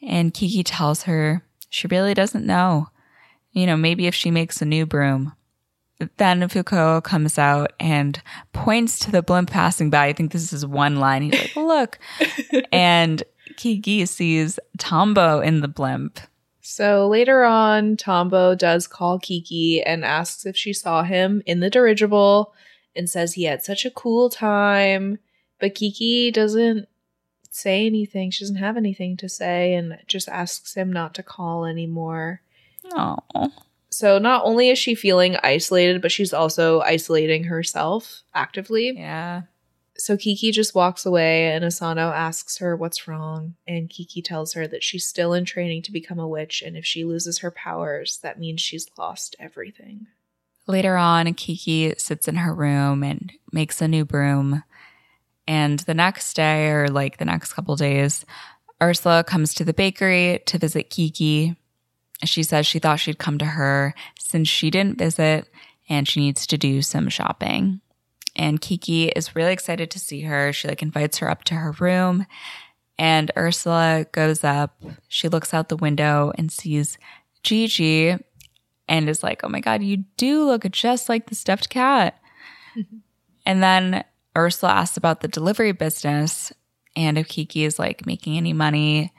And 0.02 0.34
Kiki 0.34 0.62
tells 0.62 1.04
her 1.04 1.42
she 1.68 1.86
really 1.88 2.14
doesn't 2.14 2.46
know. 2.46 2.88
You 3.52 3.66
know, 3.66 3.76
maybe 3.76 4.06
if 4.06 4.14
she 4.14 4.30
makes 4.30 4.62
a 4.62 4.64
new 4.64 4.86
broom. 4.86 5.32
Then 6.16 6.40
Fukuo 6.42 7.02
comes 7.02 7.38
out 7.38 7.72
and 7.78 8.20
points 8.52 8.98
to 9.00 9.10
the 9.10 9.22
blimp 9.22 9.50
passing 9.50 9.90
by. 9.90 10.06
I 10.06 10.12
think 10.12 10.32
this 10.32 10.52
is 10.52 10.64
one 10.64 10.96
line. 10.96 11.22
He's 11.22 11.40
like, 11.40 11.56
Look. 11.56 11.98
and 12.72 13.22
Kiki 13.56 14.06
sees 14.06 14.58
Tombo 14.78 15.40
in 15.40 15.60
the 15.60 15.68
blimp. 15.68 16.20
So 16.62 17.08
later 17.08 17.44
on, 17.44 17.96
Tombo 17.96 18.54
does 18.54 18.86
call 18.86 19.18
Kiki 19.18 19.82
and 19.82 20.04
asks 20.04 20.46
if 20.46 20.56
she 20.56 20.72
saw 20.72 21.02
him 21.02 21.42
in 21.46 21.60
the 21.60 21.70
dirigible 21.70 22.54
and 22.94 23.08
says 23.08 23.34
he 23.34 23.44
had 23.44 23.62
such 23.62 23.84
a 23.84 23.90
cool 23.90 24.30
time. 24.30 25.18
But 25.58 25.74
Kiki 25.74 26.30
doesn't 26.30 26.88
say 27.50 27.86
anything. 27.86 28.30
She 28.30 28.44
doesn't 28.44 28.56
have 28.56 28.76
anything 28.76 29.16
to 29.18 29.28
say 29.28 29.74
and 29.74 29.98
just 30.06 30.28
asks 30.28 30.74
him 30.74 30.92
not 30.92 31.14
to 31.14 31.22
call 31.22 31.64
anymore. 31.64 32.40
Oh. 32.94 33.18
So 34.00 34.18
not 34.18 34.46
only 34.46 34.70
is 34.70 34.78
she 34.78 34.94
feeling 34.94 35.36
isolated, 35.42 36.00
but 36.00 36.10
she's 36.10 36.32
also 36.32 36.80
isolating 36.80 37.44
herself 37.44 38.22
actively. 38.34 38.94
Yeah. 38.96 39.42
So 39.98 40.16
Kiki 40.16 40.52
just 40.52 40.74
walks 40.74 41.04
away 41.04 41.52
and 41.52 41.62
Osono 41.62 42.10
asks 42.10 42.56
her 42.56 42.74
what's 42.74 43.06
wrong. 43.06 43.56
And 43.68 43.90
Kiki 43.90 44.22
tells 44.22 44.54
her 44.54 44.66
that 44.68 44.82
she's 44.82 45.04
still 45.04 45.34
in 45.34 45.44
training 45.44 45.82
to 45.82 45.92
become 45.92 46.18
a 46.18 46.26
witch. 46.26 46.62
And 46.64 46.78
if 46.78 46.86
she 46.86 47.04
loses 47.04 47.40
her 47.40 47.50
powers, 47.50 48.18
that 48.22 48.38
means 48.38 48.62
she's 48.62 48.86
lost 48.96 49.36
everything. 49.38 50.06
Later 50.66 50.96
on, 50.96 51.34
Kiki 51.34 51.92
sits 51.98 52.26
in 52.26 52.36
her 52.36 52.54
room 52.54 53.02
and 53.02 53.30
makes 53.52 53.82
a 53.82 53.88
new 53.88 54.06
broom. 54.06 54.64
And 55.46 55.80
the 55.80 55.92
next 55.92 56.32
day, 56.32 56.70
or 56.70 56.88
like 56.88 57.18
the 57.18 57.26
next 57.26 57.52
couple 57.52 57.76
days, 57.76 58.24
Ursula 58.82 59.24
comes 59.24 59.52
to 59.56 59.64
the 59.66 59.74
bakery 59.74 60.40
to 60.46 60.56
visit 60.56 60.88
Kiki. 60.88 61.54
She 62.24 62.42
says 62.42 62.66
she 62.66 62.78
thought 62.78 63.00
she'd 63.00 63.18
come 63.18 63.38
to 63.38 63.44
her 63.44 63.94
since 64.18 64.48
she 64.48 64.70
didn't 64.70 64.98
visit 64.98 65.48
and 65.88 66.06
she 66.06 66.20
needs 66.20 66.46
to 66.46 66.58
do 66.58 66.82
some 66.82 67.08
shopping. 67.08 67.80
And 68.36 68.60
Kiki 68.60 69.08
is 69.08 69.34
really 69.34 69.52
excited 69.52 69.90
to 69.90 69.98
see 69.98 70.22
her. 70.22 70.52
She 70.52 70.68
like 70.68 70.82
invites 70.82 71.18
her 71.18 71.30
up 71.30 71.44
to 71.44 71.54
her 71.54 71.72
room 71.72 72.26
and 73.00 73.30
Ursula 73.34 74.04
goes 74.12 74.44
up. 74.44 74.78
She 75.08 75.30
looks 75.30 75.54
out 75.54 75.70
the 75.70 75.76
window 75.76 76.32
and 76.36 76.52
sees 76.52 76.98
Jiji 77.42 78.22
and 78.86 79.08
is 79.08 79.22
like, 79.22 79.42
"Oh 79.42 79.48
my 79.48 79.60
god, 79.60 79.82
you 79.82 80.04
do 80.18 80.44
look 80.44 80.70
just 80.70 81.08
like 81.08 81.26
the 81.26 81.34
stuffed 81.34 81.70
cat." 81.70 82.20
and 83.46 83.62
then 83.62 84.04
Ursula 84.36 84.72
asks 84.72 84.98
about 84.98 85.22
the 85.22 85.28
delivery 85.28 85.72
business 85.72 86.52
and 86.94 87.16
if 87.16 87.26
Kiki 87.28 87.64
is 87.64 87.78
like 87.78 88.04
making 88.04 88.36
any 88.36 88.52
money. 88.52 89.14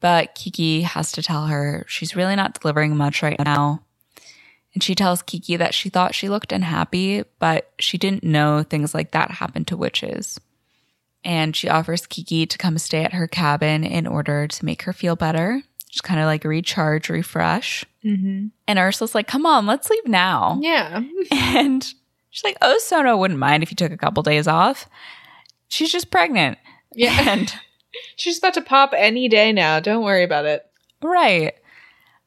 But 0.00 0.34
Kiki 0.34 0.82
has 0.82 1.12
to 1.12 1.22
tell 1.22 1.46
her 1.46 1.84
she's 1.88 2.14
really 2.14 2.36
not 2.36 2.60
delivering 2.60 2.96
much 2.96 3.22
right 3.22 3.38
now. 3.38 3.82
And 4.74 4.82
she 4.82 4.94
tells 4.94 5.22
Kiki 5.22 5.56
that 5.56 5.74
she 5.74 5.88
thought 5.88 6.14
she 6.14 6.28
looked 6.28 6.52
unhappy, 6.52 7.24
but 7.38 7.72
she 7.78 7.98
didn't 7.98 8.22
know 8.22 8.62
things 8.62 8.94
like 8.94 9.10
that 9.10 9.32
happen 9.32 9.64
to 9.66 9.76
witches. 9.76 10.38
And 11.24 11.56
she 11.56 11.68
offers 11.68 12.06
Kiki 12.06 12.46
to 12.46 12.58
come 12.58 12.78
stay 12.78 13.02
at 13.02 13.12
her 13.12 13.26
cabin 13.26 13.82
in 13.82 14.06
order 14.06 14.46
to 14.46 14.64
make 14.64 14.82
her 14.82 14.92
feel 14.92 15.16
better, 15.16 15.62
just 15.88 16.04
kind 16.04 16.20
of 16.20 16.26
like 16.26 16.44
recharge, 16.44 17.08
refresh. 17.08 17.84
Mm-hmm. 18.04 18.46
And 18.68 18.78
Ursula's 18.78 19.14
like, 19.14 19.26
come 19.26 19.46
on, 19.46 19.66
let's 19.66 19.90
leave 19.90 20.06
now. 20.06 20.58
Yeah. 20.60 21.02
And 21.32 21.82
she's 22.30 22.44
like, 22.44 22.56
oh, 22.62 22.78
Sono 22.78 23.16
wouldn't 23.16 23.40
mind 23.40 23.62
if 23.62 23.70
you 23.70 23.76
took 23.76 23.90
a 23.90 23.96
couple 23.96 24.22
days 24.22 24.46
off. 24.46 24.88
She's 25.68 25.90
just 25.90 26.10
pregnant. 26.10 26.58
Yeah. 26.94 27.30
And 27.30 27.52
she's 28.16 28.38
about 28.38 28.54
to 28.54 28.62
pop 28.62 28.92
any 28.96 29.28
day 29.28 29.52
now. 29.52 29.80
Don't 29.80 30.04
worry 30.04 30.24
about 30.24 30.46
it. 30.46 30.66
right. 31.02 31.54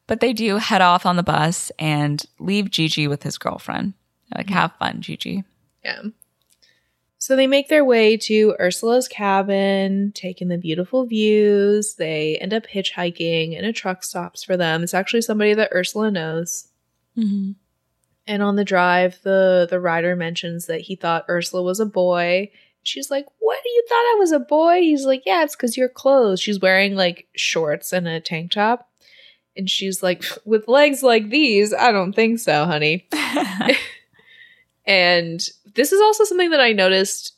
But 0.08 0.20
they 0.20 0.34
do 0.34 0.58
head 0.58 0.82
off 0.82 1.06
on 1.06 1.16
the 1.16 1.24
bus 1.24 1.72
and 1.80 2.26
leave 2.38 2.66
Jiji 2.66 3.08
with 3.08 3.24
his 3.24 3.38
girlfriend. 3.38 3.94
Like, 4.36 4.50
have 4.50 4.74
fun, 4.78 5.02
Jiji. 5.02 5.46
Yeah. 5.86 6.02
So 7.18 7.36
they 7.36 7.48
make 7.48 7.70
their 7.70 7.86
way 7.86 8.18
to 8.18 8.56
Ursula's 8.60 9.08
cabin, 9.08 10.12
taking 10.14 10.48
the 10.48 10.58
beautiful 10.58 11.06
views. 11.06 11.96
They 11.96 12.38
end 12.42 12.54
up 12.54 12.66
hitchhiking, 12.66 13.56
and 13.56 13.66
a 13.66 13.72
truck 13.72 14.04
stops 14.04 14.44
for 14.44 14.58
them. 14.58 14.84
It's 14.84 14.94
actually 14.96 15.22
somebody 15.22 15.54
that 15.54 15.72
Ursula 15.74 16.10
knows. 16.12 16.70
Mm-hmm. 17.16 17.52
And 18.28 18.44
on 18.44 18.56
the 18.56 18.66
drive, 18.66 19.20
the 19.24 19.68
the 19.70 19.80
rider 19.80 20.16
mentions 20.16 20.66
that 20.66 20.82
he 20.82 20.96
thought 20.96 21.26
Ursula 21.30 21.62
was 21.62 21.80
a 21.80 21.86
boy. 21.86 22.50
She's 22.84 23.12
like, 23.12 23.26
"What? 23.40 23.60
You 23.64 23.84
thought 23.88 23.96
I 23.96 24.16
was 24.20 24.32
a 24.32 24.40
boy?" 24.40 24.82
He's 24.82 25.06
like, 25.06 25.24
"Yeah, 25.26 25.44
it's 25.44 25.56
because 25.56 25.78
your 25.78 25.90
clothes." 25.90 26.40
She's 26.40 26.60
wearing 26.60 26.96
like 26.96 27.28
shorts 27.36 27.94
and 27.94 28.08
a 28.08 28.20
tank 28.20 28.52
top, 28.52 28.90
and 29.56 29.70
she's 29.70 30.02
like, 30.02 30.24
"With 30.46 30.68
legs 30.68 31.04
like 31.04 31.30
these, 31.30 31.74
I 31.74 31.92
don't 31.92 32.14
think 32.14 32.40
so, 32.40 32.66
honey." 32.66 33.08
And 34.86 35.40
this 35.76 35.92
is 35.92 36.02
also 36.02 36.24
something 36.24 36.50
that 36.50 36.60
I 36.60 36.74
noticed 36.74 37.34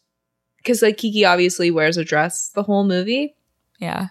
because 0.57 0.81
like 0.81 0.97
Kiki 0.97 1.25
obviously 1.25 1.71
wears 1.71 1.97
a 1.97 2.05
dress 2.05 2.49
the 2.49 2.63
whole 2.63 2.85
movie. 2.85 3.35
yeah. 3.79 4.07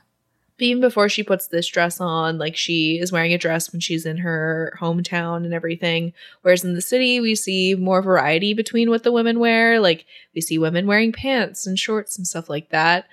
Even 0.63 0.81
before 0.81 1.09
she 1.09 1.23
puts 1.23 1.49
this 1.49 1.67
dress 1.67 2.01
on, 2.01 2.39
like 2.39 2.57
she 2.57 2.99
is 2.99 3.11
wearing 3.13 3.33
a 3.33 3.39
dress 3.39 3.73
when 3.73 3.81
she's 3.81 4.07
in 4.07 4.19
her 4.19 4.77
hometown 4.81 5.45
and 5.45 5.53
everything. 5.55 6.13
Whereas 6.43 6.65
in 6.65 6.75
the 6.75 6.81
city, 6.83 7.21
we 7.21 7.35
see 7.35 7.75
more 7.75 8.03
variety 8.03 8.55
between 8.55 8.91
what 8.91 9.03
the 9.03 9.13
women 9.13 9.39
wear. 9.39 9.81
Like 9.81 10.07
we 10.35 10.41
see 10.41 10.59
women 10.59 10.87
wearing 10.87 11.13
pants 11.13 11.67
and 11.67 11.79
shorts 11.79 12.17
and 12.17 12.27
stuff 12.27 12.49
like 12.49 12.71
that. 12.71 13.07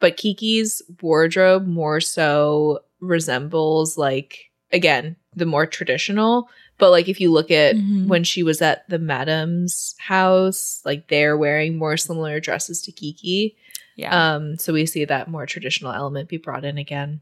But 0.00 0.16
Kiki's 0.16 0.82
wardrobe 1.00 1.66
more 1.66 2.00
so 2.00 2.80
resembles 3.00 3.96
like 3.98 4.50
again 4.72 5.16
the 5.36 5.46
more 5.46 5.66
traditional. 5.66 6.48
But 6.78 6.90
like 6.90 7.08
if 7.08 7.20
you 7.20 7.30
look 7.30 7.50
at 7.50 7.76
Mhm. 7.76 8.08
when 8.08 8.24
she 8.24 8.42
was 8.42 8.60
at 8.60 8.88
the 8.88 8.98
madam's 8.98 9.94
house, 9.98 10.80
like 10.84 11.08
they're 11.08 11.36
wearing 11.36 11.76
more 11.78 11.96
similar 11.96 12.40
dresses 12.40 12.82
to 12.82 12.92
Kiki. 12.92 13.56
Yeah. 13.96 14.34
Um, 14.34 14.56
so 14.56 14.72
we 14.72 14.86
see 14.86 15.04
that 15.04 15.28
more 15.28 15.46
traditional 15.46 15.92
element 15.92 16.28
be 16.28 16.36
brought 16.36 16.64
in 16.64 16.78
again. 16.78 17.20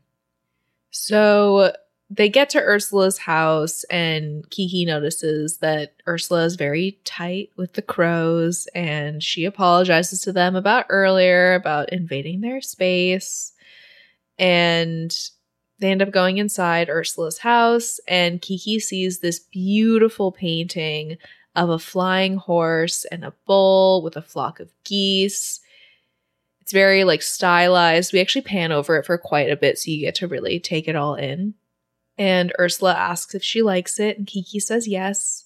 So 0.90 1.72
they 2.10 2.28
get 2.28 2.50
to 2.50 2.60
Ursula's 2.60 3.16
house, 3.16 3.84
and 3.84 4.48
Kiki 4.50 4.84
notices 4.84 5.58
that 5.58 5.94
Ursula 6.06 6.44
is 6.44 6.56
very 6.56 6.98
tight 7.04 7.50
with 7.56 7.72
the 7.72 7.82
crows, 7.82 8.68
and 8.74 9.22
she 9.22 9.46
apologizes 9.46 10.20
to 10.22 10.32
them 10.32 10.54
about 10.54 10.86
earlier 10.90 11.54
about 11.54 11.92
invading 11.92 12.42
their 12.42 12.60
space. 12.60 13.52
And 14.38 15.16
they 15.78 15.90
end 15.90 16.02
up 16.02 16.10
going 16.10 16.36
inside 16.36 16.90
Ursula's 16.90 17.38
house, 17.38 17.98
and 18.06 18.42
Kiki 18.42 18.78
sees 18.78 19.20
this 19.20 19.38
beautiful 19.38 20.32
painting 20.32 21.16
of 21.56 21.70
a 21.70 21.78
flying 21.78 22.36
horse 22.36 23.06
and 23.06 23.24
a 23.24 23.34
bull 23.46 24.02
with 24.02 24.16
a 24.16 24.22
flock 24.22 24.60
of 24.60 24.70
geese. 24.84 25.60
It's 26.72 26.78
very 26.78 27.04
like 27.04 27.20
stylized. 27.20 28.14
We 28.14 28.20
actually 28.22 28.40
pan 28.42 28.72
over 28.72 28.96
it 28.96 29.04
for 29.04 29.18
quite 29.18 29.50
a 29.50 29.56
bit 29.56 29.78
so 29.78 29.90
you 29.90 30.00
get 30.00 30.14
to 30.14 30.26
really 30.26 30.58
take 30.58 30.88
it 30.88 30.96
all 30.96 31.16
in. 31.16 31.52
And 32.16 32.50
Ursula 32.58 32.94
asks 32.94 33.34
if 33.34 33.44
she 33.44 33.60
likes 33.60 34.00
it, 34.00 34.16
and 34.16 34.26
Kiki 34.26 34.58
says 34.58 34.88
yes, 34.88 35.44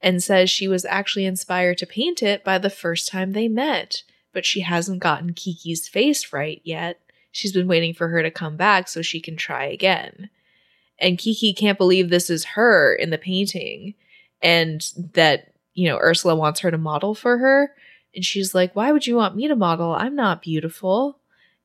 and 0.00 0.22
says 0.22 0.50
she 0.50 0.68
was 0.68 0.84
actually 0.84 1.26
inspired 1.26 1.78
to 1.78 1.86
paint 1.86 2.22
it 2.22 2.44
by 2.44 2.58
the 2.58 2.70
first 2.70 3.08
time 3.08 3.32
they 3.32 3.48
met, 3.48 4.04
but 4.32 4.46
she 4.46 4.60
hasn't 4.60 5.00
gotten 5.00 5.32
Kiki's 5.34 5.88
face 5.88 6.32
right 6.32 6.60
yet. 6.62 7.00
She's 7.32 7.52
been 7.52 7.66
waiting 7.66 7.92
for 7.92 8.06
her 8.06 8.22
to 8.22 8.30
come 8.30 8.56
back 8.56 8.86
so 8.86 9.02
she 9.02 9.20
can 9.20 9.36
try 9.36 9.64
again. 9.64 10.30
And 11.00 11.18
Kiki 11.18 11.52
can't 11.52 11.76
believe 11.76 12.08
this 12.08 12.30
is 12.30 12.44
her 12.54 12.94
in 12.94 13.10
the 13.10 13.18
painting 13.18 13.94
and 14.40 14.80
that, 15.14 15.52
you 15.74 15.88
know, 15.88 15.98
Ursula 15.98 16.36
wants 16.36 16.60
her 16.60 16.70
to 16.70 16.78
model 16.78 17.16
for 17.16 17.38
her. 17.38 17.72
And 18.14 18.24
she's 18.24 18.54
like, 18.54 18.74
Why 18.74 18.92
would 18.92 19.06
you 19.06 19.16
want 19.16 19.36
me 19.36 19.48
to 19.48 19.56
model? 19.56 19.92
I'm 19.94 20.14
not 20.14 20.42
beautiful. 20.42 21.18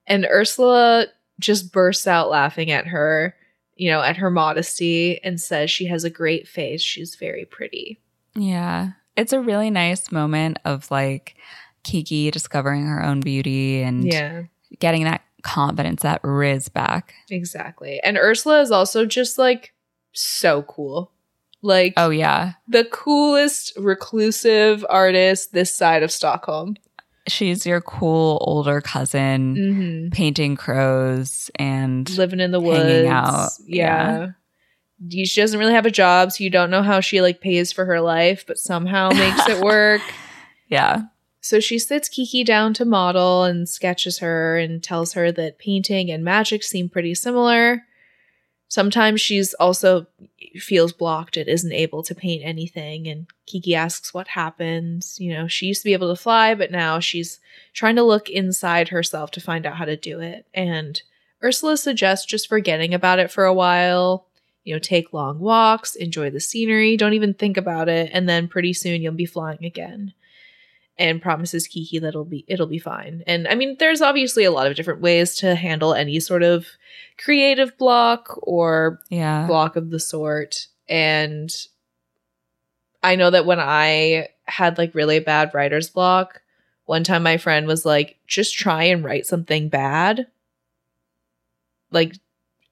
And 0.07 0.25
Ursula 0.25 1.07
just 1.39 1.71
bursts 1.71 2.07
out 2.07 2.29
laughing 2.29 2.71
at 2.71 2.87
her, 2.87 3.35
you 3.75 3.89
know, 3.89 4.01
at 4.01 4.17
her 4.17 4.29
modesty 4.29 5.21
and 5.23 5.39
says 5.39 5.71
she 5.71 5.85
has 5.85 6.03
a 6.03 6.09
great 6.09 6.47
face. 6.47 6.81
She's 6.81 7.15
very 7.15 7.45
pretty. 7.45 7.99
Yeah. 8.35 8.91
It's 9.15 9.33
a 9.33 9.39
really 9.39 9.69
nice 9.69 10.11
moment 10.11 10.59
of 10.65 10.89
like 10.91 11.35
Kiki 11.83 12.31
discovering 12.31 12.85
her 12.87 13.03
own 13.03 13.19
beauty 13.21 13.81
and 13.81 14.05
Yeah, 14.11 14.43
getting 14.79 15.03
that 15.05 15.21
confidence, 15.43 16.01
that 16.03 16.21
riz 16.23 16.69
back. 16.69 17.13
exactly. 17.29 17.99
And 18.03 18.17
Ursula 18.17 18.61
is 18.61 18.71
also 18.71 19.05
just 19.05 19.37
like 19.37 19.73
so 20.13 20.63
cool. 20.63 21.11
Like 21.63 21.93
Oh 21.97 22.09
yeah. 22.11 22.53
the 22.67 22.83
coolest 22.85 23.71
reclusive 23.77 24.85
artist 24.89 25.53
this 25.53 25.73
side 25.73 26.03
of 26.03 26.11
Stockholm. 26.11 26.75
She's 27.27 27.65
your 27.65 27.79
cool 27.81 28.37
older 28.41 28.81
cousin 28.81 29.55
Mm-hmm. 29.55 30.09
painting 30.09 30.55
crows 30.57 31.49
and 31.55 32.07
Living 32.17 32.41
in 32.41 32.51
the 32.51 32.59
woods. 32.59 33.07
Out, 33.07 33.49
Yeah. 33.65 34.27
You- 35.07 35.25
She 35.25 35.39
doesn't 35.41 35.59
really 35.59 35.73
have 35.73 35.85
a 35.85 35.91
job, 35.91 36.31
so 36.33 36.43
you 36.43 36.49
don't 36.49 36.69
know 36.69 36.83
how 36.83 36.99
she 36.99 37.21
like 37.21 37.39
pays 37.41 37.71
for 37.71 37.85
her 37.85 37.99
life, 38.01 38.43
but 38.45 38.57
somehow 38.57 39.09
makes 39.09 39.47
it 39.47 39.61
work. 39.63 40.01
yeah. 40.67 41.03
So 41.41 41.59
she 41.59 41.77
sits 41.79 42.07
Kiki 42.07 42.43
down 42.45 42.73
to 42.75 42.85
model 42.85 43.43
and 43.43 43.67
sketches 43.67 44.19
her 44.19 44.57
and 44.57 44.81
tells 44.83 45.11
her 45.13 45.29
that 45.33 45.59
painting 45.59 46.09
and 46.11 46.23
magic 46.23 46.63
seem 46.63 46.87
pretty 46.89 47.15
similar. 47.15 47.83
Sometimes 48.73 49.21
she's 49.21 49.53
also 49.53 50.07
feels 50.55 50.93
blocked 50.93 51.37
and 51.37 51.47
isn't 51.47 51.71
able 51.71 52.01
to 52.01 52.15
paint 52.15 52.41
anything. 52.43 53.07
And 53.07 53.27
Kiki 53.45 53.75
asks 53.75 54.15
what 54.15 54.29
happened. 54.29 55.05
You 55.19 55.31
know, 55.31 55.47
she 55.47 55.67
used 55.67 55.83
to 55.83 55.85
be 55.85 55.93
able 55.93 56.09
to 56.09 56.19
fly, 56.19 56.55
but 56.55 56.71
now 56.71 56.99
she's 56.99 57.39
trying 57.73 57.97
to 57.97 58.01
look 58.01 58.31
inside 58.31 58.87
herself 58.87 59.29
to 59.33 59.41
find 59.41 59.67
out 59.67 59.75
how 59.75 59.85
to 59.85 59.95
do 59.95 60.21
it. 60.21 60.47
And 60.55 60.99
Ursula 61.43 61.77
suggests 61.77 62.25
just 62.25 62.49
forgetting 62.49 62.95
about 62.95 63.19
it 63.19 63.29
for 63.29 63.45
a 63.45 63.53
while. 63.53 64.25
You 64.63 64.73
know, 64.73 64.79
take 64.79 65.13
long 65.13 65.37
walks, 65.37 65.93
enjoy 65.93 66.31
the 66.31 66.39
scenery, 66.39 66.97
don't 66.97 67.13
even 67.13 67.35
think 67.35 67.57
about 67.57 67.89
it, 67.89 68.09
and 68.11 68.27
then 68.27 68.47
pretty 68.47 68.73
soon 68.73 69.03
you'll 69.03 69.13
be 69.13 69.27
flying 69.27 69.63
again 69.63 70.15
and 70.97 71.21
promises 71.21 71.67
Kiki 71.67 71.99
that 71.99 72.09
it'll 72.09 72.25
be 72.25 72.45
it'll 72.47 72.67
be 72.67 72.79
fine. 72.79 73.23
And 73.25 73.47
I 73.47 73.55
mean, 73.55 73.77
there's 73.79 74.01
obviously 74.01 74.43
a 74.43 74.51
lot 74.51 74.67
of 74.67 74.75
different 74.75 75.01
ways 75.01 75.35
to 75.37 75.55
handle 75.55 75.93
any 75.93 76.19
sort 76.19 76.43
of 76.43 76.67
creative 77.17 77.77
block 77.77 78.37
or 78.43 78.99
Yeah. 79.09 79.47
block 79.47 79.75
of 79.75 79.89
the 79.89 79.99
sort. 79.99 80.67
And 80.87 81.53
I 83.01 83.15
know 83.15 83.29
that 83.31 83.45
when 83.45 83.59
I 83.59 84.29
had 84.45 84.77
like 84.77 84.95
really 84.95 85.19
bad 85.19 85.51
writer's 85.53 85.89
block, 85.89 86.41
one 86.85 87.03
time 87.03 87.23
my 87.23 87.37
friend 87.37 87.65
was 87.65 87.85
like, 87.85 88.17
just 88.27 88.55
try 88.57 88.83
and 88.83 89.03
write 89.03 89.25
something 89.25 89.69
bad. 89.69 90.27
Like, 91.91 92.15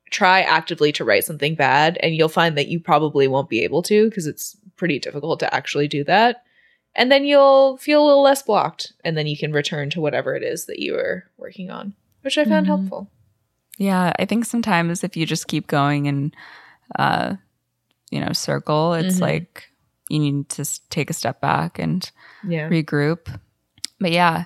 try 0.10 0.42
actively 0.42 0.92
to 0.94 1.06
write 1.06 1.24
something 1.24 1.56
bad, 1.56 1.98
and 2.02 2.14
you'll 2.16 2.28
find 2.28 2.58
that 2.58 2.68
you 2.68 2.80
probably 2.80 3.28
won't 3.28 3.50
be 3.50 3.64
able 3.64 3.82
to 3.84 4.10
because 4.10 4.28
it's 4.28 4.58
pretty 4.76 5.00
difficult 5.00 5.40
to 5.40 5.54
actually 5.54 5.88
do 5.88 6.04
that. 6.04 6.44
And 6.96 7.12
then 7.12 7.24
you'll 7.24 7.78
feel 7.78 8.04
a 8.04 8.06
little 8.06 8.22
less 8.24 8.44
blocked, 8.44 8.94
and 9.04 9.16
then 9.18 9.26
you 9.28 9.38
can 9.38 9.54
return 9.54 9.90
to 9.92 10.02
whatever 10.02 10.36
it 10.36 10.44
is 10.44 10.66
that 10.66 10.80
you 10.80 10.94
were 10.94 11.24
working 11.38 11.72
on, 11.72 11.94
which 12.22 12.38
I 12.38 12.44
found 12.46 12.66
Mhm. 12.66 12.70
helpful. 12.70 13.10
Yeah, 13.78 14.12
I 14.20 14.26
think 14.26 14.46
sometimes 14.46 15.04
if 15.04 15.16
you 15.16 15.26
just 15.26 15.48
keep 15.48 15.68
going 15.68 16.08
and 16.08 16.36
uh 17.00 17.36
you 18.12 18.20
know, 18.20 18.34
circle, 18.34 18.94
it's 18.94 19.20
Mhm. 19.20 19.22
like 19.22 19.70
you 20.10 20.20
need 20.20 20.50
to 20.50 20.66
take 20.90 21.10
a 21.10 21.14
step 21.14 21.40
back 21.40 21.80
and 21.80 22.12
Yeah. 22.44 22.68
regroup. 22.68 23.40
But 24.02 24.12
yeah, 24.12 24.46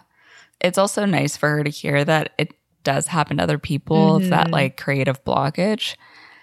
it's 0.62 0.78
also 0.78 1.04
nice 1.06 1.36
for 1.36 1.50
her 1.50 1.64
to 1.64 1.72
hear 1.72 2.06
that 2.06 2.34
it 2.38 2.54
does 2.84 3.08
happen 3.08 3.38
to 3.38 3.44
other 3.44 3.58
people. 3.58 4.18
It's 4.18 4.30
that 4.30 4.54
like 4.54 4.78
creative 4.78 5.24
blockage. 5.26 5.96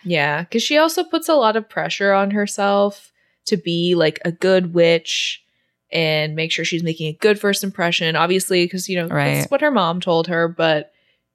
Yeah, 0.03 0.43
because 0.43 0.65
she 0.65 0.77
also 0.79 1.05
puts 1.05 1.29
a 1.29 1.37
lot 1.37 1.55
of 1.55 1.69
pressure 1.69 2.13
on 2.13 2.33
herself 2.33 3.13
to 3.47 3.57
be 3.57 3.95
like 3.95 4.19
a 4.25 4.33
good 4.33 4.75
witch 4.75 5.45
and 5.93 6.35
make 6.35 6.51
sure 6.53 6.65
she's 6.65 6.83
making 6.83 7.09
a 7.09 7.13
good 7.13 7.39
first 7.41 7.63
impression. 7.65 8.17
Obviously, 8.17 8.65
because 8.65 8.89
you 8.89 8.97
know 8.97 9.09
Right. 9.09 9.35
that's 9.35 9.51
what 9.51 9.61
her 9.61 9.71
mom 9.71 10.01
told 10.01 10.27
her, 10.29 10.49
but 10.49 10.93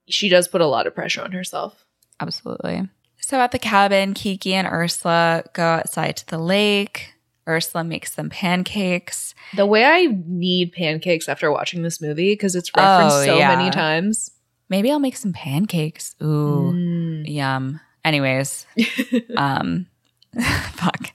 she 0.07 0.29
does 0.29 0.47
put 0.47 0.61
a 0.61 0.65
lot 0.67 0.87
of 0.87 0.95
pressure 0.95 1.21
on 1.21 1.31
herself. 1.31 1.85
Absolutely. 2.19 2.87
So 3.19 3.39
at 3.39 3.51
the 3.51 3.59
cabin, 3.59 4.13
Kiki 4.13 4.53
and 4.53 4.67
Ursula 4.67 5.43
go 5.53 5.63
outside 5.63 6.17
to 6.17 6.27
the 6.27 6.37
lake. 6.37 7.13
Ursula 7.47 7.83
makes 7.83 8.15
them 8.15 8.29
pancakes. 8.29 9.33
The 9.55 9.65
way 9.65 9.85
I 9.85 10.07
need 10.25 10.71
pancakes 10.73 11.27
after 11.29 11.51
watching 11.51 11.81
this 11.81 12.01
movie 12.01 12.33
because 12.33 12.55
it's 12.55 12.71
referenced 12.75 13.17
Oh, 13.17 13.25
so 13.25 13.37
yeah. 13.37 13.55
many 13.55 13.69
times. 13.69 14.31
Maybe 14.69 14.91
I'll 14.91 14.99
make 14.99 15.15
some 15.17 15.31
pancakes. 15.33 16.15
Ooh, 16.21 16.73
Mm. 16.73 17.29
yum. 17.29 17.79
Anyways, 18.05 18.65
um 19.37 19.87
fuck 20.73 21.11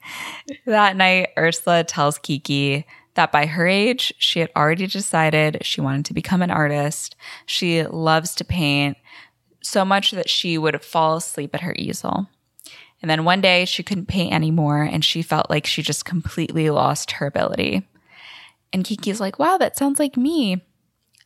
that 0.65 0.95
night 0.97 1.29
ursula 1.37 1.83
tells 1.83 2.17
kiki 2.19 2.85
that 3.15 3.31
by 3.31 3.45
her 3.45 3.67
age 3.67 4.13
she 4.17 4.39
had 4.39 4.51
already 4.55 4.87
decided 4.87 5.57
she 5.61 5.81
wanted 5.81 6.05
to 6.05 6.13
become 6.13 6.41
an 6.41 6.51
artist 6.51 7.15
she 7.45 7.83
loves 7.83 8.35
to 8.35 8.45
paint 8.45 8.97
so 9.61 9.85
much 9.85 10.11
that 10.11 10.29
she 10.29 10.57
would 10.57 10.83
fall 10.83 11.17
asleep 11.17 11.53
at 11.53 11.61
her 11.61 11.75
easel 11.77 12.27
and 13.01 13.09
then 13.09 13.25
one 13.25 13.41
day 13.41 13.65
she 13.65 13.83
couldn't 13.83 14.07
paint 14.07 14.33
anymore 14.33 14.83
and 14.83 15.03
she 15.03 15.21
felt 15.21 15.49
like 15.49 15.65
she 15.65 15.81
just 15.81 16.05
completely 16.05 16.69
lost 16.69 17.11
her 17.11 17.25
ability 17.25 17.87
and 18.71 18.85
kiki's 18.85 19.19
like 19.19 19.39
wow 19.39 19.57
that 19.57 19.77
sounds 19.77 19.99
like 19.99 20.17
me 20.17 20.61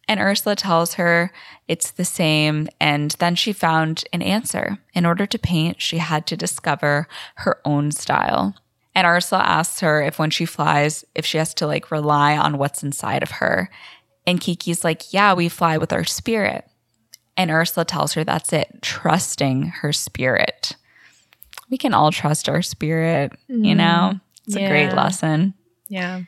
and 0.08 0.20
Ursula 0.20 0.56
tells 0.56 0.94
her 0.94 1.32
it's 1.68 1.92
the 1.92 2.06
same. 2.06 2.70
And 2.80 3.12
then 3.20 3.36
she 3.36 3.52
found 3.52 4.06
an 4.14 4.22
answer. 4.22 4.78
In 4.94 5.06
order 5.06 5.26
to 5.26 5.38
paint, 5.38 5.82
she 5.82 5.98
had 5.98 6.26
to 6.28 6.38
discover 6.38 7.08
her 7.36 7.60
own 7.66 7.92
style. 7.92 8.56
And 8.98 9.06
Ursula 9.06 9.44
asks 9.44 9.82
her 9.82 10.02
if 10.02 10.18
when 10.18 10.32
she 10.32 10.46
flies, 10.46 11.06
if 11.14 11.24
she 11.24 11.38
has 11.38 11.54
to 11.54 11.68
like 11.68 11.92
rely 11.92 12.36
on 12.36 12.58
what's 12.58 12.82
inside 12.82 13.22
of 13.22 13.30
her. 13.30 13.70
And 14.26 14.42
Kiki's 14.42 14.84
like, 14.84 15.14
yeah, 15.14 15.36
we 15.36 15.50
fly 15.50 15.78
with 15.78 15.94
our 15.94 16.04
spirit. 16.04 16.68
And 17.38 17.52
Ursula 17.52 17.86
tells 17.86 18.14
her 18.14 18.24
that's 18.24 18.52
it, 18.52 18.82
trusting 18.82 19.68
her 19.68 19.94
spirit. 19.94 20.76
We 21.70 21.78
can 21.78 21.94
all 21.94 22.12
trust 22.12 22.50
our 22.50 22.64
spirit, 22.64 23.34
you 23.48 23.58
mm-hmm. 23.58 23.78
know? 23.78 24.20
It's 24.48 24.56
a 24.56 24.68
great 24.68 24.94
lesson. 24.94 25.54
yeah. 25.88 26.24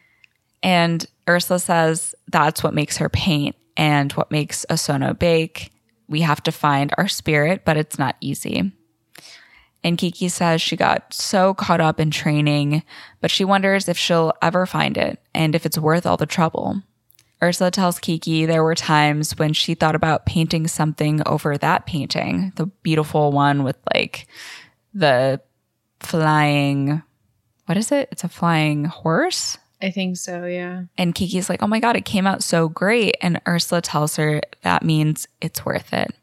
And 0.62 1.04
Ursula 1.28 1.58
says 1.58 2.14
that's 2.28 2.62
what 2.62 2.76
makes 2.76 2.98
her 2.98 3.10
paint 3.10 3.56
and 3.78 4.12
what 4.12 4.30
makes 4.30 4.64
Osono 4.70 5.18
bake. 5.18 5.72
We 6.08 6.22
have 6.22 6.44
to 6.44 6.52
find 6.52 6.94
our 7.00 7.08
spirit, 7.08 7.66
but 7.66 7.78
it's 7.78 7.98
not 7.98 8.16
easy. 8.22 8.74
And 9.84 9.98
Kiki 9.98 10.28
says 10.28 10.62
she 10.62 10.76
got 10.76 11.14
so 11.14 11.54
caught 11.54 11.80
up 11.80 12.00
in 12.00 12.12
training, 12.12 12.84
but 13.22 13.32
she 13.32 13.46
wonders 13.46 13.88
if 13.88 13.98
she'll 13.98 14.34
ever 14.42 14.66
find 14.66 14.98
it 14.98 15.20
and 15.34 15.56
if 15.56 15.66
it's 15.66 15.78
worth 15.78 16.06
all 16.06 16.18
the 16.18 16.26
trouble. 16.26 16.82
Ursula 17.42 17.72
tells 17.72 18.00
Kiki 18.00 18.46
there 18.46 18.64
were 18.64 18.76
times 18.76 19.38
when 19.38 19.54
she 19.54 19.74
thought 19.74 19.96
about 19.96 20.26
painting 20.26 20.68
something 20.68 21.22
over 21.26 21.58
that 21.58 21.86
painting, 21.86 22.52
the 22.58 22.66
beautiful 22.66 23.32
one 23.32 23.64
with 23.64 23.78
like 23.94 24.28
the 24.94 25.40
flying, 26.02 27.02
what 27.66 27.78
is 27.78 27.92
it? 27.92 28.10
It's 28.12 28.26
a 28.26 28.30
flying 28.30 28.86
horse. 28.86 29.58
I 29.82 29.92
think 29.92 30.18
so, 30.18 30.46
yeah. 30.46 30.84
And 30.98 31.16
Kiki's 31.16 31.50
like, 31.50 31.64
oh 31.64 31.68
my 31.68 31.80
God, 31.80 31.96
it 31.96 32.04
came 32.04 32.28
out 32.28 32.44
so 32.44 32.68
great. 32.68 33.16
And 33.22 33.40
Ursula 33.48 33.82
tells 33.82 34.18
her 34.18 34.42
that 34.64 34.84
means 34.84 35.26
it's 35.40 35.66
worth 35.66 35.94
it. 35.94 36.14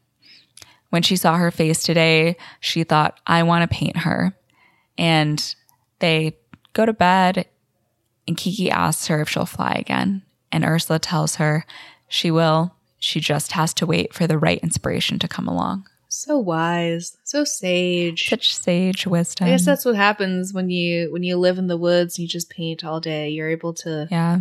When 0.89 1.01
she 1.01 1.15
saw 1.15 1.35
her 1.37 1.51
face 1.51 1.83
today, 1.83 2.37
she 2.59 2.83
thought, 2.83 3.19
I 3.27 3.43
want 3.43 3.69
to 3.69 3.75
paint 3.75 3.97
her. 3.97 4.33
And 4.97 5.55
they 5.99 6.37
go 6.73 6.85
to 6.85 6.93
bed, 6.93 7.45
and 8.27 8.37
Kiki 8.37 8.71
asks 8.71 9.07
her 9.07 9.21
if 9.21 9.29
she'll 9.29 9.45
fly 9.45 9.73
again. 9.73 10.23
And 10.51 10.63
Ursula 10.63 10.99
tells 10.99 11.35
her 11.35 11.65
she 12.07 12.31
will. 12.31 12.73
She 12.99 13.19
just 13.19 13.51
has 13.51 13.73
to 13.75 13.85
wait 13.85 14.13
for 14.13 14.27
the 14.27 14.37
right 14.37 14.59
inspiration 14.59 15.19
to 15.19 15.27
come 15.27 15.47
along. 15.47 15.87
So 16.09 16.37
wise, 16.37 17.17
so 17.23 17.43
sage. 17.43 18.29
Such 18.29 18.55
sage 18.55 19.05
wisdom. 19.05 19.47
I 19.47 19.51
guess 19.51 19.65
that's 19.65 19.85
what 19.85 19.95
happens 19.95 20.53
when 20.53 20.69
you 20.69 21.11
when 21.11 21.23
you 21.23 21.37
live 21.37 21.57
in 21.57 21.67
the 21.67 21.77
woods 21.77 22.17
and 22.17 22.23
you 22.23 22.29
just 22.29 22.49
paint 22.49 22.83
all 22.83 22.99
day. 22.99 23.29
You're 23.29 23.49
able 23.49 23.73
to 23.75 24.07
yeah. 24.09 24.39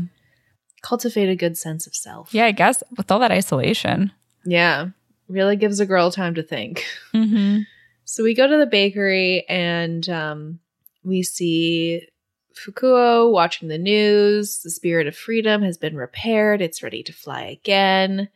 cultivate 0.82 1.28
a 1.28 1.36
good 1.36 1.58
sense 1.58 1.86
of 1.86 1.94
self. 1.94 2.32
Yeah, 2.32 2.46
I 2.46 2.52
guess 2.52 2.82
with 2.96 3.10
all 3.10 3.18
that 3.18 3.32
isolation. 3.32 4.12
Yeah. 4.44 4.90
Really 5.28 5.56
gives 5.56 5.80
a 5.80 5.86
girl 5.86 6.10
time 6.10 6.34
to 6.34 6.42
think. 6.42 6.84
Mm-hmm. 7.14 7.62
So 8.08 8.22
we 8.22 8.34
go 8.34 8.46
to 8.46 8.56
the 8.56 8.66
bakery 8.66 9.44
and 9.48 10.08
um, 10.08 10.60
we 11.02 11.24
see 11.24 12.06
Fukuo 12.54 13.32
watching 13.32 13.68
the 13.68 13.78
news. 13.78 14.60
The 14.60 14.70
spirit 14.70 15.06
of 15.06 15.16
freedom 15.16 15.62
has 15.62 15.76
been 15.76 15.96
repaired. 15.96 16.62
It's 16.62 16.82
ready 16.82 17.02
to 17.02 17.12
fly 17.12 17.42
again. 17.42 18.28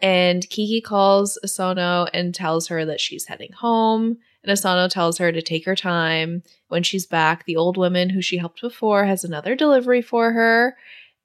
And 0.00 0.48
Kiki 0.50 0.80
calls 0.80 1.38
Osono 1.44 2.08
and 2.12 2.34
tells 2.34 2.68
her 2.68 2.84
that 2.84 3.00
she's 3.00 3.26
heading 3.26 3.52
home. 3.52 4.18
And 4.44 4.52
Osono 4.52 4.88
tells 4.90 5.18
her 5.18 5.32
to 5.32 5.42
take 5.42 5.64
her 5.64 5.76
time. 5.76 6.42
When 6.68 6.82
she's 6.82 7.06
back, 7.06 7.44
the 7.44 7.56
old 7.56 7.76
woman 7.76 8.10
who 8.10 8.20
she 8.20 8.36
helped 8.36 8.60
before 8.60 9.04
has 9.06 9.24
another 9.24 9.54
delivery 9.54 10.02
for 10.02 10.32
her. 10.32 10.76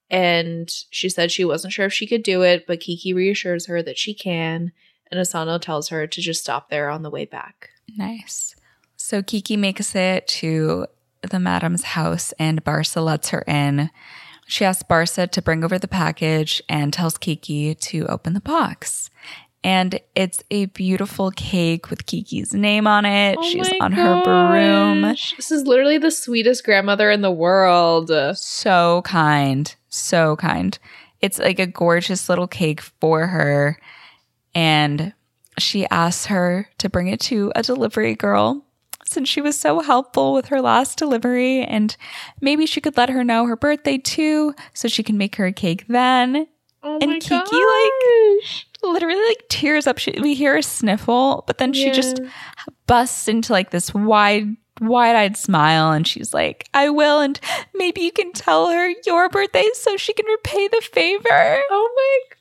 And 0.09 0.69
she 0.89 1.09
said 1.09 1.31
she 1.31 1.45
wasn't 1.45 1.73
sure 1.73 1.85
if 1.85 1.93
she 1.93 2.07
could 2.07 2.23
do 2.23 2.41
it, 2.41 2.65
but 2.67 2.79
Kiki 2.79 3.13
reassures 3.13 3.67
her 3.67 3.83
that 3.83 3.97
she 3.97 4.13
can. 4.13 4.71
And 5.11 5.19
Osono 5.19 5.59
tells 5.59 5.89
her 5.89 6.07
to 6.07 6.21
just 6.21 6.41
stop 6.41 6.69
there 6.69 6.89
on 6.89 7.03
the 7.03 7.09
way 7.09 7.25
back. 7.25 7.69
Nice. 7.97 8.55
So 8.95 9.21
Kiki 9.21 9.57
makes 9.57 9.93
it 9.93 10.27
to 10.27 10.85
the 11.21 11.39
madam's 11.39 11.83
house 11.83 12.33
and 12.39 12.63
Barsa 12.63 13.03
lets 13.03 13.29
her 13.29 13.43
in. 13.47 13.89
She 14.47 14.65
asks 14.65 14.83
Barsa 14.83 15.29
to 15.31 15.41
bring 15.41 15.63
over 15.63 15.77
the 15.77 15.87
package 15.87 16.61
and 16.69 16.93
tells 16.93 17.17
Kiki 17.17 17.75
to 17.75 18.05
open 18.07 18.33
the 18.33 18.41
box. 18.41 19.09
And 19.63 19.99
it's 20.15 20.43
a 20.49 20.65
beautiful 20.67 21.29
cake 21.31 21.89
with 21.89 22.05
Kiki's 22.05 22.53
name 22.53 22.87
on 22.87 23.05
it. 23.05 23.37
Oh 23.37 23.43
She's 23.43 23.71
on 23.79 23.91
her 23.91 24.23
broom. 24.23 25.01
This 25.01 25.51
is 25.51 25.67
literally 25.67 25.99
the 25.99 26.09
sweetest 26.09 26.63
grandmother 26.63 27.11
in 27.11 27.21
the 27.21 27.31
world. 27.31 28.11
So 28.35 29.03
kind. 29.03 29.73
So 29.89 30.35
kind. 30.37 30.77
It's 31.21 31.37
like 31.37 31.59
a 31.59 31.67
gorgeous 31.67 32.27
little 32.27 32.47
cake 32.47 32.81
for 32.81 33.27
her. 33.27 33.77
And 34.53 35.13
she 35.57 35.87
asks 35.89 36.25
her 36.27 36.69
to 36.77 36.89
bring 36.89 37.07
it 37.07 37.19
to 37.21 37.51
a 37.55 37.63
delivery 37.63 38.15
girl 38.15 38.65
since 39.05 39.27
she 39.27 39.41
was 39.41 39.59
so 39.59 39.81
helpful 39.81 40.33
with 40.33 40.47
her 40.47 40.61
last 40.61 40.97
delivery. 40.97 41.63
And 41.63 41.95
maybe 42.39 42.65
she 42.65 42.81
could 42.81 42.97
let 42.97 43.09
her 43.09 43.23
know 43.23 43.45
her 43.45 43.55
birthday 43.57 43.97
too, 43.97 44.53
so 44.73 44.87
she 44.87 45.03
can 45.03 45.17
make 45.17 45.35
her 45.35 45.45
a 45.45 45.53
cake 45.53 45.85
then. 45.87 46.47
Oh 46.83 46.97
And 47.01 47.21
Kiki, 47.21 47.35
like. 47.35 48.43
Literally, 48.83 49.23
like, 49.27 49.43
tears 49.47 49.85
up. 49.85 49.99
She, 49.99 50.15
we 50.21 50.33
hear 50.33 50.57
a 50.57 50.63
sniffle, 50.63 51.43
but 51.45 51.59
then 51.59 51.71
she 51.71 51.91
just 51.91 52.19
busts 52.87 53.27
into 53.27 53.53
like 53.53 53.69
this 53.69 53.93
wide 53.93 54.55
wide-eyed 54.79 55.37
smile 55.37 55.91
and 55.91 56.07
she's 56.07 56.33
like 56.33 56.67
i 56.73 56.89
will 56.89 57.19
and 57.19 57.39
maybe 57.75 58.01
you 58.01 58.11
can 58.11 58.33
tell 58.33 58.69
her 58.69 58.91
your 59.05 59.29
birthday 59.29 59.69
so 59.75 59.95
she 59.95 60.11
can 60.11 60.25
repay 60.25 60.67
the 60.69 60.81
favor 60.81 61.27
Oh 61.69 61.93
my 61.95 62.19
gosh. 62.29 62.40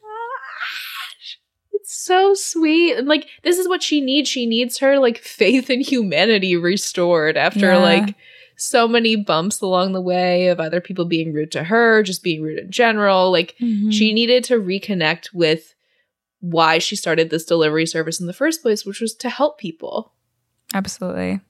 So 2.11 2.35
sweet. 2.35 2.97
And 2.97 3.07
like 3.09 3.27
this 3.43 3.59
is 3.59 3.69
what 3.69 3.83
she 3.83 4.01
needs. 4.01 4.29
She 4.29 4.47
needs 4.47 4.79
her 4.79 4.99
like 4.99 5.19
faith 5.19 5.71
and 5.71 5.83
humanity 5.83 6.57
restored 6.57 7.37
after 7.37 7.71
Yeah. 7.73 7.77
like 7.79 8.15
so 8.57 8.87
many 8.87 9.17
bumps 9.17 9.61
along 9.63 9.93
the 9.93 10.01
way 10.03 10.49
of 10.49 10.61
other 10.61 10.81
people 10.81 11.05
being 11.07 11.33
rude 11.33 11.53
to 11.53 11.65
her, 11.65 12.03
just 12.03 12.23
being 12.23 12.43
rude 12.43 12.59
in 12.59 12.71
general. 12.71 13.31
Like 13.31 13.55
Mm-hmm. 13.61 13.91
she 13.91 14.13
needed 14.13 14.45
to 14.45 14.55
reconnect 14.61 15.33
with 15.33 15.75
why 16.41 16.79
she 16.79 16.97
started 16.97 17.31
this 17.31 17.45
delivery 17.45 17.87
service 17.87 18.19
in 18.21 18.27
the 18.27 18.33
first 18.43 18.63
place, 18.63 18.85
which 18.87 19.01
was 19.01 19.15
to 19.15 19.29
help 19.31 19.59
people. 19.59 20.13
absolutely 20.75 21.41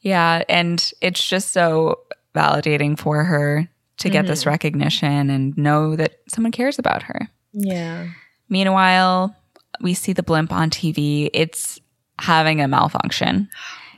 yeah 0.00 0.42
and 0.48 0.92
it's 1.00 1.24
just 1.28 1.50
so 1.52 2.00
validating 2.34 2.98
for 2.98 3.22
her 3.24 3.68
to 3.98 4.08
get 4.10 4.26
this 4.26 4.46
recognition 4.46 5.30
and 5.30 5.56
know 5.56 5.94
that 5.94 6.18
someone 6.28 6.50
cares 6.50 6.78
about 6.78 7.02
her 7.04 7.28
Yeah. 7.52 8.08
meanwhile 8.48 9.36
we 9.82 9.94
see 9.94 10.12
the 10.12 10.22
blimp 10.22 10.52
on 10.52 10.70
tv 10.70 11.28
it's 11.32 11.80
having 12.18 12.60
a 12.60 12.68
malfunction 12.68 13.48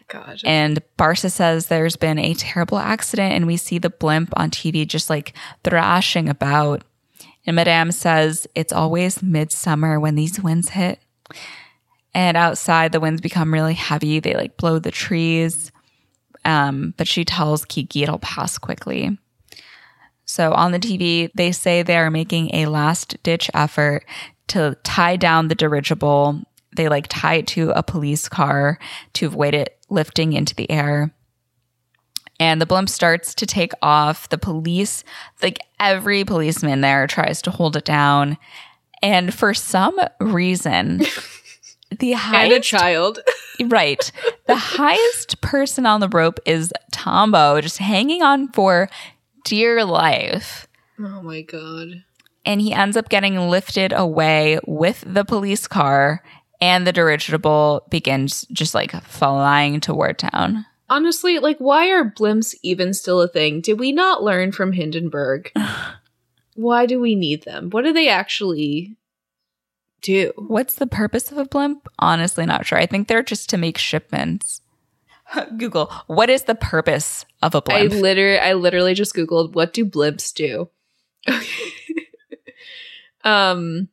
God. 0.09 0.40
And 0.44 0.82
Barsa 0.98 1.31
says 1.31 1.66
there's 1.66 1.97
been 1.97 2.19
a 2.19 2.35
terrible 2.35 2.78
accident, 2.78 3.32
and 3.32 3.47
we 3.47 3.56
see 3.56 3.78
the 3.78 3.90
blimp 3.90 4.32
on 4.36 4.51
TV 4.51 4.86
just 4.86 5.11
like 5.11 5.35
thrashing 5.62 6.28
about. 6.28 6.82
And 7.47 7.56
Madame 7.56 7.93
says 7.93 8.47
it's 8.55 8.73
always 8.73 9.23
midsummer 9.23 10.01
when 10.01 10.15
these 10.15 10.40
winds 10.40 10.70
hit. 10.70 11.01
And 12.15 12.36
outside, 12.36 12.93
the 12.93 13.01
winds 13.01 13.20
become 13.20 13.52
really 13.52 13.74
heavy. 13.74 14.20
They 14.20 14.35
like 14.35 14.56
blow 14.56 14.78
the 14.78 14.90
trees. 14.90 15.73
Um, 16.44 16.94
but 16.97 17.09
she 17.09 17.24
tells 17.24 17.65
Kiki 17.65 18.02
it'll 18.02 18.19
pass 18.19 18.59
quickly. 18.59 19.19
So 20.27 20.52
on 20.52 20.73
the 20.73 20.78
TV, 20.78 21.31
they 21.35 21.52
say 21.52 21.82
they 21.82 21.97
are 21.97 22.11
making 22.11 22.55
a 22.55 22.66
last 22.66 23.23
ditch 23.23 23.51
effort 23.52 24.05
to 24.49 24.77
tie 24.83 25.16
down 25.16 25.49
the 25.49 25.55
dirigible. 25.55 26.41
They 26.77 26.89
like 26.89 27.07
tie 27.09 27.37
it 27.37 27.47
to 27.49 27.71
a 27.71 27.83
police 27.83 28.29
car 28.29 28.79
to 29.15 29.27
avoid 29.27 29.55
it 29.55 29.79
lifting 29.89 30.33
into 30.33 30.55
the 30.55 30.71
air. 30.71 31.15
And 32.41 32.61
the 32.61 32.66
blimp 32.66 32.89
starts 32.89 33.35
to 33.37 33.47
take 33.47 33.73
off. 33.81 34.29
The 34.29 34.39
police, 34.39 35.05
like 35.43 35.61
every 35.79 36.25
policeman 36.25 36.81
there, 36.81 37.07
tries 37.07 37.41
to 37.43 37.51
hold 37.51 37.77
it 37.77 37.85
down. 37.85 38.37
And 39.03 39.33
for 39.33 39.55
some 39.55 39.99
reason, 40.21 40.99
the 41.99 42.12
and 42.12 42.12
a 42.12 42.16
highest 42.16 42.69
child. 42.69 43.19
Right. 43.66 44.11
The 44.49 44.57
highest 44.57 45.41
person 45.41 45.87
on 45.87 46.01
the 46.01 46.09
rope 46.09 46.41
is 46.45 46.73
Tombo, 46.91 47.61
just 47.61 47.79
hanging 47.79 48.21
on 48.21 48.49
for 48.49 48.89
dear 49.45 49.85
life. 49.85 50.66
oh 50.99 51.23
my 51.23 51.43
god. 51.43 52.03
And 52.45 52.61
he 52.61 52.73
ends 52.73 52.97
up 52.97 53.09
getting 53.09 53.39
lifted 53.49 53.93
away 53.93 54.59
with 54.66 55.03
the 55.07 55.25
police 55.25 55.66
car, 55.66 56.23
and 56.61 56.87
the 56.87 56.93
dirigible 56.93 57.87
begins 57.91 58.47
just 58.53 58.75
like 58.75 58.93
flying 59.05 59.81
toward 59.81 60.19
town. 60.19 60.66
Honestly, 60.91 61.39
like, 61.39 61.59
why 61.59 61.89
are 61.91 62.05
blimps 62.05 62.55
even 62.62 62.93
still 62.93 63.21
a 63.21 63.29
thing? 63.29 63.61
Did 63.61 63.79
we 63.79 63.93
not 63.93 64.23
learn 64.23 64.53
from 64.53 64.73
Hindenburg? 64.73 65.51
why 66.55 66.87
do 66.87 67.01
we 67.01 67.15
need 67.15 67.45
them? 67.45 67.71
What 67.71 67.83
do 67.83 67.93
they 67.93 68.09
actually 68.09 68.97
do? 70.03 70.33
What's 70.37 70.75
the 70.75 70.87
purpose 70.87 71.33
of 71.33 71.39
a 71.39 71.47
blimp? 71.47 71.89
Honestly, 71.99 72.47
not 72.47 72.66
sure. 72.66 72.79
I 72.79 72.87
think 72.87 73.09
they're 73.09 73.23
just 73.23 73.49
to 73.51 73.57
make 73.57 73.79
shipments. 73.79 74.61
Google, 75.57 75.93
what 76.07 76.31
is 76.31 76.45
the 76.45 76.55
purpose 76.55 77.25
of 77.43 77.55
a 77.55 77.62
blimp? 77.62 77.93
I 77.93 77.97
literally, 77.97 78.39
I 78.39 78.53
literally 78.53 78.95
just 78.95 79.15
googled 79.15 79.55
what 79.55 79.73
do 79.73 79.85
blimps 79.85 80.33
do. 80.33 80.71
um, 83.25 83.89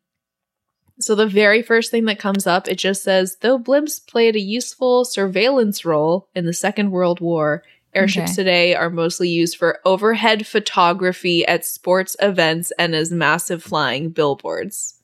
so 0.99 1.15
the 1.15 1.25
very 1.27 1.61
first 1.63 1.89
thing 1.89 2.05
that 2.05 2.19
comes 2.19 2.45
up, 2.45 2.67
it 2.67 2.75
just 2.77 3.03
says 3.03 3.37
though 3.41 3.57
blimps 3.57 4.05
played 4.05 4.35
a 4.35 4.39
useful 4.41 5.03
surveillance 5.05 5.83
role 5.83 6.27
in 6.35 6.45
the 6.45 6.53
Second 6.53 6.91
World 6.91 7.19
War. 7.19 7.63
Airships 7.93 8.31
Okay. 8.31 8.35
today 8.35 8.75
are 8.75 8.89
mostly 8.89 9.27
used 9.27 9.57
for 9.57 9.79
overhead 9.83 10.47
photography 10.47 11.45
at 11.45 11.65
sports 11.65 12.15
events 12.21 12.71
and 12.79 12.95
as 12.95 13.11
massive 13.11 13.61
flying 13.63 14.09
billboards. 14.11 15.01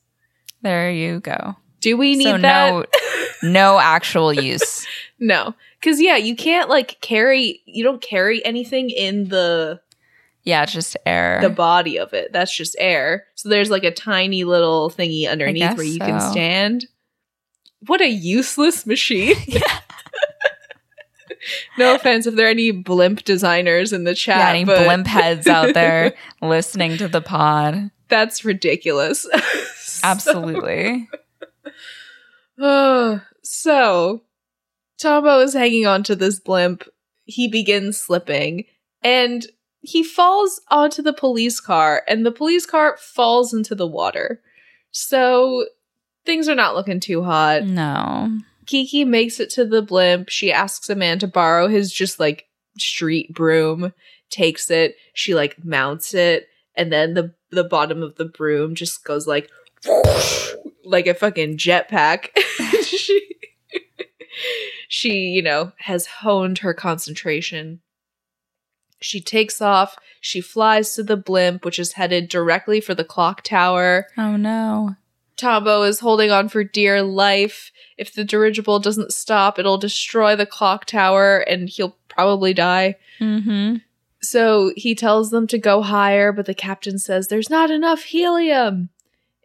there 0.62 0.90
you 0.90 1.20
go. 1.20 1.56
Do 1.80 1.96
we 1.96 2.16
need 2.16 2.24
so 2.24 2.38
that? 2.38 2.70
no, 2.70 2.84
no 3.42 3.78
actual 3.78 4.32
use. 4.32 4.86
No. 5.20 5.54
Cause 5.82 6.00
yeah, 6.00 6.16
you 6.16 6.34
can't 6.34 6.68
like 6.70 7.00
carry 7.00 7.60
you 7.66 7.84
don't 7.84 8.00
carry 8.00 8.42
anything 8.44 8.88
in 8.90 9.28
the 9.28 9.80
Yeah, 10.48 10.62
it's 10.62 10.72
just 10.72 10.96
air. 11.04 11.40
the 11.42 11.50
body 11.50 11.98
of 11.98 12.14
it. 12.14 12.32
That's 12.32 12.56
just 12.56 12.74
air. 12.78 13.26
So 13.34 13.50
there's 13.50 13.68
like 13.68 13.84
a 13.84 13.90
tiny 13.90 14.44
little 14.44 14.88
thingy 14.88 15.28
underneath 15.30 15.76
where 15.76 15.84
you 15.84 15.98
can 15.98 16.18
stand. 16.22 16.86
What 17.86 18.00
a 18.00 18.08
useless 18.08 18.86
machine. 18.86 19.36
no 21.78 21.94
offense 21.94 22.26
if 22.26 22.34
there 22.34 22.46
are 22.46 22.50
any 22.50 22.70
blimp 22.70 23.24
designers 23.24 23.92
in 23.92 24.04
the 24.04 24.14
chat. 24.14 24.38
yeah, 24.38 24.48
any 24.48 24.64
but 24.64 24.84
blimp 24.84 25.06
heads 25.06 25.46
out 25.46 25.74
there 25.74 26.14
listening 26.40 26.96
to 26.96 27.08
the 27.08 27.20
pod. 27.20 27.90
That's 28.08 28.42
ridiculous. 28.42 29.28
Absolutely. 30.02 31.10
Oh, 32.58 33.20
so 33.42 34.22
Tombo 34.98 35.40
is 35.40 35.52
hanging 35.52 35.86
on 35.86 36.04
to 36.04 36.16
this 36.16 36.40
blimp. 36.40 36.84
He 37.24 37.48
begins 37.48 38.00
slipping 38.00 38.64
and 39.02 39.46
he 39.80 40.02
falls 40.02 40.60
onto 40.68 41.02
the 41.02 41.12
police 41.12 41.60
car, 41.60 42.02
and 42.08 42.24
the 42.24 42.32
police 42.32 42.66
car 42.66 42.96
falls 42.98 43.54
into 43.54 43.74
the 43.74 43.86
water. 43.86 44.40
So 44.90 45.66
things 46.24 46.48
are 46.48 46.54
not 46.54 46.74
looking 46.74 47.00
too 47.00 47.22
hot. 47.22 47.64
No. 47.64 48.38
Kiki 48.66 49.04
makes 49.04 49.40
it 49.40 49.50
to 49.50 49.64
the 49.64 49.82
blimp. 49.82 50.28
She 50.28 50.52
asks 50.52 50.90
a 50.90 50.94
man 50.94 51.18
to 51.20 51.26
borrow 51.26 51.68
his 51.68 51.92
just 51.92 52.20
like 52.20 52.46
street 52.78 53.32
broom, 53.34 53.92
takes 54.30 54.70
it, 54.70 54.96
she 55.14 55.34
like 55.34 55.64
mounts 55.64 56.14
it, 56.14 56.48
and 56.74 56.92
then 56.92 57.14
the 57.14 57.34
the 57.50 57.64
bottom 57.64 58.02
of 58.02 58.16
the 58.16 58.26
broom 58.26 58.74
just 58.74 59.04
goes 59.04 59.26
like 59.26 59.48
like 60.84 61.06
a 61.06 61.14
fucking 61.14 61.56
jetpack. 61.56 62.28
she 62.82 63.28
she, 64.88 65.12
you 65.12 65.42
know, 65.42 65.72
has 65.78 66.06
honed 66.06 66.58
her 66.58 66.74
concentration. 66.74 67.80
She 69.00 69.20
takes 69.20 69.60
off, 69.60 69.96
she 70.20 70.40
flies 70.40 70.94
to 70.94 71.02
the 71.02 71.16
blimp, 71.16 71.64
which 71.64 71.78
is 71.78 71.92
headed 71.92 72.28
directly 72.28 72.80
for 72.80 72.94
the 72.94 73.04
clock 73.04 73.42
tower. 73.42 74.06
Oh 74.16 74.36
no. 74.36 74.96
Tombo 75.36 75.82
is 75.82 76.00
holding 76.00 76.30
on 76.30 76.48
for 76.48 76.64
dear 76.64 77.00
life. 77.02 77.70
If 77.96 78.12
the 78.12 78.24
dirigible 78.24 78.80
doesn't 78.80 79.12
stop, 79.12 79.58
it'll 79.58 79.78
destroy 79.78 80.34
the 80.34 80.46
clock 80.46 80.84
tower 80.84 81.38
and 81.38 81.68
he'll 81.68 81.96
probably 82.08 82.52
die. 82.52 82.96
Mm-hmm. 83.20 83.76
So 84.20 84.72
he 84.76 84.96
tells 84.96 85.30
them 85.30 85.46
to 85.46 85.58
go 85.58 85.82
higher, 85.82 86.32
but 86.32 86.46
the 86.46 86.54
captain 86.54 86.98
says 86.98 87.28
there's 87.28 87.50
not 87.50 87.70
enough 87.70 88.02
helium. 88.02 88.90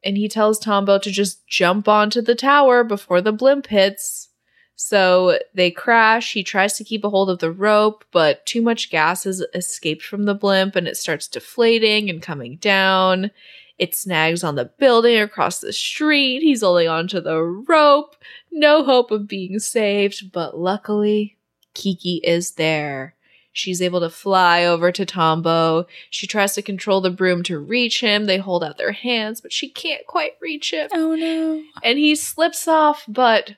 And 0.03 0.17
he 0.17 0.27
tells 0.27 0.59
Tombo 0.59 0.97
to 0.97 1.11
just 1.11 1.45
jump 1.47 1.87
onto 1.87 2.21
the 2.21 2.35
tower 2.35 2.83
before 2.83 3.21
the 3.21 3.31
blimp 3.31 3.67
hits. 3.67 4.29
So 4.75 5.39
they 5.53 5.71
crash. 5.71 6.33
He 6.33 6.43
tries 6.43 6.73
to 6.77 6.83
keep 6.83 7.03
a 7.03 7.09
hold 7.09 7.29
of 7.29 7.39
the 7.39 7.51
rope, 7.51 8.05
but 8.11 8.45
too 8.45 8.61
much 8.61 8.89
gas 8.89 9.23
has 9.23 9.43
escaped 9.53 10.03
from 10.03 10.23
the 10.23 10.33
blimp 10.33 10.75
and 10.75 10.87
it 10.87 10.97
starts 10.97 11.27
deflating 11.27 12.09
and 12.09 12.21
coming 12.21 12.57
down. 12.57 13.31
It 13.79 13.95
snags 13.95 14.43
on 14.43 14.55
the 14.55 14.65
building 14.65 15.19
across 15.19 15.59
the 15.59 15.73
street. 15.73 16.41
He's 16.41 16.61
holding 16.61 16.87
onto 16.87 17.19
the 17.19 17.41
rope. 17.41 18.15
No 18.51 18.83
hope 18.83 19.11
of 19.11 19.27
being 19.27 19.59
saved, 19.59 20.31
but 20.31 20.57
luckily, 20.57 21.37
Kiki 21.73 22.21
is 22.23 22.51
there. 22.51 23.15
She's 23.51 23.81
able 23.81 23.99
to 23.99 24.09
fly 24.09 24.65
over 24.65 24.91
to 24.91 25.05
Tombo. 25.05 25.85
She 26.09 26.25
tries 26.25 26.55
to 26.55 26.63
control 26.63 27.01
the 27.01 27.11
broom 27.11 27.43
to 27.43 27.59
reach 27.59 28.01
him. 28.01 28.25
They 28.25 28.37
hold 28.37 28.63
out 28.63 28.77
their 28.77 28.93
hands, 28.93 29.41
but 29.41 29.53
she 29.53 29.69
can't 29.69 30.05
quite 30.07 30.33
reach 30.41 30.73
him. 30.73 30.89
Oh 30.91 31.15
no. 31.15 31.61
And 31.83 31.99
he 31.99 32.15
slips 32.15 32.67
off, 32.67 33.05
but 33.07 33.55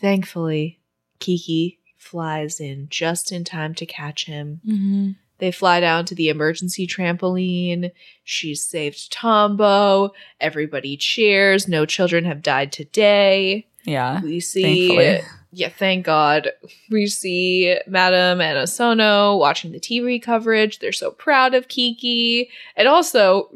thankfully, 0.00 0.80
Kiki 1.18 1.78
flies 1.96 2.60
in 2.60 2.88
just 2.88 3.30
in 3.30 3.44
time 3.44 3.74
to 3.74 3.86
catch 3.86 4.24
him. 4.26 4.60
Mm-hmm. 4.66 5.10
They 5.38 5.52
fly 5.52 5.80
down 5.80 6.04
to 6.06 6.14
the 6.14 6.28
emergency 6.28 6.86
trampoline. 6.86 7.92
She's 8.24 8.62
saved 8.64 9.10
Tombo. 9.10 10.12
Everybody 10.40 10.96
cheers. 10.98 11.66
No 11.66 11.86
children 11.86 12.24
have 12.26 12.42
died 12.42 12.72
today. 12.72 13.66
Yeah. 13.84 14.20
We 14.20 14.40
see, 14.40 14.88
Thankfully. 14.88 15.28
yeah, 15.52 15.68
thank 15.70 16.04
God. 16.04 16.50
We 16.90 17.06
see 17.06 17.78
Madam 17.86 18.42
and 18.42 18.58
Osono 18.58 19.38
watching 19.38 19.72
the 19.72 19.80
TV 19.80 20.22
coverage. 20.22 20.78
They're 20.78 20.92
so 20.92 21.10
proud 21.10 21.54
of 21.54 21.68
Kiki. 21.68 22.50
And 22.76 22.86
also, 22.86 23.50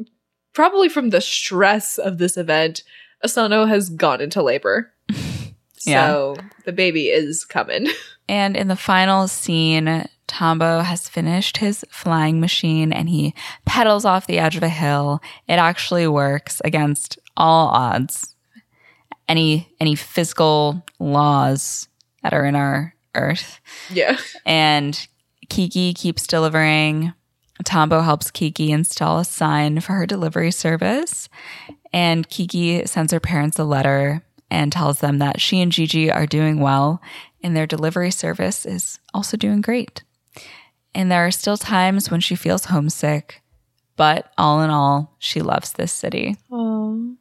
probably 0.53 0.89
from 0.89 1.11
the 1.11 1.21
stress 1.21 1.99
of 1.99 2.17
this 2.17 2.35
event, 2.35 2.81
Osono 3.23 3.67
has 3.67 3.89
gone 3.89 4.21
into 4.21 4.41
labor. 4.41 4.91
Yeah. 5.85 6.07
So 6.07 6.35
the 6.65 6.71
baby 6.71 7.07
is 7.07 7.45
coming. 7.45 7.87
And 8.27 8.57
in 8.57 8.69
the 8.69 8.75
final 8.75 9.27
scene, 9.27 10.07
Tombo 10.25 10.79
has 10.79 11.07
finished 11.07 11.57
his 11.57 11.85
flying 11.89 12.39
machine 12.39 12.91
and 12.91 13.07
he 13.07 13.35
pedals 13.65 14.03
off 14.03 14.25
the 14.27 14.39
edge 14.39 14.55
of 14.55 14.63
a 14.63 14.69
hill. 14.69 15.21
It 15.47 15.59
actually 15.59 16.07
works 16.07 16.61
against 16.65 17.19
all 17.37 17.67
odds. 17.67 18.35
Any 19.27 19.71
any 19.79 19.95
physical 19.95 20.83
laws 20.99 21.87
that 22.23 22.33
are 22.33 22.45
in 22.45 22.55
our 22.55 22.95
earth. 23.13 23.59
Yeah. 23.91 24.17
And 24.45 25.07
Kiki 25.49 25.93
keeps 25.93 26.25
delivering. 26.25 27.13
Tombo 27.63 28.01
helps 28.01 28.31
Kiki 28.31 28.71
install 28.71 29.19
a 29.19 29.25
sign 29.25 29.79
for 29.79 29.93
her 29.93 30.05
delivery 30.05 30.51
service. 30.51 31.29
And 31.93 32.27
Kiki 32.27 32.85
sends 32.85 33.13
her 33.13 33.19
parents 33.19 33.57
a 33.57 33.63
letter 33.63 34.24
and 34.49 34.71
tells 34.71 34.99
them 34.99 35.19
that 35.19 35.41
she 35.41 35.61
and 35.61 35.71
Jiji 35.71 36.13
are 36.13 36.25
doing 36.27 36.59
well 36.59 37.01
and 37.43 37.55
their 37.55 37.67
delivery 37.67 38.11
service 38.11 38.65
is 38.65 38.99
also 39.13 39.37
doing 39.37 39.61
great. 39.61 40.03
And 40.93 41.11
there 41.11 41.25
are 41.25 41.31
still 41.31 41.57
times 41.57 42.09
when 42.09 42.21
she 42.21 42.35
feels 42.35 42.65
homesick, 42.65 43.41
but 43.97 44.31
all 44.37 44.61
in 44.61 44.69
all, 44.69 45.15
she 45.19 45.41
loves 45.41 45.73
this 45.73 45.91
city. 45.91 46.37
Oh. 46.51 47.15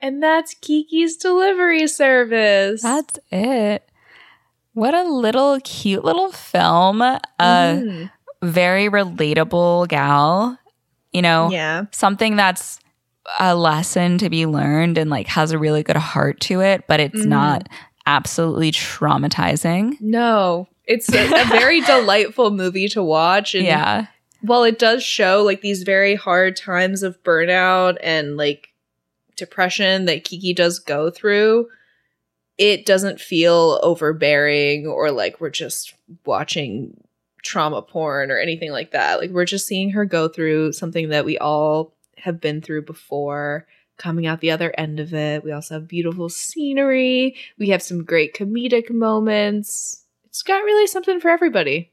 And 0.00 0.22
that's 0.22 0.54
Kiki's 0.54 1.16
delivery 1.18 1.86
service. 1.86 2.82
That's 2.82 3.18
it. 3.30 3.86
What 4.72 4.94
a 4.94 5.02
little 5.04 5.60
cute 5.62 6.04
little 6.04 6.32
film. 6.32 7.02
A 7.02 7.20
Mm. 7.40 8.10
very 8.42 8.88
relatable 8.88 9.88
gal, 9.88 10.58
you 11.12 11.20
know, 11.20 11.50
yeah. 11.50 11.84
something 11.92 12.36
that's 12.36 12.80
a 13.38 13.54
lesson 13.54 14.18
to 14.18 14.28
be 14.30 14.46
learned 14.46 14.98
and 14.98 15.10
like 15.10 15.26
has 15.28 15.52
a 15.52 15.58
really 15.58 15.82
good 15.82 15.96
heart 15.96 16.40
to 16.40 16.60
it, 16.60 16.84
but 16.88 17.00
it's 17.00 17.20
Mhm. 17.20 17.26
not 17.26 17.68
absolutely 18.06 18.72
traumatizing. 18.72 20.00
No. 20.00 20.66
It's 20.86 21.12
a, 21.12 21.24
a 21.26 21.44
very 21.46 21.80
delightful 21.86 22.50
movie 22.50 22.88
to 22.88 23.02
watch. 23.02 23.54
And 23.54 23.64
Yeah. 23.64 24.06
while 24.42 24.64
it 24.64 24.78
does 24.78 25.02
show 25.04 25.42
like 25.44 25.60
these 25.60 25.82
very 25.84 26.14
hard 26.16 26.56
times 26.56 27.02
of 27.02 27.22
burnout 27.22 27.96
and 28.02 28.36
like 28.36 28.68
depression 29.36 30.06
that 30.06 30.24
Kiki 30.24 30.52
does 30.52 30.78
go 30.78 31.10
through, 31.10 31.68
it 32.58 32.84
doesn't 32.84 33.20
feel 33.20 33.78
overbearing 33.82 34.86
or 34.86 35.10
like 35.10 35.40
we're 35.40 35.50
just 35.50 35.94
watching 36.26 36.96
trauma 37.42 37.80
porn 37.80 38.30
or 38.30 38.38
anything 38.38 38.70
like 38.72 38.90
that. 38.90 39.18
Like 39.20 39.30
we're 39.30 39.44
just 39.46 39.66
seeing 39.66 39.90
her 39.92 40.04
go 40.04 40.28
through 40.28 40.72
something 40.72 41.08
that 41.10 41.24
we 41.24 41.38
all 41.38 41.94
have 42.22 42.40
been 42.40 42.60
through 42.60 42.82
before, 42.82 43.66
coming 43.96 44.26
out 44.26 44.40
the 44.40 44.50
other 44.50 44.72
end 44.78 44.98
of 44.98 45.12
it. 45.12 45.44
We 45.44 45.52
also 45.52 45.74
have 45.74 45.88
beautiful 45.88 46.28
scenery. 46.28 47.36
We 47.58 47.68
have 47.68 47.82
some 47.82 48.04
great 48.04 48.34
comedic 48.34 48.90
moments. 48.90 50.04
It's 50.24 50.42
got 50.42 50.64
really 50.64 50.86
something 50.86 51.20
for 51.20 51.28
everybody. 51.28 51.92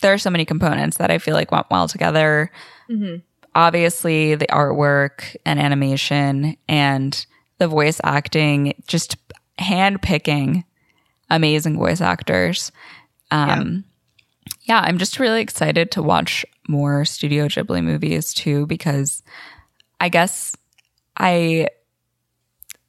There 0.00 0.12
are 0.12 0.18
so 0.18 0.30
many 0.30 0.44
components 0.44 0.98
that 0.98 1.10
I 1.10 1.18
feel 1.18 1.34
like 1.34 1.50
went 1.50 1.70
well 1.70 1.88
together. 1.88 2.50
Mm-hmm. 2.90 3.16
Obviously, 3.54 4.34
the 4.34 4.46
artwork 4.48 5.36
and 5.44 5.58
animation 5.58 6.56
and 6.68 7.26
the 7.58 7.66
voice 7.66 8.00
acting, 8.04 8.74
just 8.86 9.16
hand 9.58 10.02
picking 10.02 10.64
amazing 11.30 11.76
voice 11.76 12.00
actors. 12.00 12.70
Um, 13.30 13.84
yeah. 14.62 14.80
I'm 14.80 14.98
just 14.98 15.18
really 15.18 15.40
excited 15.40 15.90
to 15.92 16.02
watch 16.02 16.46
more 16.68 17.04
Studio 17.04 17.46
Ghibli 17.46 17.82
movies 17.82 18.32
too, 18.32 18.66
because 18.66 19.22
I 20.00 20.08
guess 20.08 20.54
I 21.16 21.68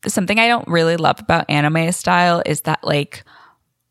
something 0.07 0.39
I 0.39 0.47
don't 0.47 0.67
really 0.67 0.97
love 0.97 1.19
about 1.19 1.49
anime 1.49 1.91
style 1.91 2.41
is 2.45 2.61
that 2.61 2.79
like 2.83 3.23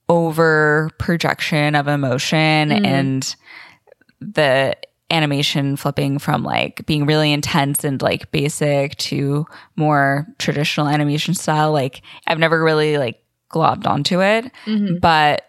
over 0.08 0.90
projection 0.98 1.74
of 1.74 1.86
emotion 1.86 2.70
Mhm. 2.70 2.84
and 2.86 3.36
the 4.20 4.74
animation 5.10 5.76
flipping 5.76 6.18
from 6.18 6.42
like 6.42 6.84
being 6.86 7.06
really 7.06 7.32
intense 7.32 7.82
and 7.84 8.00
like 8.02 8.30
basic 8.30 8.94
to 8.96 9.46
more 9.76 10.26
traditional 10.38 10.86
animation 10.88 11.34
style 11.34 11.72
like 11.72 12.02
I've 12.26 12.38
never 12.38 12.62
really 12.62 12.98
like 12.98 13.22
globbed 13.50 13.86
onto 13.86 14.20
it 14.22 14.50
Mm-hmm. 14.66 14.98
but 15.00 15.44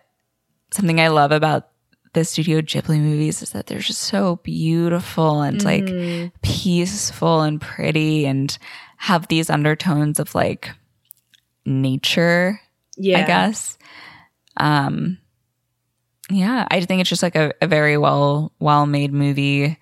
something 0.71 0.99
I 1.01 1.07
love 1.09 1.31
about 1.31 1.67
the 2.13 2.25
Studio 2.25 2.61
Ghibli 2.61 2.99
movies 2.99 3.41
is 3.41 3.51
that 3.51 3.67
they're 3.67 3.79
just 3.79 4.01
so 4.01 4.37
beautiful 4.37 5.41
and 5.41 5.63
like 5.63 5.85
Mhm. 5.85 6.31
peaceful 6.41 7.41
and 7.41 7.61
pretty 7.61 8.25
and 8.25 8.57
have 8.97 9.27
these 9.27 9.49
undertones 9.49 10.19
of 10.19 10.33
like 10.35 10.71
nature, 11.65 12.59
yeah, 12.97 13.19
I 13.19 13.23
guess. 13.23 13.77
Um 14.57 15.17
yeah, 16.31 16.67
I 16.69 16.81
think 16.81 17.01
it's 17.01 17.09
just 17.09 17.23
like 17.23 17.35
a, 17.35 17.53
a 17.61 17.67
very 17.67 17.97
well 17.97 18.51
well 18.59 18.85
made 18.85 19.13
movie. 19.13 19.77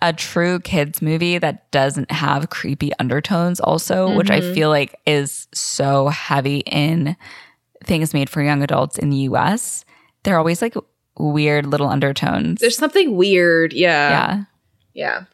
A 0.00 0.12
true 0.12 0.60
kids 0.60 1.02
movie 1.02 1.38
that 1.38 1.72
doesn't 1.72 2.12
have 2.12 2.50
creepy 2.50 2.92
undertones 3.00 3.58
also, 3.58 4.14
which 4.16 4.30
I 4.30 4.40
Mhm. 4.40 4.54
feel 4.54 4.68
like 4.68 4.94
is 5.06 5.48
so 5.52 6.06
heavy 6.06 6.58
in 6.58 7.16
things 7.84 8.14
made 8.14 8.30
for 8.30 8.40
young 8.40 8.62
adults 8.62 8.96
in 8.96 9.10
the 9.10 9.16
US. 9.28 9.84
They're 10.22 10.38
always 10.38 10.62
like 10.62 10.76
weird 11.18 11.66
little 11.66 11.88
undertones. 11.88 12.60
There's 12.60 12.76
something 12.76 13.16
weird. 13.16 13.72
Yeah. 13.72 14.10
yeah. 14.10 14.44
Yeah. 14.94 15.24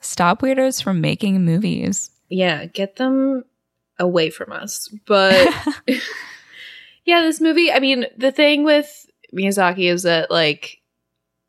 Stop 0.00 0.42
weirdos 0.42 0.82
from 0.82 1.00
making 1.00 1.44
movies. 1.44 2.10
Yeah. 2.28 2.66
Get 2.66 2.96
them 2.96 3.44
away 3.98 4.30
from 4.30 4.52
us. 4.52 4.88
But 5.06 5.48
yeah, 7.04 7.22
this 7.22 7.40
movie, 7.40 7.72
I 7.72 7.80
mean, 7.80 8.06
the 8.16 8.32
thing 8.32 8.64
with 8.64 9.06
Miyazaki 9.34 9.90
is 9.90 10.02
that, 10.04 10.30
like, 10.30 10.80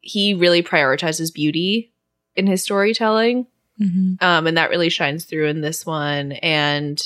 he 0.01 0.33
really 0.33 0.63
prioritizes 0.63 1.33
beauty 1.33 1.91
in 2.35 2.47
his 2.47 2.63
storytelling. 2.63 3.47
Mhm. 3.79 4.21
Um, 4.23 4.47
and 4.47 4.57
that 4.57 4.69
really 4.69 4.89
shines 4.89 5.25
through 5.25 5.47
in 5.47 5.61
this 5.61 5.85
one. 5.85 6.31
And 6.31 6.99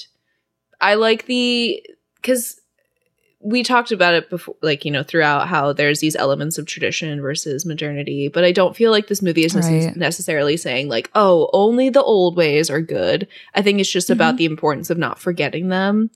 I 0.80 0.94
like 0.94 1.26
the, 1.26 1.84
because 2.16 2.61
we 3.44 3.64
talked 3.64 3.92
about 3.92 4.14
it 4.14 4.30
before, 4.30 4.56
like, 4.62 4.86
you 4.86 4.92
know, 4.92 5.04
throughout 5.04 5.48
how 5.48 5.74
there's 5.74 6.00
these 6.00 6.16
elements 6.16 6.58
of 6.58 6.66
tradition 6.66 7.20
versus 7.22 7.66
modernity. 7.66 8.28
But 8.28 8.44
I 8.44 8.52
don't 8.52 8.76
feel 8.76 8.92
like 8.92 9.08
this 9.08 9.22
movie 9.22 9.44
is 9.46 9.56
Right. 9.56 9.96
necessarily 9.96 10.58
saying, 10.58 10.90
like, 10.90 11.10
oh, 11.16 11.50
only 11.52 11.90
the 11.90 12.04
old 12.04 12.36
ways 12.38 12.70
are 12.70 12.82
good. 12.82 13.28
I 13.56 13.62
think 13.62 13.80
it's 13.80 13.92
just 13.92 14.10
about 14.10 14.38
the 14.38 14.46
importance 14.46 14.90
of 14.90 14.98
not 14.98 15.18
forgetting 15.20 15.70
them 15.70 16.12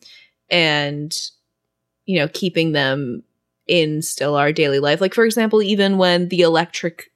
and, 0.50 1.18
you 2.06 2.20
know, 2.20 2.28
keeping 2.32 2.74
them 2.74 3.24
in 3.68 4.04
still 4.04 4.36
our 4.36 4.52
daily 4.52 4.80
life. 4.80 5.02
Like, 5.02 5.16
for 5.16 5.26
example, 5.26 5.64
even 5.64 5.98
when 5.98 6.30
the 6.30 6.42
electric 6.42 7.12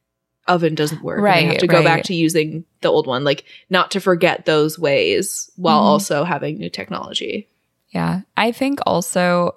oven 0.47 0.73
doesn't 0.73 1.03
work, 1.03 1.19
and 1.19 1.27
they 1.27 1.43
have 1.43 1.51
Right, 1.51 1.59
to 1.59 1.67
go 1.67 1.83
back 1.83 2.01
to 2.05 2.15
using 2.15 2.65
the 2.81 2.89
old 2.89 3.05
one, 3.05 3.23
like, 3.23 3.43
not 3.69 3.91
to 3.91 3.99
forget 3.99 4.45
those 4.45 4.79
ways 4.79 5.51
while 5.57 5.79
Mhm. 5.79 5.85
also 5.85 6.23
having 6.23 6.57
new 6.57 6.71
technology. 6.71 7.47
Yeah. 7.91 8.21
I 8.35 8.51
think 8.51 8.79
also 8.87 9.55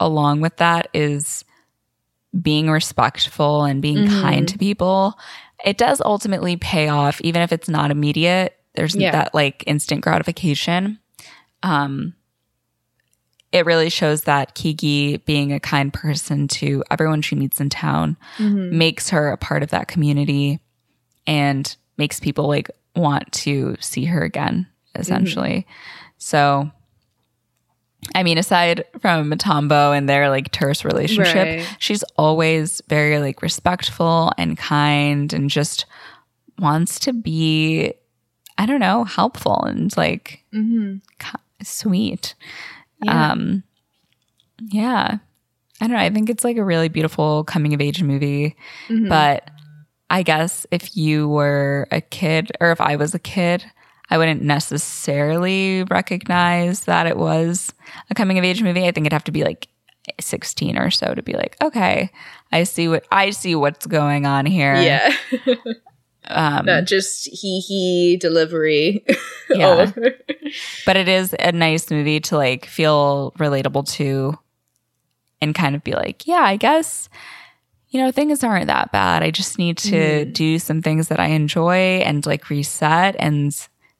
along 0.00 0.40
with 0.40 0.56
that 0.58 0.88
is 0.94 1.44
being 2.40 2.70
respectful 2.70 3.64
and 3.64 3.80
being 3.82 4.06
Mhm. 4.06 4.20
kind 4.20 4.48
to 4.48 4.58
people. 4.58 5.18
It 5.64 5.78
does 5.78 6.00
ultimately 6.04 6.56
pay 6.56 6.88
off, 6.88 7.20
even 7.22 7.42
if 7.42 7.52
it's 7.52 7.68
not 7.68 7.90
immediate. 7.90 8.54
There's 8.74 8.94
Yeah. 8.94 9.10
that 9.12 9.34
like 9.34 9.64
instant 9.66 10.02
gratification. 10.02 10.98
Um, 11.62 12.14
it 13.50 13.64
really 13.64 13.88
shows 13.88 14.22
that 14.22 14.54
Kiki, 14.54 15.16
being 15.18 15.52
a 15.52 15.58
kind 15.60 15.92
person 15.92 16.48
to 16.48 16.84
everyone 16.90 17.22
she 17.22 17.34
meets 17.34 17.60
in 17.60 17.70
town, 17.70 18.16
makes 18.38 19.08
her 19.10 19.30
a 19.30 19.38
part 19.38 19.62
of 19.62 19.70
that 19.70 19.88
community 19.88 20.60
and 21.26 21.74
makes 21.96 22.20
people 22.20 22.46
like 22.46 22.70
want 22.94 23.30
to 23.32 23.76
see 23.80 24.04
her 24.06 24.22
again 24.22 24.66
essentially 24.94 25.66
so 26.16 26.70
I 28.14 28.22
mean, 28.22 28.38
aside 28.38 28.84
from 29.00 29.30
Matombo 29.30 29.96
and 29.96 30.08
their 30.08 30.28
like 30.30 30.50
terse 30.52 30.84
relationship, 30.84 31.34
Right. 31.58 31.76
she's 31.78 32.02
always 32.16 32.80
very 32.88 33.18
like 33.18 33.42
respectful 33.42 34.32
and 34.38 34.56
kind 34.56 35.32
and 35.32 35.50
just 35.50 35.84
wants 36.58 37.00
to 37.00 37.12
be, 37.12 37.92
I 38.56 38.66
don't 38.66 38.80
know, 38.80 39.04
helpful 39.04 39.62
and 39.64 39.94
like 39.96 40.44
Mm-hmm. 40.54 40.96
sweet. 41.62 42.34
Yeah. 43.02 43.32
Um, 43.32 43.62
yeah. 44.60 45.18
I 45.80 45.86
don't 45.86 45.92
know. 45.96 46.02
I 46.02 46.10
think 46.10 46.30
it's 46.30 46.44
like 46.44 46.56
a 46.56 46.64
really 46.64 46.88
beautiful 46.88 47.44
coming 47.44 47.74
of 47.74 47.80
age 47.80 48.02
movie. 48.02 48.56
Mhm. 48.88 49.08
But 49.08 49.48
I 50.10 50.22
guess 50.22 50.66
if 50.70 50.96
you 50.96 51.28
were 51.28 51.86
a 51.92 52.00
kid 52.00 52.50
or 52.60 52.72
if 52.72 52.80
I 52.80 52.96
was 52.96 53.14
a 53.14 53.18
kid, 53.20 53.64
I 54.10 54.18
wouldn't 54.18 54.42
necessarily 54.42 55.84
recognize 55.84 56.82
that 56.82 57.06
it 57.06 57.16
was 57.16 57.72
a 58.10 58.14
coming 58.14 58.38
of 58.38 58.44
age 58.44 58.62
movie. 58.62 58.86
I 58.86 58.92
think 58.92 59.04
it'd 59.06 59.12
have 59.12 59.24
to 59.24 59.32
be 59.32 59.44
like 59.44 59.68
16 60.20 60.78
or 60.78 60.90
so 60.90 61.14
to 61.14 61.22
be 61.22 61.34
like, 61.34 61.56
okay, 61.62 62.10
I 62.50 62.62
see 62.64 62.88
what 62.88 63.04
I 63.12 63.30
see 63.30 63.54
what's 63.54 63.86
going 63.86 64.26
on 64.26 64.46
here. 64.46 64.74
yeah. 64.76 65.14
Um, 66.30 66.66
Not 66.66 66.84
just 66.84 67.26
he 67.32 67.60
he 67.60 68.18
delivery. 68.20 69.04
Yeah. 69.50 69.90
but 70.84 70.96
it 70.98 71.08
is 71.08 71.34
a 71.38 71.52
nice 71.52 71.90
movie 71.90 72.20
to 72.20 72.36
like 72.36 72.66
feel 72.66 73.32
relatable 73.38 73.90
to 73.92 74.38
and 75.40 75.54
kind 75.54 75.74
of 75.74 75.82
be 75.82 75.92
like, 75.92 76.26
yeah, 76.26 76.42
I 76.42 76.56
guess 76.56 77.08
you 77.88 77.98
know, 78.02 78.10
things 78.12 78.44
aren't 78.44 78.66
that 78.66 78.92
bad. 78.92 79.22
I 79.22 79.30
just 79.30 79.56
need 79.58 79.78
to 79.78 80.26
Mhm. 80.26 80.32
do 80.34 80.58
some 80.58 80.82
things 80.82 81.08
that 81.08 81.18
I 81.18 81.28
enjoy 81.28 82.02
and 82.04 82.26
like 82.26 82.50
reset 82.50 83.16
and 83.18 83.56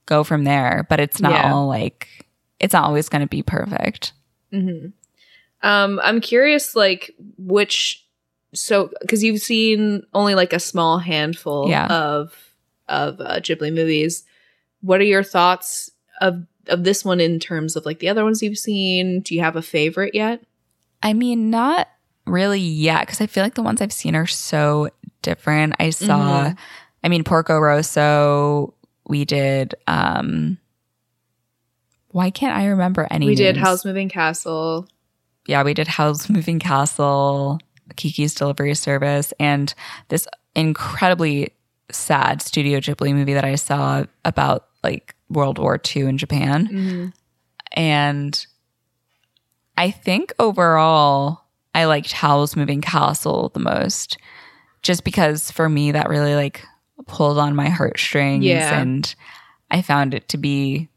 go 0.09 0.25
from 0.25 0.45
there. 0.45 0.87
But 0.89 0.99
it's 1.01 1.21
not 1.21 1.33
Yeah. 1.33 1.53
all 1.53 1.69
like 1.69 2.27
it's 2.59 2.73
not 2.73 2.85
always 2.85 3.09
going 3.09 3.21
to 3.23 3.29
be 3.29 3.43
perfect. 3.43 4.13
hmm 4.51 4.87
Um, 5.63 6.01
I'm 6.03 6.21
curious, 6.21 6.75
like 6.75 7.15
which. 7.39 8.05
So, 8.55 8.91
because 9.03 9.23
you've 9.23 9.43
seen 9.43 10.03
only 10.15 10.35
like 10.35 10.53
a 10.55 10.59
small 10.61 10.99
handful 10.99 11.69
Yeah. 11.69 11.87
of 11.87 12.33
of 12.89 13.21
uh, 13.21 13.41
Ghibli 13.41 13.73
movies, 13.75 14.25
what 14.81 15.01
are 15.01 15.05
your 15.05 15.23
thoughts 15.23 15.91
of 16.23 16.45
of 16.69 16.83
this 16.85 17.05
one 17.05 17.21
in 17.21 17.39
terms 17.41 17.77
of 17.77 17.85
like 17.85 17.99
the 17.99 18.09
other 18.09 18.25
ones 18.25 18.43
you've 18.43 18.57
seen? 18.59 19.21
Do 19.21 19.35
you 19.35 19.43
have 19.43 19.57
a 19.57 19.63
favorite 19.63 20.15
yet? 20.15 20.41
I 21.03 21.13
mean, 21.13 21.51
not 21.51 21.89
really 22.27 22.61
yet 22.61 23.03
because 23.07 23.21
I 23.21 23.27
feel 23.27 23.43
like 23.45 23.55
the 23.55 23.63
ones 23.63 23.81
I've 23.83 23.93
seen 23.93 24.17
are 24.17 24.27
so 24.27 24.89
different. 25.23 25.75
I 25.79 25.91
saw, 25.91 26.45
Mhm. 26.47 26.57
I 27.05 27.09
mean, 27.09 27.25
Porco 27.25 27.59
Rosso. 27.59 28.75
We 29.09 29.25
did. 29.25 29.75
um 29.87 30.59
Why 32.11 32.31
can't 32.31 32.57
I 32.57 32.67
remember 32.67 33.07
any? 33.11 33.27
we 33.27 33.35
did 33.35 33.57
names? 33.57 33.67
Howl's 33.67 33.85
Moving 33.85 34.09
Castle. 34.09 34.87
yeah, 35.47 35.63
we 35.63 35.75
did 35.75 35.89
Howl's 35.89 36.29
Moving 36.37 36.59
Castle, 36.59 37.59
Kiki's 37.97 38.35
Delivery 38.35 38.75
Service, 38.75 39.33
and 39.41 39.75
this 40.09 40.27
incredibly 40.55 41.53
sad 41.91 42.43
Studio 42.43 42.81
Ghibli 42.81 43.15
movie 43.15 43.35
that 43.35 43.45
I 43.45 43.55
saw 43.55 44.05
about 44.25 44.67
like 44.85 45.15
World 45.31 45.59
War 45.59 45.81
II 45.97 46.03
in 46.03 46.19
Japan. 46.19 46.69
Mhm. 46.69 47.13
And 47.73 48.47
I 49.77 49.91
think 49.91 50.33
overall, 50.39 51.43
I 51.75 51.85
liked 51.85 52.13
Howl's 52.13 52.57
Moving 52.57 52.81
Castle 52.81 53.51
the 53.55 53.61
most, 53.61 54.19
just 54.83 55.05
because 55.05 55.51
for 55.51 55.69
me, 55.69 55.93
that 55.93 56.09
really 56.09 56.35
like 56.35 56.65
pulled 57.07 57.39
on 57.39 57.55
my 57.55 57.69
heartstrings. 57.69 58.45
Yeah. 58.45 58.81
And 58.81 59.15
I 59.71 59.83
found 59.83 60.15
it 60.15 60.29
to 60.31 60.39
be 60.39 60.89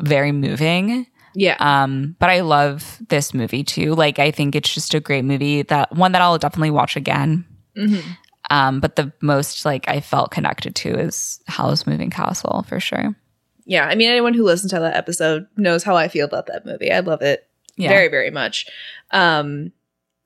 very 0.00 0.32
moving. 0.32 1.06
Yeah. 1.34 1.56
Um, 1.58 2.16
but 2.20 2.30
I 2.30 2.40
love 2.40 2.98
this 3.08 3.34
movie 3.34 3.64
too. 3.64 3.94
Like, 3.94 4.18
I 4.18 4.30
think 4.30 4.54
it's 4.54 4.72
just 4.72 4.94
a 4.94 5.00
great 5.00 5.24
movie 5.24 5.62
that 5.62 5.94
one 5.94 6.12
that 6.12 6.22
I'll 6.22 6.38
definitely 6.38 6.70
watch 6.70 6.96
again. 6.96 7.44
Mhm. 7.76 8.02
Um, 8.50 8.80
but 8.80 8.96
the 8.96 9.12
most 9.20 9.64
like 9.64 9.88
I 9.88 10.00
felt 10.00 10.30
connected 10.30 10.74
to 10.76 10.90
is 10.98 11.40
Howl's 11.48 11.86
Moving 11.86 12.10
Castle 12.10 12.64
for 12.68 12.78
sure. 12.78 13.14
Yeah. 13.64 13.86
I 13.86 13.94
mean, 13.94 14.10
anyone 14.10 14.34
who 14.34 14.44
listened 14.44 14.70
to 14.70 14.80
that 14.80 14.96
episode 14.96 15.46
knows 15.56 15.82
how 15.82 15.96
I 15.96 16.08
feel 16.08 16.26
about 16.26 16.46
that 16.46 16.64
movie. 16.66 16.92
I 16.92 17.00
love 17.00 17.22
it 17.22 17.48
Yeah. 17.76 17.88
very 17.88 18.08
very 18.08 18.30
much 18.30 18.66
um 19.10 19.72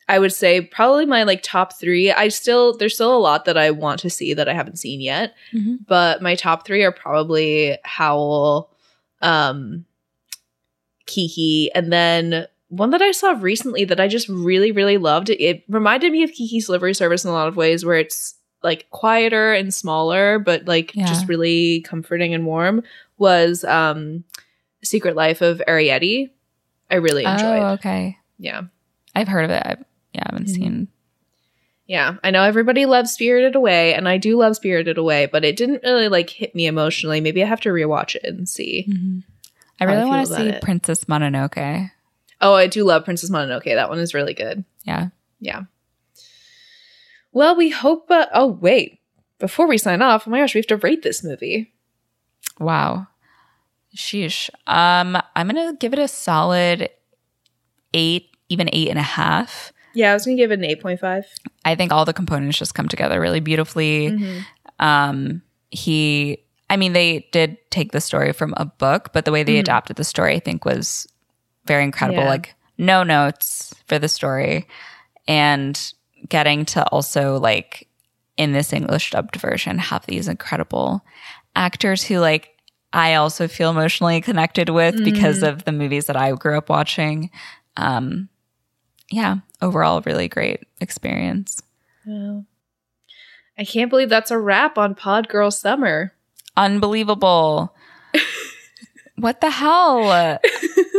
i 0.09 0.18
would 0.18 0.32
say 0.32 0.60
probably 0.60 1.05
my 1.06 1.22
like 1.22 1.43
top 1.43 1.78
three 1.78 2.10
i 2.12 2.28
still 2.28 2.76
there's 2.76 2.94
still 2.94 3.16
a 3.16 3.18
lot 3.18 3.44
that 3.44 3.56
i 3.59 3.70
want 3.70 4.01
to 4.01 4.10
see 4.10 4.35
that 4.35 4.48
i 4.48 4.52
haven't 4.55 4.76
seen 4.78 5.01
yet 5.01 5.35
Mhm. 5.55 5.78
but 5.86 6.22
my 6.22 6.35
top 6.35 6.66
three 6.66 6.82
are 6.82 6.93
probably 6.93 7.78
howl 7.85 8.70
um 9.22 9.85
kiki 11.06 11.70
and 11.74 11.93
then 11.93 12.47
one 12.68 12.90
that 12.90 13.01
i 13.02 13.12
saw 13.12 13.30
recently 13.40 13.85
that 13.85 14.01
i 14.01 14.06
just 14.09 14.28
really 14.28 14.72
really 14.72 14.98
loved 14.98 15.30
it, 15.30 15.40
it 15.43 15.64
reminded 15.68 16.12
me 16.12 16.22
of 16.22 16.30
kiki's 16.32 16.66
delivery 16.66 16.94
service 16.94 17.24
in 17.24 17.30
a 17.30 17.35
lot 17.35 17.48
of 17.48 17.56
ways 17.56 17.85
where 17.85 17.97
it's 17.98 18.35
like 18.62 18.89
quieter 18.90 19.52
and 19.52 19.72
smaller 19.72 20.39
but 20.39 20.66
like 20.66 20.94
Yeah. 20.94 21.06
just 21.06 21.28
really 21.28 21.80
comforting 21.82 22.35
and 22.35 22.44
warm 22.44 22.82
was 23.16 23.64
um 23.64 24.24
secret 24.82 25.16
life 25.16 25.40
of 25.40 25.62
arrietty 25.66 26.30
i 26.90 26.97
really 26.97 27.24
enjoyed 27.24 27.62
Oh, 27.62 27.72
okay. 27.74 28.18
yeah. 28.39 28.62
I've 29.14 29.26
heard 29.28 29.44
of 29.47 29.51
it. 29.51 29.85
Yeah, 30.19 30.24
I 30.27 30.32
haven't 30.35 30.49
Mhm. 30.49 30.55
seen. 30.55 30.89
Yeah. 31.86 32.16
I 32.23 32.31
know 32.31 32.43
everybody 32.43 32.85
loves 32.86 33.12
Spirited 33.12 33.55
Away, 33.55 33.95
and 33.95 34.09
I 34.09 34.19
do 34.19 34.36
love 34.36 34.57
Spirited 34.57 34.99
Away, 34.99 35.27
but 35.27 35.45
it 35.45 35.57
didn't 35.57 35.82
really 35.85 36.09
like 36.09 36.28
hit 36.28 36.55
me 36.55 36.66
emotionally. 36.66 37.20
Maybe 37.20 37.43
I 37.43 37.47
have 37.47 37.61
to 37.62 37.70
rewatch 37.70 38.15
it 38.16 38.24
and 38.24 38.49
see. 38.49 38.86
I 39.81 39.85
How 39.85 39.90
I 39.90 39.95
really 39.95 40.09
want 40.11 40.27
to 40.27 40.35
see 40.35 40.49
it. 40.49 40.61
Princess 40.62 41.05
Mononoke. 41.05 41.90
Oh, 42.40 42.55
I 42.55 42.66
do 42.66 42.85
love 42.85 43.05
Princess 43.05 43.31
Mononoke. 43.31 43.65
That 43.74 43.89
one 43.89 43.99
is 44.01 44.12
really 44.12 44.35
good. 44.35 44.65
Yeah. 44.85 45.09
Yeah. 45.40 45.62
Well, 47.32 47.57
we 47.57 47.70
hope. 47.70 48.11
Uh, 48.11 48.27
oh, 48.35 48.47
wait. 48.49 49.01
Before 49.39 49.69
we 49.69 49.78
sign 49.78 50.03
off, 50.03 50.27
oh 50.27 50.31
my 50.31 50.40
gosh, 50.40 50.55
we 50.55 50.59
have 50.59 50.66
to 50.66 50.77
rate 50.77 51.03
this 51.03 51.23
movie. 51.23 51.73
Wow. 52.59 53.07
Sheesh. 53.97 54.51
Um, 54.66 55.16
I'm 55.36 55.47
gonna 55.49 55.74
give 55.78 55.93
it 55.93 55.99
a 56.01 56.09
solid 56.09 56.90
eight, 57.95 58.31
even 58.49 58.69
eight 58.73 58.89
and 58.89 58.99
a 58.99 59.03
half. 59.03 59.73
Yeah, 59.99 60.12
I 60.12 60.15
was 60.15 60.25
to 60.25 60.35
give 60.37 60.53
it 60.53 60.61
an 60.61 60.65
8.5. 60.65 61.25
I 61.65 61.75
think 61.75 61.91
all 61.93 62.05
the 62.05 62.12
components 62.12 62.57
just 62.57 62.73
come 62.75 62.87
together 62.89 63.20
really 63.20 63.41
beautifully. 63.41 64.11
Mhm. 64.12 64.45
Um, 64.79 65.43
he, 65.70 66.39
I 66.70 66.77
mean, 66.77 66.93
they 66.93 67.27
did 67.33 67.57
take 67.70 67.91
the 67.91 68.01
story 68.01 68.33
from 68.33 68.55
a 68.57 68.65
book, 68.65 69.11
but 69.12 69.25
the 69.25 69.33
way 69.33 69.43
they 69.43 69.57
Mhm. 69.57 69.61
adapted 69.61 69.97
the 69.97 70.05
story, 70.05 70.37
I 70.37 70.39
think, 70.39 70.65
was 70.65 71.09
very 71.66 71.83
incredible. 71.83 72.23
Yeah. 72.23 72.29
Like, 72.29 72.55
no 72.79 73.03
notes 73.03 73.75
for 73.89 73.99
the 73.99 74.09
story, 74.09 74.69
and 75.27 75.93
getting 76.29 76.65
to 76.66 76.85
also 76.91 77.37
like 77.39 77.89
in 78.37 78.53
this 78.53 78.73
English 78.73 79.11
dubbed 79.11 79.35
version 79.35 79.79
have 79.79 80.07
these 80.07 80.29
incredible 80.29 81.05
actors 81.57 82.05
who 82.05 82.19
like 82.20 82.51
I 82.93 83.15
also 83.15 83.49
feel 83.49 83.70
emotionally 83.70 84.20
connected 84.20 84.69
with 84.69 85.03
because 85.05 85.41
Mhm. 85.43 85.49
of 85.49 85.65
the 85.65 85.73
movies 85.73 86.07
that 86.07 86.16
I 86.16 86.31
grew 86.33 86.57
up 86.57 86.69
watching. 86.70 87.31
Um, 87.77 88.29
yeah, 89.10 89.36
overall, 89.60 90.02
really 90.02 90.28
great 90.28 90.60
experience. 90.80 91.62
Wow. 92.06 92.44
I 93.59 93.64
can't 93.64 93.90
believe 93.90 94.09
that's 94.09 94.30
a 94.30 94.39
wrap 94.39 94.78
on 94.78 94.94
Pod 94.94 95.28
Girl 95.28 95.51
Summer. 95.51 96.12
Unbelievable. 96.56 97.74
what 99.16 99.40
the 99.40 99.51
hell? 99.51 100.39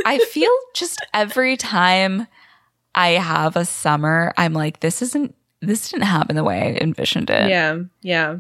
I 0.06 0.20
feel 0.30 0.52
just 0.74 1.00
every 1.14 1.56
time 1.58 2.28
I 2.96 3.10
have 3.12 3.56
a 3.56 3.66
summer, 3.66 4.34
I'm 4.38 4.54
like, 4.54 4.82
this 4.82 5.02
isn't, 5.02 5.36
this 5.62 5.90
didn't 5.90 6.04
happen 6.06 6.36
the 6.36 6.44
way 6.44 6.60
I 6.78 6.84
envisioned 6.84 7.30
it. 7.30 7.50
Yeah, 7.50 7.80
yeah. 8.02 8.38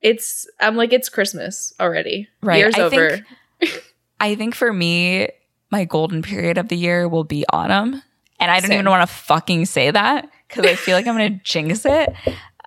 It's 0.00 0.46
I'm 0.60 0.76
like 0.76 0.92
it's 0.92 1.08
Christmas 1.08 1.72
already. 1.80 2.28
Right, 2.42 2.58
Year's 2.58 2.76
I 2.76 2.80
over. 2.82 3.18
think- 3.60 3.84
I 4.20 4.34
think 4.34 4.54
for 4.54 4.72
me, 4.72 5.28
my 5.70 5.84
golden 5.84 6.22
period 6.22 6.58
of 6.58 6.68
the 6.68 6.76
year 6.76 7.08
will 7.08 7.24
be 7.24 7.44
autumn. 7.52 8.02
And 8.40 8.50
I 8.50 8.60
don't 8.60 8.68
Same. 8.70 8.80
even 8.80 8.90
want 8.90 9.08
to 9.08 9.14
fucking 9.14 9.66
say 9.66 9.90
that 9.90 10.28
because 10.48 10.64
I 10.64 10.74
feel 10.76 10.96
like 10.96 11.06
I'm 11.06 11.16
going 11.16 11.32
to 11.38 11.44
jinx 11.44 11.84
it. 11.84 12.12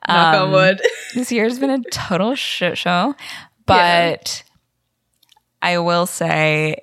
Knock 0.07 0.35
on 0.35 0.35
Um, 0.35 0.51
wood. 0.51 0.81
this 1.15 1.31
year's 1.31 1.59
been 1.59 1.69
a 1.69 1.81
total 1.91 2.35
shit 2.35 2.77
show. 2.77 3.15
But 3.65 4.43
I 5.61 5.77
will 5.79 6.05
say 6.05 6.77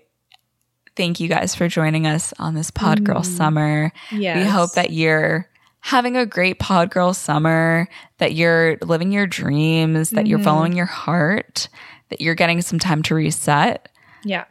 thank 0.97 1.21
you 1.21 1.29
guys 1.29 1.55
for 1.55 1.69
joining 1.69 2.07
us 2.07 2.33
on 2.39 2.55
this 2.55 2.71
Pod 2.71 3.05
Girl 3.05 3.21
Mm. 3.21 3.37
summer. 3.37 3.93
yeah. 4.11 4.39
We 4.39 4.45
hope 4.45 4.73
that 4.73 4.91
you're 4.91 5.49
having 5.81 6.17
a 6.17 6.27
great 6.27 6.59
Pod 6.59 6.91
Girl 6.91 7.13
summer, 7.15 7.89
that 8.19 8.35
you're 8.35 8.79
living 8.83 9.13
your 9.13 9.27
dreams, 9.27 10.11
that 10.11 10.27
you're 10.27 10.39
Mhm. 10.41 10.45
following 10.45 10.73
your 10.73 10.87
heart, 10.87 11.69
that 12.09 12.21
you're 12.21 12.35
getting 12.35 12.63
some 12.63 12.79
time 12.79 13.03
to 13.05 13.15
reset. 13.15 13.89
Yeah. 14.25 14.45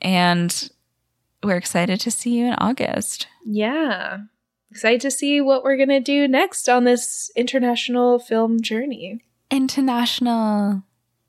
And 0.00 0.68
we're 1.42 1.56
excited 1.56 2.00
to 2.00 2.10
see 2.10 2.38
you 2.38 2.46
in 2.46 2.54
August. 2.54 3.26
Yeah. 3.50 4.18
Excited 4.70 5.00
to 5.00 5.10
see 5.10 5.40
what 5.40 5.64
we're 5.64 5.78
gonna 5.78 6.00
do 6.00 6.28
next 6.28 6.68
on 6.68 6.84
this 6.84 7.30
international 7.34 8.18
film 8.18 8.60
journey. 8.60 9.22
International. 9.50 10.82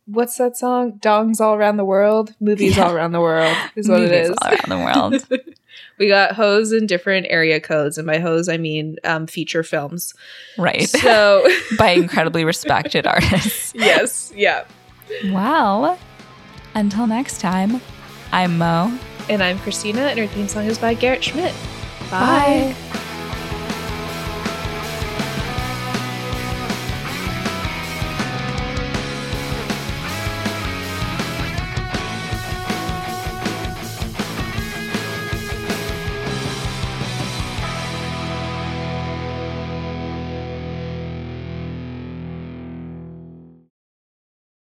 What's 0.06 0.38
that 0.38 0.58
song? 0.58 1.00
Dongs 1.00 1.40
all 1.40 1.54
around 1.56 1.78
the 1.78 1.86
world, 1.86 2.34
movies 2.42 2.76
Yeah. 2.76 2.88
all 2.88 2.96
around 2.96 3.14
the 3.14 3.22
world 3.22 3.56
is 3.76 3.88
what 3.88 4.00
Movies 4.02 4.12
it 4.12 4.32
is. 4.32 4.38
all 4.42 4.50
around 4.50 4.70
the 4.70 4.78
world. 4.78 5.28
We 5.98 6.08
got 6.08 6.34
hoes 6.34 6.72
in 6.74 6.88
different 6.88 7.28
area 7.30 7.60
codes, 7.62 7.98
and 7.98 8.08
by 8.08 8.20
hoes 8.20 8.50
I 8.50 8.58
mean 8.58 8.98
um, 9.04 9.28
feature 9.28 9.64
films. 9.64 10.14
Right. 10.58 10.90
So, 10.90 11.46
By 11.78 11.92
incredibly 11.92 12.44
respected 12.46 13.06
artists. 13.06 13.74
yes, 13.76 14.32
yeah. 14.36 14.64
Well, 15.32 15.98
until 16.74 17.06
next 17.06 17.40
time, 17.42 17.82
I'm 18.32 18.58
Mo. 18.58 18.98
And 19.30 19.44
I'm 19.44 19.60
Christina, 19.60 20.02
and 20.02 20.20
our 20.20 20.28
theme 20.28 20.48
song 20.48 20.66
is 20.66 20.78
by 20.80 20.94
Garrett 20.96 21.24
Schmidt. 21.24 21.54
Bye. 22.18 22.70
Bye. 22.72 22.78